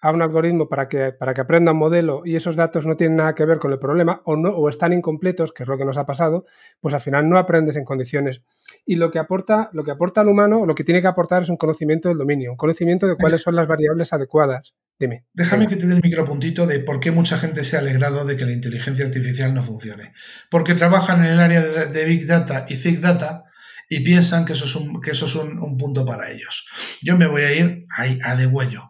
a 0.01 0.11
un 0.11 0.21
algoritmo 0.21 0.69
para 0.69 0.87
que, 0.87 1.11
para 1.11 1.33
que 1.33 1.41
aprenda 1.41 1.73
un 1.73 1.79
modelo 1.79 2.21
y 2.23 2.37
esos 2.37 2.55
datos 2.55 2.85
no 2.85 2.95
tienen 2.95 3.17
nada 3.17 3.35
que 3.35 3.43
ver 3.43 3.59
con 3.59 3.73
el 3.73 3.79
problema 3.79 4.21
o, 4.23 4.37
no, 4.37 4.51
o 4.51 4.69
están 4.69 4.93
incompletos, 4.93 5.51
que 5.51 5.63
es 5.63 5.69
lo 5.69 5.77
que 5.77 5.83
nos 5.83 5.97
ha 5.97 6.05
pasado, 6.05 6.45
pues 6.79 6.93
al 6.93 7.01
final 7.01 7.27
no 7.27 7.37
aprendes 7.37 7.75
en 7.75 7.83
condiciones. 7.83 8.41
Y 8.89 8.95
lo 8.95 9.11
que 9.11 9.19
aporta, 9.19 9.69
lo 9.73 9.83
que 9.83 9.91
aporta 9.91 10.21
al 10.21 10.29
humano, 10.29 10.65
lo 10.65 10.73
que 10.73 10.85
tiene 10.85 11.01
que 11.01 11.07
aportar 11.07 11.43
es 11.43 11.49
un 11.49 11.57
conocimiento 11.57 12.07
del 12.07 12.17
dominio, 12.17 12.51
un 12.51 12.57
conocimiento 12.57 13.05
de 13.05 13.17
cuáles 13.17 13.41
son 13.41 13.53
las 13.53 13.67
variables 13.67 14.13
adecuadas. 14.13 14.75
Dime. 14.97 15.25
Déjame 15.33 15.67
que 15.67 15.75
te 15.75 15.85
dé 15.85 15.95
el 15.95 16.01
micropuntito 16.01 16.65
de 16.65 16.79
por 16.79 17.01
qué 17.01 17.11
mucha 17.11 17.37
gente 17.37 17.65
se 17.65 17.75
ha 17.75 17.79
alegrado 17.79 18.23
de 18.23 18.37
que 18.37 18.45
la 18.45 18.53
inteligencia 18.53 19.05
artificial 19.05 19.53
no 19.53 19.61
funcione. 19.61 20.13
Porque 20.49 20.73
trabajan 20.73 21.19
en 21.25 21.33
el 21.33 21.39
área 21.41 21.61
de, 21.61 22.05
Big 22.05 22.25
Data 22.25 22.65
y 22.69 22.77
Thick 22.77 23.01
Data 23.01 23.43
y 23.89 23.99
piensan 23.99 24.45
que 24.45 24.53
eso 24.53 24.63
es 24.63 24.75
un, 24.77 25.01
que 25.01 25.11
eso 25.11 25.25
es 25.25 25.35
un, 25.35 25.77
punto 25.77 26.05
para 26.05 26.31
ellos. 26.31 26.65
Yo 27.01 27.17
me 27.17 27.27
voy 27.27 27.41
a 27.41 27.53
ir 27.53 27.85
ahí, 27.89 28.19
a 28.23 28.35
de 28.37 28.47
huello. 28.47 28.89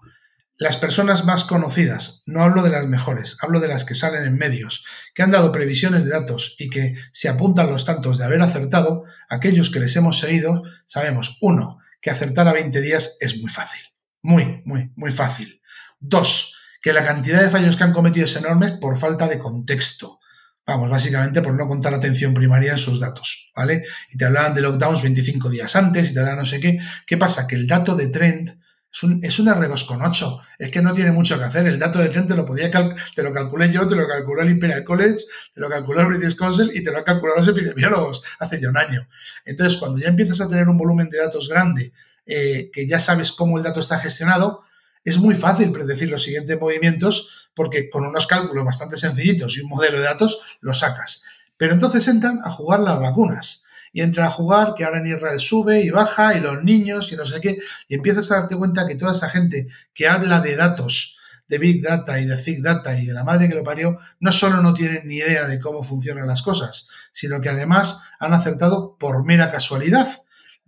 Las 0.59 0.75
personas 0.75 1.23
más 1.23 1.43
conocidas, 1.43 2.23
no 2.25 2.41
hablo 2.41 2.63
de 2.63 2.71
las 2.71 2.87
mejores, 2.87 3.37
hablo 3.41 3.59
de 3.59 3.67
las 3.67 3.85
que 3.85 3.93
salen 3.93 4.23
en 4.23 4.37
medios, 4.37 4.83
que 5.13 5.21
han 5.21 5.29
dado 5.29 5.51
previsiones 5.51 6.03
de 6.03 6.09
datos 6.09 6.55
y 6.57 6.69
que 6.71 6.95
se 7.11 7.29
apuntan 7.29 7.69
los 7.69 7.85
tantos 7.85 8.17
de 8.17 8.25
haber 8.25 8.41
acertado, 8.41 9.03
aquellos 9.29 9.69
que 9.69 9.79
les 9.79 9.95
hemos 9.95 10.17
seguido, 10.17 10.63
sabemos, 10.87 11.37
uno, 11.41 11.77
que 12.01 12.09
acertar 12.09 12.47
a 12.47 12.53
20 12.53 12.81
días 12.81 13.17
es 13.19 13.39
muy 13.39 13.51
fácil. 13.51 13.81
Muy, 14.23 14.63
muy, 14.65 14.91
muy 14.95 15.11
fácil. 15.11 15.61
Dos, 15.99 16.57
que 16.81 16.91
la 16.91 17.05
cantidad 17.05 17.43
de 17.43 17.51
fallos 17.51 17.77
que 17.77 17.83
han 17.83 17.93
cometido 17.93 18.25
es 18.25 18.35
enorme 18.35 18.77
por 18.81 18.97
falta 18.97 19.27
de 19.27 19.37
contexto. 19.37 20.19
Vamos, 20.65 20.89
básicamente 20.89 21.43
por 21.43 21.53
no 21.53 21.67
contar 21.67 21.93
atención 21.93 22.33
primaria 22.33 22.71
en 22.71 22.79
sus 22.79 22.99
datos, 22.99 23.51
¿vale? 23.55 23.85
Y 24.11 24.17
te 24.17 24.25
hablaban 24.25 24.55
de 24.55 24.61
lockdowns 24.61 25.03
25 25.03 25.51
días 25.51 25.75
antes 25.75 26.09
y 26.09 26.13
te 26.13 26.19
hablaban 26.19 26.39
no 26.39 26.45
sé 26.45 26.59
qué. 26.59 26.79
¿Qué 27.05 27.15
pasa? 27.15 27.45
Que 27.45 27.55
el 27.55 27.67
dato 27.67 27.95
de 27.95 28.07
trend 28.07 28.59
es 28.91 29.03
un, 29.03 29.19
es 29.23 29.39
un 29.39 29.47
R2 29.47 29.85
con 29.85 30.01
8. 30.01 30.41
Es 30.59 30.71
que 30.71 30.81
no 30.81 30.93
tiene 30.93 31.11
mucho 31.11 31.37
que 31.37 31.45
hacer. 31.45 31.67
El 31.67 31.77
dato 31.77 31.99
de 31.99 32.09
tren 32.09 32.25
te 32.25 32.35
lo 32.35 32.45
podía 32.45 32.71
te 32.71 33.23
lo 33.23 33.33
calculé 33.33 33.71
yo, 33.71 33.87
te 33.87 33.95
lo 33.95 34.07
calculó 34.07 34.41
el 34.41 34.49
Imperial 34.49 34.83
College, 34.83 35.17
te 35.53 35.61
lo 35.61 35.69
calculó 35.69 36.01
el 36.01 36.07
British 36.07 36.35
Council 36.35 36.71
y 36.73 36.83
te 36.83 36.91
lo 36.91 36.97
han 36.97 37.03
calculado 37.03 37.39
los 37.39 37.47
epidemiólogos 37.47 38.23
hace 38.39 38.59
ya 38.59 38.69
un 38.69 38.77
año. 38.77 39.07
Entonces, 39.45 39.77
cuando 39.77 39.99
ya 39.99 40.07
empiezas 40.07 40.41
a 40.41 40.49
tener 40.49 40.67
un 40.67 40.77
volumen 40.77 41.09
de 41.09 41.19
datos 41.19 41.47
grande, 41.47 41.93
eh, 42.25 42.69
que 42.73 42.87
ya 42.87 42.99
sabes 42.99 43.31
cómo 43.31 43.57
el 43.57 43.63
dato 43.63 43.79
está 43.79 43.99
gestionado, 43.99 44.63
es 45.03 45.17
muy 45.17 45.35
fácil 45.35 45.71
predecir 45.71 46.09
los 46.09 46.23
siguientes 46.23 46.59
movimientos 46.59 47.49
porque 47.53 47.89
con 47.89 48.05
unos 48.05 48.27
cálculos 48.27 48.65
bastante 48.65 48.97
sencillitos 48.97 49.57
y 49.57 49.61
un 49.61 49.69
modelo 49.69 49.97
de 49.99 50.03
datos 50.03 50.41
lo 50.59 50.73
sacas. 50.73 51.23
Pero 51.55 51.73
entonces 51.73 52.07
entran 52.07 52.41
a 52.43 52.51
jugar 52.51 52.81
las 52.81 52.99
vacunas 52.99 53.63
y 53.97 54.01
entra 54.01 54.27
a 54.27 54.29
jugar, 54.29 54.75
que 54.75 54.83
ahora 54.85 54.99
en 54.99 55.07
Israel 55.07 55.39
sube 55.39 55.81
y 55.81 55.89
baja, 55.89 56.37
y 56.37 56.39
los 56.39 56.63
niños, 56.63 57.11
y 57.11 57.15
no 57.15 57.25
sé 57.25 57.41
qué, 57.41 57.57
y 57.87 57.95
empiezas 57.95 58.29
a 58.29 58.41
darte 58.41 58.55
cuenta 58.55 58.85
que 58.85 58.93
toda 58.93 59.13
esa 59.13 59.27
gente 59.27 59.69
que 59.91 60.07
habla 60.07 60.39
de 60.39 60.55
datos, 60.55 61.17
de 61.47 61.57
Big 61.57 61.81
Data 61.81 62.19
y 62.19 62.25
de 62.25 62.37
Thick 62.37 62.61
Data 62.61 62.95
y 62.95 63.07
de 63.07 63.13
la 63.13 63.23
madre 63.23 63.49
que 63.49 63.55
lo 63.55 63.63
parió, 63.63 63.97
no 64.19 64.31
solo 64.31 64.61
no 64.61 64.75
tienen 64.75 65.07
ni 65.07 65.15
idea 65.15 65.47
de 65.47 65.59
cómo 65.59 65.83
funcionan 65.83 66.27
las 66.27 66.43
cosas, 66.43 66.87
sino 67.11 67.41
que 67.41 67.49
además 67.49 68.03
han 68.19 68.35
acertado 68.35 68.97
por 68.99 69.25
mera 69.25 69.49
casualidad. 69.49 70.07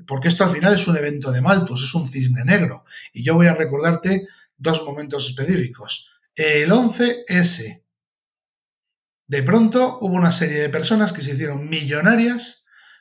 Porque 0.08 0.30
esto 0.30 0.44
al 0.44 0.50
final 0.50 0.74
es 0.74 0.88
un 0.88 0.98
evento 0.98 1.32
de 1.32 1.42
Malthus, 1.42 1.84
es 1.84 1.94
un 1.94 2.08
cisne 2.08 2.44
negro. 2.46 2.84
Y 3.14 3.24
yo 3.24 3.36
voy 3.36 3.46
a 3.46 3.54
recordarte 3.54 4.26
dos 4.58 4.84
momentos 4.86 5.28
específicos. 5.28 6.12
El 6.34 6.72
11S. 6.72 7.84
De 9.28 9.44
pronto 9.44 10.00
hubo 10.02 10.16
una 10.16 10.32
serie 10.32 10.62
de 10.62 10.70
personas 10.70 11.14
que 11.14 11.22
se 11.22 11.34
hicieron 11.34 11.70
millonarias 11.70 12.59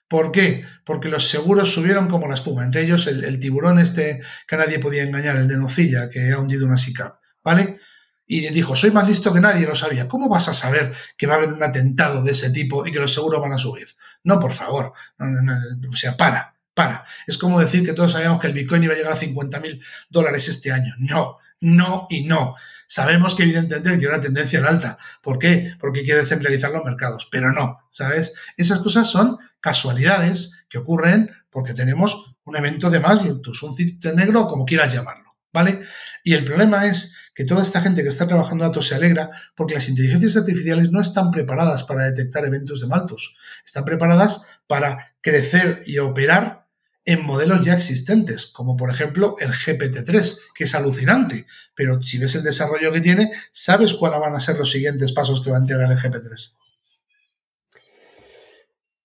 ¿Por 0.08 0.32
qué? 0.32 0.64
Porque 0.84 1.10
los 1.10 1.28
seguros 1.28 1.70
subieron 1.70 2.08
como 2.08 2.26
la 2.26 2.34
espuma, 2.34 2.64
entre 2.64 2.82
ellos 2.82 3.06
el, 3.06 3.38
tiburón 3.38 3.78
este 3.78 4.22
que 4.46 4.56
nadie 4.56 4.78
podía 4.78 5.02
engañar, 5.02 5.36
el 5.36 5.48
de 5.48 5.58
Nocilla, 5.58 6.08
que 6.08 6.32
ha 6.32 6.38
hundido 6.38 6.66
una 6.66 6.78
SICAP, 6.78 7.20
¿vale? 7.44 7.78
Y 8.26 8.48
dijo, 8.48 8.74
soy 8.76 8.90
más 8.90 9.06
listo 9.06 9.32
que 9.32 9.40
nadie, 9.40 9.66
lo 9.66 9.74
sabía. 9.74 10.08
¿Cómo 10.08 10.28
vas 10.28 10.48
a 10.48 10.54
saber 10.54 10.94
que 11.16 11.26
va 11.26 11.34
a 11.34 11.36
haber 11.38 11.52
un 11.52 11.62
atentado 11.62 12.22
de 12.22 12.32
ese 12.32 12.50
tipo 12.50 12.86
y 12.86 12.92
que 12.92 12.98
los 12.98 13.12
seguros 13.12 13.40
van 13.40 13.52
a 13.52 13.58
subir? 13.58 13.88
No, 14.24 14.38
por 14.38 14.52
favor. 14.52 14.92
o 15.18 15.96
sea, 15.96 16.16
para, 16.16 16.54
para. 16.74 17.04
Es 17.26 17.38
como 17.38 17.58
decir 17.58 17.84
que 17.86 17.94
todos 17.94 18.12
sabíamos 18.12 18.40
que 18.40 18.48
el 18.48 18.52
Bitcoin 18.52 18.84
iba 18.84 18.92
a 18.92 18.96
llegar 18.96 19.12
a 19.12 19.16
50 19.16 19.60
mil 19.60 19.82
dólares 20.10 20.46
este 20.48 20.72
año. 20.72 20.94
No, 20.98 21.38
no 21.60 22.06
y 22.10 22.24
no. 22.24 22.54
Sabemos 22.90 23.34
que 23.34 23.42
evidentemente 23.42 23.98
tiene 23.98 24.14
una 24.14 24.22
tendencia 24.22 24.58
en 24.58 24.64
alta. 24.64 24.98
¿Por 25.22 25.38
qué? 25.38 25.74
Porque 25.78 26.04
quiere 26.04 26.24
centralizar 26.24 26.70
los 26.70 26.84
mercados, 26.86 27.28
pero 27.30 27.52
no, 27.52 27.80
¿sabes? 27.90 28.32
Esas 28.56 28.78
cosas 28.78 29.10
son 29.10 29.36
casualidades 29.60 30.64
que 30.70 30.78
ocurren 30.78 31.30
porque 31.50 31.74
tenemos 31.74 32.34
un 32.44 32.56
evento 32.56 32.88
de 32.88 32.98
Magnus, 32.98 33.62
un 33.62 33.76
ciclo 33.76 34.14
negro, 34.14 34.46
como 34.46 34.64
quieras 34.64 34.90
llamarlo, 34.90 35.36
¿vale? 35.52 35.82
Y 36.24 36.32
el 36.32 36.46
problema 36.46 36.86
es 36.86 37.14
que 37.34 37.44
toda 37.44 37.62
esta 37.62 37.82
gente 37.82 38.02
que 38.02 38.08
está 38.08 38.26
trabajando 38.26 38.64
datos 38.64 38.88
se 38.88 38.94
alegra 38.94 39.30
porque 39.54 39.74
las 39.74 39.90
inteligencias 39.90 40.38
artificiales 40.38 40.90
no 40.90 41.02
están 41.02 41.30
preparadas 41.30 41.84
para 41.84 42.06
detectar 42.06 42.46
eventos 42.46 42.80
de 42.80 42.86
Malthus, 42.86 43.36
están 43.66 43.84
preparadas 43.84 44.42
para 44.66 45.14
crecer 45.20 45.82
y 45.84 45.98
operar 45.98 46.67
en 47.08 47.24
modelos 47.24 47.64
ya 47.64 47.72
existentes, 47.72 48.46
como 48.46 48.76
por 48.76 48.90
ejemplo 48.90 49.36
el 49.40 49.50
GPT-3, 49.50 50.40
que 50.54 50.64
es 50.64 50.74
alucinante, 50.74 51.46
pero 51.74 52.02
si 52.02 52.18
ves 52.18 52.34
el 52.34 52.42
desarrollo 52.42 52.92
que 52.92 53.00
tiene, 53.00 53.32
sabes 53.50 53.94
cuáles 53.94 54.20
van 54.20 54.34
a 54.34 54.40
ser 54.40 54.58
los 54.58 54.70
siguientes 54.70 55.12
pasos 55.12 55.42
que 55.42 55.50
va 55.50 55.56
a 55.56 55.60
entregar 55.60 55.90
el 55.90 55.98
GPT-3. 55.98 56.54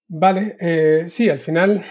Vale, 0.10 0.58
eh, 0.60 1.06
sí, 1.08 1.30
al 1.30 1.40
final 1.40 1.82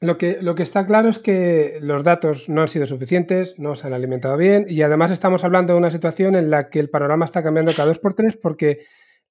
lo 0.00 0.18
que, 0.18 0.38
lo 0.42 0.56
que 0.56 0.64
está 0.64 0.84
claro 0.86 1.08
es 1.08 1.20
que 1.20 1.78
los 1.82 2.02
datos 2.02 2.48
no 2.48 2.62
han 2.62 2.68
sido 2.68 2.88
suficientes, 2.88 3.54
no 3.58 3.76
se 3.76 3.86
han 3.86 3.92
alimentado 3.92 4.36
bien 4.36 4.66
y 4.68 4.82
además 4.82 5.12
estamos 5.12 5.44
hablando 5.44 5.72
de 5.72 5.78
una 5.78 5.92
situación 5.92 6.34
en 6.34 6.50
la 6.50 6.68
que 6.68 6.80
el 6.80 6.90
panorama 6.90 7.26
está 7.26 7.44
cambiando 7.44 7.72
cada 7.72 7.90
dos 7.90 8.00
por 8.00 8.14
tres 8.14 8.36
porque 8.36 8.86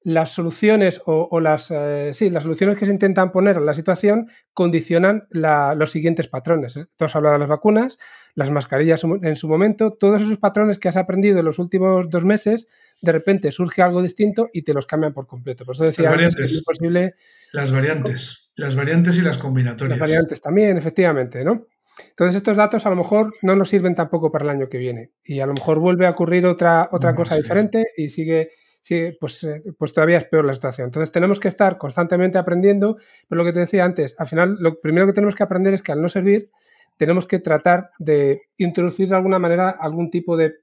las 0.05 0.29
soluciones 0.33 1.01
o, 1.07 1.39
las, 1.39 1.71
eh, 1.71 2.11
sí, 2.13 2.29
las 2.29 2.43
soluciones 2.43 2.77
que 2.77 2.85
se 2.85 2.91
intentan 2.91 3.31
poner 3.31 3.57
a 3.57 3.59
la 3.59 3.73
situación 3.73 4.29
condicionan 4.53 5.27
los 5.31 5.89
siguientes 5.89 6.27
patrones. 6.27 6.77
¿eh? 6.77 6.85
Tú 6.95 7.05
has 7.05 7.15
hablado 7.15 7.33
de 7.33 7.39
las 7.39 7.49
vacunas, 7.49 7.97
las 8.35 8.51
mascarillas 8.51 9.03
en 9.03 9.35
su 9.35 9.47
momento, 9.49 9.93
todos 9.93 10.21
esos 10.21 10.37
patrones 10.37 10.77
que 10.77 10.89
has 10.89 10.97
aprendido 10.97 11.39
en 11.39 11.45
los 11.45 11.57
últimos 11.57 12.07
dos 12.07 12.23
meses, 12.23 12.67
de 13.01 13.11
repente 13.13 13.51
surge 13.51 13.81
algo 13.81 14.03
distinto 14.03 14.49
y 14.53 14.61
te 14.61 14.75
los 14.75 14.85
cambian 14.85 15.11
por 15.11 15.25
completo. 15.25 15.65
Por 15.65 15.73
eso 15.73 15.85
decía 15.85 16.05
las 16.05 16.13
variantes, 16.13 16.51
es 16.51 16.63
posible... 16.63 17.15
las 17.51 17.71
variantes, 17.71 18.51
las 18.57 18.75
variantes 18.75 19.17
y 19.17 19.21
las 19.21 19.39
combinatorias. 19.39 19.97
Las 19.97 20.07
variantes 20.07 20.39
también, 20.39 20.77
efectivamente, 20.77 21.43
¿no? 21.43 21.65
Entonces 22.09 22.35
estos 22.35 22.57
datos 22.57 22.85
a 22.85 22.91
lo 22.91 22.95
mejor 22.95 23.33
no 23.41 23.55
nos 23.55 23.69
sirven 23.69 23.95
tampoco 23.95 24.31
para 24.31 24.43
el 24.45 24.51
año 24.51 24.69
que 24.69 24.77
viene 24.77 25.13
y 25.23 25.39
a 25.39 25.47
lo 25.47 25.53
mejor 25.53 25.79
vuelve 25.79 26.05
a 26.05 26.11
ocurrir 26.11 26.45
otra, 26.45 26.89
otra 26.91 27.15
cosa 27.15 27.35
diferente 27.37 27.85
y 27.97 28.09
sigue 28.09 28.51
sí, 28.85 29.17
pues, 29.19 29.43
eh, 29.43 29.63
pues 29.79 29.93
todavía 29.93 30.19
es 30.19 30.25
peor 30.25 30.45
la 30.45 30.53
situación. 30.53 30.85
Entonces 30.85 31.11
tenemos 31.11 31.39
que 31.39 31.47
estar 31.47 31.79
constantemente 31.79 32.37
aprendiendo, 32.37 32.97
pero 33.27 33.39
lo 33.41 33.45
que 33.45 33.51
te 33.51 33.61
decía 33.61 33.83
antes, 33.83 34.13
al 34.19 34.27
final 34.27 34.57
lo 34.59 34.79
primero 34.79 35.07
que 35.07 35.13
tenemos 35.13 35.33
que 35.33 35.41
aprender 35.41 35.73
es 35.73 35.81
que 35.81 35.91
al 35.91 36.03
no 36.03 36.07
servir, 36.07 36.51
tenemos 36.95 37.25
que 37.25 37.39
tratar 37.39 37.89
de 37.97 38.43
introducir 38.57 39.09
de 39.09 39.15
alguna 39.15 39.39
manera 39.39 39.71
algún 39.71 40.11
tipo 40.11 40.37
de 40.37 40.57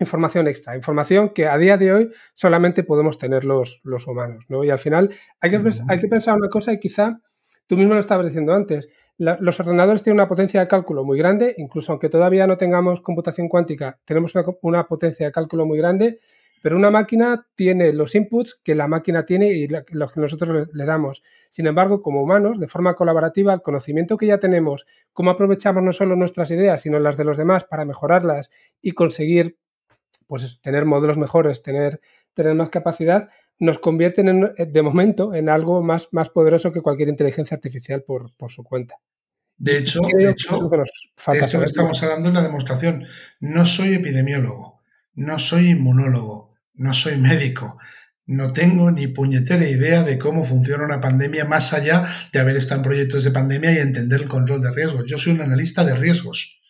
información 0.00 0.48
extra, 0.48 0.76
información 0.76 1.30
que 1.30 1.46
a 1.46 1.56
día 1.56 1.78
de 1.78 1.94
hoy 1.94 2.10
solamente 2.34 2.84
podemos 2.84 3.16
tener 3.16 3.46
los, 3.46 3.80
los 3.84 4.06
humanos. 4.06 4.44
¿no? 4.50 4.62
Y 4.64 4.68
al 4.68 4.78
final 4.78 5.08
hay 5.40 5.50
que, 5.50 5.62
hay 5.88 5.98
que 5.98 6.08
pensar 6.08 6.36
una 6.36 6.50
cosa 6.50 6.74
y 6.74 6.78
quizá 6.78 7.22
tú 7.66 7.78
mismo 7.78 7.94
lo 7.94 8.00
estabas 8.00 8.26
diciendo 8.26 8.52
antes, 8.52 8.90
los 9.16 9.60
ordenadores 9.60 10.02
tienen 10.02 10.20
una 10.20 10.28
potencia 10.28 10.60
de 10.60 10.68
cálculo 10.68 11.04
muy 11.04 11.16
grande, 11.16 11.54
incluso 11.56 11.92
aunque 11.92 12.10
todavía 12.10 12.46
no 12.46 12.58
tengamos 12.58 13.00
computación 13.00 13.48
cuántica, 13.48 13.98
tenemos 14.04 14.34
una, 14.34 14.44
una 14.60 14.84
potencia 14.86 15.24
de 15.24 15.32
cálculo 15.32 15.64
muy 15.64 15.78
grande 15.78 16.20
pero 16.62 16.76
una 16.76 16.90
máquina 16.90 17.46
tiene 17.54 17.92
los 17.92 18.14
inputs 18.14 18.60
que 18.62 18.74
la 18.74 18.88
máquina 18.88 19.26
tiene 19.26 19.48
y 19.48 19.68
los 19.68 20.12
que 20.12 20.20
nosotros 20.20 20.68
le, 20.72 20.84
damos. 20.84 21.22
Sin 21.50 21.66
embargo, 21.66 22.00
como 22.00 22.22
humanos, 22.22 22.60
de 22.60 22.68
forma 22.68 22.94
colaborativa, 22.94 23.52
el 23.52 23.62
conocimiento 23.62 24.16
que 24.16 24.26
ya 24.26 24.38
tenemos, 24.38 24.86
cómo 25.12 25.30
aprovechamos 25.30 25.82
no 25.82 25.92
solo 25.92 26.16
nuestras 26.16 26.50
ideas, 26.52 26.80
sino 26.80 27.00
las 27.00 27.16
de 27.16 27.24
los 27.24 27.36
demás 27.36 27.64
para 27.64 27.84
mejorarlas 27.84 28.48
y 28.80 28.92
conseguir 28.92 29.58
pues, 30.28 30.60
tener 30.62 30.86
modelos 30.86 31.18
mejores, 31.18 31.62
tener, 31.62 32.00
tener 32.32 32.54
más 32.54 32.70
capacidad, 32.70 33.28
nos 33.58 33.78
convierten 33.78 34.28
en, 34.28 34.72
de 34.72 34.82
momento 34.82 35.34
en 35.34 35.48
algo 35.48 35.82
más, 35.82 36.08
más 36.12 36.30
poderoso 36.30 36.72
que 36.72 36.80
cualquier 36.80 37.08
inteligencia 37.08 37.56
artificial 37.56 38.02
por, 38.02 38.32
su 38.48 38.64
cuenta. 38.64 38.96
De 39.56 39.78
hecho, 39.78 40.00
de 40.00 40.30
hecho 40.30 40.70
esto 41.32 41.58
que 41.58 41.64
estamos 41.64 42.02
hablando 42.02 42.28
es 42.28 42.34
la 42.34 42.42
demostración. 42.42 43.06
No 43.40 43.66
soy 43.66 43.94
epidemiólogo, 43.94 44.80
no 45.14 45.38
soy 45.38 45.70
inmunólogo, 45.70 46.51
no 46.74 46.94
soy 46.94 47.16
médico, 47.18 47.78
no 48.26 48.52
tengo 48.52 48.90
ni 48.90 49.08
puñetera 49.08 49.68
idea 49.68 50.04
de 50.04 50.18
cómo 50.18 50.44
funciona 50.44 50.84
una 50.84 51.00
pandemia 51.00 51.44
más 51.44 51.72
allá 51.72 52.08
de 52.32 52.38
haber 52.38 52.56
estado 52.56 52.80
en 52.80 52.84
proyectos 52.84 53.24
de 53.24 53.30
pandemia 53.30 53.72
y 53.72 53.78
entender 53.78 54.22
el 54.22 54.28
control 54.28 54.62
de 54.62 54.72
riesgos. 54.72 55.04
Yo 55.06 55.18
soy 55.18 55.32
un 55.32 55.40
analista 55.40 55.84
de 55.84 55.94
riesgos. 55.94 56.60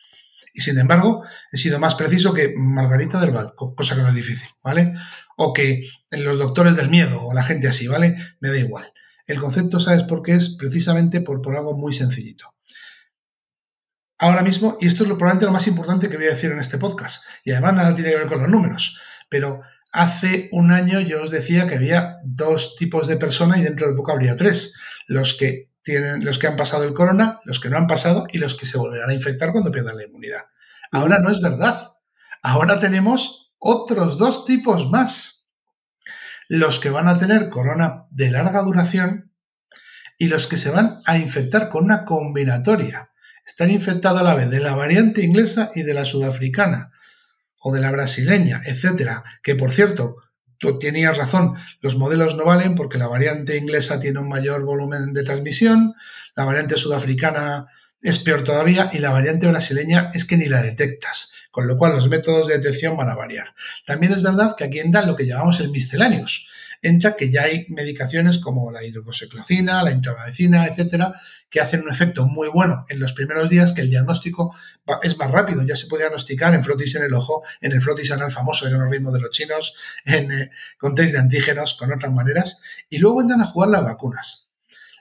Y 0.55 0.63
sin 0.63 0.79
embargo, 0.79 1.25
he 1.51 1.59
sido 1.59 1.79
más 1.79 1.95
preciso 1.95 2.35
que 2.35 2.55
Margarita 2.57 3.21
del 3.21 3.31
Val, 3.31 3.55
cosa 3.57 3.95
que 3.95 4.03
no 4.03 4.09
es 4.09 4.15
difícil, 4.15 4.49
¿vale? 4.63 4.95
O 5.37 5.53
que 5.53 5.89
los 6.11 6.39
doctores 6.39 6.77
del 6.77 6.91
miedo 6.91 7.23
o 7.23 7.33
la 7.33 7.43
gente 7.43 7.69
así, 7.69 7.87
¿vale? 7.87 8.17
Me 8.41 8.51
da 8.51 8.59
igual. 8.59 8.93
El 9.27 9.39
concepto, 9.39 9.81
¿sabes 9.81 10.03
por 10.03 10.23
qué 10.23 10.33
es? 10.33 10.57
Precisamente 10.59 11.21
por, 11.21 11.41
por 11.41 11.57
algo 11.57 11.77
muy 11.77 11.93
sencillito. 11.93 12.55
Ahora 14.19 14.43
mismo, 14.43 14.77
y 14.81 14.87
esto 14.87 15.03
es 15.03 15.09
lo, 15.09 15.17
probablemente 15.17 15.47
lo 15.47 15.53
más 15.53 15.67
importante 15.67 16.09
que 16.09 16.17
voy 16.17 16.27
a 16.27 16.35
decir 16.35 16.53
en 16.53 16.61
este 16.61 16.79
podcast, 16.79 17.25
y 17.45 17.53
además 17.53 17.75
nada 17.75 17.95
tiene 17.95 18.11
que 18.11 18.19
ver 18.19 18.29
con 18.29 18.41
los 18.41 18.49
números, 18.49 19.01
pero 19.29 19.63
Hace 19.93 20.49
un 20.53 20.72
año 20.72 21.01
yo 21.01 21.22
os 21.22 21.30
decía 21.30 21.68
que 21.68 21.74
había 21.74 22.16
dos 22.24 22.76
tipos 22.76 23.07
de 23.07 23.18
personas 23.18 23.59
y 23.59 23.62
dentro 23.62 23.86
de 23.86 23.95
poco 23.95 24.11
habría 24.11 24.36
tres. 24.36 24.74
Los 25.07 25.34
que 25.34 25.70
tienen, 25.82 26.24
los 26.24 26.38
que 26.38 26.47
han 26.47 26.57
pasado 26.57 26.84
el 26.84 26.95
corona, 26.95 27.40
los 27.45 27.61
que 27.61 27.68
no 27.68 27.76
han 27.76 27.86
pasado 27.86 28.26
y 28.32 28.38
los 28.38 28.55
que 28.55 28.64
se 28.64 28.78
volverán 28.78 29.11
a 29.11 29.14
infectar 29.14 29.53
cuando 29.53 29.70
pierdan 29.70 29.99
la 29.99 30.05
inmunidad. 30.05 30.47
Ahora 30.90 31.18
no 31.18 31.30
es 31.30 31.43
verdad. 31.43 31.76
Ahora 32.43 32.80
tenemos 32.80 33.53
otros 33.59 34.16
dos 34.16 34.47
tipos 34.47 34.90
más. 34.90 35.47
Los 36.49 36.80
que 36.80 36.88
van 36.88 37.09
a 37.09 37.18
tener 37.18 37.51
corona 37.51 38.07
de 38.11 38.30
larga 38.30 38.62
duración 38.62 39.30
y 40.16 40.28
los 40.28 40.47
que 40.47 40.57
se 40.57 40.70
van 40.70 41.03
a 41.05 41.18
infectar 41.18 41.68
con 41.68 41.84
una 41.84 42.07
combinatoria. 42.07 43.11
Están 43.45 43.70
infectados 43.70 44.22
a 44.22 44.24
la 44.24 44.34
vez 44.34 44.49
de 44.49 44.61
la 44.61 44.74
variante 44.74 45.22
inglesa 45.22 45.70
y 45.74 45.82
de 45.82 45.93
la 45.93 46.07
sudafricana 46.07 46.93
o 47.63 47.73
de 47.73 47.81
la 47.81 47.91
brasileña, 47.91 48.61
etcétera, 48.65 49.25
que 49.43 49.55
por 49.55 49.73
cierto, 49.73 50.17
tú 50.59 50.79
tenías 50.79 51.17
razón, 51.17 51.55
los 51.81 51.97
modelos 51.97 52.37
no 52.37 52.45
valen 52.45 52.75
porque 52.75 52.99
la 52.99 53.07
variante 53.07 53.57
inglesa 53.57 54.01
tiene 54.01 54.21
un 54.21 54.29
mayor 54.29 54.65
volumen 54.65 55.13
de 55.13 55.23
transmisión, 55.23 55.95
la 56.37 56.45
variante 56.45 56.77
sudafricana 56.77 57.67
es 58.01 58.19
peor 58.19 58.43
todavía 58.43 58.91
y 58.93 58.99
la 58.99 59.11
variante 59.11 59.47
brasileña 59.47 60.11
es 60.13 60.25
que 60.25 60.37
ni 60.37 60.47
la 60.47 60.61
detectas, 60.61 61.33
con 61.51 61.69
lo 61.69 61.77
cual 61.77 61.93
los 61.93 62.09
métodos 62.09 62.49
de 62.49 62.59
detección 62.59 62.97
van 62.97 63.09
a 63.09 63.15
variar. 63.15 63.55
También 63.87 64.13
es 64.13 64.23
verdad 64.23 64.57
que 64.57 64.65
aquí 64.65 64.81
entra 64.81 65.07
lo 65.07 65.15
que 65.15 65.27
llamamos 65.27 65.61
el 65.61 65.71
misceláneos, 65.71 66.49
entra 66.83 67.16
que 67.16 67.30
ya 67.30 67.45
hay 67.45 67.66
medicaciones 67.68 68.39
como 68.39 68.72
la 68.72 68.85
hidrocoseclocina, 68.85 69.83
la 69.85 69.93
intravacina, 69.93 70.66
etcétera, 70.66 71.12
que 71.49 71.61
hacen 71.61 71.83
un 71.83 71.91
efecto 71.91 72.26
muy 72.26 72.49
bueno 72.49 72.85
en 72.89 72.99
los 72.99 73.12
primeros 73.12 73.49
días, 73.49 73.72
que 73.72 73.83
el 73.83 73.91
diagnóstico 73.91 74.55
es 75.03 75.16
más 75.16 75.30
rápido, 75.30 75.64
ya 75.64 75.76
se 75.76 75.87
puede 75.87 76.03
diagnosticar 76.03 76.55
en 76.55 76.64
frotis 76.64 76.97
en 76.97 77.05
el 77.05 77.14
ojo, 77.14 77.45
en 77.61 77.72
el 77.72 77.80
frotis 77.80 78.11
anal 78.11 78.33
famoso, 78.33 78.66
en 78.66 78.74
el 78.74 78.91
ritmo 78.91 79.12
de 79.12 79.20
los 79.20 79.30
chinos, 79.30 79.74
en, 80.05 80.33
eh, 80.33 80.51
con 80.76 80.97
test 80.97 81.12
de 81.12 81.20
antígenos, 81.20 81.74
con 81.74 81.93
otras 81.93 82.12
maneras, 82.12 82.61
y 82.91 82.99
luego 82.99 83.20
entran 83.20 83.41
a 83.41 83.47
jugar 83.47 83.70
las 83.70 83.85
vacunas. 83.85 84.51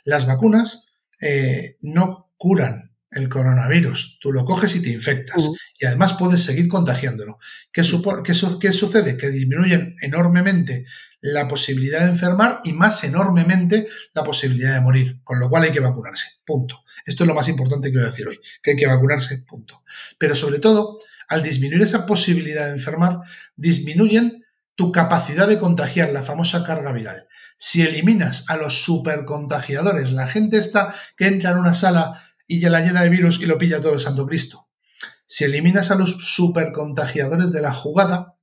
Las 0.03 0.27
vacunas 0.27 0.87
eh, 1.19 1.77
no 1.81 2.31
curan 2.37 2.90
el 3.11 3.27
coronavirus. 3.27 4.17
Tú 4.19 4.31
lo 4.31 4.45
coges 4.45 4.75
y 4.75 4.81
te 4.81 4.89
infectas. 4.89 5.49
Y 5.77 5.85
además 5.85 6.13
puedes 6.13 6.43
seguir 6.43 6.67
contagiándolo. 6.67 7.37
¿Qué, 7.71 7.83
¿Qué, 8.23 8.73
sucede? 8.73 9.17
Que 9.17 9.29
disminuyen 9.29 9.95
enormemente 10.01 10.85
la 11.19 11.47
posibilidad 11.47 11.99
de 11.99 12.11
enfermar 12.11 12.61
y 12.63 12.73
más 12.73 13.03
enormemente 13.03 13.87
la 14.13 14.23
posibilidad 14.23 14.73
de 14.73 14.81
morir. 14.81 15.19
Con 15.23 15.39
lo 15.39 15.49
cual 15.49 15.63
hay 15.63 15.71
que 15.71 15.81
vacunarse. 15.81 16.27
Punto. 16.45 16.83
Esto 17.05 17.23
es 17.23 17.27
lo 17.27 17.35
más 17.35 17.49
importante 17.49 17.91
que 17.91 17.97
voy 17.97 18.07
a 18.07 18.11
decir 18.11 18.27
hoy. 18.27 18.39
Que 18.63 18.71
hay 18.71 18.77
que 18.77 18.87
vacunarse. 18.87 19.43
Punto. 19.47 19.83
Pero 20.17 20.35
sobre 20.35 20.59
todo, 20.59 20.99
al 21.27 21.43
disminuir 21.43 21.81
esa 21.83 22.05
posibilidad 22.05 22.67
de 22.67 22.73
enfermar, 22.73 23.19
disminuyen 23.55 24.45
tu 24.75 24.91
capacidad 24.91 25.47
de 25.47 25.59
contagiar, 25.59 26.11
la 26.11 26.23
famosa 26.23 26.63
carga 26.63 26.91
viral. 26.93 27.27
Si 27.57 27.83
eliminas 27.83 28.45
a 28.47 28.57
los 28.57 28.81
supercontagiadores, 28.81 30.11
la 30.11 30.27
gente 30.27 30.57
está 30.57 30.95
que 31.15 31.27
entra 31.27 31.51
en 31.51 31.57
una 31.57 31.75
sala 31.75 32.30
y 32.51 32.59
ya 32.59 32.69
la 32.69 32.81
llena 32.81 33.01
de 33.01 33.07
virus 33.07 33.39
y 33.41 33.45
lo 33.45 33.57
pilla 33.57 33.79
todo 33.79 33.93
el 33.93 34.01
Santo 34.01 34.25
Cristo. 34.27 34.67
Si 35.25 35.45
eliminas 35.45 35.89
a 35.89 35.95
los 35.95 36.17
supercontagiadores 36.19 37.53
de 37.53 37.61
la 37.61 37.71
jugada 37.71 38.35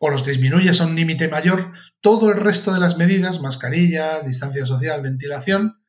o 0.00 0.10
los 0.10 0.26
disminuyes 0.26 0.80
a 0.80 0.86
un 0.86 0.96
límite 0.96 1.28
mayor, 1.28 1.70
todo 2.00 2.32
el 2.32 2.40
resto 2.40 2.72
de 2.72 2.80
las 2.80 2.96
medidas, 2.96 3.40
mascarilla, 3.40 4.20
distancia 4.22 4.66
social, 4.66 5.00
ventilación, 5.02 5.80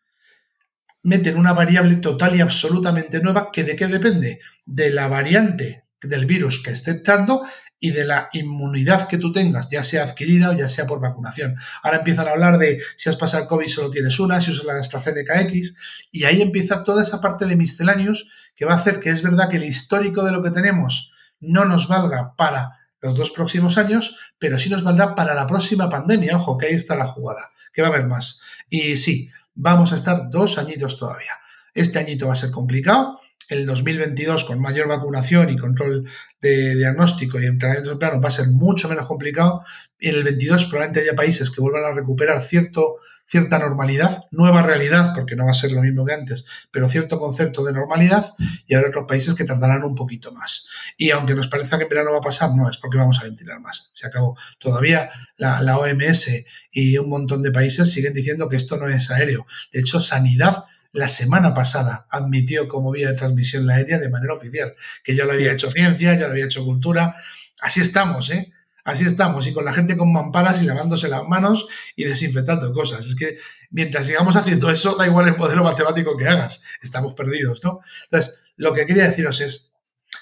meten 1.01 1.35
una 1.35 1.53
variable 1.53 1.95
total 1.95 2.35
y 2.35 2.41
absolutamente 2.41 3.21
nueva 3.21 3.49
que 3.51 3.63
de 3.63 3.75
qué 3.75 3.87
depende? 3.87 4.39
De 4.67 4.91
la 4.91 5.07
variante 5.07 5.80
del 6.01 6.25
virus 6.25 6.61
que 6.63 6.71
esté 6.71 6.91
entrando 6.91 7.43
y 7.79 7.91
de 7.91 8.05
la 8.05 8.29
inmunidad 8.33 9.07
que 9.07 9.17
tú 9.17 9.31
tengas, 9.31 9.67
ya 9.69 9.83
sea 9.83 10.03
adquirida 10.03 10.51
o 10.51 10.53
ya 10.53 10.69
sea 10.69 10.85
por 10.85 11.01
vacunación. 11.01 11.55
Ahora 11.81 11.97
empiezan 11.97 12.27
a 12.27 12.31
hablar 12.31 12.59
de 12.59 12.81
si 12.95 13.09
has 13.09 13.15
pasado 13.15 13.43
el 13.43 13.49
COVID 13.49 13.67
solo 13.67 13.89
tienes 13.89 14.19
una, 14.19 14.39
si 14.39 14.51
usas 14.51 14.65
la 14.65 14.79
AstraZeneca 14.79 15.41
X, 15.41 15.75
y 16.11 16.25
ahí 16.25 16.41
empieza 16.41 16.83
toda 16.83 17.01
esa 17.01 17.19
parte 17.21 17.45
de 17.45 17.55
misceláneos 17.55 18.29
que 18.55 18.65
va 18.65 18.73
a 18.73 18.77
hacer 18.77 18.99
que 18.99 19.09
es 19.09 19.23
verdad 19.23 19.49
que 19.49 19.57
el 19.57 19.63
histórico 19.63 20.23
de 20.23 20.31
lo 20.31 20.43
que 20.43 20.51
tenemos 20.51 21.11
no 21.39 21.65
nos 21.65 21.87
valga 21.87 22.35
para 22.35 22.77
los 23.01 23.15
dos 23.15 23.31
próximos 23.31 23.79
años, 23.79 24.15
pero 24.37 24.59
sí 24.59 24.69
nos 24.69 24.83
valdrá 24.83 25.15
para 25.15 25.33
la 25.33 25.47
próxima 25.47 25.89
pandemia. 25.89 26.37
Ojo, 26.37 26.57
que 26.57 26.67
ahí 26.67 26.73
está 26.73 26.95
la 26.95 27.07
jugada, 27.07 27.49
que 27.73 27.81
va 27.81 27.87
a 27.87 27.91
haber 27.91 28.07
más. 28.07 28.41
Y 28.69 28.97
sí, 28.97 29.31
vamos 29.55 29.91
a 29.91 29.95
estar 29.95 30.29
dos 30.29 30.59
añitos 30.59 30.99
todavía. 30.99 31.33
Este 31.73 31.97
añito 31.97 32.27
va 32.27 32.33
a 32.33 32.35
ser 32.35 32.51
complicado, 32.51 33.20
el 33.51 33.65
2022 33.65 34.45
con 34.45 34.61
mayor 34.61 34.87
vacunación 34.87 35.49
y 35.49 35.57
control 35.57 36.09
de 36.39 36.75
diagnóstico 36.75 37.39
y 37.39 37.45
entrenamiento 37.45 37.99
plano 37.99 38.21
va 38.21 38.29
a 38.29 38.31
ser 38.31 38.47
mucho 38.47 38.87
menos 38.87 39.05
complicado. 39.05 39.63
Y 39.99 40.09
en 40.09 40.15
el 40.15 40.23
22 40.23 40.65
probablemente 40.65 41.01
haya 41.01 41.15
países 41.15 41.51
que 41.51 41.59
vuelvan 41.61 41.83
a 41.83 41.93
recuperar 41.93 42.41
cierto 42.41 42.97
cierta 43.31 43.59
normalidad, 43.59 44.25
nueva 44.31 44.61
realidad, 44.61 45.13
porque 45.15 45.37
no 45.37 45.45
va 45.45 45.51
a 45.51 45.55
ser 45.55 45.71
lo 45.71 45.81
mismo 45.81 46.03
que 46.03 46.13
antes, 46.13 46.43
pero 46.69 46.89
cierto 46.89 47.17
concepto 47.17 47.63
de 47.63 47.71
normalidad, 47.71 48.33
y 48.67 48.73
habrá 48.73 48.89
otros 48.89 49.05
países 49.07 49.35
que 49.35 49.45
tardarán 49.45 49.85
un 49.85 49.95
poquito 49.95 50.33
más. 50.33 50.67
Y 50.97 51.11
aunque 51.11 51.33
nos 51.33 51.47
parezca 51.47 51.77
que 51.77 51.83
en 51.83 51.89
verano 51.89 52.11
va 52.11 52.17
a 52.17 52.21
pasar, 52.21 52.53
no, 52.53 52.69
es 52.69 52.75
porque 52.75 52.97
vamos 52.97 53.19
a 53.19 53.23
ventilar 53.23 53.61
más. 53.61 53.89
Se 53.93 54.05
acabó. 54.05 54.37
Todavía 54.59 55.09
la 55.37 55.77
OMS 55.77 56.43
y 56.71 56.97
un 56.97 57.07
montón 57.07 57.41
de 57.41 57.51
países 57.51 57.89
siguen 57.89 58.13
diciendo 58.13 58.49
que 58.49 58.57
esto 58.57 58.75
no 58.75 58.89
es 58.89 59.09
aéreo. 59.11 59.47
De 59.71 59.79
hecho, 59.79 60.01
Sanidad 60.01 60.65
la 60.93 61.07
semana 61.07 61.53
pasada 61.53 62.07
admitió 62.09 62.67
como 62.67 62.91
vía 62.91 63.09
de 63.09 63.17
transmisión 63.17 63.65
la 63.65 63.75
aérea 63.75 63.97
de 63.97 64.09
manera 64.09 64.33
oficial, 64.33 64.75
que 65.03 65.15
yo 65.15 65.25
lo 65.25 65.33
había 65.33 65.53
hecho 65.53 65.71
ciencia, 65.71 66.13
ya 66.13 66.27
lo 66.27 66.33
había 66.33 66.45
hecho 66.45 66.65
cultura. 66.65 67.15
Así 67.61 67.81
estamos, 67.81 68.29
¿eh? 68.29 68.51
Así 68.83 69.05
estamos, 69.05 69.45
y 69.45 69.53
con 69.53 69.63
la 69.63 69.73
gente 69.73 69.95
con 69.95 70.11
mamparas 70.11 70.61
y 70.61 70.65
lavándose 70.65 71.07
las 71.07 71.23
manos 71.27 71.67
y 71.95 72.03
desinfectando 72.03 72.73
cosas. 72.73 73.05
Es 73.05 73.15
que 73.15 73.37
mientras 73.69 74.07
sigamos 74.07 74.35
haciendo 74.35 74.71
eso, 74.71 74.95
da 74.95 75.05
igual 75.05 75.27
el 75.27 75.37
modelo 75.37 75.63
matemático 75.63 76.17
que 76.17 76.27
hagas, 76.27 76.63
estamos 76.81 77.13
perdidos, 77.13 77.63
¿no? 77.63 77.81
Entonces, 78.05 78.39
lo 78.57 78.73
que 78.73 78.85
quería 78.87 79.07
deciros 79.07 79.39
es, 79.39 79.71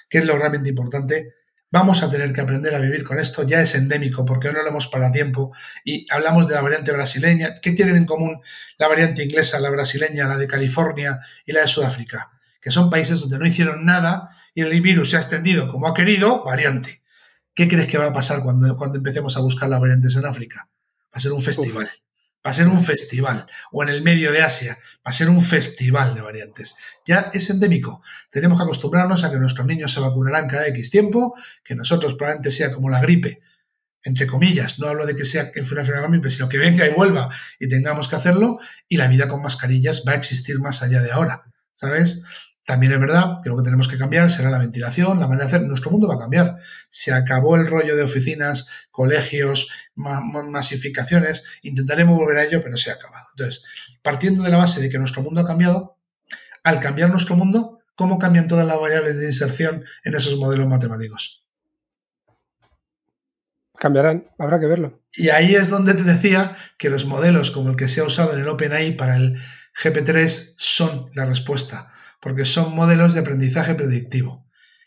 que 0.10 0.18
es 0.18 0.26
lo 0.26 0.38
realmente 0.38 0.70
importante, 0.70 1.36
vamos 1.72 2.02
a 2.02 2.10
tener 2.10 2.34
que 2.34 2.42
aprender 2.42 2.74
a 2.76 2.80
vivir 2.80 3.04
con 3.04 3.20
esto, 3.20 3.44
ya 3.44 3.62
es 3.62 3.76
endémico 3.76 4.26
porque 4.26 4.52
no 4.52 4.62
lo 4.62 4.70
hemos 4.70 4.88
para 4.88 5.12
tiempo, 5.12 5.54
y 5.84 6.06
hablamos 6.12 6.48
de 6.48 6.56
la 6.56 6.62
variante 6.62 6.92
brasileña, 6.92 7.56
¿qué 7.62 7.72
tienen 7.72 7.96
en 7.96 8.06
común 8.06 8.42
la 8.78 8.88
variante 8.88 9.24
inglesa, 9.24 9.60
la 9.60 9.70
brasileña, 9.70 10.28
la 10.28 10.38
de 10.38 10.48
California 10.48 11.20
y 11.46 11.52
la 11.52 11.62
de 11.62 11.68
Sudáfrica? 11.68 12.32
Que 12.62 12.72
son 12.72 12.90
países 12.90 13.20
donde 13.20 13.40
no 13.40 13.46
hicieron 13.46 13.86
nada 13.86 14.30
y 14.54 14.62
el 14.62 14.82
virus 14.82 15.12
se 15.12 15.18
ha 15.18 15.20
extendido 15.20 15.70
como 15.72 15.88
ha 15.88 15.94
querido, 15.94 16.44
variante. 16.44 17.04
¿Qué 17.54 17.68
crees 17.68 17.88
que 17.88 17.98
va 17.98 18.06
a 18.06 18.14
pasar 18.14 18.42
cuando, 18.42 18.76
cuando 18.78 18.98
empecemos 18.98 19.38
a 19.38 19.42
buscar 19.42 19.70
las 19.70 19.80
variantes 19.80 20.16
en 20.16 20.26
África? 20.26 20.70
Va 21.06 21.18
a 21.18 21.20
ser 21.20 21.32
un 21.32 21.42
festival. 21.42 21.90
Va 22.50 22.52
a 22.52 22.56
ser 22.56 22.68
un 22.68 22.84
festival. 22.84 23.46
O 23.72 23.84
en 23.84 23.90
el 23.90 24.02
medio 24.02 24.32
de 24.32 24.42
Asia. 24.42 24.80
Va 25.06 25.12
a 25.12 25.12
ser 25.12 25.30
un 25.30 25.40
festival 25.40 26.16
de 26.16 26.22
variantes. 26.22 26.74
Ya 27.06 27.30
es 27.32 27.48
endémico. 27.52 28.02
Tenemos 28.32 28.58
que 28.58 28.64
acostumbrarnos 28.64 29.24
a 29.24 29.30
que 29.30 29.38
nuestros 29.38 29.68
niños 29.68 29.94
se 29.94 30.00
vacunarán 30.00 30.48
cada 30.48 30.66
X 30.70 30.90
tiempo, 30.90 31.36
que 31.64 31.76
nosotros 31.76 32.16
probablemente 32.16 32.50
sea 32.50 32.72
como 32.72 32.90
la 32.90 33.02
gripe, 33.02 33.44
entre 34.02 34.26
comillas, 34.26 34.80
no 34.80 34.88
hablo 34.88 35.06
de 35.06 35.16
que 35.16 35.26
sea 35.26 35.52
que 35.52 35.62
una 35.62 35.82
enfermedad 35.82 36.10
gripe, 36.10 36.32
sino 36.32 36.50
que 36.50 36.58
venga 36.58 36.88
y 36.88 36.92
vuelva 36.92 37.30
y 37.60 37.70
tengamos 37.70 38.08
que 38.08 38.16
hacerlo, 38.16 38.58
y 38.88 38.98
la 38.98 39.08
vida 39.08 39.28
con 39.28 39.44
mascarillas 39.44 40.04
va 40.08 40.14
a 40.14 40.16
existir 40.16 40.58
más 40.60 40.82
allá 40.82 41.04
de 41.04 41.12
ahora, 41.12 41.44
¿sabes? 41.76 42.24
También 42.70 42.94
es 42.94 43.00
verdad 43.00 43.40
que 43.42 43.50
lo 43.50 43.58
que 43.58 43.64
tenemos 43.64 43.88
que 43.88 43.98
cambiar 43.98 44.30
será 44.30 44.52
la 44.52 44.60
ventilación, 44.60 45.20
la 45.20 45.28
manera 45.28 45.48
de 45.48 45.56
hacer. 45.56 45.68
Nuestro 45.68 45.90
mundo 45.90 46.08
va 46.08 46.14
a 46.14 46.20
cambiar. 46.20 46.60
Se 46.92 47.12
acabó 47.12 47.56
el 47.56 47.66
rollo 47.66 47.96
de 47.96 48.04
oficinas, 48.04 48.70
colegios, 48.92 49.72
masificaciones. 49.96 51.46
Intentaremos 51.64 52.16
volver 52.16 52.38
a 52.38 52.44
ello, 52.44 52.62
pero 52.64 52.78
se 52.78 52.92
ha 52.92 52.94
acabado. 52.94 53.26
Entonces, 53.32 53.66
partiendo 54.04 54.44
de 54.44 54.52
la 54.52 54.58
base 54.58 54.82
de 54.82 54.92
que 54.92 55.00
nuestro 55.00 55.24
mundo 55.24 55.42
ha 55.42 55.48
cambiado, 55.48 55.98
al 56.64 56.80
cambiar 56.80 57.10
nuestro 57.10 57.36
mundo, 57.36 57.80
¿cómo 57.96 58.20
cambian 58.20 58.48
todas 58.48 58.68
las 58.68 58.80
variables 58.80 59.18
de 59.18 59.26
inserción 59.26 59.84
en 60.04 60.14
esos 60.14 60.38
modelos 60.38 60.68
matemáticos? 60.68 61.44
Cambiarán, 63.80 64.30
habrá 64.38 64.60
que 64.60 64.68
verlo. 64.68 65.02
Y 65.12 65.30
ahí 65.30 65.56
es 65.56 65.70
donde 65.70 65.96
te 65.96 66.04
decía 66.04 66.56
que 66.78 66.92
los 66.92 67.06
modelos 67.06 67.50
como 67.50 67.72
el 67.72 67.76
que 67.76 67.88
se 67.88 68.02
ha 68.02 68.04
usado 68.04 68.34
en 68.34 68.42
el 68.42 68.48
OpenAI 68.48 68.96
para 68.96 69.16
el 69.16 69.42
GP3 69.84 70.54
son 70.56 71.08
la 71.16 71.26
respuesta 71.26 71.94
porque 72.20 72.46
son 72.46 72.76
modelos 72.76 73.14
de 73.14 73.22
aprendizaje 73.22 73.76
predictivo. 73.76 74.46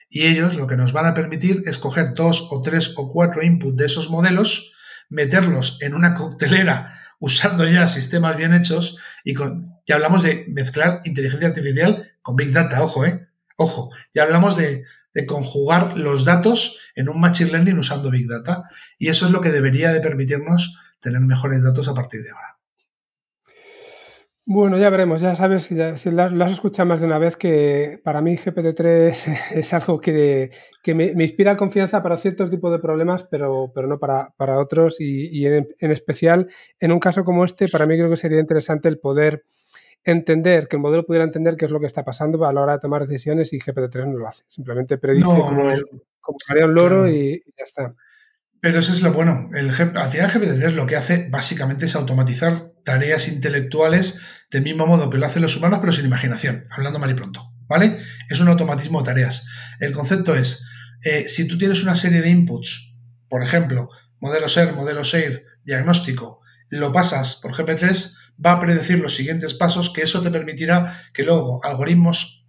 Y 0.09 0.27
ellos 0.27 0.55
lo 0.55 0.67
que 0.67 0.77
nos 0.77 0.93
van 0.93 1.07
a 1.07 1.15
permitir 1.15 1.63
es 1.65 1.79
coger 1.79 2.15
dos 2.15 2.49
o 2.51 2.61
tres 2.61 2.95
o 2.97 3.11
cuatro 3.11 3.43
inputs 3.43 3.77
de 3.77 3.87
esos 3.87 4.11
modelos, 4.11 4.73
meterlos 5.09 5.79
en 5.81 5.95
una 5.95 6.15
coctelera 6.15 6.99
usando 7.19 7.67
ya 7.67 7.89
sistemas 7.89 8.37
bien 8.37 8.53
hechos 8.53 8.99
y 9.25 9.35
ya 9.87 9.95
hablamos 9.95 10.23
de 10.23 10.45
mezclar 10.49 11.01
inteligencia 11.05 11.49
artificial 11.49 12.11
con 12.21 12.37
Big 12.37 12.53
Data, 12.53 12.83
ojo, 12.83 13.05
eh, 13.07 13.29
ojo, 13.57 13.91
ya 14.13 14.25
hablamos 14.25 14.57
de, 14.57 14.85
de 15.15 15.27
conjugar 15.27 15.97
los 15.97 16.25
datos 16.25 16.79
en 16.95 17.09
un 17.09 17.21
Machine 17.21 17.51
Learning 17.51 17.79
usando 17.79 18.11
Big 18.11 18.29
Data 18.29 18.65
y 18.99 19.09
eso 19.09 19.27
es 19.27 19.33
lo 19.33 19.41
que 19.41 19.51
debería 19.51 19.93
de 19.93 20.01
permitirnos 20.01 20.77
tener 21.01 21.21
mejores 21.21 21.63
datos 21.63 21.89
a 21.89 21.95
partir 21.95 22.23
de 22.23 22.31
ahora. 22.31 22.52
Bueno, 24.45 24.77
ya 24.77 24.91
veremos, 24.91 25.21
ya 25.21 25.37
sabes, 25.37 25.69
ya, 25.69 25.97
si 25.97 26.11
lo, 26.11 26.25
has 26.25 26.53
escuchado 26.53 26.89
más 26.89 26.99
de 26.99 27.07
una 27.07 27.19
vez, 27.19 27.37
que 27.37 28.01
para 28.03 28.21
mí 28.23 28.37
GPT-3 28.37 29.39
es 29.55 29.73
algo 29.73 30.01
que, 30.01 30.51
me, 30.87 31.13
inspira 31.25 31.57
confianza 31.57 32.03
para 32.03 32.17
ciertos 32.17 32.51
tipos 32.51 32.73
de 32.73 32.81
problemas, 32.81 33.25
pero, 33.31 33.71
pero 33.73 33.87
no 33.87 34.01
para, 34.01 34.35
para 34.37 34.59
otros. 34.59 34.97
Y, 34.99 35.47
en, 35.47 35.69
especial, 35.79 36.49
en 36.81 36.91
un 36.91 36.99
caso 36.99 37.25
como 37.25 37.45
este, 37.45 37.69
para 37.69 37.87
mí 37.87 37.97
creo 37.97 38.11
que 38.11 38.17
sería 38.17 38.41
interesante 38.41 38.89
el 38.89 38.99
poder 38.99 39.45
entender, 40.03 40.67
que 40.67 40.75
el 40.75 40.83
modelo 40.83 41.07
pudiera 41.07 41.25
entender 41.25 41.55
qué 41.57 41.67
es 41.67 41.71
lo 41.71 41.79
que 41.79 41.87
está 41.87 42.05
pasando 42.05 42.45
a 42.45 42.53
la 42.53 42.63
hora 42.63 42.73
de 42.73 42.79
tomar 42.81 43.07
decisiones 43.07 43.53
y 43.53 43.61
GPT-3 43.61 44.09
no 44.09 44.19
lo 44.19 44.27
hace. 44.27 44.43
Simplemente 44.49 44.99
predice 44.99 45.25
como, 45.25 45.73
como 46.21 46.39
haría 46.49 46.67
un 46.67 46.75
loro 46.75 47.09
y, 47.09 47.41
ya 47.57 47.63
está. 47.63 47.95
Pero 48.61 48.81
eso 48.81 48.93
es 48.93 49.03
lo 49.03 49.13
bueno. 49.13 49.51
El, 49.55 49.71
al 49.71 50.11
final 50.11 50.31
GPT-3 50.33 50.73
lo 50.73 50.87
que 50.87 50.97
hace 50.97 51.29
básicamente 51.31 51.87
es 51.87 51.95
automatizar 51.95 52.72
tareas 52.85 53.29
intelectuales 53.29 54.21
del 54.51 54.63
mismo 54.63 54.87
modo 54.87 55.11
que 55.11 55.19
lo 55.19 55.27
hacen 55.27 55.43
los 55.43 55.57
humanos, 55.57 55.79
pero 55.81 55.93
sin 55.93 56.05
imaginación, 56.05 56.67
hablando 56.71 56.99
mal 56.99 57.11
y 57.11 57.15
pronto. 57.15 57.49
¿Vale? 57.69 58.03
Es 58.29 58.41
un 58.41 58.49
automatismo 58.49 59.01
de 59.01 59.07
tareas. 59.07 59.47
El 59.81 59.93
concepto 59.93 60.35
es, 60.35 60.67
eh, 61.05 61.29
si 61.29 61.49
tú 61.49 61.57
tienes 61.57 61.83
una 61.83 61.97
serie 61.97 62.21
de 62.21 62.29
inputs, 62.29 62.95
por 63.29 63.43
ejemplo, 63.43 63.89
modelo 64.21 64.49
SER, 64.49 64.75
modelo 64.75 65.05
SEIR, 65.05 65.45
diagnóstico, 65.65 66.41
lo 66.71 66.93
pasas 66.93 67.37
por 67.37 67.55
GP3, 67.55 68.15
va 68.45 68.53
a 68.53 68.61
predecir 68.61 68.99
los 68.99 69.15
siguientes 69.15 69.55
pasos, 69.55 69.93
que 69.93 70.03
eso 70.03 70.23
te 70.23 70.31
permitirá 70.31 71.03
que 71.15 71.23
luego 71.23 71.61
algoritmos 71.65 72.42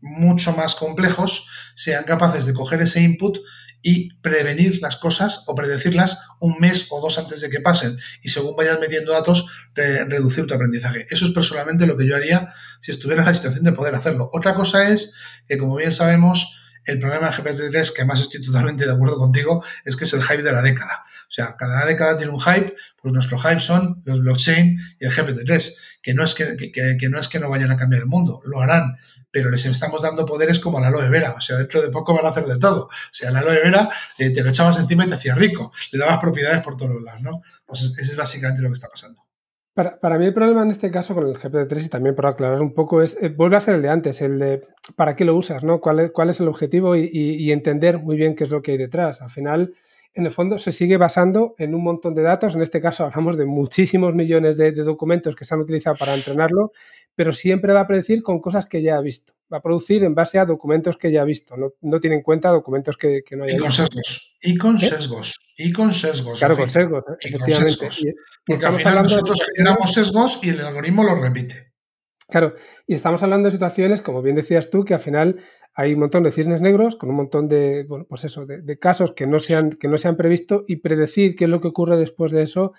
mucho 0.00 0.52
más 0.52 0.74
complejos 0.74 1.48
sean 1.74 2.04
capaces 2.04 2.46
de 2.46 2.54
coger 2.54 2.80
ese 2.82 3.00
input 3.00 3.38
y 3.82 4.14
prevenir 4.16 4.80
las 4.82 4.96
cosas 4.96 5.44
o 5.46 5.54
predecirlas 5.54 6.20
un 6.40 6.58
mes 6.58 6.88
o 6.90 7.00
dos 7.00 7.18
antes 7.18 7.40
de 7.40 7.50
que 7.50 7.60
pasen 7.60 7.96
y 8.22 8.30
según 8.30 8.56
vayas 8.56 8.80
metiendo 8.80 9.12
datos 9.12 9.46
reducir 9.74 10.46
tu 10.46 10.54
aprendizaje. 10.54 11.06
Eso 11.10 11.26
es 11.26 11.32
personalmente 11.32 11.86
lo 11.86 11.96
que 11.96 12.06
yo 12.06 12.16
haría 12.16 12.52
si 12.80 12.90
estuviera 12.90 13.22
en 13.22 13.28
la 13.28 13.34
situación 13.34 13.64
de 13.64 13.72
poder 13.72 13.94
hacerlo. 13.94 14.30
Otra 14.32 14.54
cosa 14.54 14.88
es 14.88 15.14
que 15.46 15.58
como 15.58 15.76
bien 15.76 15.92
sabemos 15.92 16.58
el 16.84 16.98
problema 16.98 17.30
de 17.30 17.36
GPT-3, 17.36 17.92
que 17.92 18.00
además 18.02 18.22
estoy 18.22 18.42
totalmente 18.42 18.86
de 18.86 18.92
acuerdo 18.92 19.18
contigo, 19.18 19.62
es 19.84 19.94
que 19.94 20.04
es 20.04 20.12
el 20.14 20.22
hype 20.22 20.42
de 20.42 20.52
la 20.52 20.62
década. 20.62 21.04
O 21.28 21.30
sea, 21.30 21.56
cada 21.56 21.84
década 21.84 22.16
tiene 22.16 22.32
un 22.32 22.40
hype, 22.40 22.74
pues 23.00 23.12
nuestro 23.12 23.38
hype 23.38 23.60
son 23.60 24.00
los 24.06 24.20
blockchain 24.20 24.78
y 24.98 25.04
el 25.04 25.12
GPT-3, 25.12 25.76
que 26.02 26.14
no, 26.14 26.24
es 26.24 26.34
que, 26.34 26.56
que, 26.56 27.08
no 27.10 27.18
es 27.18 27.28
que 27.28 27.38
no 27.38 27.50
vayan 27.50 27.70
a 27.70 27.76
cambiar 27.76 28.02
el 28.02 28.08
mundo, 28.08 28.40
lo 28.46 28.62
harán, 28.62 28.96
pero 29.30 29.50
les 29.50 29.66
estamos 29.66 30.00
dando 30.00 30.24
poderes 30.24 30.58
como 30.58 30.80
la 30.80 30.88
aloe 30.88 31.10
vera, 31.10 31.34
o 31.36 31.40
sea, 31.40 31.56
dentro 31.56 31.82
de 31.82 31.90
poco 31.90 32.14
van 32.14 32.24
a 32.24 32.30
hacer 32.30 32.46
de 32.46 32.58
todo. 32.58 32.84
O 32.86 33.12
sea, 33.12 33.30
la 33.30 33.40
aloe 33.40 33.60
vera 33.62 33.90
eh, 34.18 34.30
te 34.30 34.42
lo 34.42 34.48
echabas 34.48 34.78
encima 34.78 35.04
y 35.04 35.08
te 35.08 35.16
hacía 35.16 35.34
rico, 35.34 35.70
le 35.92 35.98
dabas 35.98 36.18
propiedades 36.18 36.62
por 36.62 36.78
todos 36.78 37.02
lados, 37.02 37.20
¿no? 37.20 37.42
Pues 37.66 37.82
ese 37.82 38.02
es 38.02 38.16
básicamente 38.16 38.62
lo 38.62 38.68
que 38.68 38.74
está 38.74 38.88
pasando. 38.88 39.28
Para, 40.00 40.18
mí 40.18 40.26
el 40.26 40.34
problema 40.34 40.62
en 40.62 40.72
este 40.72 40.90
caso 40.90 41.14
con 41.14 41.28
el 41.28 41.36
GPT-3 41.36 41.84
y 41.84 41.88
también 41.88 42.16
por 42.16 42.26
aclarar 42.26 42.60
un 42.60 42.74
poco 42.74 43.00
es, 43.00 43.16
eh, 43.20 43.28
vuelve 43.28 43.56
a 43.56 43.60
ser 43.60 43.76
el 43.76 43.82
de 43.82 43.88
antes, 43.88 44.20
el 44.22 44.40
de 44.40 44.66
para 44.96 45.14
qué 45.14 45.24
lo 45.24 45.36
usas, 45.36 45.62
¿no? 45.62 45.80
¿Cuál 45.80 46.00
es, 46.00 46.10
cuál 46.10 46.30
es 46.30 46.40
el 46.40 46.48
objetivo 46.48 46.96
y, 46.96 47.52
entender 47.52 48.00
muy 48.00 48.16
bien 48.16 48.34
qué 48.34 48.42
es 48.42 48.50
lo 48.50 48.60
que 48.60 48.72
hay 48.72 48.76
detrás. 48.76 49.22
Al 49.22 49.30
final, 49.30 49.74
en 50.14 50.26
el 50.26 50.32
fondo, 50.32 50.58
se 50.58 50.72
sigue 50.72 50.96
basando 50.96 51.54
en 51.58 51.74
un 51.74 51.82
montón 51.82 52.14
de 52.14 52.22
datos. 52.22 52.54
En 52.54 52.62
este 52.62 52.80
caso 52.80 53.04
hablamos 53.04 53.36
de 53.36 53.46
muchísimos 53.46 54.14
millones 54.14 54.56
de, 54.56 54.72
documentos 54.72 55.36
que 55.36 55.44
se 55.44 55.54
han 55.54 55.60
utilizado 55.60 55.96
para 55.96 56.14
entrenarlo, 56.14 56.72
pero 57.14 57.32
siempre 57.32 57.72
va 57.72 57.80
a 57.80 57.86
predecir 57.86 58.22
con 58.22 58.40
cosas 58.40 58.66
que 58.66 58.82
ya 58.82 58.96
ha 58.96 59.00
visto. 59.00 59.34
Va 59.52 59.58
a 59.58 59.62
producir 59.62 60.04
en 60.04 60.14
base 60.14 60.38
a 60.38 60.44
documentos 60.44 60.96
que 60.96 61.10
ya 61.10 61.22
ha 61.22 61.24
visto. 61.24 61.54
No, 61.80 62.00
tiene 62.00 62.16
en 62.16 62.22
cuenta 62.22 62.50
documentos 62.50 62.96
que, 62.96 63.22
no 63.32 63.44
haya 63.44 63.56
y 63.56 63.58
con 63.58 63.72
Sesgos, 63.72 64.36
y 64.42 64.56
con 64.56 64.76
¿Eh? 64.76 64.80
sesgos. 64.80 65.40
Y 65.56 65.72
con 65.72 65.94
sesgos. 65.94 66.38
Claro, 66.38 66.56
con 66.56 66.68
sesgos, 66.68 67.04
efectivamente. 67.20 67.88
Porque 68.44 68.66
al 68.66 68.74
final 68.74 69.02
nosotros 69.04 69.38
generamos 69.54 69.92
sesgos 69.92 70.40
y 70.42 70.50
el 70.50 70.60
algoritmo 70.60 71.04
los 71.04 71.20
repite. 71.20 71.68
Claro, 72.28 72.54
y 72.86 72.92
estamos 72.92 73.22
hablando 73.22 73.46
de 73.46 73.52
situaciones, 73.52 74.02
como 74.02 74.20
bien 74.20 74.36
decías 74.36 74.68
tú, 74.68 74.84
que 74.84 74.92
al 74.92 75.00
final 75.00 75.40
hay 75.78 75.94
un 75.94 76.00
montón 76.00 76.24
de 76.24 76.32
cisnes 76.32 76.60
negros 76.60 76.96
con 76.96 77.08
un 77.08 77.14
montón 77.14 77.48
de, 77.48 77.86
pues 78.08 78.24
eso, 78.24 78.44
de, 78.46 78.78
casos 78.80 79.12
que 79.12 79.28
no, 79.28 79.38
se 79.38 79.54
han, 79.54 79.70
que 79.70 79.86
no 79.86 79.96
se 79.96 80.12
previsto 80.14 80.64
y 80.66 80.76
predecir 80.76 81.36
qué 81.36 81.44
es 81.44 81.50
lo 81.50 81.60
que 81.60 81.68
ocurre 81.68 81.96
después 81.96 82.32
de 82.32 82.42
eso 82.42 82.72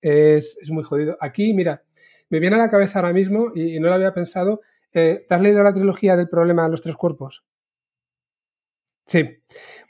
es, 0.00 0.56
muy 0.70 0.84
jodido. 0.84 1.16
Aquí, 1.20 1.52
mira, 1.52 1.82
me 2.30 2.38
viene 2.38 2.54
a 2.54 2.60
la 2.60 2.70
cabeza 2.70 3.00
ahora 3.00 3.12
mismo 3.12 3.50
y, 3.56 3.80
no 3.80 3.88
lo 3.88 3.94
había 3.94 4.14
pensado. 4.14 4.60
Eh, 4.92 5.26
¿Te 5.28 5.34
has 5.34 5.40
leído 5.40 5.64
la 5.64 5.74
trilogía 5.74 6.16
del 6.16 6.28
problema 6.28 6.62
de 6.62 6.70
los 6.70 6.80
tres 6.80 6.94
cuerpos? 6.94 7.44
Sí. 9.06 9.28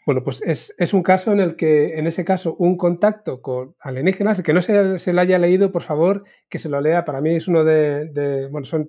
Bueno, 0.07 0.25
pues 0.25 0.41
es, 0.41 0.95
un 0.95 1.03
caso 1.03 1.33
en 1.33 1.41
el 1.41 1.57
que, 1.57 1.99
en 1.99 2.07
ese 2.07 2.25
caso, 2.25 2.57
un 2.57 2.79
contacto 2.79 3.43
con 3.43 3.77
alienígenas, 3.79 4.43
que 4.43 4.55
no 4.55 4.63
se, 4.63 4.99
se 4.99 5.13
lo 5.13 5.21
haya 5.21 5.39
leído, 5.39 5.71
por 5.71 5.83
favor, 5.83 6.25
que 6.49 6.59
se 6.59 6.71
lo 6.71 6.81
lea. 6.81 7.05
Para 7.05 7.21
mí 7.21 7.35
es 7.35 7.47
uno 7.47 7.63
de, 7.63 8.07
de 8.07 8.47
bueno, 8.47 8.65
son 8.65 8.89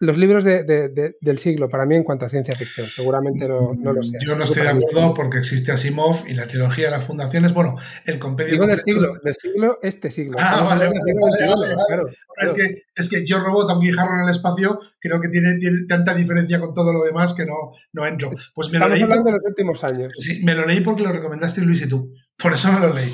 los 0.00 0.16
libros 0.16 0.44
del 0.44 1.38
siglo 1.38 1.68
para 1.68 1.84
mí 1.84 1.96
en 1.96 2.04
cuanto 2.04 2.26
a 2.26 2.28
ciencia 2.28 2.54
ficción. 2.54 2.86
Seguramente 2.86 3.48
no, 3.48 3.74
lo 3.74 4.04
sé. 4.04 4.18
Yo 4.24 4.36
no 4.36 4.44
estoy 4.44 4.62
de 4.62 4.68
acuerdo 4.68 5.14
porque 5.14 5.38
existe 5.38 5.72
Asimov 5.72 6.24
y 6.28 6.34
la 6.34 6.46
trilogía 6.46 6.86
de 6.86 6.90
las 6.92 7.04
fundaciones. 7.04 7.52
Bueno, 7.52 7.74
el 8.04 8.18
compendio. 8.18 8.52
Digo 8.52 8.66
del 8.66 8.78
siglo, 8.78 9.14
del 9.22 9.34
siglo, 9.34 9.78
este 9.82 10.10
siglo. 10.10 10.36
Ah, 10.38 10.62
vale, 10.62 10.90
Es, 12.40 12.52
que, 12.52 12.82
es 12.94 13.08
que 13.08 13.26
yo 13.26 13.40
robot, 13.40 13.70
aunque 13.70 13.92
Jarro 13.92 14.14
en 14.14 14.24
el 14.24 14.30
espacio, 14.30 14.78
creo 15.00 15.20
que 15.20 15.28
tiene, 15.28 15.56
tiene 15.58 15.86
tanta 15.88 16.14
diferencia 16.14 16.60
con 16.60 16.72
todo 16.72 16.92
lo 16.92 17.02
demás 17.02 17.34
que 17.34 17.44
no, 17.44 17.72
no 17.92 18.06
entro. 18.06 18.30
Pues 18.54 18.70
me 18.70 18.76
Estamos 18.76 18.90
lo 18.90 18.94
leí 18.94 19.02
hablando 19.02 19.30
de 19.30 19.36
los 19.36 19.44
últimos 19.46 19.84
años. 19.84 20.12
Sí, 20.18 20.44
me 20.44 20.54
lo 20.54 20.64
leí 20.64 20.80
porque 20.80 21.02
lo 21.02 21.12
recomendaste 21.12 21.62
Luis 21.62 21.82
y 21.82 21.88
tú. 21.88 22.12
Por 22.36 22.52
eso 22.52 22.72
me 22.72 22.80
lo 22.80 22.94
leí. 22.94 23.12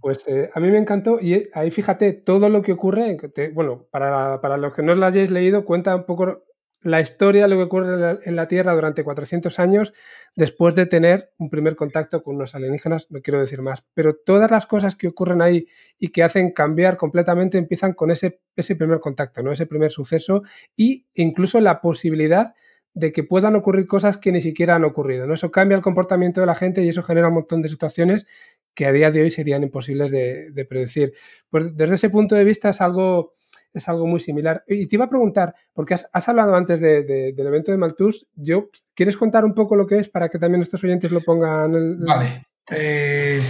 Pues 0.00 0.26
eh, 0.28 0.50
a 0.52 0.60
mí 0.60 0.70
me 0.70 0.78
encantó 0.78 1.18
y 1.20 1.48
ahí 1.52 1.70
fíjate 1.70 2.12
todo 2.12 2.48
lo 2.48 2.62
que 2.62 2.72
ocurre. 2.72 3.16
bueno, 3.52 3.86
para, 3.90 4.40
para, 4.40 4.56
los 4.56 4.74
que 4.74 4.82
no 4.82 4.94
lo 4.94 5.06
hayáis 5.06 5.30
leído, 5.30 5.64
cuenta 5.64 5.96
un 5.96 6.04
poco 6.04 6.44
la 6.84 7.00
historia, 7.00 7.48
lo 7.48 7.56
que 7.56 7.62
ocurre 7.62 8.18
en 8.24 8.36
la, 8.36 8.46
Tierra 8.46 8.74
durante 8.74 9.04
400 9.04 9.58
años 9.58 9.94
después 10.36 10.74
de 10.74 10.84
tener 10.84 11.32
un 11.38 11.48
primer 11.48 11.76
contacto 11.76 12.22
con 12.22 12.36
unos 12.36 12.54
alienígenas, 12.54 13.10
no 13.10 13.22
quiero 13.22 13.40
decir 13.40 13.62
más, 13.62 13.84
pero 13.94 14.14
todas 14.14 14.50
las 14.50 14.66
cosas 14.66 14.94
que 14.94 15.08
ocurren 15.08 15.40
ahí 15.40 15.66
y 15.98 16.08
que 16.08 16.22
hacen 16.22 16.52
cambiar 16.52 16.98
completamente 16.98 17.56
empiezan 17.56 17.94
con 17.94 18.10
ese, 18.10 18.42
ese 18.54 18.76
primer 18.76 19.00
contacto, 19.00 19.42
¿no? 19.42 19.50
ese 19.50 19.64
primer 19.64 19.90
suceso 19.90 20.42
e 20.76 21.06
incluso 21.14 21.58
la 21.60 21.80
posibilidad 21.80 22.54
de 22.92 23.12
que 23.12 23.24
puedan 23.24 23.56
ocurrir 23.56 23.86
cosas 23.86 24.18
que 24.18 24.30
ni 24.30 24.42
siquiera 24.42 24.74
han 24.76 24.84
ocurrido. 24.84 25.26
¿no? 25.26 25.34
Eso 25.34 25.50
cambia 25.50 25.76
el 25.76 25.82
comportamiento 25.82 26.40
de 26.40 26.46
la 26.46 26.54
gente 26.54 26.84
y 26.84 26.88
eso 26.88 27.02
genera 27.02 27.28
un 27.28 27.34
montón 27.34 27.62
de 27.62 27.70
situaciones 27.70 28.26
que 28.74 28.86
a 28.86 28.92
día 28.92 29.10
de 29.10 29.22
hoy 29.22 29.30
serían 29.30 29.62
imposibles 29.62 30.10
de, 30.10 30.66
predecir. 30.68 31.12
Pues 31.48 31.76
desde 31.76 31.94
ese 31.94 32.10
punto 32.10 32.34
de 32.34 32.44
vista 32.44 32.70
es 32.70 32.80
algo, 32.80 33.34
es 33.72 33.88
algo 33.88 34.06
muy 34.06 34.20
similar. 34.20 34.64
Y 34.66 34.86
te 34.86 34.96
iba 34.96 35.06
a 35.06 35.10
preguntar, 35.10 35.54
porque 35.72 35.94
has, 35.94 36.28
hablado 36.28 36.54
antes 36.54 36.80
del 36.80 37.34
evento 37.38 37.70
de 37.70 37.78
Malthus, 37.78 38.26
yo, 38.34 38.70
¿quieres 38.94 39.16
contar 39.16 39.44
un 39.44 39.54
poco 39.54 39.76
lo 39.76 39.86
que 39.86 39.98
es 39.98 40.08
para 40.08 40.28
que 40.28 40.38
también 40.38 40.60
nuestros 40.60 40.82
oyentes 40.84 41.12
lo 41.12 41.20
pongan? 41.20 41.74
En... 41.74 42.00
Vale. 42.00 42.46
Eh, 42.70 43.40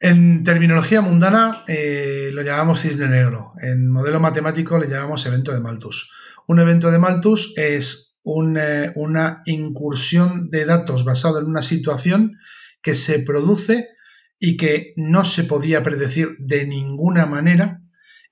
en 0.00 0.42
terminología 0.42 1.00
mundana 1.00 1.62
eh, 1.68 2.30
lo 2.32 2.42
llamamos 2.42 2.80
cisne 2.80 3.08
negro. 3.08 3.52
En 3.62 3.88
modelo 3.88 4.18
matemático 4.18 4.78
le 4.78 4.88
llamamos 4.88 5.24
evento 5.26 5.52
de 5.52 5.60
Malthus. 5.60 6.10
Un 6.48 6.58
evento 6.58 6.90
de 6.90 6.98
Malthus 6.98 7.54
es 7.56 8.18
eh, 8.24 8.92
una 8.96 9.42
incursión 9.46 10.50
de 10.50 10.64
datos 10.64 11.04
basado 11.04 11.38
en 11.40 11.46
una 11.46 11.62
situación 11.62 12.38
que 12.82 12.94
se 12.94 13.20
produce 13.20 13.90
y 14.38 14.56
que 14.56 14.92
no 14.96 15.24
se 15.24 15.44
podía 15.44 15.82
predecir 15.82 16.36
de 16.38 16.66
ninguna 16.66 17.26
manera 17.26 17.80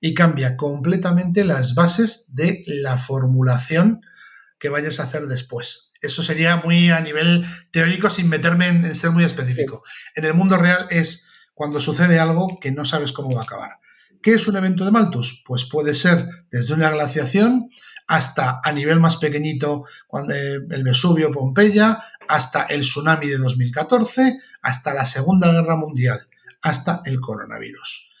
y 0.01 0.13
cambia 0.13 0.57
completamente 0.57 1.45
las 1.45 1.75
bases 1.75 2.33
de 2.33 2.63
la 2.65 2.97
formulación 2.97 4.01
que 4.59 4.69
vayas 4.69 4.99
a 4.99 5.03
hacer 5.03 5.27
después. 5.27 5.91
Eso 6.01 6.23
sería 6.23 6.57
muy 6.57 6.89
a 6.89 6.99
nivel 6.99 7.45
teórico 7.71 8.09
sin 8.09 8.27
meterme 8.27 8.67
en, 8.67 8.95
ser 8.95 9.11
muy 9.11 9.23
específico. 9.23 9.83
En 10.15 10.25
el 10.25 10.33
mundo 10.33 10.57
real 10.57 10.87
es 10.89 11.27
cuando 11.53 11.79
sucede 11.79 12.19
algo 12.19 12.59
que 12.59 12.71
no 12.71 12.85
sabes 12.85 13.13
cómo 13.13 13.33
va 13.35 13.41
a 13.41 13.45
acabar. 13.45 13.71
¿Qué 14.21 14.33
es 14.33 14.47
un 14.47 14.57
evento 14.57 14.83
de 14.83 14.91
Malthus? 14.91 15.43
Pues 15.45 15.65
puede 15.65 15.95
ser 15.95 16.27
desde 16.51 16.73
una 16.73 16.89
glaciación 16.89 17.69
hasta 18.11 18.59
a 18.61 18.73
nivel 18.73 18.99
más 18.99 19.15
pequeñito, 19.15 19.85
cuando 20.05 20.33
el 20.33 20.83
Vesubio, 20.83 21.31
Pompeya, 21.31 22.03
hasta 22.27 22.63
el 22.63 22.81
tsunami 22.81 23.27
de 23.27 23.37
2014, 23.37 24.37
hasta 24.63 24.93
la 24.93 25.05
Segunda 25.05 25.49
Guerra 25.49 25.77
Mundial, 25.77 26.27
hasta 26.61 27.01
el 27.05 27.21
coronavirus. 27.21 28.11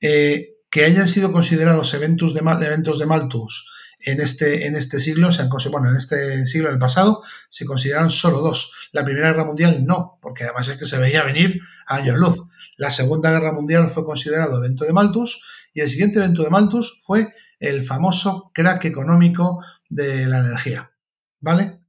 Eh, 0.00 0.58
que 0.70 0.84
hayan 0.84 1.08
sido 1.08 1.32
considerados 1.32 1.92
eventos 1.94 2.32
de, 2.32 2.42
eventos 2.64 3.00
de 3.00 3.06
Malthus 3.06 3.68
en 3.98 4.20
este, 4.20 4.68
en 4.68 4.76
este 4.76 5.00
siglo, 5.00 5.32
se 5.32 5.42
han, 5.42 5.48
bueno, 5.48 5.90
en 5.90 5.96
este 5.96 6.46
siglo, 6.46 6.68
en 6.68 6.74
el 6.74 6.78
pasado, 6.78 7.24
se 7.48 7.64
consideran 7.64 8.12
solo 8.12 8.42
dos. 8.42 8.72
La 8.92 9.04
Primera 9.04 9.32
Guerra 9.32 9.46
Mundial 9.46 9.84
no, 9.84 10.20
porque 10.22 10.44
además 10.44 10.68
es 10.68 10.78
que 10.78 10.86
se 10.86 10.96
veía 10.96 11.24
venir 11.24 11.60
a 11.88 11.96
años 11.96 12.16
luz. 12.18 12.44
La 12.76 12.92
Segunda 12.92 13.32
Guerra 13.32 13.52
Mundial 13.52 13.90
fue 13.90 14.04
considerado 14.04 14.58
evento 14.58 14.84
de 14.84 14.92
Malthus 14.92 15.42
y 15.74 15.80
el 15.80 15.90
siguiente 15.90 16.20
evento 16.20 16.44
de 16.44 16.50
Malthus 16.50 17.00
fue 17.02 17.34
el 17.60 17.84
famoso 17.84 18.50
crack 18.52 18.86
económico 18.86 19.62
de 19.88 20.26
la 20.26 20.40
energía. 20.40 20.90
¿Vale? 21.40 21.80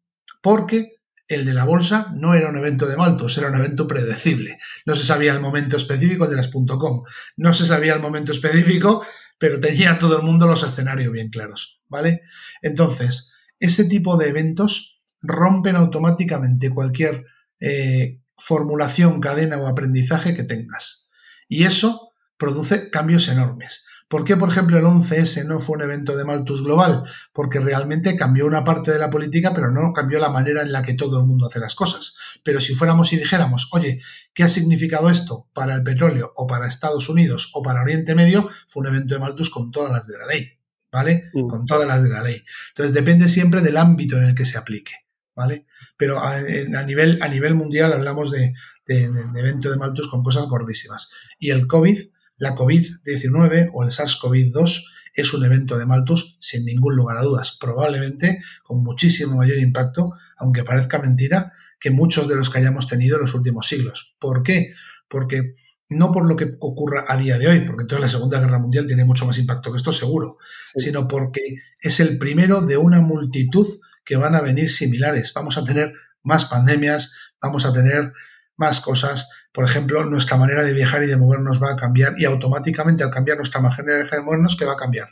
Porque 0.42 1.02
el 1.28 1.46
de 1.46 1.54
la 1.54 1.64
bolsa 1.64 2.12
no 2.14 2.34
era 2.34 2.50
un 2.50 2.58
evento 2.58 2.86
de 2.86 2.98
Malthus, 2.98 3.38
era 3.38 3.50
un 3.50 3.56
evento 3.56 3.88
predecible. 3.88 4.60
No 4.86 4.96
se 4.96 5.06
sabía 5.06 5.34
el 5.34 5.40
momento 5.40 5.78
específico 5.78 6.28
de 6.28 6.36
las 6.36 6.50
.com, 6.50 7.04
no 7.38 7.54
se 7.54 7.66
sabía 7.66 7.94
el 7.94 8.02
momento 8.02 8.32
específico, 8.34 9.06
pero 9.38 9.60
tenía 9.60 9.98
todo 9.98 10.18
el 10.18 10.24
mundo 10.24 10.46
los 10.46 10.64
escenarios 10.64 11.12
bien 11.12 11.30
claros, 11.30 11.82
¿vale? 11.88 12.22
Entonces, 12.62 13.34
ese 13.60 13.86
tipo 13.86 14.18
de 14.18 14.30
eventos 14.30 15.02
rompen 15.22 15.76
automáticamente 15.78 16.70
cualquier 16.70 17.26
eh, 17.60 18.20
formulación, 18.38 19.22
cadena 19.22 19.58
o 19.58 19.68
aprendizaje 19.68 20.36
que 20.36 20.44
tengas. 20.44 21.08
Y 21.48 21.64
eso 21.64 22.12
produce 22.38 22.90
cambios 22.90 23.28
enormes. 23.30 23.86
¿Por 24.12 24.26
qué, 24.26 24.36
por 24.36 24.50
ejemplo, 24.50 24.78
el 24.78 24.84
11S 24.84 25.46
no 25.46 25.62
fue 25.62 25.78
un 25.78 25.84
evento 25.84 26.18
de 26.18 26.26
Malthus 26.26 26.62
global? 26.62 27.06
Porque 27.32 27.62
realmente 27.62 28.18
cambió 28.18 28.46
una 28.46 28.66
parte 28.66 28.92
de 28.92 29.00
la 29.00 29.10
política, 29.10 29.54
pero 29.56 29.72
no 29.72 29.94
cambió 29.94 30.20
la 30.20 30.30
manera 30.30 30.64
en 30.64 30.74
la 30.74 30.84
que 30.84 30.96
todo 30.96 31.22
el 31.22 31.26
mundo 31.26 31.48
hace 31.48 31.62
las 31.62 31.76
cosas. 31.76 32.14
Pero 32.44 32.60
si 32.60 32.76
fuéramos 32.76 33.14
y 33.14 33.16
dijéramos, 33.16 33.70
oye, 33.72 34.02
¿qué 34.34 34.44
ha 34.44 34.50
significado 34.50 35.10
esto 35.10 35.48
para 35.54 35.76
el 35.76 35.84
petróleo 35.84 36.34
o 36.36 36.46
para 36.46 36.68
Estados 36.68 37.08
Unidos 37.08 37.52
o 37.54 37.64
para 37.64 37.84
Oriente 37.84 38.14
Medio? 38.14 38.50
Fue 38.68 38.82
un 38.82 38.88
evento 38.88 39.14
de 39.14 39.22
Malthus 39.22 39.50
con 39.50 39.72
todas 39.72 39.94
las 39.94 40.08
de 40.08 40.18
la 40.18 40.26
ley, 40.26 40.60
¿vale? 40.92 41.30
Mm. 41.34 41.48
Con 41.48 41.66
todas 41.66 41.88
las 41.88 42.04
de 42.04 42.10
la 42.10 42.22
ley. 42.22 42.44
Entonces 42.72 42.94
depende 42.94 43.30
siempre 43.30 43.62
del 43.62 43.78
ámbito 43.78 44.18
en 44.18 44.24
el 44.24 44.36
que 44.36 44.46
se 44.46 44.58
aplique, 44.58 44.92
¿vale? 45.38 45.68
Pero 45.96 46.20
a, 46.20 46.38
nivel, 46.84 47.18
a 47.22 47.30
nivel 47.30 47.56
mundial 47.56 47.94
hablamos 47.94 48.30
de, 48.30 48.52
de, 48.86 49.10
de 49.10 49.40
evento 49.40 49.72
de 49.72 49.78
Malthus 49.78 50.10
con 50.10 50.22
cosas 50.22 50.48
gordísimas. 50.48 51.10
Y 51.40 51.52
el 51.52 51.66
COVID 51.66 52.10
la 52.42 52.56
COVID-19 52.56 53.70
o 53.72 53.84
el 53.84 53.92
SARS-CoV-2 53.92 54.84
es 55.14 55.34
un 55.36 55.46
evento 55.46 55.78
de 55.78 55.86
Malthus 55.86 56.40
sin 56.42 56.66
ningún 56.66 56.96
lugar 56.96 57.18
a 57.18 57.22
dudas, 57.22 57.56
probablemente 57.62 58.42
con 58.64 58.82
muchísimo 58.82 59.38
mayor 59.38 59.60
impacto, 59.60 60.14
aunque 60.38 60.64
parezca 60.64 60.98
mentira, 60.98 61.54
que 61.80 61.92
muchos 61.92 62.28
de 62.28 62.36
los 62.36 62.50
que 62.50 62.58
hayamos 62.58 62.88
tenido 62.88 63.18
en 63.18 63.22
los 63.22 63.36
últimos 63.36 63.68
siglos. 63.68 64.16
¿Por 64.18 64.42
qué? 64.42 64.74
Porque 65.08 65.54
no 65.88 66.12
por 66.12 66.28
lo 66.28 66.36
que 66.36 66.56
ocurra 66.60 67.06
a 67.08 67.16
día 67.16 67.38
de 67.38 67.48
hoy, 67.48 67.60
porque 67.60 67.84
entonces 67.84 68.06
la 68.06 68.10
Segunda 68.10 68.40
Guerra 68.40 68.58
Mundial 68.58 68.88
tiene 68.88 69.06
mucho 69.06 69.28
más 69.28 69.38
impacto 69.38 69.72
que 69.72 69.78
esto 69.78 69.92
seguro, 69.92 70.38
sino 70.76 71.08
porque 71.08 71.42
es 71.80 72.00
el 72.00 72.18
primero 72.18 72.62
de 72.62 72.78
una 72.78 73.02
multitud 73.02 73.68
que 74.04 74.16
van 74.16 74.34
a 74.34 74.42
venir 74.42 74.72
similares. 74.72 75.32
Vamos 75.36 75.60
a 75.60 75.64
tener 75.64 75.94
más 76.24 76.46
pandemias, 76.46 77.14
vamos 77.40 77.66
a 77.66 77.74
tener 77.74 78.14
más 78.62 78.80
cosas. 78.80 79.28
Por 79.52 79.66
ejemplo, 79.66 80.06
nuestra 80.06 80.38
manera 80.38 80.64
de 80.64 80.74
viajar 80.74 81.04
y 81.04 81.08
de 81.08 81.18
movernos 81.18 81.62
va 81.62 81.72
a 81.72 81.76
cambiar 81.76 82.14
y 82.18 82.26
automáticamente 82.26 83.04
al 83.04 83.12
cambiar 83.12 83.38
nuestra 83.38 83.60
manera 83.60 84.06
de 84.06 84.22
movernos, 84.22 84.56
¿qué 84.56 84.66
va 84.66 84.74
a 84.74 84.78
cambiar? 84.78 85.10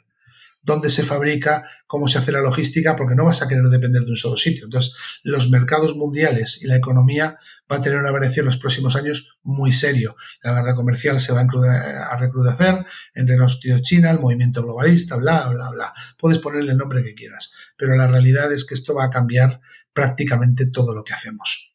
dónde 0.62 0.90
se 0.92 1.04
fabrica, 1.04 1.64
cómo 1.88 2.08
se 2.08 2.18
hace 2.18 2.32
la 2.32 2.42
logística, 2.42 2.96
porque 2.96 3.16
no 3.16 3.26
vas 3.26 3.42
a 3.42 3.48
querer 3.48 3.64
depender 3.66 4.04
de 4.04 4.12
un 4.12 4.18
solo 4.18 4.38
sitio. 4.38 4.66
Entonces, 4.66 4.94
los 5.24 5.50
mercados 5.50 5.96
mundiales 5.96 6.62
y 6.62 6.68
la 6.68 6.76
economía 6.76 7.38
va 7.72 7.78
a 7.78 7.82
tener 7.82 7.98
una 7.98 8.12
variación 8.12 8.44
en 8.44 8.48
los 8.48 8.58
próximos 8.58 8.96
años 8.96 9.40
muy 9.42 9.72
serio. 9.72 10.16
La 10.44 10.54
guerra 10.54 10.76
comercial 10.76 11.20
se 11.20 11.34
va 11.34 11.42
a 11.42 12.18
recrudecer 12.18 12.86
entre 13.14 13.38
los 13.38 13.60
tíos 13.60 13.82
China, 13.82 14.12
el 14.12 14.20
movimiento 14.20 14.62
globalista, 14.62 15.16
bla, 15.16 15.48
bla, 15.48 15.70
bla. 15.70 15.94
Puedes 16.18 16.40
ponerle 16.40 16.74
el 16.74 16.78
nombre 16.78 17.04
que 17.04 17.16
quieras, 17.16 17.52
pero 17.78 17.96
la 17.96 18.08
realidad 18.08 18.52
es 18.52 18.66
que 18.66 18.76
esto 18.76 18.94
va 18.94 19.06
a 19.06 19.10
cambiar 19.10 19.62
prácticamente 19.94 20.68
todo 20.68 20.94
lo 20.94 21.04
que 21.04 21.14
hacemos. 21.14 21.69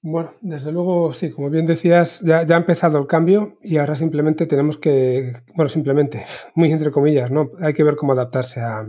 Bueno, 0.00 0.30
desde 0.40 0.70
luego, 0.70 1.12
sí, 1.12 1.30
como 1.30 1.50
bien 1.50 1.66
decías, 1.66 2.20
ya, 2.20 2.40
ha 2.40 2.56
empezado 2.56 2.98
el 2.98 3.08
cambio 3.08 3.58
y 3.62 3.78
ahora 3.78 3.96
simplemente 3.96 4.46
tenemos 4.46 4.78
que, 4.78 5.32
bueno, 5.56 5.68
simplemente, 5.68 6.24
muy 6.54 6.70
entre 6.70 6.92
comillas, 6.92 7.30
¿no? 7.30 7.50
Hay 7.60 7.74
que 7.74 7.82
ver 7.82 7.96
cómo 7.96 8.12
adaptarse 8.12 8.60
a, 8.60 8.86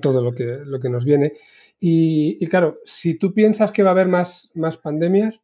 todo 0.00 0.22
lo 0.22 0.32
que, 0.32 0.58
lo 0.64 0.78
que 0.80 0.90
nos 0.90 1.04
viene. 1.04 1.32
Y, 1.80 2.36
y, 2.40 2.46
claro, 2.48 2.78
si 2.84 3.18
tú 3.18 3.34
piensas 3.34 3.72
que 3.72 3.82
va 3.82 3.90
a 3.90 3.92
haber 3.92 4.06
más, 4.06 4.50
más 4.54 4.76
pandemias, 4.76 5.42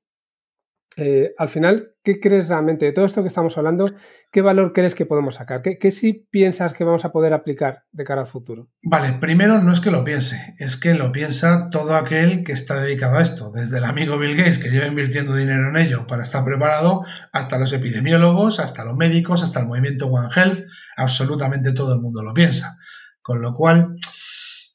eh, 0.97 1.35
al 1.39 1.49
final, 1.49 1.93
¿qué 2.05 2.21
crees 2.21 2.49
realmente 2.49 2.87
de 2.87 2.93
todo 2.93 3.05
esto 3.05 3.23
que 3.23 3.29
estamos 3.29 3.59
hablando? 3.59 3.93
¿Qué 4.31 4.43
valor 4.43 4.73
crees 4.73 4.95
que 4.95 5.07
podemos 5.07 5.37
sacar? 5.37 5.61
¿Qué, 5.61 5.77
¿Qué, 5.77 5.91
sí 5.91 6.29
piensas 6.31 6.73
que 6.73 6.85
vamos 6.85 7.05
a 7.05 7.11
poder 7.11 7.33
aplicar 7.33 7.85
de 7.91 8.05
cara 8.05 8.21
al 8.21 8.27
futuro? 8.29 8.71
Vale, 8.85 9.15
primero 9.15 9.61
no 9.61 9.73
es 9.73 9.81
que 9.81 9.91
lo 9.91 10.05
piense, 10.05 10.55
es 10.59 10.77
que 10.77 10.95
lo 10.95 11.11
piensa 11.11 11.69
todo 11.71 11.97
aquel 11.97 12.45
que 12.45 12.53
está 12.53 12.81
dedicado 12.81 13.19
a 13.19 13.23
esto, 13.23 13.51
desde 13.51 13.79
el 13.79 13.85
amigo 13.85 14.19
Bill 14.19 14.37
Gates 14.37 14.59
que 14.59 14.71
lleva 14.71 14.87
invirtiendo 14.87 15.35
dinero 15.35 15.69
en 15.69 15.77
ello 15.77 16.07
para 16.07 16.23
estar 16.23 16.45
preparado, 16.45 17.03
hasta 17.33 17.59
los 17.59 17.73
epidemiólogos, 17.73 18.61
hasta 18.61 18.85
los 18.85 18.97
médicos, 18.97 19.43
hasta 19.43 19.61
el 19.61 19.67
movimiento 19.67 20.07
One 20.07 20.29
Health, 20.35 20.65
absolutamente 20.97 21.73
todo 21.73 21.95
el 21.95 22.01
mundo 22.01 22.23
lo 22.23 22.33
piensa. 22.33 22.79
Con 23.21 23.41
lo 23.41 23.53
cual, 23.55 23.97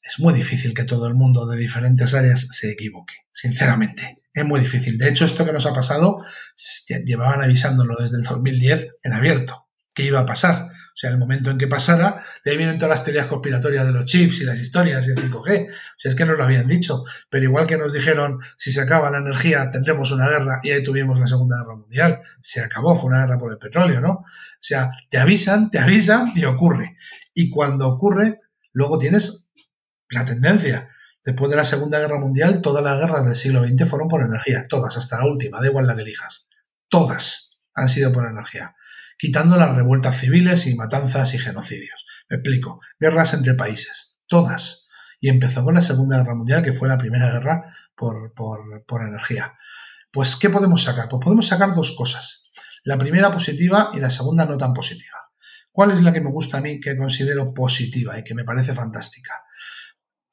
es 0.02 0.18
muy 0.18 0.34
difícil 0.34 0.74
que 0.74 0.84
todo 0.84 1.06
el 1.06 1.14
mundo 1.14 1.46
de 1.46 1.56
diferentes 1.56 2.12
áreas 2.14 2.48
se 2.50 2.72
equivoque, 2.72 3.14
sinceramente 3.32 4.19
es 4.32 4.44
muy 4.44 4.60
difícil. 4.60 4.98
De 4.98 5.08
hecho, 5.08 5.24
esto 5.24 5.44
que 5.44 5.52
nos 5.52 5.66
ha 5.66 5.72
pasado, 5.72 6.24
llevaban 7.04 7.42
avisándolo 7.42 7.96
desde 7.98 8.18
el 8.18 8.22
2010 8.22 8.94
en 9.02 9.12
abierto, 9.12 9.68
que 9.94 10.04
iba 10.04 10.20
a 10.20 10.26
pasar. 10.26 10.68
O 10.90 10.96
sea, 11.00 11.10
el 11.10 11.18
momento 11.18 11.50
en 11.50 11.56
que 11.56 11.66
pasara, 11.66 12.22
de 12.44 12.50
ahí 12.50 12.58
vienen 12.58 12.76
todas 12.76 12.90
las 12.90 13.04
teorías 13.04 13.24
conspiratorias 13.26 13.86
de 13.86 13.92
los 13.92 14.04
chips 14.04 14.42
y 14.42 14.44
las 14.44 14.60
historias 14.60 15.06
y 15.06 15.10
el 15.10 15.16
5G. 15.16 15.70
O 15.70 15.72
sea, 15.96 16.10
es 16.10 16.14
que 16.14 16.26
nos 16.26 16.36
lo 16.36 16.44
habían 16.44 16.66
dicho. 16.66 17.04
Pero 17.30 17.44
igual 17.44 17.66
que 17.66 17.78
nos 17.78 17.94
dijeron, 17.94 18.38
si 18.58 18.70
se 18.70 18.82
acaba 18.82 19.10
la 19.10 19.16
energía, 19.16 19.70
tendremos 19.70 20.12
una 20.12 20.28
guerra, 20.28 20.60
y 20.62 20.70
ahí 20.70 20.82
tuvimos 20.82 21.18
la 21.18 21.26
Segunda 21.26 21.56
Guerra 21.56 21.76
Mundial. 21.76 22.20
Se 22.42 22.60
acabó, 22.60 22.94
fue 23.00 23.08
una 23.08 23.20
guerra 23.20 23.38
por 23.38 23.50
el 23.50 23.58
petróleo, 23.58 24.02
¿no? 24.02 24.10
O 24.10 24.26
sea, 24.60 24.90
te 25.08 25.16
avisan, 25.16 25.70
te 25.70 25.78
avisan 25.78 26.32
y 26.34 26.44
ocurre. 26.44 26.98
Y 27.32 27.48
cuando 27.48 27.88
ocurre, 27.88 28.40
luego 28.72 28.98
tienes 28.98 29.50
la 30.10 30.26
tendencia. 30.26 30.89
Después 31.24 31.50
de 31.50 31.56
la 31.56 31.64
Segunda 31.64 31.98
Guerra 31.98 32.18
Mundial, 32.18 32.60
todas 32.62 32.82
las 32.82 32.98
guerras 32.98 33.26
del 33.26 33.36
siglo 33.36 33.66
XX 33.66 33.88
fueron 33.88 34.08
por 34.08 34.22
energía. 34.22 34.66
Todas, 34.68 34.96
hasta 34.96 35.18
la 35.18 35.26
última, 35.26 35.60
da 35.60 35.66
igual 35.66 35.86
la 35.86 35.94
que 35.94 36.02
elijas. 36.02 36.46
Todas 36.88 37.58
han 37.74 37.88
sido 37.88 38.12
por 38.12 38.26
energía 38.26 38.74
quitando 39.20 39.58
las 39.58 39.74
revueltas 39.74 40.18
civiles 40.18 40.66
y 40.66 40.74
matanzas 40.74 41.34
y 41.34 41.38
genocidios. 41.38 42.06
Me 42.30 42.36
explico. 42.36 42.80
Guerras 42.98 43.34
entre 43.34 43.52
países. 43.52 44.18
Todas. 44.26 44.88
Y 45.20 45.28
empezó 45.28 45.62
con 45.62 45.74
la 45.74 45.82
Segunda 45.82 46.16
Guerra 46.16 46.34
Mundial, 46.34 46.62
que 46.62 46.72
fue 46.72 46.88
la 46.88 46.96
primera 46.96 47.30
guerra 47.30 47.66
por, 47.94 48.32
por 48.32 49.02
energía. 49.02 49.58
Pues, 50.10 50.36
¿qué 50.36 50.48
podemos 50.48 50.84
sacar? 50.84 51.08
Pues 51.10 51.20
podemos 51.22 51.46
sacar 51.46 51.74
dos 51.74 51.94
cosas. 51.94 52.50
La 52.82 52.96
primera 52.96 53.30
positiva 53.30 53.90
y 53.92 54.00
la 54.00 54.08
segunda 54.08 54.46
no 54.46 54.56
tan 54.56 54.72
positiva. 54.72 55.18
¿Cuál 55.70 55.90
es 55.90 56.02
la 56.02 56.14
que 56.14 56.22
me 56.22 56.30
gusta 56.30 56.56
a 56.56 56.60
mí, 56.62 56.80
que 56.80 56.96
considero 56.96 57.52
positiva 57.52 58.18
y 58.18 58.24
que 58.24 58.34
me 58.34 58.44
parece 58.44 58.72
fantástica? 58.72 59.34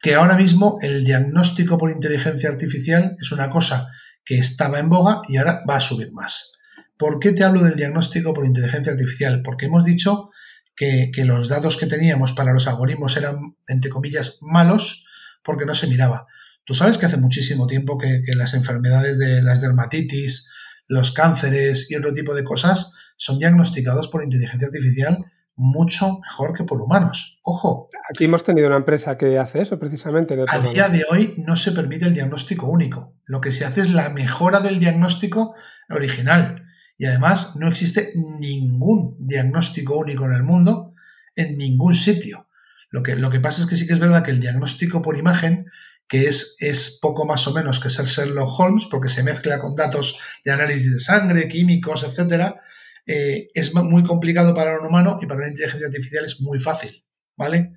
Que 0.08 0.16
ahora 0.16 0.38
mismo 0.38 0.80
el 0.82 1.04
diagnóstico 1.04 1.78
por 1.78 1.92
inteligencia 1.92 2.48
artificial 2.48 3.18
es 3.22 3.34
una 3.34 3.50
cosa 3.50 3.92
que 4.24 4.38
estaba 4.38 4.80
en 4.80 4.88
boga 4.88 5.22
y 5.28 5.36
ahora 5.36 5.64
va 5.70 5.76
a 5.76 5.82
subir 5.82 6.14
más. 6.14 6.54
¿Por 6.96 7.20
qué 7.20 7.34
te 7.34 7.44
hablo 7.44 7.62
del 7.62 7.76
diagnóstico 7.76 8.34
por 8.34 8.46
inteligencia 8.46 8.94
artificial? 8.94 9.42
Porque 9.44 9.66
hemos 9.66 9.84
dicho 9.84 10.30
que, 10.78 11.12
los 11.26 11.50
datos 11.50 11.76
que 11.76 11.88
teníamos 11.88 12.32
para 12.32 12.54
los 12.54 12.68
algoritmos 12.68 13.18
eran, 13.18 13.58
entre 13.68 13.90
comillas, 13.90 14.38
malos 14.40 15.06
porque 15.44 15.66
no 15.66 15.76
se 15.76 15.88
miraba. 15.88 16.26
Tú 16.64 16.74
sabes 16.74 16.98
que 16.98 17.08
hace 17.08 17.18
muchísimo 17.18 17.68
tiempo 17.68 17.98
que, 17.98 18.22
las 18.28 18.54
enfermedades 18.54 19.20
de 19.20 19.44
las 19.44 19.60
dermatitis, 19.60 20.50
los 20.88 21.12
cánceres 21.12 21.92
y 21.92 21.98
otro 21.98 22.14
tipo 22.14 22.34
de 22.34 22.46
cosas 22.46 22.94
son 23.18 23.40
diagnosticados 23.40 24.08
por 24.08 24.24
inteligencia 24.24 24.68
artificial 24.68 25.26
mucho 25.58 26.20
mejor 26.20 26.54
que 26.56 26.64
por 26.64 26.82
humanos. 26.82 27.40
Ojo. 27.44 27.90
Aquí 28.10 28.26
hemos 28.26 28.44
tenido 28.44 28.68
una 28.68 28.78
empresa 28.78 29.18
que 29.18 29.38
hace 29.38 29.62
eso 29.62 29.78
precisamente. 29.78 30.38
a 30.48 30.60
día 30.60 30.88
de 30.88 31.04
hoy 31.10 31.34
no 31.38 31.58
se 31.58 31.74
permite 31.74 32.06
el 32.06 32.14
diagnóstico 32.14 32.68
único. 32.68 33.16
Lo 33.26 33.42
que 33.42 33.52
se 33.52 33.66
hace 33.66 33.82
es 33.82 33.90
la 33.90 34.10
mejora 34.10 34.60
del 34.60 34.80
diagnóstico 34.80 35.56
original. 35.90 36.64
Y 36.98 37.06
además 37.06 37.56
no 37.58 37.68
existe 37.68 38.12
ningún 38.40 39.18
diagnóstico 39.20 39.98
único 39.98 40.26
en 40.26 40.34
el 40.34 40.44
mundo 40.44 40.94
en 41.36 41.58
ningún 41.58 41.96
sitio. 41.96 42.48
Lo 42.90 43.04
que, 43.04 43.16
lo 43.16 43.30
que 43.30 43.40
pasa 43.40 43.62
es 43.62 43.68
que 43.68 43.76
sí 43.76 43.88
que 43.88 43.94
es 43.94 44.00
verdad 44.00 44.24
que 44.24 44.32
el 44.32 44.40
diagnóstico 44.40 45.02
por 45.02 45.18
imagen, 45.18 45.70
que 46.08 46.28
es, 46.28 46.56
es 46.60 46.98
poco 47.02 47.26
más 47.26 47.48
o 47.48 47.54
menos 47.54 47.80
que 47.80 47.90
ser 47.90 48.06
Sherlock 48.06 48.60
Holmes, 48.60 48.86
porque 48.90 49.10
se 49.10 49.24
mezcla 49.24 49.60
con 49.60 49.76
datos 49.76 50.20
de 50.44 50.52
análisis 50.52 50.94
de 50.94 51.00
sangre, 51.00 51.48
químicos, 51.48 52.04
etcétera, 52.04 52.60
eh, 53.08 53.50
es 53.54 53.74
muy 53.74 54.04
complicado 54.04 54.54
para 54.54 54.80
un 54.80 54.86
humano 54.86 55.20
y 55.22 55.26
para 55.26 55.40
una 55.40 55.48
inteligencia 55.48 55.88
artificial 55.88 56.26
es 56.26 56.42
muy 56.42 56.60
fácil, 56.60 57.06
¿vale? 57.38 57.74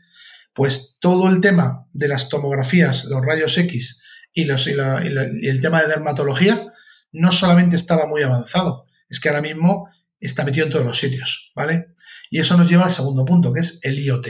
Pues 0.53 0.99
todo 1.01 1.29
el 1.31 1.41
tema 1.41 1.87
de 1.93 2.09
las 2.09 2.29
tomografías, 2.29 3.05
los 3.05 3.25
rayos 3.25 3.57
X 3.57 4.03
y, 4.33 4.43
y 4.43 5.49
el 5.49 5.61
tema 5.63 5.83
de 5.83 5.89
dermatología 5.89 6.73
no 7.13 7.33
solamente 7.33 7.77
estaba 7.77 8.07
muy 8.07 8.23
avanzado, 8.23 8.87
es 9.09 9.21
que 9.21 9.29
ahora 9.29 9.43
mismo 9.43 9.89
está 10.19 10.45
metido 10.45 10.67
en 10.67 10.73
todos 10.73 10.85
los 10.85 10.99
sitios, 10.99 11.53
¿vale? 11.55 11.95
Y 12.29 12.41
eso 12.41 12.57
nos 12.57 12.69
lleva 12.69 12.85
al 12.85 12.91
segundo 12.91 13.25
punto, 13.25 13.53
que 13.53 13.61
es 13.61 13.81
el 13.83 13.99
IoT, 13.99 14.27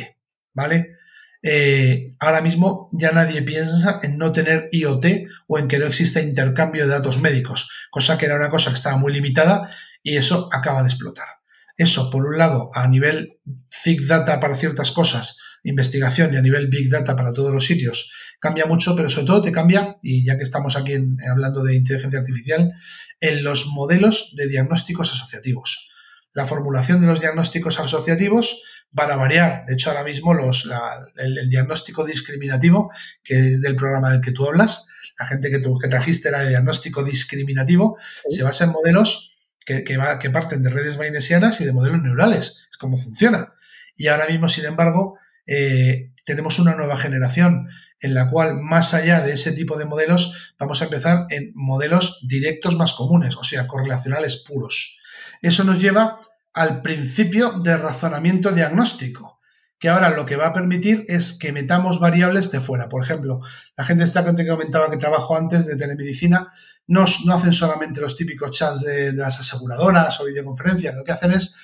¿vale? 0.54 0.96
Eh, 1.42 2.04
ahora 2.18 2.42
mismo 2.42 2.90
ya 2.92 3.12
nadie 3.12 3.42
piensa 3.42 3.98
en 4.02 4.18
no 4.18 4.30
tener 4.30 4.68
IoT 4.72 5.06
o 5.46 5.58
en 5.58 5.68
que 5.68 5.78
no 5.78 5.86
exista 5.86 6.20
intercambio 6.20 6.84
de 6.84 6.92
datos 6.92 7.18
médicos, 7.18 7.70
cosa 7.90 8.18
que 8.18 8.26
era 8.26 8.36
una 8.36 8.50
cosa 8.50 8.70
que 8.70 8.76
estaba 8.76 8.98
muy 8.98 9.12
limitada 9.12 9.70
y 10.02 10.16
eso 10.16 10.48
acaba 10.52 10.82
de 10.82 10.88
explotar. 10.88 11.26
Eso, 11.76 12.10
por 12.10 12.26
un 12.26 12.36
lado, 12.36 12.70
a 12.74 12.86
nivel 12.88 13.38
Big 13.84 14.06
Data 14.06 14.38
para 14.38 14.56
ciertas 14.56 14.92
cosas, 14.92 15.38
investigación 15.62 16.34
y 16.34 16.36
a 16.36 16.42
nivel 16.42 16.68
Big 16.68 16.90
Data 16.90 17.16
para 17.16 17.32
todos 17.32 17.52
los 17.54 17.64
sitios, 17.64 18.12
cambia 18.38 18.66
mucho, 18.66 18.94
pero 18.94 19.08
sobre 19.08 19.26
todo 19.26 19.40
te 19.40 19.52
cambia, 19.52 19.96
y 20.02 20.26
ya 20.26 20.36
que 20.36 20.42
estamos 20.42 20.76
aquí 20.76 20.92
hablando 21.30 21.62
de 21.62 21.76
inteligencia 21.76 22.20
artificial, 22.20 22.74
en 23.20 23.44
los 23.44 23.66
modelos 23.66 24.34
de 24.36 24.48
diagnósticos 24.48 25.12
asociativos. 25.12 25.90
La 26.32 26.46
formulación 26.46 27.00
de 27.00 27.06
los 27.06 27.20
diagnósticos 27.20 27.80
asociativos 27.80 28.62
van 28.92 29.10
a 29.10 29.16
variar. 29.16 29.64
De 29.66 29.74
hecho, 29.74 29.90
ahora 29.90 30.04
mismo 30.04 30.34
los, 30.34 30.68
el, 31.16 31.48
diagnóstico 31.48 32.04
discriminativo, 32.04 32.90
que 33.22 33.34
es 33.34 33.60
del 33.60 33.76
programa 33.76 34.10
del 34.10 34.20
que 34.20 34.32
tú 34.32 34.46
hablas, 34.46 34.88
la 35.18 35.26
gente 35.26 35.50
que, 35.50 35.60
que 35.60 35.88
trajiste 35.88 36.28
era 36.28 36.42
el 36.42 36.48
diagnóstico 36.48 37.04
discriminativo, 37.04 37.98
se 38.28 38.42
basa 38.42 38.64
en 38.64 38.70
modelos 38.70 39.36
que, 39.64 39.84
que, 39.84 39.96
va, 39.96 40.18
que 40.18 40.30
parten 40.30 40.62
de 40.62 40.70
redes 40.70 40.96
bayesianas 40.96 41.60
y 41.60 41.64
de 41.64 41.72
modelos 41.72 42.02
neurales. 42.02 42.66
Es 42.70 42.78
como 42.78 42.96
funciona. 42.96 43.52
Y 43.96 44.08
ahora 44.08 44.26
mismo, 44.26 44.48
sin 44.48 44.64
embargo, 44.64 45.18
eh, 45.46 46.12
tenemos 46.24 46.58
una 46.58 46.74
nueva 46.74 46.96
generación 46.96 47.68
en 48.00 48.14
la 48.14 48.30
cual, 48.30 48.60
más 48.60 48.94
allá 48.94 49.20
de 49.20 49.34
ese 49.34 49.52
tipo 49.52 49.76
de 49.76 49.84
modelos, 49.84 50.54
vamos 50.58 50.80
a 50.80 50.84
empezar 50.84 51.26
en 51.28 51.52
modelos 51.54 52.20
directos 52.26 52.76
más 52.76 52.94
comunes, 52.94 53.36
o 53.36 53.44
sea, 53.44 53.66
correlacionales 53.66 54.36
puros. 54.36 54.98
Eso 55.42 55.64
nos 55.64 55.80
lleva 55.80 56.20
al 56.52 56.82
principio 56.82 57.60
de 57.60 57.76
razonamiento 57.76 58.52
diagnóstico, 58.52 59.40
que 59.78 59.88
ahora 59.88 60.10
lo 60.10 60.26
que 60.26 60.36
va 60.36 60.48
a 60.48 60.52
permitir 60.52 61.04
es 61.08 61.32
que 61.32 61.52
metamos 61.52 62.00
variables 62.00 62.50
de 62.50 62.60
fuera. 62.60 62.88
Por 62.88 63.02
ejemplo, 63.02 63.40
la 63.76 63.84
gente 63.84 64.04
esta 64.04 64.24
que 64.24 64.46
comentaba 64.46 64.90
que 64.90 64.98
trabajó 64.98 65.36
antes 65.36 65.66
de 65.66 65.76
telemedicina, 65.76 66.52
no, 66.86 67.04
no 67.24 67.34
hacen 67.34 67.54
solamente 67.54 68.00
los 68.00 68.16
típicos 68.16 68.50
chats 68.50 68.80
de, 68.80 69.12
de 69.12 69.22
las 69.22 69.38
aseguradoras 69.40 70.20
o 70.20 70.24
videoconferencias, 70.24 70.94
lo 70.94 71.04
que 71.04 71.12
hacen 71.12 71.32
es 71.32 71.54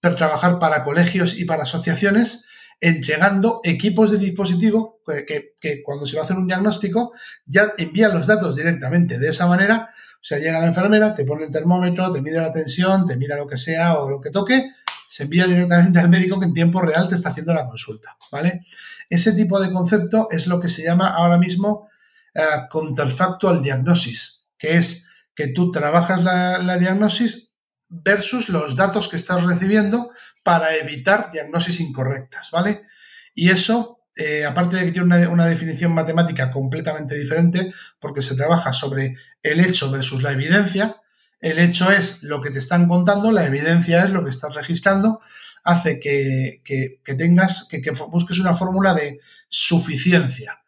trabajar 0.00 0.58
para 0.58 0.82
colegios 0.82 1.38
y 1.38 1.44
para 1.44 1.62
asociaciones 1.62 2.46
entregando 2.82 3.60
equipos 3.62 4.10
de 4.10 4.18
dispositivo 4.18 5.00
que, 5.06 5.82
cuando 5.84 6.04
se 6.04 6.16
va 6.16 6.22
a 6.22 6.24
hacer 6.24 6.36
un 6.36 6.48
diagnóstico 6.48 7.12
ya 7.46 7.72
envían 7.78 8.12
los 8.12 8.26
datos 8.26 8.56
directamente. 8.56 9.20
De 9.20 9.28
esa 9.28 9.46
manera, 9.46 9.90
o 9.94 10.24
sea, 10.24 10.38
llega 10.38 10.58
la 10.58 10.66
enfermera, 10.66 11.14
te 11.14 11.24
pone 11.24 11.44
el 11.44 11.52
termómetro, 11.52 12.12
te 12.12 12.20
mide 12.20 12.40
la 12.40 12.50
tensión, 12.50 13.06
te 13.06 13.16
mira 13.16 13.36
lo 13.36 13.46
que 13.46 13.56
sea 13.56 14.00
o 14.00 14.10
lo 14.10 14.20
que 14.20 14.30
toque, 14.30 14.72
se 15.08 15.22
envía 15.22 15.46
directamente 15.46 16.00
al 16.00 16.08
médico 16.08 16.40
que 16.40 16.46
en 16.46 16.54
tiempo 16.54 16.80
real 16.80 17.08
te 17.08 17.14
está 17.14 17.28
haciendo 17.28 17.54
la 17.54 17.66
consulta, 17.66 18.16
¿vale? 18.32 18.66
Ese 19.08 19.32
tipo 19.32 19.60
de 19.60 19.70
concepto 19.70 20.26
es 20.32 20.48
lo 20.48 20.58
que 20.58 20.68
se 20.68 20.82
llama 20.82 21.10
ahora 21.10 21.38
mismo 21.38 21.88
uh, 22.34 22.68
counterfactual 22.68 23.62
diagnosis, 23.62 24.48
que 24.58 24.76
es 24.76 25.06
que 25.36 25.48
tú 25.48 25.70
trabajas 25.70 26.24
la, 26.24 26.58
la 26.58 26.78
diagnosis 26.78 27.51
versus 27.92 28.48
los 28.48 28.74
datos 28.74 29.08
que 29.08 29.16
estás 29.16 29.44
recibiendo 29.44 30.12
para 30.42 30.74
evitar 30.76 31.30
diagnosis 31.30 31.78
incorrectas, 31.80 32.50
¿vale? 32.50 32.86
Y 33.34 33.50
eso, 33.50 34.00
eh, 34.16 34.46
aparte 34.46 34.76
de 34.76 34.86
que 34.86 34.92
tiene 34.92 35.26
una, 35.28 35.46
definición 35.46 35.92
matemática 35.92 36.50
completamente 36.50 37.14
diferente, 37.14 37.72
porque 38.00 38.22
se 38.22 38.34
trabaja 38.34 38.72
sobre 38.72 39.16
el 39.42 39.60
hecho 39.60 39.90
versus 39.90 40.22
la 40.22 40.32
evidencia, 40.32 40.96
el 41.40 41.58
hecho 41.58 41.90
es 41.90 42.22
lo 42.22 42.40
que 42.40 42.50
te 42.50 42.60
están 42.60 42.88
contando, 42.88 43.30
la 43.30 43.44
evidencia 43.44 44.04
es 44.04 44.10
lo 44.10 44.24
que 44.24 44.30
estás 44.30 44.54
registrando, 44.54 45.20
hace 45.62 46.00
que, 46.00 46.62
tengas, 47.04 47.68
que, 47.68 47.82
que 47.82 47.90
busques 47.90 48.38
una 48.38 48.54
fórmula 48.54 48.94
de 48.94 49.20
suficiencia, 49.48 50.62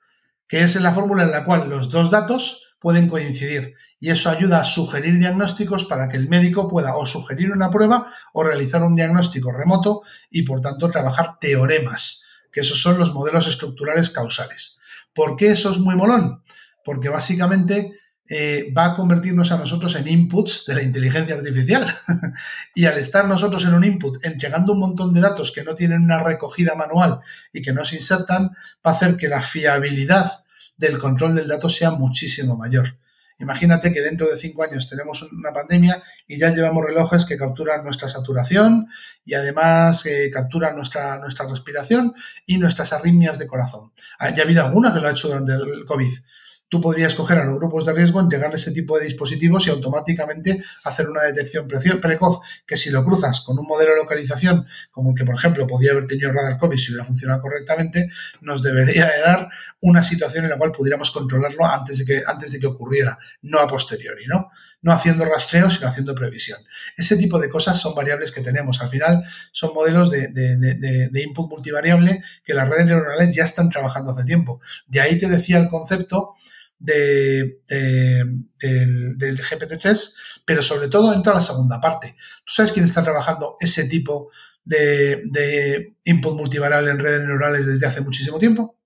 que 0.47 0.63
es 0.63 0.77
la 0.77 0.93
fórmula 0.93 1.23
en 1.23 1.31
la 1.31 1.45
cual 1.45 1.71
los 1.71 1.91
dos 1.91 2.11
datos 2.11 2.75
pueden 2.81 3.09
coincidir 3.09 3.75
y 4.05 4.11
eso 4.11 4.29
ayuda 4.29 4.61
a 4.61 4.65
sugerir 4.65 5.19
diagnósticos 5.19 5.87
para 5.87 6.11
que 6.11 6.19
el 6.19 6.29
médico 6.29 6.69
pueda 6.69 6.95
o 6.95 7.07
sugerir 7.07 7.51
una 7.51 7.71
prueba 7.71 8.07
o 8.35 8.45
realizar 8.45 8.83
un 8.83 8.95
diagnóstico 8.95 9.51
remoto 9.51 10.03
y 10.29 10.43
por 10.43 10.61
tanto 10.61 10.91
trabajar 10.91 11.39
teoremas, 11.41 12.23
que 12.53 12.61
esos 12.61 12.83
son 12.83 12.99
los 12.99 13.15
modelos 13.15 13.47
estructurales 13.47 14.11
causales. 14.11 14.79
¿Por 15.15 15.37
qué 15.37 15.53
eso 15.53 15.73
es 15.73 15.79
muy 15.79 15.97
molón? 15.97 16.43
Porque 16.85 17.09
básicamente 17.09 17.99
eh, 18.29 18.71
va 18.77 18.85
a 18.85 18.95
convertirnos 18.95 19.53
a 19.53 19.57
nosotros 19.57 19.97
en 19.97 20.07
inputs 20.07 20.67
de 20.67 20.75
la 20.75 20.83
inteligencia 20.83 21.37
artificial. 21.37 21.87
y 22.75 22.85
al 22.85 22.99
estar 22.99 23.27
nosotros 23.27 23.65
en 23.65 23.73
un 23.73 23.85
input 23.85 24.23
entregando 24.23 24.75
un 24.75 24.81
montón 24.81 25.15
de 25.15 25.23
datos 25.23 25.51
que 25.51 25.65
no 25.65 25.75
tienen 25.75 26.03
una 26.03 26.23
recogida 26.23 26.75
manual 26.75 27.21
y 27.55 27.63
que 27.63 27.73
no 27.73 27.87
se 27.87 27.97
insertan, 27.97 28.51
va 28.87 28.91
a 28.91 28.95
hacer 28.97 29.17
que 29.17 29.29
la 29.29 29.41
fiabilidad 29.41 30.45
del 30.77 30.99
control 30.99 31.37
del 31.37 31.49
dato 31.49 31.71
sea 31.71 31.93
muchísimo 31.93 32.59
mayor. 32.59 32.99
Imagínate 33.39 33.93
que 33.93 34.01
dentro 34.01 34.29
de 34.29 34.39
cinco 34.39 34.63
años 34.63 34.89
tenemos 34.89 35.23
una 35.23 35.53
pandemia 35.53 36.03
y 36.27 36.39
ya 36.39 36.51
llevamos 36.55 36.85
relojes 36.85 37.27
que 37.27 37.37
capturan 37.37 37.83
nuestra 37.83 38.09
saturación 38.09 38.87
y 39.25 39.35
además 39.35 40.07
eh, 40.07 40.31
capturan 40.33 40.77
nuestra, 40.77 41.19
nuestra 41.19 41.47
respiración 41.49 42.15
y 42.47 42.59
nuestras 42.59 42.93
arritmias 42.93 43.39
de 43.39 43.49
corazón. 43.49 43.93
Ya 44.21 44.43
ha 44.43 44.45
habido 44.45 44.65
alguna 44.65 44.95
que 44.95 45.01
lo 45.01 45.09
ha 45.09 45.13
hecho 45.13 45.29
durante 45.29 45.53
el 45.53 45.85
COVID. 45.85 46.13
Tú 46.75 46.81
podrías 46.81 47.15
coger 47.15 47.39
a 47.39 47.45
los 47.45 47.55
grupos 47.55 47.87
de 47.87 47.93
riesgo, 47.93 48.19
entregarle 48.19 48.57
ese 48.57 48.73
tipo 48.73 48.99
de 48.99 49.05
dispositivos 49.05 49.65
y 49.65 49.71
automáticamente 49.71 50.61
hacer 50.83 51.09
una 51.09 51.23
detección 51.23 51.69
precoz 51.69 52.41
que 52.67 52.77
si 52.77 52.91
lo 52.91 53.05
cruzas 53.05 53.43
con 53.43 53.57
un 53.61 53.65
modelo 53.65 53.93
de 53.93 53.99
localización 53.99 54.67
como 54.91 55.11
el 55.11 55.17
que, 55.17 55.25
por 55.25 55.37
ejemplo, 55.37 55.69
podía 55.69 55.93
haber 55.93 56.09
tenido 56.09 56.33
Radar 56.33 56.59
COVID 56.59 56.77
si 56.77 56.91
hubiera 56.91 57.05
funcionado 57.05 57.41
correctamente, 57.43 58.11
nos 58.41 58.61
debería 58.61 59.07
de 59.07 59.21
dar 59.21 59.51
una 59.83 60.03
situación 60.03 60.47
en 60.47 60.51
la 60.51 60.59
cual 60.59 60.73
pudiéramos 60.73 61.13
controlarlo 61.13 61.65
antes 61.65 61.99
de 61.99 62.07
que, 62.07 62.23
antes 62.27 62.51
de 62.51 62.59
que 62.59 62.67
ocurriera, 62.67 63.21
no 63.43 63.61
a 63.61 63.69
posteriori, 63.69 64.27
¿no? 64.27 64.49
No 64.83 64.91
haciendo 64.91 65.25
rastreo, 65.25 65.71
sino 65.71 65.87
haciendo 65.87 66.13
previsión. 66.13 66.59
Ese 66.97 67.17
tipo 67.17 67.39
de 67.39 67.49
cosas 67.49 67.79
son 67.79 67.95
variables 67.95 68.33
que 68.33 68.41
tenemos. 68.41 68.83
Al 68.83 68.89
final 68.89 69.23
son 69.53 69.73
modelos 69.75 70.11
de, 70.11 70.27
de 70.29 71.23
input 71.23 71.49
multivariable 71.49 72.21
que 72.45 72.53
las 72.53 72.69
redes 72.69 72.87
neuronales 72.87 73.35
ya 73.35 73.45
están 73.45 73.69
trabajando 73.69 74.11
hace 74.11 74.25
tiempo. 74.25 74.61
De 74.89 75.01
ahí 75.01 75.17
te 75.19 75.29
decía 75.29 75.59
el 75.59 75.69
concepto 75.69 76.35
de, 76.79 77.61
del, 77.69 79.39
GPT-3, 79.39 80.15
pero 80.45 80.63
sobre 80.63 80.89
todo 80.89 81.13
entra 81.13 81.35
la 81.35 81.41
segunda 81.41 81.81
parte. 81.81 82.17
¿Tú 82.45 82.53
sabes 82.53 82.73
quién 82.73 82.85
está 82.85 83.03
trabajando 83.03 83.57
ese 83.61 83.89
tipo 83.89 84.31
de, 84.65 85.95
input 86.05 86.37
multivariable 86.37 86.91
en 86.91 86.99
redes 86.99 87.27
neurales 87.27 87.67
desde 87.67 87.87
hace 87.87 88.01
muchísimo 88.01 88.39
tiempo? 88.39 88.79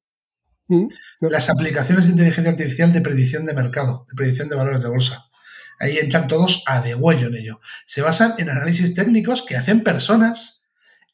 Mm, 0.69 0.87
Las 1.21 1.49
aplicaciones 1.51 2.07
de 2.07 2.13
inteligencia 2.13 2.53
artificial 2.53 2.93
de 2.93 3.01
predicción 3.01 3.45
de 3.45 3.55
mercado, 3.55 4.05
de 4.09 4.15
predicción 4.15 4.49
de 4.49 4.57
valores 4.57 4.83
de 4.83 4.89
bolsa. 4.89 5.25
Ahí 5.81 5.97
entran 5.99 6.27
todos 6.27 6.65
a 6.67 6.81
degüello 6.81 7.29
en 7.29 7.37
ello. 7.37 7.61
Se 7.87 8.03
basan 8.03 8.35
en 8.39 8.51
análisis 8.51 8.95
técnicos 8.95 9.43
que 9.43 9.57
hacen 9.57 9.85
personas 9.85 10.58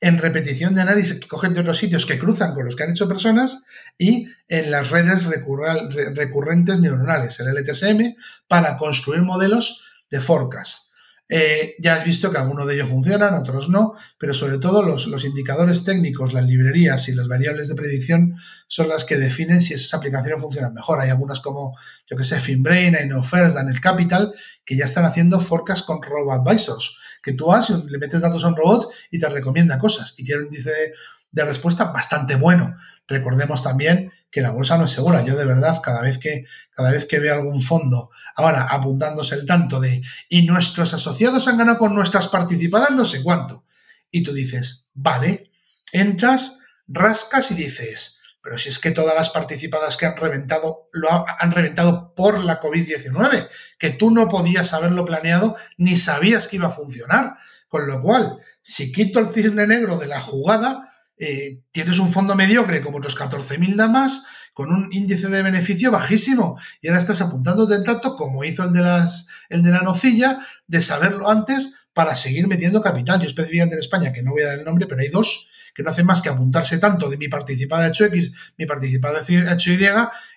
en 0.04 0.18
repetición 0.18 0.74
de 0.74 0.82
análisis 0.82 1.18
que 1.18 1.26
cogen 1.26 1.54
de 1.54 1.60
otros 1.60 1.78
sitios 1.78 2.04
que 2.04 2.18
cruzan 2.18 2.52
con 2.52 2.66
los 2.66 2.76
que 2.76 2.82
han 2.82 2.90
hecho 2.90 3.08
personas 3.08 3.62
y 3.96 4.28
en 4.48 4.70
las 4.70 4.90
redes 4.90 5.24
recurrentes 5.24 6.78
neuronales, 6.78 7.40
el 7.40 7.46
LTSM, 7.48 8.14
para 8.46 8.76
construir 8.76 9.22
modelos 9.22 9.82
de 10.10 10.20
forecast. 10.20 10.92
Eh, 11.26 11.76
ya 11.78 11.94
has 11.94 12.04
visto 12.04 12.30
que 12.30 12.36
algunos 12.36 12.66
de 12.66 12.74
ellos 12.74 12.90
funcionan, 12.90 13.32
otros 13.34 13.70
no, 13.70 13.94
pero 14.18 14.34
sobre 14.34 14.58
todo 14.58 14.82
los, 14.82 15.06
los, 15.06 15.24
indicadores 15.24 15.82
técnicos, 15.82 16.34
las 16.34 16.44
librerías 16.44 17.08
y 17.08 17.14
las 17.14 17.28
variables 17.28 17.68
de 17.68 17.74
predicción 17.74 18.36
son 18.68 18.90
las 18.90 19.04
que 19.04 19.16
definen 19.16 19.62
si 19.62 19.72
esas 19.72 19.94
aplicaciones 19.94 20.42
funcionan 20.42 20.74
mejor. 20.74 21.00
Hay 21.00 21.08
algunas 21.08 21.40
como, 21.40 21.78
yo 22.06 22.16
que 22.18 22.24
sé, 22.24 22.40
FinBrain, 22.40 22.94
InnoFirst, 23.02 23.56
Daniel 23.56 23.80
Capital, 23.80 24.34
que 24.66 24.76
ya 24.76 24.84
están 24.84 25.06
haciendo 25.06 25.40
forecast 25.40 25.86
con 25.86 26.02
RoboAdvisors, 26.02 26.98
que 27.22 27.32
tú 27.32 27.46
vas 27.46 27.70
y 27.70 27.88
le 27.88 27.98
metes 27.98 28.20
datos 28.20 28.44
a 28.44 28.48
un 28.48 28.56
robot 28.56 28.90
y 29.10 29.18
te 29.18 29.28
recomienda 29.30 29.78
cosas 29.78 30.14
y 30.18 30.24
tiene 30.24 30.42
un 30.42 30.46
índice 30.48 30.92
de 31.34 31.44
respuesta 31.44 31.86
bastante 31.86 32.36
bueno. 32.36 32.76
Recordemos 33.08 33.62
también 33.62 34.12
que 34.30 34.40
la 34.40 34.50
bolsa 34.50 34.78
no 34.78 34.84
es 34.84 34.92
segura. 34.92 35.24
Yo 35.24 35.36
de 35.36 35.44
verdad, 35.44 35.80
cada 35.82 36.00
vez 36.00 36.18
que, 36.18 36.44
cada 36.70 36.92
vez 36.92 37.06
que 37.06 37.18
veo 37.18 37.34
algún 37.34 37.60
fondo 37.60 38.10
ahora 38.36 38.68
apuntándose 38.70 39.34
el 39.34 39.44
tanto 39.44 39.80
de 39.80 40.00
y 40.28 40.42
nuestros 40.46 40.94
asociados 40.94 41.48
han 41.48 41.58
ganado 41.58 41.78
con 41.78 41.94
nuestras 41.94 42.28
participadas 42.28 42.92
no 42.92 43.04
sé 43.04 43.22
cuánto. 43.22 43.64
Y 44.12 44.22
tú 44.22 44.32
dices, 44.32 44.88
vale, 44.94 45.50
entras, 45.92 46.60
rascas 46.86 47.50
y 47.50 47.54
dices, 47.54 48.20
pero 48.40 48.56
si 48.56 48.68
es 48.68 48.78
que 48.78 48.92
todas 48.92 49.16
las 49.16 49.30
participadas 49.30 49.96
que 49.96 50.06
han 50.06 50.16
reventado 50.16 50.88
lo 50.92 51.08
han 51.10 51.50
reventado 51.50 52.14
por 52.14 52.38
la 52.44 52.60
COVID-19, 52.60 53.48
que 53.76 53.90
tú 53.90 54.12
no 54.12 54.28
podías 54.28 54.72
haberlo 54.72 55.04
planeado 55.04 55.56
ni 55.78 55.96
sabías 55.96 56.46
que 56.46 56.56
iba 56.56 56.68
a 56.68 56.70
funcionar. 56.70 57.38
Con 57.68 57.88
lo 57.88 58.00
cual, 58.00 58.38
si 58.62 58.92
quito 58.92 59.18
el 59.18 59.30
cisne 59.30 59.66
negro 59.66 59.98
de 59.98 60.06
la 60.06 60.20
jugada, 60.20 60.93
eh, 61.18 61.60
tienes 61.70 61.98
un 61.98 62.10
fondo 62.10 62.34
mediocre 62.34 62.80
como 62.80 62.98
otros 62.98 63.16
14.000 63.16 63.76
damas 63.76 64.24
con 64.52 64.72
un 64.72 64.88
índice 64.92 65.28
de 65.28 65.42
beneficio 65.42 65.90
bajísimo 65.90 66.58
y 66.80 66.88
ahora 66.88 67.00
estás 67.00 67.20
apuntándote 67.20 67.74
en 67.74 67.84
tanto 67.84 68.16
como 68.16 68.44
hizo 68.44 68.64
el 68.64 68.72
de, 68.72 68.80
las, 68.80 69.28
el 69.48 69.62
de 69.62 69.70
la 69.70 69.82
nocilla 69.82 70.38
de 70.66 70.82
saberlo 70.82 71.28
antes 71.30 71.74
para 71.92 72.16
seguir 72.16 72.48
metiendo 72.48 72.82
capital. 72.82 73.20
Yo 73.20 73.26
específicamente 73.26 73.74
en 73.74 73.80
España, 73.80 74.12
que 74.12 74.22
no 74.22 74.32
voy 74.32 74.42
a 74.42 74.48
dar 74.48 74.58
el 74.58 74.64
nombre, 74.64 74.86
pero 74.86 75.00
hay 75.00 75.08
dos 75.08 75.48
que 75.74 75.82
no 75.82 75.90
hacen 75.90 76.06
más 76.06 76.22
que 76.22 76.28
apuntarse 76.28 76.78
tanto 76.78 77.10
de 77.10 77.16
mi 77.16 77.28
participada 77.28 77.88
hecho 77.88 78.04
X, 78.04 78.32
mi 78.56 78.64
participada 78.64 79.20
hecho 79.20 79.72
Y, 79.72 79.86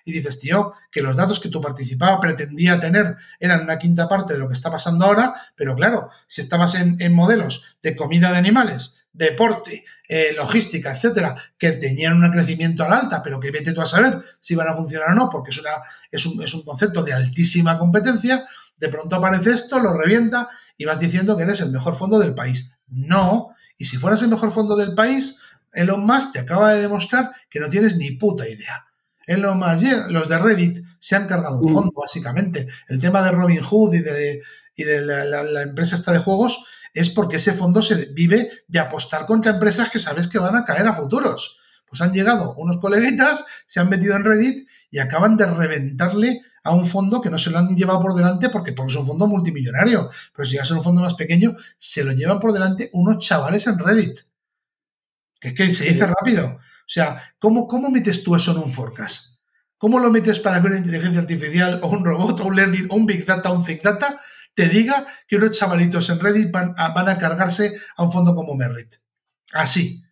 y 0.04 0.12
dices, 0.12 0.40
tío, 0.40 0.72
que 0.90 1.00
los 1.00 1.14
datos 1.14 1.38
que 1.38 1.48
tu 1.48 1.60
participada 1.60 2.20
pretendía 2.20 2.80
tener 2.80 3.16
eran 3.38 3.62
una 3.62 3.78
quinta 3.78 4.08
parte 4.08 4.32
de 4.32 4.40
lo 4.40 4.48
que 4.48 4.54
está 4.54 4.70
pasando 4.70 5.04
ahora, 5.04 5.34
pero 5.54 5.76
claro, 5.76 6.10
si 6.26 6.40
estabas 6.40 6.74
en, 6.74 7.00
en 7.00 7.14
modelos 7.14 7.76
de 7.82 7.94
comida 7.94 8.32
de 8.32 8.38
animales, 8.38 8.96
deporte, 9.12 9.84
eh, 10.10 10.32
logística, 10.34 10.92
etcétera, 10.92 11.36
que 11.58 11.72
tenían 11.72 12.22
un 12.22 12.30
crecimiento 12.30 12.82
al 12.82 12.94
alta, 12.94 13.22
pero 13.22 13.38
que 13.38 13.50
vete 13.50 13.74
tú 13.74 13.82
a 13.82 13.86
saber 13.86 14.22
si 14.40 14.54
van 14.54 14.68
a 14.68 14.74
funcionar 14.74 15.10
o 15.10 15.14
no, 15.14 15.28
porque 15.28 15.50
es, 15.50 15.60
una, 15.60 15.70
es, 16.10 16.24
un, 16.24 16.42
es 16.42 16.54
un 16.54 16.62
concepto 16.62 17.02
de 17.02 17.12
altísima 17.12 17.78
competencia, 17.78 18.46
de 18.78 18.88
pronto 18.88 19.16
aparece 19.16 19.52
esto, 19.52 19.78
lo 19.78 19.92
revienta 19.92 20.48
y 20.78 20.86
vas 20.86 20.98
diciendo 20.98 21.36
que 21.36 21.42
eres 21.42 21.60
el 21.60 21.70
mejor 21.70 21.98
fondo 21.98 22.18
del 22.18 22.34
país. 22.34 22.72
No, 22.86 23.50
y 23.76 23.84
si 23.84 23.98
fueras 23.98 24.22
el 24.22 24.28
mejor 24.28 24.50
fondo 24.50 24.76
del 24.76 24.94
país, 24.94 25.40
Elon 25.74 26.06
Musk 26.06 26.32
te 26.32 26.38
acaba 26.38 26.72
de 26.72 26.80
demostrar 26.80 27.32
que 27.50 27.60
no 27.60 27.68
tienes 27.68 27.96
ni 27.96 28.12
puta 28.12 28.48
idea. 28.48 28.86
Elon 29.26 29.58
Musk, 29.58 30.08
los 30.08 30.26
de 30.26 30.38
Reddit 30.38 30.82
se 30.98 31.16
han 31.16 31.26
cargado 31.26 31.58
un 31.58 31.70
mm. 31.70 31.74
fondo, 31.74 31.92
básicamente. 32.00 32.66
El 32.88 32.98
tema 32.98 33.20
de 33.22 33.32
Robin 33.32 33.60
Hood 33.60 33.92
y 33.92 33.98
de, 33.98 34.42
y 34.74 34.84
de 34.84 35.02
la, 35.02 35.24
la 35.24 35.62
empresa 35.62 35.96
esta 35.96 36.12
de 36.12 36.18
juegos 36.18 36.64
es 36.94 37.10
porque 37.10 37.36
ese 37.36 37.52
fondo 37.52 37.82
se 37.82 38.06
vive 38.06 38.50
de 38.66 38.78
apostar 38.78 39.26
contra 39.26 39.52
empresas 39.52 39.90
que 39.90 39.98
sabes 39.98 40.28
que 40.28 40.38
van 40.38 40.56
a 40.56 40.64
caer 40.64 40.86
a 40.86 40.94
futuros. 40.94 41.58
Pues 41.86 42.00
han 42.00 42.12
llegado 42.12 42.54
unos 42.56 42.78
coleguitas, 42.78 43.44
se 43.66 43.80
han 43.80 43.88
metido 43.88 44.14
en 44.16 44.24
Reddit 44.24 44.68
y 44.90 44.98
acaban 44.98 45.36
de 45.36 45.46
reventarle 45.46 46.42
a 46.62 46.72
un 46.72 46.86
fondo 46.86 47.20
que 47.20 47.30
no 47.30 47.38
se 47.38 47.50
lo 47.50 47.58
han 47.58 47.74
llevado 47.74 48.00
por 48.00 48.14
delante 48.14 48.50
porque, 48.50 48.72
porque 48.72 48.92
es 48.92 48.98
un 48.98 49.06
fondo 49.06 49.26
multimillonario. 49.26 50.10
Pero 50.34 50.46
si 50.46 50.52
llega 50.52 50.62
a 50.62 50.66
ser 50.66 50.76
un 50.76 50.84
fondo 50.84 51.00
más 51.00 51.14
pequeño, 51.14 51.56
se 51.78 52.04
lo 52.04 52.12
llevan 52.12 52.40
por 52.40 52.52
delante 52.52 52.90
unos 52.92 53.18
chavales 53.24 53.66
en 53.66 53.78
Reddit. 53.78 54.18
Que 55.40 55.48
es 55.48 55.54
que 55.54 55.72
se 55.72 55.84
dice 55.84 56.06
rápido. 56.06 56.46
O 56.56 56.90
sea, 56.90 57.34
¿cómo, 57.38 57.68
¿cómo 57.68 57.90
metes 57.90 58.22
tú 58.22 58.34
eso 58.34 58.52
en 58.52 58.58
un 58.58 58.72
forecast? 58.72 59.38
¿Cómo 59.78 59.98
lo 60.00 60.10
metes 60.10 60.40
para 60.40 60.60
que 60.60 60.66
una 60.66 60.78
inteligencia 60.78 61.20
artificial 61.20 61.80
o 61.82 61.88
un 61.88 62.04
robot 62.04 62.40
o 62.40 62.46
un 62.46 62.56
learning 62.56 62.88
o 62.90 62.96
un 62.96 63.06
big 63.06 63.24
data 63.24 63.50
o 63.50 63.54
un 63.54 63.64
big 63.64 63.80
data 63.80 64.20
te 64.58 64.68
diga 64.68 65.06
que 65.28 65.36
unos 65.36 65.56
chavalitos 65.56 66.10
en 66.10 66.18
Reddit 66.18 66.50
van 66.50 66.74
a, 66.76 66.88
van 66.88 67.08
a 67.08 67.16
cargarse 67.16 67.80
a 67.96 68.02
un 68.02 68.10
fondo 68.10 68.34
como 68.34 68.56
Merritt. 68.56 68.96
Así. 69.52 70.02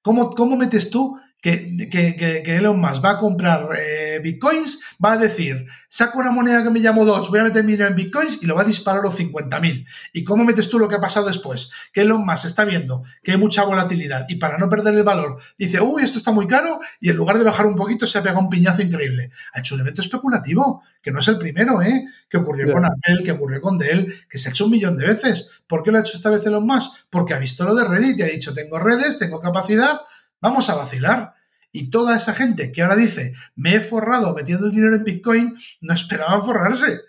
¿Cómo, 0.00 0.30
¿Cómo 0.30 0.56
metes 0.56 0.90
tú 0.90 1.18
que, 1.46 2.42
que, 2.44 2.56
Elon 2.56 2.80
Musk 2.80 3.04
va 3.04 3.10
a 3.10 3.18
comprar 3.18 3.68
eh, 3.78 4.18
bitcoins, 4.22 4.80
va 5.02 5.12
a 5.12 5.16
decir, 5.16 5.66
saco 5.88 6.18
una 6.18 6.32
moneda 6.32 6.64
que 6.64 6.70
me 6.70 6.80
llamo 6.80 7.04
Dodge, 7.04 7.28
voy 7.28 7.38
a 7.38 7.44
meter 7.44 7.62
mi 7.62 7.72
dinero 7.72 7.90
en 7.90 7.94
bitcoins 7.94 8.42
y 8.42 8.46
lo 8.46 8.56
va 8.56 8.62
a 8.62 8.64
disparar 8.64 9.00
a 9.00 9.04
los 9.04 9.16
50.000. 9.16 9.86
¿Y 10.12 10.24
cómo 10.24 10.44
metes 10.44 10.68
tú 10.68 10.80
lo 10.80 10.88
que 10.88 10.96
ha 10.96 11.00
pasado 11.00 11.28
después? 11.28 11.70
Que 11.92 12.00
Elon 12.00 12.26
Musk 12.26 12.46
está 12.46 12.64
viendo 12.64 13.04
que 13.22 13.32
hay 13.32 13.38
mucha 13.38 13.62
volatilidad 13.62 14.26
y 14.28 14.36
para 14.36 14.58
no 14.58 14.68
perder 14.68 14.94
el 14.94 15.04
valor 15.04 15.38
dice, 15.56 15.80
uy, 15.80 16.02
esto 16.02 16.18
está 16.18 16.32
muy 16.32 16.48
caro 16.48 16.80
y 17.00 17.10
en 17.10 17.16
lugar 17.16 17.38
de 17.38 17.44
bajar 17.44 17.66
un 17.66 17.76
poquito 17.76 18.08
se 18.08 18.18
ha 18.18 18.22
pegado 18.22 18.40
un 18.40 18.50
piñazo 18.50 18.82
increíble. 18.82 19.30
Ha 19.52 19.60
hecho 19.60 19.76
un 19.76 19.82
evento 19.82 20.02
especulativo, 20.02 20.82
que 21.00 21.12
no 21.12 21.20
es 21.20 21.28
el 21.28 21.38
primero, 21.38 21.80
¿eh? 21.80 22.06
Que 22.28 22.38
ocurrió 22.38 22.72
con 22.72 22.84
Apple, 22.84 23.22
que 23.24 23.30
ocurrió 23.30 23.60
con 23.60 23.78
Dell, 23.78 24.12
que 24.28 24.38
se 24.38 24.48
ha 24.48 24.50
hecho 24.50 24.64
un 24.64 24.72
millón 24.72 24.96
de 24.96 25.06
veces. 25.06 25.62
¿Por 25.68 25.84
qué 25.84 25.92
lo 25.92 25.98
ha 25.98 26.00
hecho 26.00 26.16
esta 26.16 26.30
vez 26.30 26.44
Elon 26.44 26.66
Musk? 26.66 27.06
Porque 27.08 27.34
ha 27.34 27.38
visto 27.38 27.64
lo 27.64 27.76
de 27.76 27.84
Reddit 27.84 28.18
y 28.18 28.22
ha 28.22 28.26
dicho, 28.26 28.52
tengo 28.52 28.80
redes, 28.80 29.20
tengo 29.20 29.40
capacidad, 29.40 30.00
vamos 30.40 30.68
a 30.70 30.74
vacilar. 30.74 31.35
Y 31.76 31.90
toda 31.90 32.16
esa 32.16 32.32
gente 32.32 32.72
que 32.72 32.80
ahora 32.80 32.96
dice, 32.96 33.34
me 33.54 33.74
he 33.74 33.80
forrado 33.80 34.32
metiendo 34.32 34.64
el 34.64 34.72
dinero 34.72 34.96
en 34.96 35.04
Bitcoin, 35.04 35.58
no 35.82 35.92
esperaba 35.92 36.40
forrarse. 36.40 37.02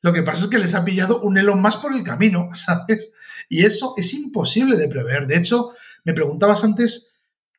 Lo 0.00 0.14
que 0.14 0.22
pasa 0.22 0.44
es 0.44 0.50
que 0.50 0.58
les 0.58 0.74
ha 0.74 0.82
pillado 0.82 1.20
un 1.20 1.36
Elon 1.36 1.60
más 1.60 1.76
por 1.76 1.94
el 1.94 2.02
camino, 2.02 2.48
¿sabes? 2.54 3.12
Y 3.50 3.66
eso 3.66 3.92
es 3.98 4.14
imposible 4.14 4.78
de 4.78 4.88
prever. 4.88 5.26
De 5.26 5.36
hecho, 5.36 5.72
me 6.04 6.14
preguntabas 6.14 6.64
antes, 6.64 7.10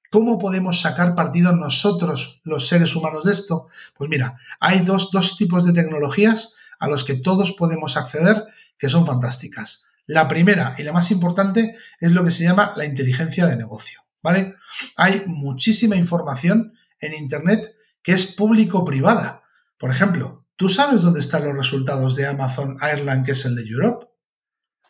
¿cómo 0.10 0.40
podemos 0.40 0.82
sacar 0.82 1.14
partido 1.14 1.52
nosotros, 1.56 2.42
los 2.44 2.68
seres 2.68 2.96
humanos, 2.96 3.26
de 3.26 3.34
esto? 3.34 3.68
Pues 3.96 4.10
mira, 4.10 4.40
hay 4.60 4.80
dos, 4.80 5.12
dos 5.12 5.38
tipos 5.38 5.68
de 5.68 5.74
tecnologías 5.74 6.56
a 6.80 6.88
los 6.88 7.04
que 7.04 7.14
todos 7.14 7.52
podemos 7.52 7.96
acceder 7.96 8.44
que 8.80 8.90
son 8.90 9.06
fantásticas. 9.06 9.86
La 10.08 10.28
primera 10.28 10.74
y 10.80 10.82
la 10.82 10.94
más 10.94 11.12
importante 11.12 11.76
es 12.00 12.12
lo 12.12 12.24
que 12.24 12.32
se 12.32 12.44
llama 12.44 12.74
la 12.76 12.86
inteligencia 12.86 13.46
de 13.46 13.56
negocio. 13.56 14.05
¿Vale? 14.26 14.56
Hay 14.98 15.22
muchísima 15.28 15.96
información 15.96 16.74
en 17.00 17.14
Internet 17.14 17.76
que 18.02 18.12
es 18.12 18.26
público-privada. 18.26 19.44
Por 19.78 19.92
ejemplo, 19.92 20.48
¿tú 20.56 20.68
sabes 20.68 21.04
dónde 21.04 21.20
están 21.20 21.44
los 21.44 21.56
resultados 21.56 22.16
de 22.16 22.26
Amazon 22.26 22.78
Ireland, 22.82 23.24
que 23.24 23.34
es 23.34 23.46
el 23.46 23.56
de 23.56 23.62
Europe? 23.62 24.08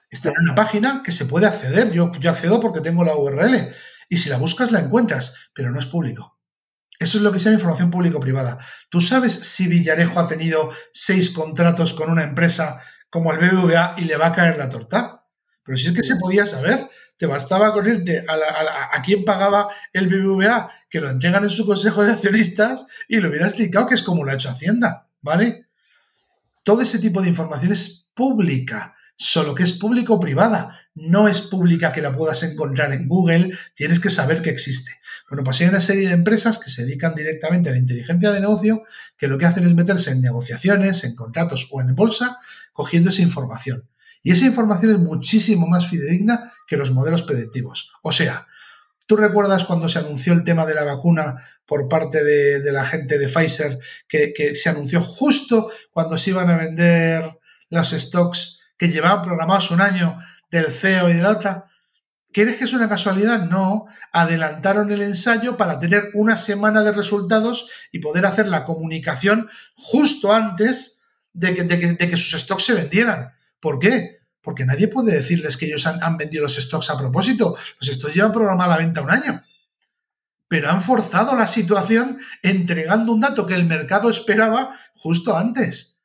Está 0.10 0.30
en 0.30 0.36
una 0.42 0.56
página 0.56 1.02
que 1.04 1.12
se 1.12 1.26
puede 1.26 1.48
acceder. 1.48 1.92
Yo, 1.92 2.14
yo 2.14 2.32
accedo 2.32 2.62
porque 2.62 2.80
tengo 2.80 3.04
la 3.04 3.18
URL. 3.18 3.74
Y 4.08 4.18
si 4.18 4.30
la 4.30 4.38
buscas, 4.38 4.72
la 4.72 4.80
encuentras, 4.80 5.36
pero 5.54 5.70
no 5.70 5.80
es 5.80 5.86
público. 5.86 6.40
Eso 6.98 7.18
es 7.18 7.24
lo 7.26 7.34
que 7.34 7.40
se 7.40 7.46
llama 7.46 7.56
información 7.56 7.92
público-privada. 7.92 8.58
¿Tú 8.90 9.02
sabes 9.02 9.34
si 9.34 9.68
Villarejo 9.68 10.18
ha 10.18 10.28
tenido 10.28 10.72
seis 10.94 11.32
contratos 11.32 11.94
con 11.94 12.10
una 12.10 12.24
empresa 12.24 12.82
como 13.10 13.34
el 13.34 13.40
BBVA 13.40 13.96
y 13.98 14.06
le 14.06 14.16
va 14.16 14.28
a 14.28 14.32
caer 14.32 14.58
la 14.58 14.70
torta? 14.70 15.26
Pero 15.66 15.78
si 15.78 15.88
es 15.88 15.94
que 15.94 16.04
se 16.04 16.16
podía 16.18 16.46
saber, 16.46 16.90
te 17.18 17.26
bastaba 17.26 17.74
con 17.74 17.88
irte 17.88 18.26
a, 18.28 18.96
a, 18.96 19.02
quién 19.02 19.24
pagaba 19.24 19.70
el 19.94 20.08
BBVA, 20.08 20.70
que 20.90 21.00
lo 21.00 21.10
entregan 21.10 21.44
en 21.44 21.50
su 21.50 21.66
consejo 21.66 22.04
de 22.04 22.12
accionistas 22.12 22.86
y 23.08 23.18
lo 23.18 23.30
hubieras 23.30 23.50
explicado 23.50 23.88
que 23.88 23.96
es 23.96 24.02
como 24.02 24.24
lo 24.24 24.32
ha 24.32 24.36
hecho 24.36 24.50
Hacienda, 24.50 25.08
¿vale? 25.22 25.66
todo 26.66 26.82
ese 26.82 26.98
tipo 26.98 27.22
de 27.22 27.30
información 27.30 27.72
es 27.72 28.10
pública, 28.16 28.96
solo 29.16 29.54
que 29.54 29.64
es 29.64 29.74
público-privada, 29.74 30.82
no 30.96 31.28
es 31.28 31.42
pública 31.42 31.94
que 31.94 32.02
la 32.02 32.12
puedas 32.12 32.42
encontrar 32.42 32.92
en 32.92 33.08
Google, 33.08 33.56
tienes 33.76 34.00
que 34.00 34.10
saber 34.10 34.42
que 34.42 34.50
existe. 34.50 34.92
Bueno, 35.30 35.44
pues 35.44 35.62
hay 35.62 35.68
una 35.68 35.80
serie 35.80 36.08
de 36.08 36.16
empresas 36.16 36.58
que 36.58 36.72
se 36.72 36.84
dedican 36.84 37.14
directamente 37.14 37.70
a 37.70 37.74
la 37.74 37.78
inteligencia 37.78 38.32
de 38.32 38.42
negocio, 38.42 38.82
que 39.16 39.28
lo 39.28 39.38
que 39.38 39.46
hacen 39.46 39.64
es 39.64 39.76
meterse 39.76 40.10
en 40.10 40.22
negociaciones, 40.22 41.04
en 41.04 41.16
contratos 41.16 41.70
o 41.72 41.82
en 41.82 41.94
bolsa, 41.94 42.40
cogiendo 42.74 43.12
esa 43.12 43.22
información. 43.22 43.88
Y 44.26 44.32
esa 44.32 44.48
información 44.48 44.92
es 44.92 44.98
muchísimo 44.98 45.68
más 45.68 45.88
fidedigna 45.88 46.52
que 46.68 46.78
los 46.78 46.90
modelos 46.90 47.22
predictivos. 47.22 47.92
O 48.02 48.12
sea, 48.12 48.48
¿Tú 49.08 49.18
recuerdas 49.18 49.66
cuando 49.66 49.88
se 49.88 50.00
anunció 50.00 50.34
el 50.34 50.44
tema 50.44 50.66
de 50.66 50.74
la 50.74 50.84
vacuna 50.84 51.36
por 51.68 51.88
parte 51.88 52.24
de, 52.24 52.72
la 52.72 52.86
gente 52.86 53.20
de 53.20 53.28
Pfizer, 53.28 53.78
que, 54.08 54.34
que, 54.36 54.56
se 54.56 54.70
anunció 54.70 55.00
justo 55.00 55.70
cuando 55.92 56.18
se 56.18 56.32
iban 56.32 56.50
a 56.50 56.58
vender 56.58 57.40
los 57.70 57.92
stocks 57.92 58.62
que 58.80 58.90
llevaban 58.90 59.22
programados 59.22 59.70
un 59.70 59.82
año 59.82 60.18
del 60.50 60.72
CEO 60.72 61.12
y 61.12 61.14
de 61.14 61.22
la 61.22 61.34
otra? 61.34 61.66
¿Crees 62.34 62.58
que 62.58 62.64
es 62.64 62.74
una 62.74 62.90
casualidad? 62.90 63.46
No. 63.46 63.86
Adelantaron 64.12 64.92
el 64.92 65.04
ensayo 65.04 65.56
para 65.56 65.80
tener 65.80 66.10
una 66.16 66.36
semana 66.36 66.82
de 66.82 66.92
resultados 66.92 67.70
y 67.92 68.00
poder 68.00 68.26
hacer 68.26 68.48
la 68.48 68.66
comunicación 68.66 69.50
justo 69.76 70.34
antes 70.34 71.04
de 71.32 71.54
que, 71.54 71.64
de 71.64 72.10
que 72.10 72.18
sus 72.18 72.42
stocks 72.42 72.64
se 72.64 72.74
vendieran. 72.74 73.36
¿Por 73.60 73.78
qué? 73.80 74.15
Porque 74.46 74.64
nadie 74.64 74.88
puede 74.88 75.12
decirles 75.12 75.58
que 75.58 75.66
ellos 75.66 75.88
han, 75.88 76.18
vendido 76.18 76.44
los 76.44 76.56
stocks 76.56 76.92
a 76.92 76.98
propósito. 76.98 77.58
Los 77.82 77.90
stocks 77.90 78.14
llevan 78.14 78.32
programada 78.32 78.70
la 78.70 78.78
venta 78.78 79.02
un 79.02 79.10
año. 79.10 79.44
Pero 80.48 80.70
han 80.70 80.84
forzado 80.84 81.36
la 81.36 81.48
situación 81.48 82.20
entregando 82.44 83.12
un 83.12 83.22
dato 83.22 83.48
que 83.48 83.56
el 83.56 83.66
mercado 83.66 84.08
esperaba 84.12 84.72
justo 84.94 85.36
antes. 85.36 86.00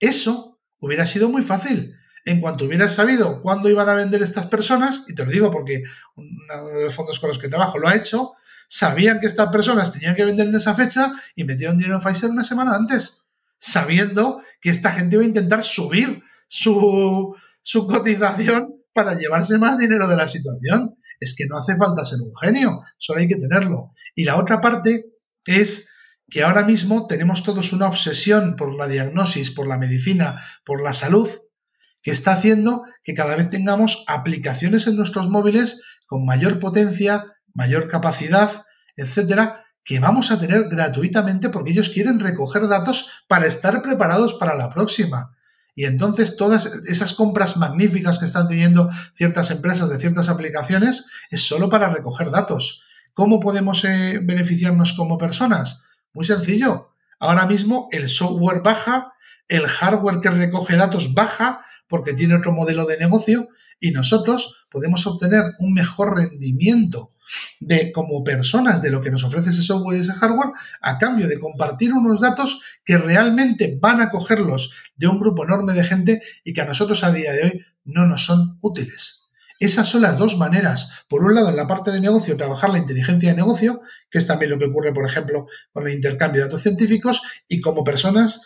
Eso 0.00 0.60
hubiera 0.80 1.06
sido 1.06 1.28
muy 1.28 1.42
fácil. 1.42 1.94
En 2.24 2.40
cuanto 2.40 2.64
hubieras 2.64 2.94
sabido 2.94 3.40
cuándo 3.42 3.68
iban 3.68 3.88
a 3.88 3.94
vender 3.94 4.22
estas 4.22 4.48
personas, 4.48 5.04
y 5.06 5.14
te 5.14 5.24
lo 5.24 5.30
digo 5.30 5.52
porque 5.52 5.84
uno 6.16 6.68
de 6.74 6.84
los 6.86 6.94
fondos 6.94 7.20
con 7.20 7.28
los 7.28 7.38
que 7.38 7.48
trabajo 7.48 7.78
lo 7.78 7.86
ha 7.86 7.94
hecho, 7.94 8.32
sabían 8.66 9.20
que 9.20 9.28
estas 9.28 9.50
personas 9.50 9.92
tenían 9.92 10.16
que 10.16 10.24
vender 10.24 10.48
en 10.48 10.56
esa 10.56 10.74
fecha 10.74 11.12
y 11.36 11.44
metieron 11.44 11.76
dinero 11.76 11.96
en 11.96 12.02
Pfizer 12.02 12.30
una 12.30 12.42
semana 12.42 12.74
antes, 12.74 13.22
sabiendo 13.58 14.42
que 14.60 14.70
esta 14.70 14.90
gente 14.90 15.14
iba 15.14 15.22
a 15.22 15.28
intentar 15.28 15.62
subir 15.62 16.24
su, 16.48 17.36
su 17.64 17.88
cotización 17.88 18.68
para 18.92 19.18
llevarse 19.18 19.58
más 19.58 19.78
dinero 19.78 20.06
de 20.06 20.16
la 20.16 20.28
situación. 20.28 20.94
Es 21.18 21.34
que 21.36 21.46
no 21.46 21.58
hace 21.58 21.76
falta 21.76 22.04
ser 22.04 22.20
un 22.20 22.32
genio, 22.36 22.80
solo 22.98 23.20
hay 23.20 23.28
que 23.28 23.36
tenerlo. 23.36 23.92
Y 24.14 24.24
la 24.24 24.36
otra 24.36 24.60
parte 24.60 25.06
es 25.44 25.90
que 26.30 26.42
ahora 26.42 26.64
mismo 26.64 27.06
tenemos 27.06 27.42
todos 27.42 27.72
una 27.72 27.88
obsesión 27.88 28.56
por 28.56 28.74
la 28.74 28.86
diagnosis, 28.86 29.50
por 29.50 29.66
la 29.66 29.78
medicina, 29.78 30.40
por 30.64 30.82
la 30.82 30.92
salud, 30.92 31.28
que 32.02 32.10
está 32.10 32.32
haciendo 32.32 32.82
que 33.02 33.14
cada 33.14 33.34
vez 33.34 33.50
tengamos 33.50 34.04
aplicaciones 34.06 34.86
en 34.86 34.96
nuestros 34.96 35.28
móviles 35.28 35.82
con 36.06 36.24
mayor 36.24 36.60
potencia, 36.60 37.24
mayor 37.54 37.88
capacidad, 37.88 38.50
etcétera, 38.96 39.64
que 39.84 40.00
vamos 40.00 40.30
a 40.30 40.38
tener 40.38 40.68
gratuitamente 40.68 41.48
porque 41.48 41.70
ellos 41.70 41.88
quieren 41.88 42.20
recoger 42.20 42.68
datos 42.68 43.22
para 43.28 43.46
estar 43.46 43.80
preparados 43.82 44.34
para 44.34 44.54
la 44.54 44.70
próxima. 44.70 45.34
Y 45.74 45.86
entonces 45.86 46.36
todas 46.36 46.66
esas 46.86 47.14
compras 47.14 47.56
magníficas 47.56 48.18
que 48.18 48.26
están 48.26 48.46
teniendo 48.46 48.90
ciertas 49.12 49.50
empresas 49.50 49.90
de 49.90 49.98
ciertas 49.98 50.28
aplicaciones 50.28 51.06
es 51.30 51.46
solo 51.46 51.68
para 51.68 51.88
recoger 51.88 52.30
datos. 52.30 52.82
¿Cómo 53.12 53.40
podemos 53.40 53.84
eh, 53.84 54.20
beneficiarnos 54.22 54.92
como 54.92 55.18
personas? 55.18 55.82
Muy 56.12 56.24
sencillo. 56.24 56.90
Ahora 57.18 57.46
mismo 57.46 57.88
el 57.90 58.08
software 58.08 58.62
baja, 58.62 59.14
el 59.48 59.66
hardware 59.66 60.20
que 60.20 60.30
recoge 60.30 60.76
datos 60.76 61.14
baja 61.14 61.64
porque 61.88 62.12
tiene 62.12 62.36
otro 62.36 62.52
modelo 62.52 62.86
de 62.86 62.98
negocio 62.98 63.48
y 63.80 63.90
nosotros 63.90 64.66
podemos 64.70 65.06
obtener 65.06 65.42
un 65.58 65.72
mejor 65.72 66.16
rendimiento 66.16 67.13
de 67.60 67.92
como 67.92 68.24
personas 68.24 68.82
de 68.82 68.90
lo 68.90 69.00
que 69.00 69.10
nos 69.10 69.24
ofrece 69.24 69.50
ese 69.50 69.62
software 69.62 69.98
y 69.98 70.00
ese 70.00 70.12
hardware 70.12 70.52
a 70.80 70.98
cambio 70.98 71.28
de 71.28 71.38
compartir 71.38 71.92
unos 71.92 72.20
datos 72.20 72.60
que 72.84 72.98
realmente 72.98 73.78
van 73.80 74.00
a 74.00 74.10
cogerlos 74.10 74.72
de 74.96 75.08
un 75.08 75.18
grupo 75.18 75.44
enorme 75.44 75.74
de 75.74 75.84
gente 75.84 76.22
y 76.44 76.52
que 76.52 76.60
a 76.60 76.66
nosotros 76.66 77.04
a 77.04 77.12
día 77.12 77.32
de 77.32 77.44
hoy 77.44 77.60
no 77.84 78.06
nos 78.06 78.24
son 78.24 78.58
útiles. 78.62 79.24
Esas 79.60 79.88
son 79.88 80.02
las 80.02 80.18
dos 80.18 80.36
maneras. 80.36 81.04
Por 81.08 81.22
un 81.22 81.34
lado, 81.34 81.48
en 81.48 81.56
la 81.56 81.66
parte 81.66 81.92
de 81.92 82.00
negocio, 82.00 82.36
trabajar 82.36 82.70
la 82.70 82.78
inteligencia 82.78 83.30
de 83.30 83.36
negocio, 83.36 83.80
que 84.10 84.18
es 84.18 84.26
también 84.26 84.50
lo 84.50 84.58
que 84.58 84.64
ocurre, 84.64 84.92
por 84.92 85.06
ejemplo, 85.06 85.46
con 85.72 85.86
el 85.86 85.94
intercambio 85.94 86.42
de 86.42 86.48
datos 86.48 86.62
científicos, 86.62 87.22
y 87.48 87.60
como 87.60 87.84
personas, 87.84 88.42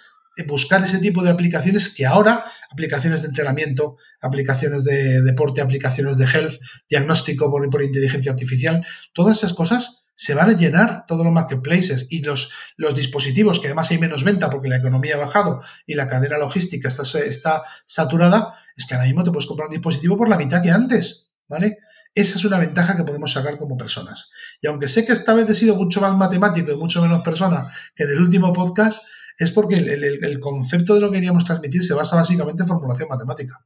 buscar 0.46 0.82
ese 0.84 0.98
tipo 0.98 1.22
de 1.22 1.30
aplicaciones 1.30 1.88
que 1.88 2.06
ahora, 2.06 2.44
aplicaciones 2.70 3.22
de 3.22 3.28
entrenamiento, 3.28 3.96
aplicaciones 4.20 4.84
de 4.84 5.22
deporte, 5.22 5.60
aplicaciones 5.60 6.18
de 6.18 6.26
health, 6.26 6.60
diagnóstico 6.88 7.50
por, 7.50 7.82
inteligencia 7.82 8.32
artificial, 8.32 8.86
todas 9.12 9.38
esas 9.38 9.54
cosas 9.54 10.04
se 10.14 10.34
van 10.34 10.50
a 10.50 10.56
llenar 10.56 11.04
todos 11.06 11.24
los 11.24 11.32
marketplaces 11.32 12.06
y 12.10 12.22
los, 12.22 12.50
los 12.76 12.94
dispositivos, 12.94 13.60
que 13.60 13.68
además 13.68 13.90
hay 13.90 13.98
menos 13.98 14.24
venta 14.24 14.50
porque 14.50 14.68
la 14.68 14.76
economía 14.76 15.14
ha 15.14 15.18
bajado 15.18 15.62
y 15.86 15.94
la 15.94 16.08
cadena 16.08 16.38
logística 16.38 16.88
está, 16.88 17.02
está 17.20 17.62
saturada, 17.86 18.54
es 18.76 18.86
que 18.86 18.94
ahora 18.94 19.06
mismo 19.06 19.22
te 19.22 19.30
puedes 19.30 19.46
comprar 19.46 19.68
un 19.68 19.74
dispositivo 19.74 20.16
por 20.16 20.28
la 20.28 20.36
mitad 20.36 20.60
que 20.60 20.70
antes, 20.70 21.30
¿vale? 21.48 21.78
Esa 22.14 22.36
es 22.36 22.44
una 22.44 22.58
ventaja 22.58 22.96
que 22.96 23.04
podemos 23.04 23.32
sacar 23.32 23.58
como 23.58 23.76
personas. 23.76 24.32
Y 24.60 24.66
aunque 24.66 24.88
sé 24.88 25.06
que 25.06 25.12
esta 25.12 25.34
vez 25.34 25.48
he 25.50 25.54
sido 25.54 25.76
mucho 25.76 26.00
más 26.00 26.16
matemático 26.16 26.72
y 26.72 26.76
mucho 26.76 27.00
menos 27.00 27.22
persona 27.22 27.68
que 27.94 28.04
en 28.04 28.10
el 28.10 28.20
último 28.20 28.52
podcast, 28.52 29.04
es 29.38 29.52
porque 29.52 29.76
el, 29.76 30.40
concepto 30.40 30.94
de 30.94 31.00
lo 31.00 31.10
que 31.10 31.16
queríamos 31.16 31.44
transmitir 31.44 31.84
se 31.84 31.94
basa 31.94 32.16
básicamente 32.16 32.62
en 32.62 32.68
formulación 32.68 33.08
matemática. 33.08 33.64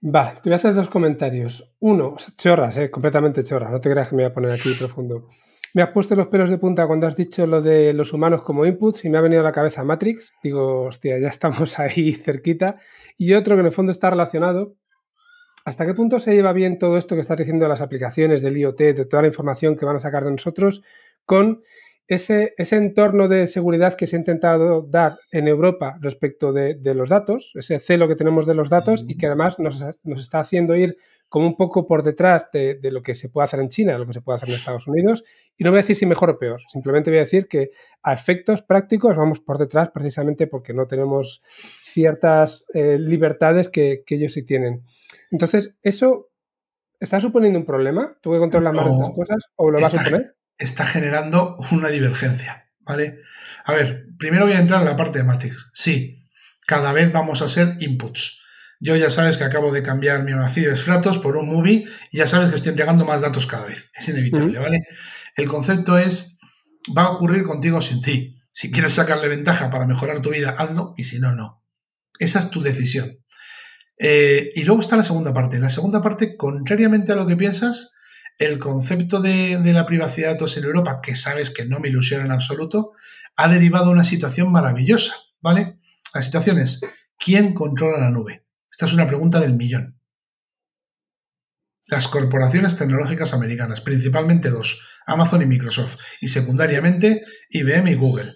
Vale, 0.00 0.32
te 0.34 0.40
voy 0.48 0.52
a 0.54 0.56
hacer 0.56 0.74
dos 0.74 0.88
comentarios. 0.88 1.76
Uno, 1.78 2.16
chorras, 2.36 2.76
eh, 2.76 2.90
completamente 2.90 3.44
chorras, 3.44 3.70
no 3.70 3.80
te 3.80 3.88
creas 3.88 4.08
que 4.08 4.16
me 4.16 4.24
voy 4.24 4.30
a 4.30 4.34
poner 4.34 4.50
aquí 4.50 4.74
profundo. 4.74 5.28
Me 5.74 5.80
has 5.80 5.90
puesto 5.90 6.16
los 6.16 6.26
pelos 6.26 6.50
de 6.50 6.58
punta 6.58 6.88
cuando 6.88 7.06
has 7.06 7.16
dicho 7.16 7.46
lo 7.46 7.62
de 7.62 7.92
los 7.92 8.12
humanos 8.12 8.42
como 8.42 8.66
inputs 8.66 9.04
y 9.04 9.08
me 9.08 9.16
ha 9.16 9.22
venido 9.22 9.40
a 9.40 9.44
la 9.44 9.52
cabeza 9.52 9.84
Matrix. 9.84 10.32
Digo, 10.42 10.82
hostia, 10.82 11.18
ya 11.20 11.28
estamos 11.28 11.78
ahí 11.78 12.14
cerquita. 12.14 12.78
Y 13.16 13.32
otro 13.34 13.54
que 13.54 13.60
en 13.60 13.66
el 13.66 13.72
fondo 13.72 13.92
está 13.92 14.10
relacionado. 14.10 14.74
¿Hasta 15.64 15.86
qué 15.86 15.94
punto 15.94 16.18
se 16.18 16.34
lleva 16.34 16.52
bien 16.52 16.78
todo 16.78 16.98
esto 16.98 17.14
que 17.14 17.20
estás 17.20 17.38
diciendo 17.38 17.64
de 17.64 17.68
las 17.68 17.80
aplicaciones 17.80 18.42
del 18.42 18.56
IoT, 18.56 18.78
de 18.78 19.04
toda 19.06 19.22
la 19.22 19.28
información 19.28 19.76
que 19.76 19.84
van 19.84 19.94
a 19.94 20.00
sacar 20.00 20.24
de 20.24 20.32
nosotros, 20.32 20.82
con 21.24 21.62
ese, 22.08 22.54
entorno 22.58 23.28
de 23.28 23.48
seguridad 23.48 23.94
que 23.94 24.06
se 24.06 24.16
ha 24.16 24.18
intentado 24.18 24.82
dar 24.82 25.18
en 25.30 25.48
Europa 25.48 25.96
respecto 26.00 26.52
de, 26.52 26.94
los 26.94 27.08
datos, 27.08 27.52
ese 27.54 27.78
celo 27.78 28.08
que 28.08 28.16
tenemos 28.16 28.46
de 28.46 28.54
los 28.54 28.68
datos 28.68 29.04
y 29.06 29.16
que 29.16 29.26
además 29.26 29.58
nos, 29.58 29.82
está 30.20 30.40
haciendo 30.40 30.74
ir 30.76 30.96
como 31.28 31.46
un 31.46 31.56
poco 31.56 31.86
por 31.86 32.02
detrás 32.02 32.48
de, 32.52 32.78
lo 32.90 33.02
que 33.02 33.14
se 33.14 33.30
puede 33.30 33.44
hacer 33.44 33.60
en 33.60 33.70
China, 33.70 33.94
de 33.94 34.00
lo 34.00 34.06
que 34.06 34.12
se 34.12 34.20
puede 34.20 34.36
hacer 34.36 34.50
en 34.50 34.56
Estados 34.56 34.86
Unidos. 34.86 35.24
Y 35.56 35.64
no 35.64 35.70
voy 35.70 35.78
a 35.78 35.82
decir 35.82 35.96
si 35.96 36.04
mejor 36.04 36.30
o 36.30 36.38
peor, 36.38 36.60
simplemente 36.68 37.10
voy 37.10 37.18
a 37.18 37.22
decir 37.22 37.48
que 37.48 37.70
a 38.02 38.12
efectos 38.12 38.62
prácticos 38.62 39.16
vamos 39.16 39.40
por 39.40 39.56
detrás 39.56 39.90
precisamente 39.90 40.46
porque 40.46 40.74
no 40.74 40.86
tenemos 40.86 41.42
ciertas 41.46 42.64
eh, 42.74 42.98
libertades 42.98 43.68
que, 43.68 44.04
ellos 44.08 44.34
sí 44.34 44.42
tienen. 44.42 44.84
Entonces, 45.30 45.76
¿eso 45.82 46.30
está 47.00 47.20
suponiendo 47.20 47.58
un 47.58 47.64
problema? 47.64 48.18
¿Tú 48.20 48.32
que 48.32 48.38
controlas 48.38 48.74
más 48.74 48.86
estas 48.86 49.10
cosas 49.10 49.38
o 49.56 49.70
lo 49.70 49.80
vas 49.80 49.94
a 49.94 49.98
suponer? 50.04 50.34
Está 50.58 50.86
generando 50.86 51.56
una 51.70 51.88
divergencia, 51.88 52.70
¿vale? 52.80 53.20
A 53.64 53.72
ver, 53.72 54.06
primero 54.18 54.44
voy 54.44 54.54
a 54.54 54.60
entrar 54.60 54.80
en 54.80 54.86
la 54.86 54.96
parte 54.96 55.18
de 55.18 55.24
Matrix. 55.24 55.70
Sí, 55.72 56.28
cada 56.66 56.92
vez 56.92 57.12
vamos 57.12 57.42
a 57.42 57.48
ser 57.48 57.76
inputs. 57.80 58.42
Yo 58.80 58.96
ya 58.96 59.10
sabes 59.10 59.38
que 59.38 59.44
acabo 59.44 59.70
de 59.70 59.82
cambiar 59.82 60.24
mi 60.24 60.32
vacío 60.32 60.70
de 60.70 60.76
fratos 60.76 61.18
por 61.18 61.36
un 61.36 61.48
movie 61.48 61.86
y 62.10 62.18
ya 62.18 62.26
sabes 62.26 62.48
que 62.48 62.56
estoy 62.56 62.70
entregando 62.70 63.04
más 63.04 63.20
datos 63.20 63.46
cada 63.46 63.66
vez. 63.66 63.88
Es 63.94 64.08
inevitable, 64.08 64.58
¿vale? 64.58 64.82
El 65.36 65.46
concepto 65.46 65.98
es, 65.98 66.40
va 66.96 67.04
a 67.04 67.10
ocurrir 67.10 67.44
contigo 67.44 67.80
sin 67.80 68.00
ti. 68.00 68.40
Si 68.50 68.72
quieres 68.72 68.94
sacarle 68.94 69.28
ventaja 69.28 69.70
para 69.70 69.86
mejorar 69.86 70.20
tu 70.20 70.30
vida, 70.30 70.56
hazlo 70.58 70.94
y 70.96 71.04
si 71.04 71.20
no, 71.20 71.32
no. 71.32 71.62
Esa 72.18 72.40
es 72.40 72.50
tu 72.50 72.60
decisión. 72.60 73.18
Eh, 73.98 74.50
y 74.56 74.64
luego 74.64 74.82
está 74.82 74.96
la 74.96 75.04
segunda 75.04 75.32
parte. 75.32 75.60
La 75.60 75.70
segunda 75.70 76.02
parte, 76.02 76.36
contrariamente 76.36 77.12
a 77.12 77.16
lo 77.16 77.26
que 77.26 77.36
piensas, 77.36 77.92
el 78.46 78.58
concepto 78.58 79.20
de, 79.20 79.60
la 79.64 79.86
privacidad 79.86 80.28
de 80.28 80.32
datos 80.34 80.56
en 80.56 80.64
Europa, 80.64 81.00
que 81.02 81.16
sabes 81.16 81.50
que 81.50 81.64
no 81.64 81.78
me 81.78 81.88
ilusiona 81.88 82.24
en 82.24 82.32
absoluto, 82.32 82.92
ha 83.36 83.48
derivado 83.48 83.86
a 83.86 83.90
una 83.90 84.04
situación 84.04 84.50
maravillosa, 84.50 85.14
¿vale? 85.40 85.78
La 86.14 86.22
situación 86.22 86.58
es, 86.58 86.80
¿quién 87.18 87.54
controla 87.54 87.98
la 87.98 88.10
nube? 88.10 88.44
Esta 88.70 88.86
es 88.86 88.92
una 88.92 89.06
pregunta 89.06 89.38
del 89.40 89.54
millón. 89.54 89.98
Las 91.88 92.08
corporaciones 92.08 92.76
tecnológicas 92.76 93.32
americanas, 93.34 93.80
principalmente 93.80 94.50
dos, 94.50 94.80
Amazon 95.06 95.42
y 95.42 95.46
Microsoft, 95.46 95.96
y 96.20 96.28
secundariamente 96.28 97.22
IBM 97.50 97.90
y 97.90 97.94
Google. 97.94 98.34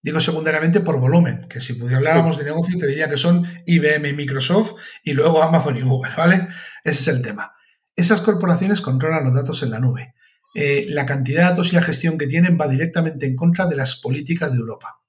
Digo 0.00 0.20
secundariamente 0.20 0.80
por 0.80 1.00
volumen, 1.00 1.46
que 1.48 1.60
si 1.60 1.74
pudiéramos 1.74 2.38
de 2.38 2.44
negocio 2.44 2.76
te 2.78 2.86
diría 2.86 3.10
que 3.10 3.18
son 3.18 3.46
IBM 3.66 4.08
y 4.08 4.12
Microsoft 4.12 4.72
y 5.02 5.12
luego 5.12 5.42
Amazon 5.42 5.76
y 5.76 5.82
Google, 5.82 6.12
¿vale? 6.16 6.48
Ese 6.84 7.00
es 7.00 7.08
el 7.08 7.22
tema. 7.22 7.52
Esas 7.98 8.20
corporaciones 8.20 8.80
controlan 8.80 9.24
los 9.24 9.34
datos 9.34 9.60
en 9.64 9.72
la 9.72 9.80
nube. 9.80 10.14
Eh, 10.54 10.86
la 10.90 11.04
cantidad 11.04 11.40
de 11.40 11.48
datos 11.48 11.72
y 11.72 11.74
la 11.74 11.82
gestión 11.82 12.16
que 12.16 12.28
tienen 12.28 12.56
va 12.56 12.68
directamente 12.68 13.26
en 13.26 13.34
contra 13.34 13.66
de 13.66 13.74
las 13.74 13.96
políticas 13.96 14.52
de 14.52 14.60
Europa. 14.60 15.00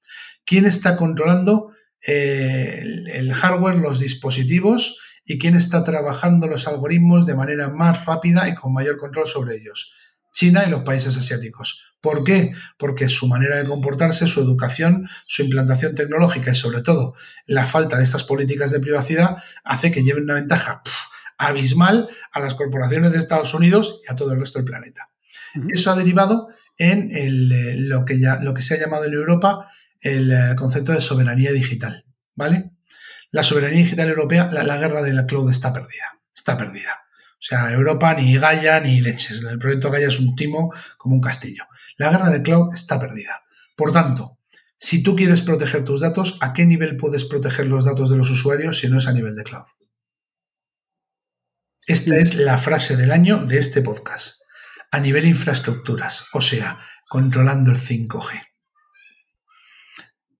¿Quién 0.44 0.66
está 0.66 0.98
controlando 0.98 1.72
eh, 2.02 2.82
el, 3.14 3.32
hardware, 3.32 3.76
los 3.76 4.00
dispositivos 4.00 4.98
y 5.24 5.38
quién 5.38 5.56
está 5.56 5.84
trabajando 5.84 6.48
los 6.48 6.68
algoritmos 6.68 7.28
de 7.28 7.36
manera 7.36 7.70
más 7.70 8.08
rápida 8.08 8.50
y 8.50 8.56
con 8.56 8.74
mayor 8.74 8.98
control 8.98 9.28
sobre 9.28 9.58
ellos. 9.58 9.92
China 10.34 10.64
y 10.66 10.72
los 10.72 10.82
países 10.82 11.16
asiáticos. 11.16 11.94
¿Por 12.02 12.24
qué? 12.24 12.54
Porque 12.80 13.08
su 13.08 13.28
manera 13.28 13.58
de 13.58 13.66
comportarse, 13.66 14.26
su 14.26 14.42
educación, 14.42 15.08
su 15.28 15.44
implantación 15.44 15.94
tecnológica 15.94 16.54
y 16.54 16.56
sobre 16.56 16.82
todo 16.82 17.14
la 17.46 17.68
falta 17.68 17.98
de 17.98 18.04
estas 18.04 18.24
políticas 18.24 18.72
de 18.72 18.80
privacidad 18.80 19.38
hace 19.64 19.92
que 19.92 20.02
lleven 20.02 20.24
una 20.24 20.34
ventaja 20.34 20.82
abismal 21.40 22.10
a 22.32 22.40
las 22.40 22.54
corporaciones 22.54 23.12
de 23.12 23.18
Estados 23.18 23.54
Unidos 23.54 24.02
y 24.08 24.12
a 24.12 24.16
todo 24.16 24.34
el 24.34 24.40
resto 24.40 24.60
del 24.60 24.68
planeta. 24.68 25.10
Eso 25.70 25.90
ha 25.90 25.96
derivado 25.96 26.50
en 26.78 27.10
eh, 27.12 27.76
lo, 27.78 28.06
que 28.06 28.20
ya, 28.20 28.40
lo 28.42 28.54
que 28.54 28.62
se 28.62 28.76
ha 28.76 28.80
llamado 28.80 29.06
en 29.06 29.14
Europa 29.14 29.68
el 30.02 30.32
eh, 30.32 30.56
concepto 30.56 30.92
de 30.92 31.02
soberanía 31.02 31.52
digital, 31.52 32.06
¿vale? 32.36 32.72
La 33.32 33.44
soberanía 33.44 33.80
digital 33.80 34.10
europea, 34.10 34.50
la, 34.52 34.78
guerra 34.78 35.02
de 35.02 35.14
la 35.14 35.26
cloud 35.26 35.50
está 35.50 35.74
perdida, 35.74 36.20
está 36.34 36.58
perdida. 36.58 37.04
O 37.34 37.42
sea, 37.42 37.72
Europa 37.72 38.14
ni 38.14 38.38
Gaia 38.38 38.80
ni 38.80 39.02
leches. 39.02 39.44
El 39.44 39.60
proyecto 39.60 39.92
Gaia 39.92 40.08
es 40.08 40.20
un 40.20 40.36
timo 40.36 40.74
como 40.98 41.16
un 41.16 41.22
castillo. 41.22 41.66
La 41.98 42.12
guerra 42.12 42.30
de 42.30 42.42
cloud 42.42 42.74
está 42.74 43.00
perdida. 43.00 43.44
Por 43.76 43.92
tanto, 43.92 44.40
si 44.78 45.04
tú 45.04 45.16
quieres 45.16 45.42
proteger 45.42 45.84
tus 45.84 46.02
datos, 46.02 46.38
¿a 46.42 46.54
qué 46.54 46.66
nivel 46.66 46.98
puedes 46.98 47.24
proteger 47.24 47.68
los 47.68 47.86
datos 47.86 48.10
de 48.10 48.18
los 48.18 48.30
usuarios 48.30 48.80
si 48.80 48.90
no 48.90 48.98
es 48.98 49.08
a 49.08 49.14
nivel 49.14 49.36
de 49.36 49.44
cloud? 49.44 49.66
Esta 51.90 52.18
es 52.18 52.36
la 52.36 52.60
frase 52.60 52.96
del 52.96 53.10
año 53.10 53.46
de 53.48 53.58
este 53.58 53.82
podcast. 53.82 54.42
A 54.92 55.00
nivel 55.00 55.26
infraestructuras, 55.26 56.28
o 56.34 56.40
sea, 56.40 56.78
controlando 57.10 57.72
el 57.72 57.78
5G. 57.78 58.44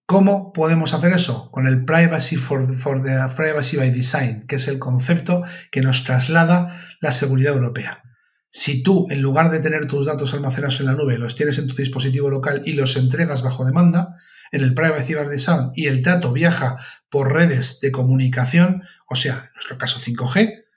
¿Cómo 0.06 0.54
podemos 0.54 0.94
hacer 0.94 1.12
eso? 1.12 1.50
Con 1.50 1.66
el 1.66 1.86
Privacy 1.86 2.36
for, 2.36 2.68
the 2.68 3.36
Privacy 3.36 3.78
by 3.78 3.90
Design, 3.90 4.46
que 4.46 4.58
es 4.58 4.68
el 4.68 4.78
concepto 4.78 5.42
que 5.72 5.82
nos 5.82 6.04
traslada 6.04 6.80
la 7.02 7.14
seguridad 7.14 7.56
europea. 7.56 8.04
Si 8.52 8.84
tú, 8.84 9.08
en 9.10 9.24
lugar 9.24 9.50
de 9.50 9.60
tener 9.60 9.88
tus 9.88 10.06
datos 10.06 10.36
almacenados 10.36 10.80
en 10.82 10.86
la 10.86 10.94
nube, 10.94 11.18
los 11.18 11.34
tienes 11.34 11.58
en 11.58 11.66
tu 11.66 11.74
dispositivo 11.74 12.30
local 12.30 12.62
y 12.64 12.74
los 12.74 12.96
entregas 12.96 13.42
bajo 13.42 13.66
demanda, 13.66 14.14
en 14.52 14.62
el 14.62 14.76
Privacy 14.76 15.16
by 15.16 15.28
Design 15.28 15.72
y 15.74 15.88
el 15.88 16.04
dato 16.04 16.32
viaja 16.32 16.78
por 17.10 17.34
redes 17.34 17.80
de 17.80 17.92
comunicación, 17.92 18.84
o 19.08 19.16
sea, 19.16 19.46
en 19.48 19.54
nuestro 19.56 19.80
caso 19.80 20.00
5G, 20.00 20.69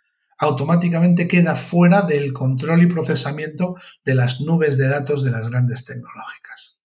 automáticamente 0.43 1.29
queda 1.29 1.55
fuera 1.55 2.03
del 2.03 2.33
control 2.33 2.83
y 2.83 2.87
procesamiento 2.87 3.77
de 4.05 4.17
las 4.17 4.41
nubes 4.41 4.77
de 4.77 4.89
datos 4.89 5.23
de 5.23 5.31
las 5.31 5.49
grandes 5.49 5.85
tecnológicas. 5.85 6.81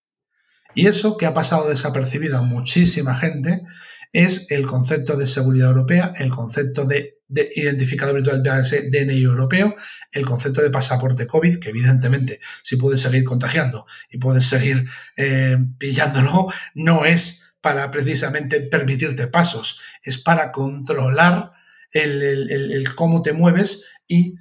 Y 0.76 0.86
eso 0.86 1.16
que 1.16 1.26
ha 1.26 1.34
pasado 1.34 1.68
desapercibido 1.68 2.38
a 2.38 2.42
muchísima 2.42 3.16
gente 3.16 3.64
es 4.12 4.52
el 4.52 4.64
concepto 4.64 5.16
de 5.16 5.26
seguridad 5.26 5.70
europea, 5.70 6.14
el 6.18 6.30
concepto 6.30 6.84
de, 6.84 7.18
identificador 7.28 8.14
virtual 8.14 8.44
de 8.44 8.90
DNI 8.90 9.22
europeo, 9.22 9.74
el 10.12 10.24
concepto 10.24 10.62
de 10.62 10.70
pasaporte 10.70 11.26
COVID, 11.26 11.58
que 11.58 11.70
evidentemente 11.70 12.38
si 12.62 12.76
puedes 12.76 13.00
seguir 13.00 13.24
contagiando 13.24 13.86
y 14.08 14.18
puedes 14.18 14.46
seguir 14.46 14.88
eh, 15.16 15.58
pillándolo, 15.78 16.46
no 16.74 17.04
es 17.04 17.54
para 17.60 17.90
precisamente 17.90 18.60
permitirte 18.60 19.26
pasos, 19.26 19.80
es 20.04 20.16
para 20.16 20.52
controlar 20.52 21.57
el, 21.92 22.94
cómo 22.94 23.22
te 23.22 23.32
mueves 23.32 23.86
y 24.06 24.36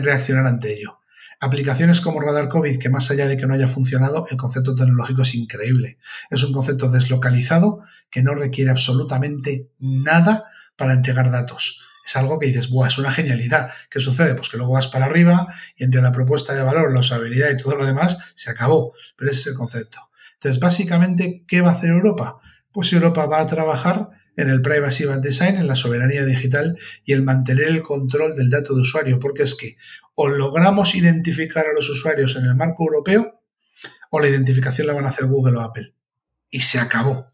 reaccionar 0.00 0.46
ante 0.46 0.74
ello. 0.74 1.00
Aplicaciones 1.38 2.00
como 2.00 2.20
Radar 2.20 2.48
COVID, 2.48 2.78
que 2.78 2.88
más 2.88 3.10
allá 3.10 3.26
de 3.26 3.36
que 3.36 3.46
no 3.46 3.54
haya 3.54 3.68
funcionado, 3.68 4.26
el 4.30 4.38
concepto 4.38 4.74
tecnológico 4.74 5.22
es 5.22 5.34
increíble. 5.34 5.98
Es 6.30 6.42
un 6.42 6.52
concepto 6.52 6.90
deslocalizado 6.90 7.82
que 8.10 8.22
no 8.22 8.34
requiere 8.34 8.70
absolutamente 8.70 9.70
nada 9.78 10.44
para 10.76 10.94
entregar 10.94 11.30
datos. 11.30 11.82
Es 12.06 12.16
algo 12.16 12.38
que 12.38 12.46
dices, 12.46 12.70
Buah, 12.70 12.88
es 12.88 12.98
una 12.98 13.10
genialidad. 13.10 13.70
¿Qué 13.90 14.00
sucede? 14.00 14.34
Pues 14.34 14.48
que 14.48 14.56
luego 14.56 14.72
vas 14.72 14.86
para 14.86 15.06
arriba 15.06 15.48
y 15.76 15.84
entre 15.84 16.00
la 16.00 16.12
propuesta 16.12 16.54
de 16.54 16.62
valor, 16.62 16.92
la 16.92 17.00
usabilidad 17.00 17.50
y 17.50 17.60
todo 17.60 17.74
lo 17.74 17.84
demás, 17.84 18.18
se 18.34 18.50
acabó. 18.50 18.94
Pero 19.16 19.30
ese 19.30 19.40
es 19.40 19.46
el 19.48 19.54
concepto. 19.54 19.98
Entonces, 20.34 20.60
básicamente, 20.60 21.44
¿qué 21.46 21.60
va 21.60 21.70
a 21.70 21.74
hacer 21.74 21.90
Europa? 21.90 22.38
Pues 22.72 22.92
Europa 22.92 23.26
va 23.26 23.40
a 23.40 23.46
trabajar 23.46 24.10
en 24.36 24.50
el 24.50 24.62
Privacy 24.62 25.04
by 25.06 25.20
Design, 25.20 25.56
en 25.56 25.66
la 25.66 25.76
soberanía 25.76 26.24
digital 26.24 26.78
y 27.04 27.12
el 27.12 27.22
mantener 27.22 27.68
el 27.68 27.82
control 27.82 28.36
del 28.36 28.50
dato 28.50 28.74
de 28.74 28.82
usuario, 28.82 29.18
porque 29.18 29.42
es 29.42 29.54
que 29.54 29.76
o 30.14 30.28
logramos 30.28 30.94
identificar 30.94 31.66
a 31.66 31.72
los 31.72 31.88
usuarios 31.88 32.36
en 32.36 32.44
el 32.44 32.54
marco 32.54 32.84
europeo 32.84 33.42
o 34.10 34.20
la 34.20 34.28
identificación 34.28 34.86
la 34.86 34.92
van 34.92 35.06
a 35.06 35.10
hacer 35.10 35.26
Google 35.26 35.56
o 35.56 35.60
Apple. 35.60 35.94
Y 36.50 36.60
se 36.60 36.78
acabó. 36.78 37.26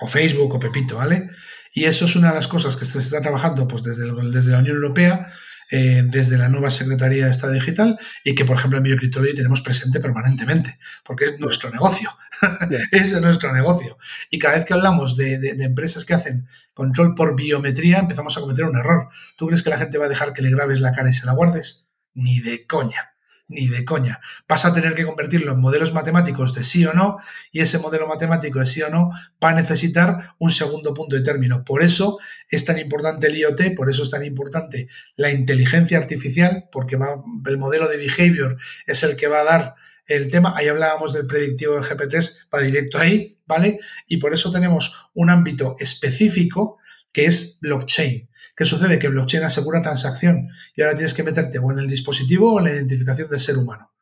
O 0.00 0.06
Facebook 0.06 0.54
o 0.54 0.60
Pepito, 0.60 0.96
¿vale? 0.96 1.30
Y 1.72 1.84
eso 1.84 2.04
es 2.04 2.16
una 2.16 2.30
de 2.30 2.34
las 2.34 2.48
cosas 2.48 2.76
que 2.76 2.84
se 2.84 2.98
está 2.98 3.20
trabajando 3.20 3.66
pues, 3.66 3.82
desde, 3.82 4.12
desde 4.30 4.52
la 4.52 4.58
Unión 4.58 4.76
Europea 4.76 5.32
eh, 5.74 6.02
desde 6.04 6.36
la 6.36 6.50
nueva 6.50 6.70
Secretaría 6.70 7.24
de 7.24 7.30
Estado 7.30 7.54
Digital 7.54 7.98
y 8.22 8.34
que, 8.34 8.44
por 8.44 8.58
ejemplo, 8.58 8.76
en 8.76 8.84
BioCryptology 8.84 9.34
tenemos 9.34 9.62
presente 9.62 10.00
permanentemente, 10.00 10.78
porque 11.02 11.24
es 11.24 11.40
nuestro 11.40 11.70
negocio. 11.70 12.14
es 12.92 13.18
nuestro 13.22 13.54
negocio. 13.54 13.96
Y 14.30 14.38
cada 14.38 14.56
vez 14.56 14.66
que 14.66 14.74
hablamos 14.74 15.16
de, 15.16 15.38
de, 15.38 15.64
empresas 15.64 16.04
que 16.04 16.12
hacen 16.12 16.46
control 16.74 17.14
por 17.14 17.34
biometría, 17.34 18.00
empezamos 18.00 18.36
a 18.36 18.42
cometer 18.42 18.66
un 18.66 18.76
error. 18.76 19.08
¿Tú 19.38 19.46
crees 19.46 19.62
que 19.62 19.70
la 19.70 19.78
gente 19.78 19.96
va 19.96 20.04
a 20.04 20.10
dejar 20.10 20.34
que 20.34 20.42
le 20.42 20.50
grabes 20.50 20.80
la 20.80 20.92
cara 20.92 21.08
y 21.08 21.14
se 21.14 21.24
la 21.24 21.32
guardes? 21.32 21.88
Ni 22.12 22.40
de 22.40 22.66
coña 22.66 23.11
ni 23.48 23.68
de 23.68 23.84
coña. 23.84 24.20
Vas 24.48 24.64
a 24.64 24.72
tener 24.72 24.94
que 24.94 25.04
convertirlo 25.04 25.52
en 25.52 25.60
modelos 25.60 25.92
matemáticos 25.92 26.54
de 26.54 26.64
sí 26.64 26.84
o 26.86 26.92
no 26.92 27.18
y 27.50 27.60
ese 27.60 27.78
modelo 27.78 28.06
matemático 28.06 28.58
de 28.58 28.66
sí 28.66 28.82
o 28.82 28.90
no 28.90 29.10
va 29.42 29.50
a 29.50 29.54
necesitar 29.54 30.34
un 30.38 30.52
segundo 30.52 30.94
punto 30.94 31.16
de 31.16 31.22
término. 31.22 31.64
Por 31.64 31.82
eso 31.82 32.18
es 32.48 32.64
tan 32.64 32.78
importante 32.78 33.26
el 33.26 33.36
IoT, 33.36 33.74
por 33.76 33.90
eso 33.90 34.02
es 34.02 34.10
tan 34.10 34.24
importante 34.24 34.88
la 35.16 35.30
inteligencia 35.30 35.98
artificial, 35.98 36.68
porque 36.72 36.96
va, 36.96 37.22
el 37.46 37.58
modelo 37.58 37.88
de 37.88 37.96
behavior 37.96 38.56
es 38.86 39.02
el 39.02 39.16
que 39.16 39.28
va 39.28 39.40
a 39.40 39.44
dar 39.44 39.74
el 40.06 40.28
tema. 40.28 40.54
Ahí 40.56 40.68
hablábamos 40.68 41.12
del 41.12 41.26
predictivo 41.26 41.74
del 41.74 41.84
GP3, 41.84 42.48
va 42.54 42.60
directo 42.60 42.98
ahí, 42.98 43.38
¿vale? 43.46 43.78
Y 44.08 44.16
por 44.18 44.32
eso 44.32 44.50
tenemos 44.50 45.10
un 45.14 45.30
ámbito 45.30 45.76
específico 45.78 46.78
que 47.12 47.26
es 47.26 47.58
blockchain. 47.60 48.28
¿Qué 48.54 48.64
sucede? 48.64 48.98
Que 48.98 49.08
blockchain 49.08 49.44
asegura 49.44 49.82
transacción 49.82 50.48
y 50.76 50.82
ahora 50.82 50.94
tienes 50.94 51.14
que 51.14 51.22
meterte 51.22 51.58
o 51.58 51.70
en 51.72 51.78
el 51.78 51.88
dispositivo 51.88 52.52
o 52.52 52.58
en 52.58 52.64
la 52.66 52.72
identificación 52.72 53.28
del 53.28 53.40
ser 53.40 53.56
humano. 53.56 53.92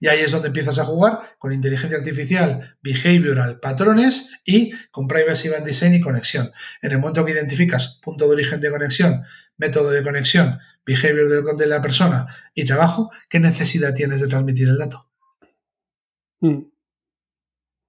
Y 0.00 0.06
ahí 0.06 0.20
es 0.20 0.30
donde 0.30 0.48
empiezas 0.48 0.78
a 0.78 0.84
jugar 0.84 1.36
con 1.38 1.52
inteligencia 1.52 1.98
artificial, 1.98 2.76
behavioral, 2.80 3.58
patrones 3.58 4.40
y 4.44 4.70
con 4.92 5.08
privacy 5.08 5.48
band 5.48 5.66
design 5.66 5.94
y 5.94 6.00
conexión. 6.00 6.52
En 6.82 6.92
el 6.92 6.98
momento 6.98 7.24
que 7.24 7.32
identificas 7.32 7.98
punto 8.00 8.26
de 8.26 8.34
origen 8.34 8.60
de 8.60 8.70
conexión, 8.70 9.24
método 9.56 9.90
de 9.90 10.04
conexión, 10.04 10.60
behavior 10.86 11.56
de 11.56 11.66
la 11.66 11.82
persona 11.82 12.26
y 12.54 12.64
trabajo, 12.64 13.10
¿qué 13.28 13.40
necesidad 13.40 13.92
tienes 13.92 14.20
de 14.20 14.28
transmitir 14.28 14.68
el 14.68 14.78
dato? 14.78 15.10
Mm. 16.40 16.60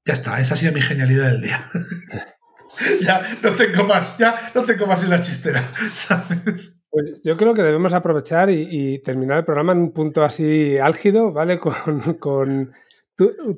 Ya 0.06 0.14
está, 0.14 0.40
esa 0.40 0.56
ha 0.56 0.58
sido 0.58 0.74
mi 0.74 0.82
genialidad 0.82 1.30
del 1.32 1.42
día. 1.42 1.70
ya 3.02 3.22
no 3.44 3.52
tengo 3.52 3.84
más, 3.84 4.18
ya 4.18 4.36
no 4.54 4.64
tengo 4.64 4.86
más 4.88 5.04
en 5.04 5.10
la 5.10 5.22
chistera, 5.22 5.64
¿sabes? 5.94 6.84
Pues 6.92 7.22
yo 7.24 7.38
creo 7.38 7.54
que 7.54 7.62
debemos 7.62 7.94
aprovechar 7.94 8.50
y, 8.50 9.00
terminar 9.00 9.40
el 9.40 9.46
programa 9.46 9.74
en 9.74 9.80
un 9.80 9.92
punto 9.92 10.24
así 10.24 10.78
álgido, 10.78 11.32
¿vale? 11.32 11.60
Con, 12.20 12.74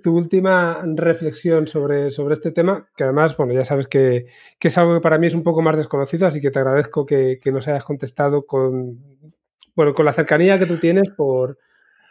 tu, 0.01 0.15
última 0.17 0.81
reflexión 0.95 1.67
sobre, 1.67 2.11
sobre 2.11 2.33
este 2.33 2.51
tema, 2.51 2.89
que 2.95 3.03
además, 3.03 3.37
bueno, 3.37 3.53
ya 3.53 3.63
sabes 3.63 3.87
que, 3.87 4.25
es 4.59 4.77
algo 4.77 4.95
que 4.95 5.01
para 5.01 5.17
mí 5.17 5.27
es 5.27 5.35
un 5.35 5.43
poco 5.43 5.61
más 5.61 5.77
desconocido, 5.77 6.27
así 6.27 6.41
que 6.41 6.51
te 6.51 6.59
agradezco 6.59 7.05
que, 7.05 7.39
nos 7.45 7.67
hayas 7.67 7.83
contestado 7.83 8.45
con, 8.45 8.99
bueno, 9.75 9.93
con 9.93 10.05
la 10.05 10.13
cercanía 10.13 10.59
que 10.59 10.65
tú 10.65 10.77
tienes 10.77 11.09
por, 11.15 11.57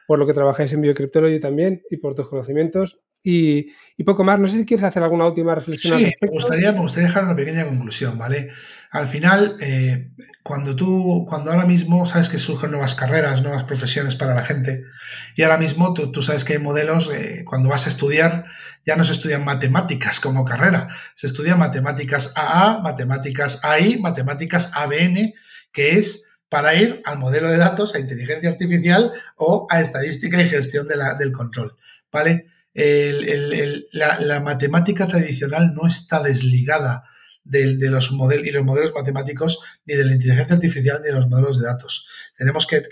por 0.06 0.18
lo 0.18 0.26
que 0.26 0.32
trabajáis 0.32 0.72
en 0.72 0.80
Biocriptology 0.80 1.40
también 1.40 1.82
y 1.90 1.96
por 1.96 2.14
tus 2.14 2.28
conocimientos. 2.28 3.00
Y, 3.22 3.72
poco 4.04 4.24
más. 4.24 4.38
No 4.38 4.48
sé 4.48 4.58
si 4.58 4.64
quieres 4.64 4.84
hacer 4.84 5.02
alguna 5.02 5.26
última 5.26 5.54
reflexión. 5.54 5.98
Sí, 5.98 6.12
me 6.20 6.28
gustaría, 6.28 6.72
me 6.72 6.80
gustaría 6.80 7.08
dejar 7.08 7.24
una 7.24 7.36
pequeña 7.36 7.66
conclusión, 7.66 8.16
¿vale? 8.16 8.50
Al 8.90 9.08
final, 9.08 9.56
eh, 9.60 10.10
cuando 10.42 10.74
tú, 10.74 11.26
cuando 11.28 11.52
ahora 11.52 11.66
mismo 11.66 12.06
sabes 12.06 12.28
que 12.28 12.38
surgen 12.38 12.72
nuevas 12.72 12.94
carreras, 12.94 13.42
nuevas 13.42 13.64
profesiones 13.64 14.16
para 14.16 14.34
la 14.34 14.42
gente, 14.42 14.84
y 15.36 15.42
ahora 15.42 15.58
mismo 15.58 15.94
tú, 15.94 16.22
sabes 16.22 16.44
que 16.44 16.54
hay 16.54 16.58
modelos, 16.58 17.08
eh, 17.12 17.44
cuando 17.44 17.68
vas 17.68 17.86
a 17.86 17.90
estudiar, 17.90 18.46
ya 18.84 18.96
no 18.96 19.04
se 19.04 19.12
estudian 19.12 19.44
matemáticas 19.44 20.18
como 20.18 20.44
carrera, 20.44 20.88
se 21.14 21.28
estudian 21.28 21.58
matemáticas 21.58 22.32
AA, 22.36 22.80
matemáticas 22.82 23.64
AI, 23.64 23.98
matemáticas 23.98 24.72
ABN, 24.74 25.34
que 25.72 25.98
es 25.98 26.30
para 26.48 26.74
ir 26.74 27.00
al 27.04 27.18
modelo 27.18 27.48
de 27.48 27.58
datos, 27.58 27.94
a 27.94 28.00
inteligencia 28.00 28.50
artificial 28.50 29.12
o 29.36 29.68
a 29.70 29.80
estadística 29.80 30.42
y 30.42 30.48
gestión 30.48 30.88
del 30.88 31.30
control, 31.30 31.76
¿vale? 32.10 32.49
La, 32.74 34.40
matemática 34.40 35.06
tradicional 35.06 35.74
no 35.74 35.86
está 35.86 36.22
desligada 36.22 37.04
de, 37.44 37.90
los 37.90 38.12
modelos 38.12 38.46
y 38.46 38.50
los 38.50 38.64
modelos 38.64 38.92
matemáticos, 38.94 39.60
ni 39.86 39.94
de 39.94 40.04
la 40.04 40.12
inteligencia 40.12 40.54
artificial, 40.54 41.00
ni 41.00 41.08
de 41.08 41.14
los 41.14 41.28
modelos 41.28 41.60
de 41.60 41.66
datos. 41.66 42.06
Tenemos 42.36 42.66
que, 42.66 42.82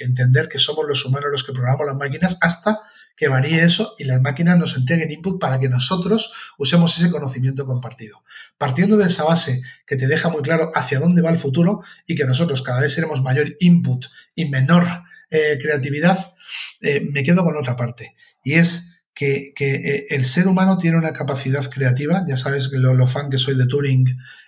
entender 0.00 0.48
que 0.48 0.58
somos 0.58 0.86
los 0.88 1.04
humanos 1.04 1.30
los 1.30 1.44
que 1.44 1.52
programamos 1.52 1.86
las 1.86 1.96
máquinas 1.96 2.38
hasta 2.40 2.80
que 3.16 3.28
varíe 3.28 3.64
eso 3.64 3.94
y 3.98 4.04
las 4.04 4.20
máquinas 4.20 4.58
nos 4.58 4.76
entreguen 4.76 5.10
input 5.10 5.40
para 5.40 5.58
que 5.58 5.70
nosotros 5.70 6.32
usemos 6.58 6.98
ese 6.98 7.10
conocimiento 7.10 7.64
compartido. 7.64 8.22
Partiendo 8.58 8.98
de 8.98 9.06
esa 9.06 9.24
base 9.24 9.62
que 9.86 9.96
te 9.96 10.06
deja 10.06 10.28
muy 10.28 10.42
claro 10.42 10.70
hacia 10.74 11.00
dónde 11.00 11.22
va 11.22 11.30
el 11.30 11.38
futuro 11.38 11.82
y 12.06 12.14
que 12.14 12.26
nosotros 12.26 12.60
cada 12.62 12.80
vez 12.80 12.92
seremos 12.92 13.22
mayor 13.22 13.56
input 13.60 14.06
y 14.34 14.44
menor 14.46 14.84
eh, 15.30 15.58
creatividad, 15.60 16.34
eh, 16.82 17.00
me 17.00 17.22
quedo 17.22 17.42
con 17.42 17.56
otra 17.56 17.74
parte. 17.74 18.14
Y 18.44 18.54
es 18.54 18.95
que, 19.16 19.54
eh, 19.58 20.06
el 20.10 20.26
ser 20.26 20.46
humano 20.46 20.76
tiene 20.76 20.98
una 20.98 21.14
capacidad 21.14 21.64
creativa, 21.70 22.22
ya 22.28 22.36
sabes 22.36 22.70
lo, 22.72 22.92
lo 22.92 23.06
fan 23.06 23.30
que 23.30 23.38
soy 23.38 23.56
de 23.56 23.66
Turing 23.66 24.04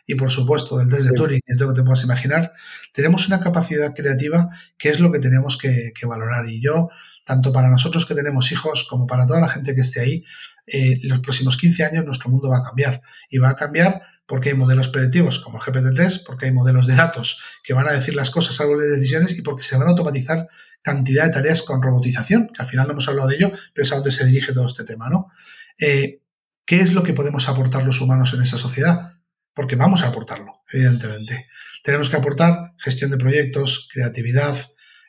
y 0.07 0.15
por 0.15 0.31
supuesto 0.31 0.77
del 0.77 0.91
test 0.91 1.05
de 1.05 1.13
Turing 1.13 1.41
y 1.47 1.57
todo 1.57 1.69
lo 1.69 1.75
que 1.75 1.81
te 1.81 1.85
puedas 1.85 2.05
imaginar, 2.05 2.53
tenemos 2.93 3.27
una 3.29 3.41
capacidad 3.41 3.95
creativa 3.95 4.51
que 4.77 4.91
es 4.91 5.01
lo 5.01 5.11
que 5.11 5.21
tenemos 5.21 5.57
que, 5.57 5.93
valorar. 6.07 6.49
Y 6.51 6.61
yo, 6.61 6.91
tanto 7.25 7.51
para 7.51 7.71
nosotros 7.71 8.05
que 8.05 8.15
tenemos 8.15 8.53
hijos 8.53 8.87
como 8.89 9.07
para 9.07 9.27
toda 9.27 9.41
la 9.41 9.49
gente 9.49 9.75
que 9.75 9.81
esté 9.81 10.01
ahí, 10.01 10.25
eh, 10.67 10.99
los 11.05 11.21
próximos 11.21 11.57
15 11.57 11.85
años 11.85 12.05
nuestro 12.05 12.29
mundo 12.29 12.51
va 12.51 12.59
a 12.59 12.63
cambiar. 12.63 13.01
Y 13.31 13.39
va 13.39 13.49
a 13.49 13.57
cambiar 13.57 14.03
porque 14.27 14.51
hay 14.51 14.55
modelos 14.55 14.89
predictivos 14.89 15.39
como 15.39 15.57
el 15.57 15.65
GPT-3, 15.65 16.25
porque 16.27 16.45
hay 16.45 16.53
modelos 16.53 16.87
de 16.87 16.95
datos 16.95 17.41
que 17.65 17.73
van 17.73 17.89
a 17.89 17.93
decir 17.93 18.15
las 18.15 18.29
cosas, 18.29 18.61
árboles 18.61 18.91
de 18.91 18.97
decisiones 18.97 19.39
y 19.39 19.41
porque 19.41 19.63
se 19.63 19.79
van 19.79 19.89
a 19.89 19.91
automatizar 19.93 20.47
cantidad 20.89 21.25
de 21.25 21.33
tareas 21.33 21.63
con 21.63 21.83
robotización, 21.83 22.49
que 22.49 22.63
al 22.63 22.69
final 22.69 22.87
no 22.87 22.93
hemos 22.93 23.09
hablado 23.09 23.29
de 23.29 23.37
ello, 23.37 23.53
pero 23.75 23.85
es 23.85 23.93
a 23.93 23.97
donde 23.97 24.11
se 24.11 24.25
dirige 24.25 24.55
todo 24.55 24.67
este 24.67 24.85
tema, 24.85 25.11
¿no? 25.11 25.31
Eh, 25.79 26.23
¿Qué 26.65 26.81
es 26.81 26.95
lo 26.95 27.03
que 27.03 27.13
podemos 27.13 27.49
aportar 27.49 27.85
los 27.85 28.01
humanos 28.01 28.33
en 28.33 28.43
esa 28.43 28.57
sociedad? 28.57 29.15
Porque 29.55 29.77
vamos 29.77 30.03
a 30.03 30.09
aportarlo, 30.09 30.53
evidentemente. 30.73 31.49
Tenemos 31.83 32.09
que 32.09 32.17
aportar 32.17 32.73
gestión 32.79 33.11
de 33.11 33.19
proyectos, 33.19 33.89
creatividad, 33.93 34.57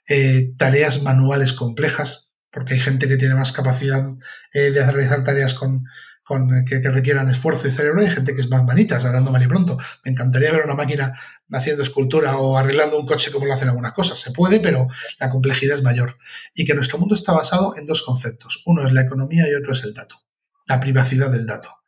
eh, 0.07 0.53
tareas 0.57 1.01
manuales 1.01 1.53
complejas, 1.53 2.31
porque 2.51 2.73
hay 2.73 2.79
gente 2.81 3.07
que 3.07 3.17
tiene 3.17 3.35
más 3.35 3.51
capacidad 3.51 4.05
eh, 4.53 4.71
de 4.71 4.91
realizar 4.91 5.23
tareas 5.23 5.53
con, 5.53 5.85
que, 6.65 6.79
requieran 6.91 7.29
esfuerzo 7.29 7.67
y 7.67 7.71
cerebro, 7.71 8.01
hay 8.01 8.09
gente 8.09 8.35
que 8.35 8.41
es 8.41 8.49
más 8.49 8.63
manitas, 8.63 9.03
hablando 9.03 9.31
mal 9.31 9.41
y 9.43 9.47
pronto. 9.47 9.77
Me 10.03 10.11
encantaría 10.11 10.51
ver 10.51 10.65
una 10.65 10.75
máquina 10.75 11.13
haciendo 11.51 11.83
escultura 11.83 12.37
o 12.37 12.57
arreglando 12.57 12.99
un 12.99 13.05
coche 13.05 13.31
como 13.31 13.45
lo 13.45 13.53
hacen 13.53 13.69
algunas 13.69 13.93
cosas. 13.93 14.19
Se 14.19 14.31
puede, 14.31 14.59
pero 14.59 14.87
la 15.19 15.29
complejidad 15.29 15.77
es 15.77 15.83
mayor. 15.83 16.17
Y 16.53 16.65
que 16.65 16.75
nuestro 16.75 16.99
mundo 16.99 17.15
está 17.15 17.33
basado 17.33 17.75
en 17.77 17.85
dos 17.85 18.03
conceptos. 18.03 18.61
Uno 18.65 18.85
es 18.85 18.93
la 18.93 19.01
economía 19.01 19.49
y 19.49 19.53
otro 19.53 19.73
es 19.73 19.83
el 19.83 19.93
dato, 19.93 20.21
la 20.67 20.79
privacidad 20.79 21.31
del 21.31 21.45
dato. 21.45 21.79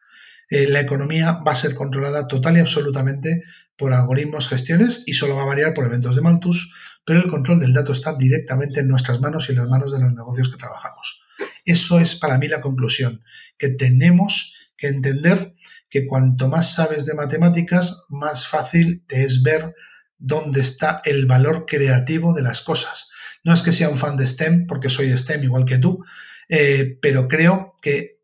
Eh, 0.49 0.68
la 0.68 0.81
economía 0.81 1.39
va 1.47 1.53
a 1.53 1.55
ser 1.55 1.76
controlada 1.76 2.27
total 2.27 2.57
y 2.57 2.59
absolutamente 2.59 3.43
por 3.77 3.93
algoritmos, 3.93 4.49
gestiones 4.49 5.03
y 5.05 5.13
solo 5.13 5.35
va 5.35 5.43
a 5.43 5.45
variar 5.45 5.73
por 5.73 5.85
eventos 5.85 6.15
de 6.15 6.22
Malthus, 6.22 6.73
pero 7.05 7.19
el 7.19 7.30
control 7.30 7.59
del 7.61 7.73
dato 7.73 7.93
está 7.93 8.15
directamente 8.15 8.81
en 8.81 8.88
nuestras 8.88 9.19
manos 9.22 9.47
y 9.47 9.53
en 9.53 9.59
las 9.59 9.69
manos 9.69 9.91
de 9.91 9.99
los 9.99 10.13
negocios 10.13 10.49
que 10.49 10.57
trabajamos. 10.57 11.22
Eso 11.66 11.99
es 11.99 12.16
para 12.16 12.38
mí 12.38 12.48
la 12.48 12.62
conclusión, 12.62 13.24
que 13.58 13.70
tenemos 13.70 14.56
que 14.78 14.88
entender 14.88 15.53
que 15.90 16.08
cuanto 16.08 16.48
más 16.48 16.74
sabes 16.74 17.06
de 17.06 17.14
matemáticas, 17.14 18.03
más 18.10 18.48
fácil 18.48 19.03
te 19.08 19.24
es 19.24 19.44
ver 19.44 19.76
dónde 20.18 20.62
está 20.62 21.02
el 21.03 21.26
valor 21.26 21.66
creativo 21.68 22.34
de 22.34 22.41
las 22.41 22.62
cosas. 22.62 23.10
No 23.44 23.53
es 23.53 23.62
que 23.62 23.74
sea 23.74 23.90
un 23.90 23.98
fan 23.98 24.18
de 24.18 24.28
STEM, 24.28 24.68
porque 24.68 24.90
soy 24.90 25.10
de 25.10 25.18
STEM 25.18 25.44
igual 25.44 25.66
que 25.66 25.78
tú, 25.78 26.03
eh, 26.48 26.98
pero 27.02 27.28
creo 27.28 27.76
que 27.82 28.22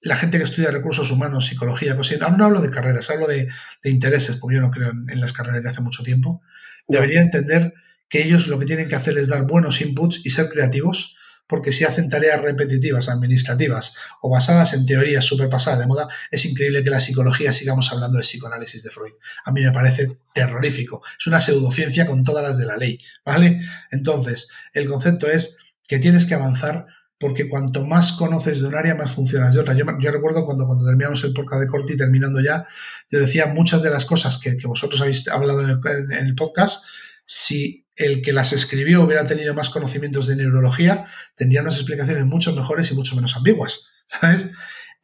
la 0.00 0.16
gente 0.16 0.38
que 0.38 0.44
estudia 0.44 0.70
recursos 0.70 1.10
humanos, 1.10 1.46
psicología, 1.46 1.96
cosas, 1.96 2.18
no 2.36 2.44
hablo 2.44 2.60
de 2.60 2.70
carreras, 2.70 3.10
hablo 3.10 3.26
de, 3.26 3.48
intereses, 3.84 4.36
porque 4.36 4.56
yo 4.56 4.62
no 4.62 4.70
creo 4.70 4.90
en, 4.90 5.20
las 5.20 5.32
carreras 5.32 5.62
de 5.62 5.70
hace 5.70 5.82
mucho 5.82 6.02
tiempo, 6.02 6.42
debería 6.88 7.20
entender 7.20 7.74
que 8.08 8.22
ellos 8.22 8.48
lo 8.48 8.58
que 8.58 8.66
tienen 8.66 8.88
que 8.88 8.96
hacer 8.96 9.16
es 9.18 9.28
dar 9.28 9.46
buenos 9.46 9.80
inputs 9.80 10.20
y 10.24 10.30
ser 10.30 10.48
creativos 10.48 11.16
porque 11.50 11.72
si 11.72 11.82
hacen 11.82 12.08
tareas 12.08 12.40
repetitivas, 12.40 13.08
administrativas 13.08 13.92
o 14.22 14.30
basadas 14.30 14.72
en 14.72 14.86
teorías 14.86 15.24
superpasadas 15.24 15.80
de 15.80 15.88
moda, 15.88 16.06
es 16.30 16.44
increíble 16.44 16.84
que 16.84 16.90
la 16.90 17.00
psicología 17.00 17.52
sigamos 17.52 17.92
hablando 17.92 18.18
de 18.18 18.22
psicoanálisis 18.22 18.84
de 18.84 18.90
Freud. 18.90 19.14
A 19.44 19.50
mí 19.50 19.60
me 19.62 19.72
parece 19.72 20.16
terrorífico. 20.32 21.02
Es 21.18 21.26
una 21.26 21.40
pseudociencia 21.40 22.06
con 22.06 22.22
todas 22.22 22.44
las 22.44 22.56
de 22.56 22.66
la 22.66 22.76
ley, 22.76 23.00
¿vale? 23.24 23.60
Entonces, 23.90 24.48
el 24.72 24.86
concepto 24.86 25.26
es 25.26 25.56
que 25.88 25.98
tienes 25.98 26.24
que 26.24 26.34
avanzar 26.34 26.86
porque 27.18 27.48
cuanto 27.48 27.84
más 27.84 28.12
conoces 28.12 28.60
de 28.60 28.68
un 28.68 28.76
área, 28.76 28.94
más 28.94 29.10
funcionas 29.10 29.52
de 29.52 29.60
otra. 29.60 29.74
Yo, 29.74 29.84
recuerdo 29.84 30.46
cuando, 30.46 30.68
cuando 30.68 30.86
terminamos 30.86 31.22
el 31.24 31.34
podcast 31.34 31.62
de 31.62 31.66
Corti, 31.66 31.96
terminando 31.96 32.40
ya, 32.40 32.64
yo 33.10 33.18
decía 33.18 33.46
muchas 33.46 33.82
de 33.82 33.90
las 33.90 34.04
cosas 34.04 34.38
que, 34.38 34.56
vosotros 34.66 35.00
habéis 35.00 35.26
hablado 35.26 35.62
en 35.62 36.12
el 36.12 36.34
podcast, 36.36 36.84
si 37.32 37.86
el 37.94 38.22
que 38.22 38.32
las 38.32 38.52
escribió 38.52 39.04
hubiera 39.04 39.24
tenido 39.24 39.54
más 39.54 39.70
conocimientos 39.70 40.26
de 40.26 40.34
neurología, 40.34 41.06
tendría 41.36 41.62
unas 41.62 41.76
explicaciones 41.76 42.26
mucho 42.26 42.52
mejores 42.56 42.90
y 42.90 42.94
mucho 42.94 43.14
menos 43.14 43.36
ambiguas. 43.36 43.88
¿Sabes? 44.06 44.50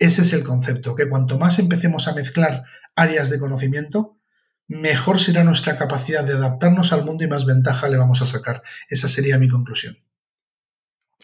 Ese 0.00 0.22
es 0.22 0.32
el 0.32 0.42
concepto, 0.42 0.96
que 0.96 1.08
cuanto 1.08 1.38
más 1.38 1.60
empecemos 1.60 2.08
a 2.08 2.14
mezclar 2.14 2.64
áreas 2.96 3.30
de 3.30 3.38
conocimiento, 3.38 4.18
mejor 4.66 5.20
será 5.20 5.44
nuestra 5.44 5.78
capacidad 5.78 6.24
de 6.24 6.32
adaptarnos 6.32 6.92
al 6.92 7.04
mundo 7.04 7.22
y 7.22 7.28
más 7.28 7.46
ventaja 7.46 7.86
le 7.86 7.96
vamos 7.96 8.20
a 8.22 8.26
sacar. 8.26 8.60
Esa 8.88 9.08
sería 9.08 9.38
mi 9.38 9.48
conclusión. 9.48 9.96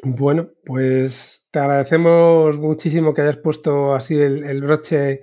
Bueno, 0.04 0.50
pues 0.64 1.48
te 1.50 1.58
agradecemos 1.58 2.58
muchísimo 2.58 3.12
que 3.12 3.22
hayas 3.22 3.38
puesto 3.38 3.96
así 3.96 4.14
el, 4.14 4.44
el 4.44 4.62
broche 4.62 5.22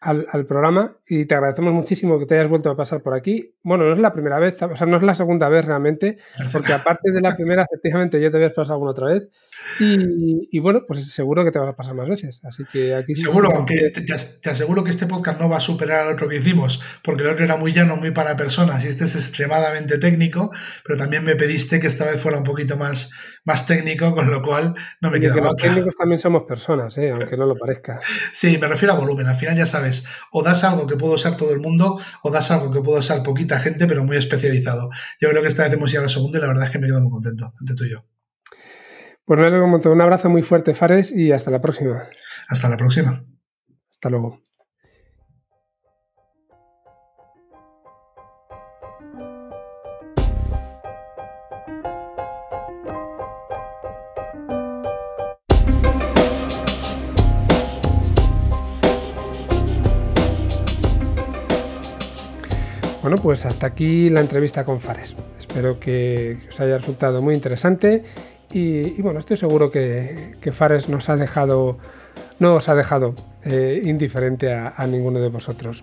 al, 0.00 0.46
programa 0.46 0.96
y 1.06 1.26
te 1.26 1.34
agradecemos 1.34 1.74
muchísimo 1.74 2.18
que 2.18 2.24
te 2.24 2.34
hayas 2.34 2.48
vuelto 2.48 2.70
a 2.70 2.76
pasar 2.76 3.02
por 3.02 3.14
aquí. 3.14 3.54
Bueno, 3.62 3.84
no 3.84 3.92
es 3.92 3.98
la 3.98 4.12
primera 4.12 4.38
vez, 4.38 4.60
o 4.62 4.76
sea, 4.76 4.86
no 4.86 4.96
es 4.96 5.02
la 5.02 5.14
segunda 5.14 5.48
vez 5.48 5.64
realmente, 5.64 6.18
porque 6.52 6.72
aparte 6.72 7.10
de 7.10 7.20
la 7.20 7.36
primera, 7.36 7.64
efectivamente, 7.64 8.20
ya 8.20 8.30
te 8.30 8.38
habías 8.38 8.52
pasado 8.52 8.74
alguna 8.74 8.92
otra 8.92 9.06
vez. 9.08 9.28
Y, 9.78 10.58
bueno, 10.58 10.82
pues 10.86 11.10
seguro 11.10 11.44
que 11.44 11.50
te 11.50 11.58
vas 11.58 11.70
a 11.70 11.76
pasar 11.76 11.94
más 11.94 12.08
veces. 12.08 12.40
Así 12.44 12.64
que 12.70 12.94
aquí 12.94 13.14
Seguro, 13.14 13.48
aunque 13.54 13.90
te, 13.90 14.50
aseguro 14.50 14.84
que 14.84 14.90
este 14.90 15.06
podcast 15.06 15.40
no 15.40 15.48
va 15.48 15.58
a 15.58 15.60
superar 15.60 16.06
al 16.06 16.14
otro 16.14 16.28
que 16.28 16.36
hicimos, 16.36 16.80
porque 17.02 17.22
el 17.22 17.30
otro 17.30 17.44
era 17.44 17.56
muy 17.56 17.72
llano, 17.72 17.96
muy 17.96 18.10
para 18.10 18.36
personas, 18.36 18.84
y 18.84 18.88
este 18.88 19.04
es 19.04 19.14
extremadamente 19.14 19.98
técnico, 19.98 20.50
pero 20.84 20.96
también 20.96 21.24
me 21.24 21.36
pediste 21.36 21.80
que 21.80 21.86
esta 21.86 22.04
vez 22.04 22.20
fuera 22.20 22.38
un 22.38 22.44
poquito 22.44 22.76
más, 22.76 23.10
más 23.44 23.66
técnico, 23.66 24.14
con 24.14 24.30
lo 24.30 24.42
cual 24.42 24.74
no 25.00 25.10
me 25.10 25.20
queda 25.20 25.36
Los 25.36 25.56
técnicos 25.56 25.94
también 25.96 26.18
somos 26.18 26.44
personas, 26.44 26.96
¿eh? 26.98 27.10
aunque 27.10 27.36
no 27.36 27.46
lo 27.46 27.54
parezca. 27.54 27.98
Sí, 28.32 28.58
me 28.58 28.68
refiero 28.68 28.94
a 28.94 28.96
volumen. 28.96 29.26
Al 29.26 29.36
final 29.36 29.56
ya 29.56 29.66
sabes, 29.66 30.04
o 30.32 30.42
das 30.42 30.64
algo 30.64 30.86
que 30.86 30.96
puedo 30.96 31.14
usar 31.14 31.36
todo 31.36 31.52
el 31.52 31.60
mundo, 31.60 32.00
o 32.22 32.30
das 32.30 32.50
algo 32.50 32.70
que 32.70 32.80
puedo 32.80 32.98
usar 32.98 33.22
poquita 33.22 33.58
gente, 33.60 33.86
pero 33.86 34.04
muy 34.04 34.16
especializado. 34.16 34.90
Yo 35.20 35.28
creo 35.28 35.42
que 35.42 35.48
esta 35.48 35.64
vez 35.64 35.72
hemos 35.72 35.92
ya 35.92 36.00
la 36.00 36.08
segunda 36.08 36.38
y 36.38 36.40
la 36.40 36.48
verdad 36.48 36.64
es 36.64 36.70
que 36.70 36.78
me 36.78 36.86
quedo 36.86 37.00
muy 37.00 37.10
contento 37.10 37.52
entre 37.60 37.76
tú 37.76 37.84
y 37.84 37.90
yo. 37.90 38.09
Pues 39.30 39.86
un 39.86 40.00
abrazo 40.00 40.28
muy 40.28 40.42
fuerte, 40.42 40.74
Fares, 40.74 41.12
y 41.12 41.30
hasta 41.30 41.52
la 41.52 41.60
próxima. 41.60 42.02
Hasta 42.48 42.68
la 42.68 42.76
próxima. 42.76 43.24
Hasta 43.88 44.10
luego. 44.10 44.40
Bueno, 63.00 63.16
pues 63.22 63.46
hasta 63.46 63.68
aquí 63.68 64.10
la 64.10 64.22
entrevista 64.22 64.64
con 64.64 64.80
Fares. 64.80 65.14
Espero 65.38 65.78
que 65.78 66.48
os 66.48 66.58
haya 66.58 66.78
resultado 66.78 67.22
muy 67.22 67.36
interesante 67.36 68.02
y, 68.52 69.00
bueno, 69.00 69.20
estoy 69.20 69.36
seguro 69.36 69.70
que, 69.70 70.34
Fares 70.52 70.88
no 70.88 70.98
os 70.98 71.08
ha 71.08 71.16
dejado 71.16 71.78
eh, 73.44 73.82
indiferente 73.84 74.52
a, 74.52 74.86
ninguno 74.86 75.20
de 75.20 75.28
vosotros. 75.28 75.82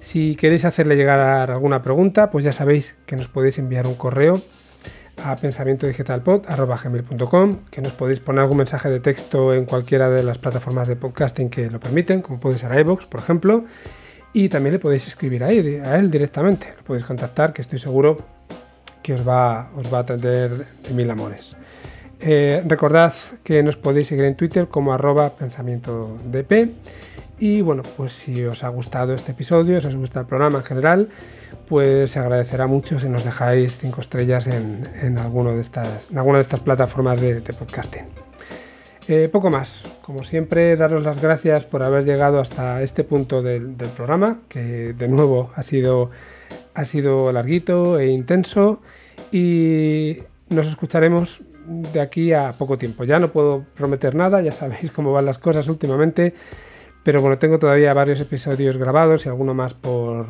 Si 0.00 0.34
queréis 0.36 0.64
hacerle 0.64 0.96
llegar 0.96 1.50
alguna 1.50 1.82
pregunta, 1.82 2.30
pues 2.30 2.44
ya 2.44 2.52
sabéis 2.52 2.96
que 3.06 3.16
nos 3.16 3.28
podéis 3.28 3.58
enviar 3.58 3.86
un 3.86 3.94
correo 3.94 4.40
a 5.24 5.36
pensamientodigitalpod.com, 5.36 7.58
que 7.70 7.82
nos 7.82 7.92
podéis 7.92 8.20
poner 8.20 8.42
algún 8.42 8.58
mensaje 8.58 8.90
de 8.90 9.00
texto 9.00 9.52
en 9.52 9.64
cualquiera 9.64 10.08
de 10.10 10.22
las 10.22 10.38
plataformas 10.38 10.86
de 10.88 10.96
podcasting 10.96 11.50
que 11.50 11.70
lo 11.70 11.80
permiten, 11.80 12.22
como 12.22 12.40
puede 12.40 12.58
ser 12.58 12.78
iVoox, 12.78 13.06
por 13.06 13.20
ejemplo, 13.20 13.64
y 14.32 14.48
también 14.48 14.74
le 14.74 14.78
podéis 14.78 15.06
escribir 15.06 15.44
a 15.44 15.50
él, 15.50 15.82
a 15.84 15.98
él 15.98 16.10
directamente, 16.10 16.72
lo 16.76 16.84
podéis 16.84 17.04
contactar, 17.04 17.52
que 17.52 17.62
estoy 17.62 17.78
seguro 17.78 18.18
que 19.02 19.14
os 19.14 19.26
va, 19.26 19.70
os 19.76 19.92
va 19.92 19.98
a 19.98 20.02
atender 20.02 20.52
de 20.52 20.94
mil 20.94 21.10
amores. 21.10 21.57
Eh, 22.20 22.62
recordad 22.66 23.12
que 23.44 23.62
nos 23.62 23.76
podéis 23.76 24.08
seguir 24.08 24.24
en 24.24 24.34
Twitter 24.34 24.68
como 24.68 24.92
arroba 24.92 25.30
pensamiento. 25.30 26.16
Y 27.38 27.60
bueno, 27.60 27.84
pues 27.96 28.12
si 28.12 28.44
os 28.44 28.64
ha 28.64 28.68
gustado 28.68 29.14
este 29.14 29.32
episodio, 29.32 29.80
si 29.80 29.86
os 29.86 29.94
gusta 29.94 30.20
el 30.20 30.26
programa 30.26 30.58
en 30.58 30.64
general, 30.64 31.08
pues 31.68 32.10
se 32.10 32.18
agradecerá 32.18 32.66
mucho 32.66 32.98
si 32.98 33.08
nos 33.08 33.24
dejáis 33.24 33.78
cinco 33.78 34.00
estrellas 34.00 34.48
en, 34.48 34.82
en, 35.02 35.18
alguno 35.18 35.54
de 35.54 35.60
estas, 35.60 36.10
en 36.10 36.18
alguna 36.18 36.38
de 36.38 36.42
estas 36.42 36.60
plataformas 36.60 37.20
de, 37.20 37.40
podcasting. 37.40 38.06
Eh, 39.06 39.28
poco 39.30 39.50
más. 39.50 39.84
Como 40.02 40.24
siempre, 40.24 40.76
daros 40.76 41.04
las 41.04 41.22
gracias 41.22 41.64
por 41.64 41.82
haber 41.82 42.04
llegado 42.04 42.40
hasta 42.40 42.82
este 42.82 43.04
punto 43.04 43.42
del, 43.42 43.76
programa, 43.96 44.40
que 44.48 44.92
de 44.92 45.08
nuevo 45.08 45.50
ha 45.54 45.62
sido, 45.62 46.10
ha 46.74 46.84
sido 46.84 47.30
larguito 47.30 47.98
e 48.00 48.08
intenso. 48.08 48.80
Y 49.30 50.18
nos 50.48 50.66
escucharemos 50.66 51.42
de 51.68 52.00
aquí 52.00 52.32
a 52.32 52.52
poco 52.52 52.78
tiempo. 52.78 53.04
Ya 53.04 53.18
no 53.18 53.28
puedo 53.28 53.64
prometer 53.74 54.14
nada, 54.14 54.40
ya 54.40 54.52
sabéis 54.52 54.90
cómo 54.92 55.12
van 55.12 55.26
las 55.26 55.38
cosas 55.38 55.68
últimamente. 55.68 56.34
Pero 57.02 57.20
bueno, 57.20 57.38
tengo 57.38 57.58
todavía 57.58 57.94
varios 57.94 58.20
episodios 58.20 58.76
grabados 58.76 59.24
y 59.24 59.28
alguno 59.28 59.54
más 59.54 59.74
por, 59.74 60.26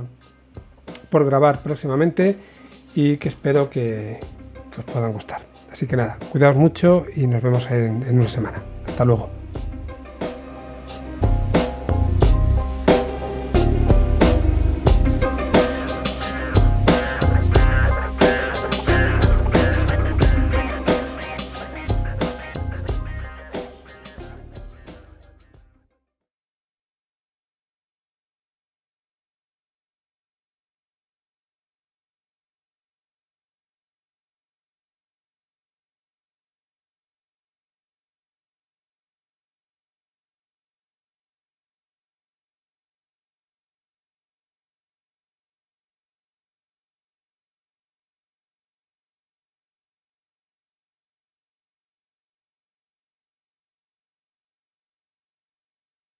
por 1.10 1.24
grabar 1.24 1.62
próximamente 1.62 2.36
y 2.94 3.16
que 3.16 3.28
espero 3.28 3.70
que, 3.70 4.20
os 4.76 4.84
puedan 4.84 5.12
gustar. 5.12 5.42
Así 5.72 5.86
que 5.86 5.96
nada, 5.96 6.18
cuidaos 6.30 6.56
mucho 6.56 7.06
y 7.16 7.26
nos 7.26 7.42
vemos 7.42 7.68
en 7.70 8.18
una 8.18 8.28
semana. 8.28 8.62
Hasta 8.86 9.04
luego. 9.04 9.37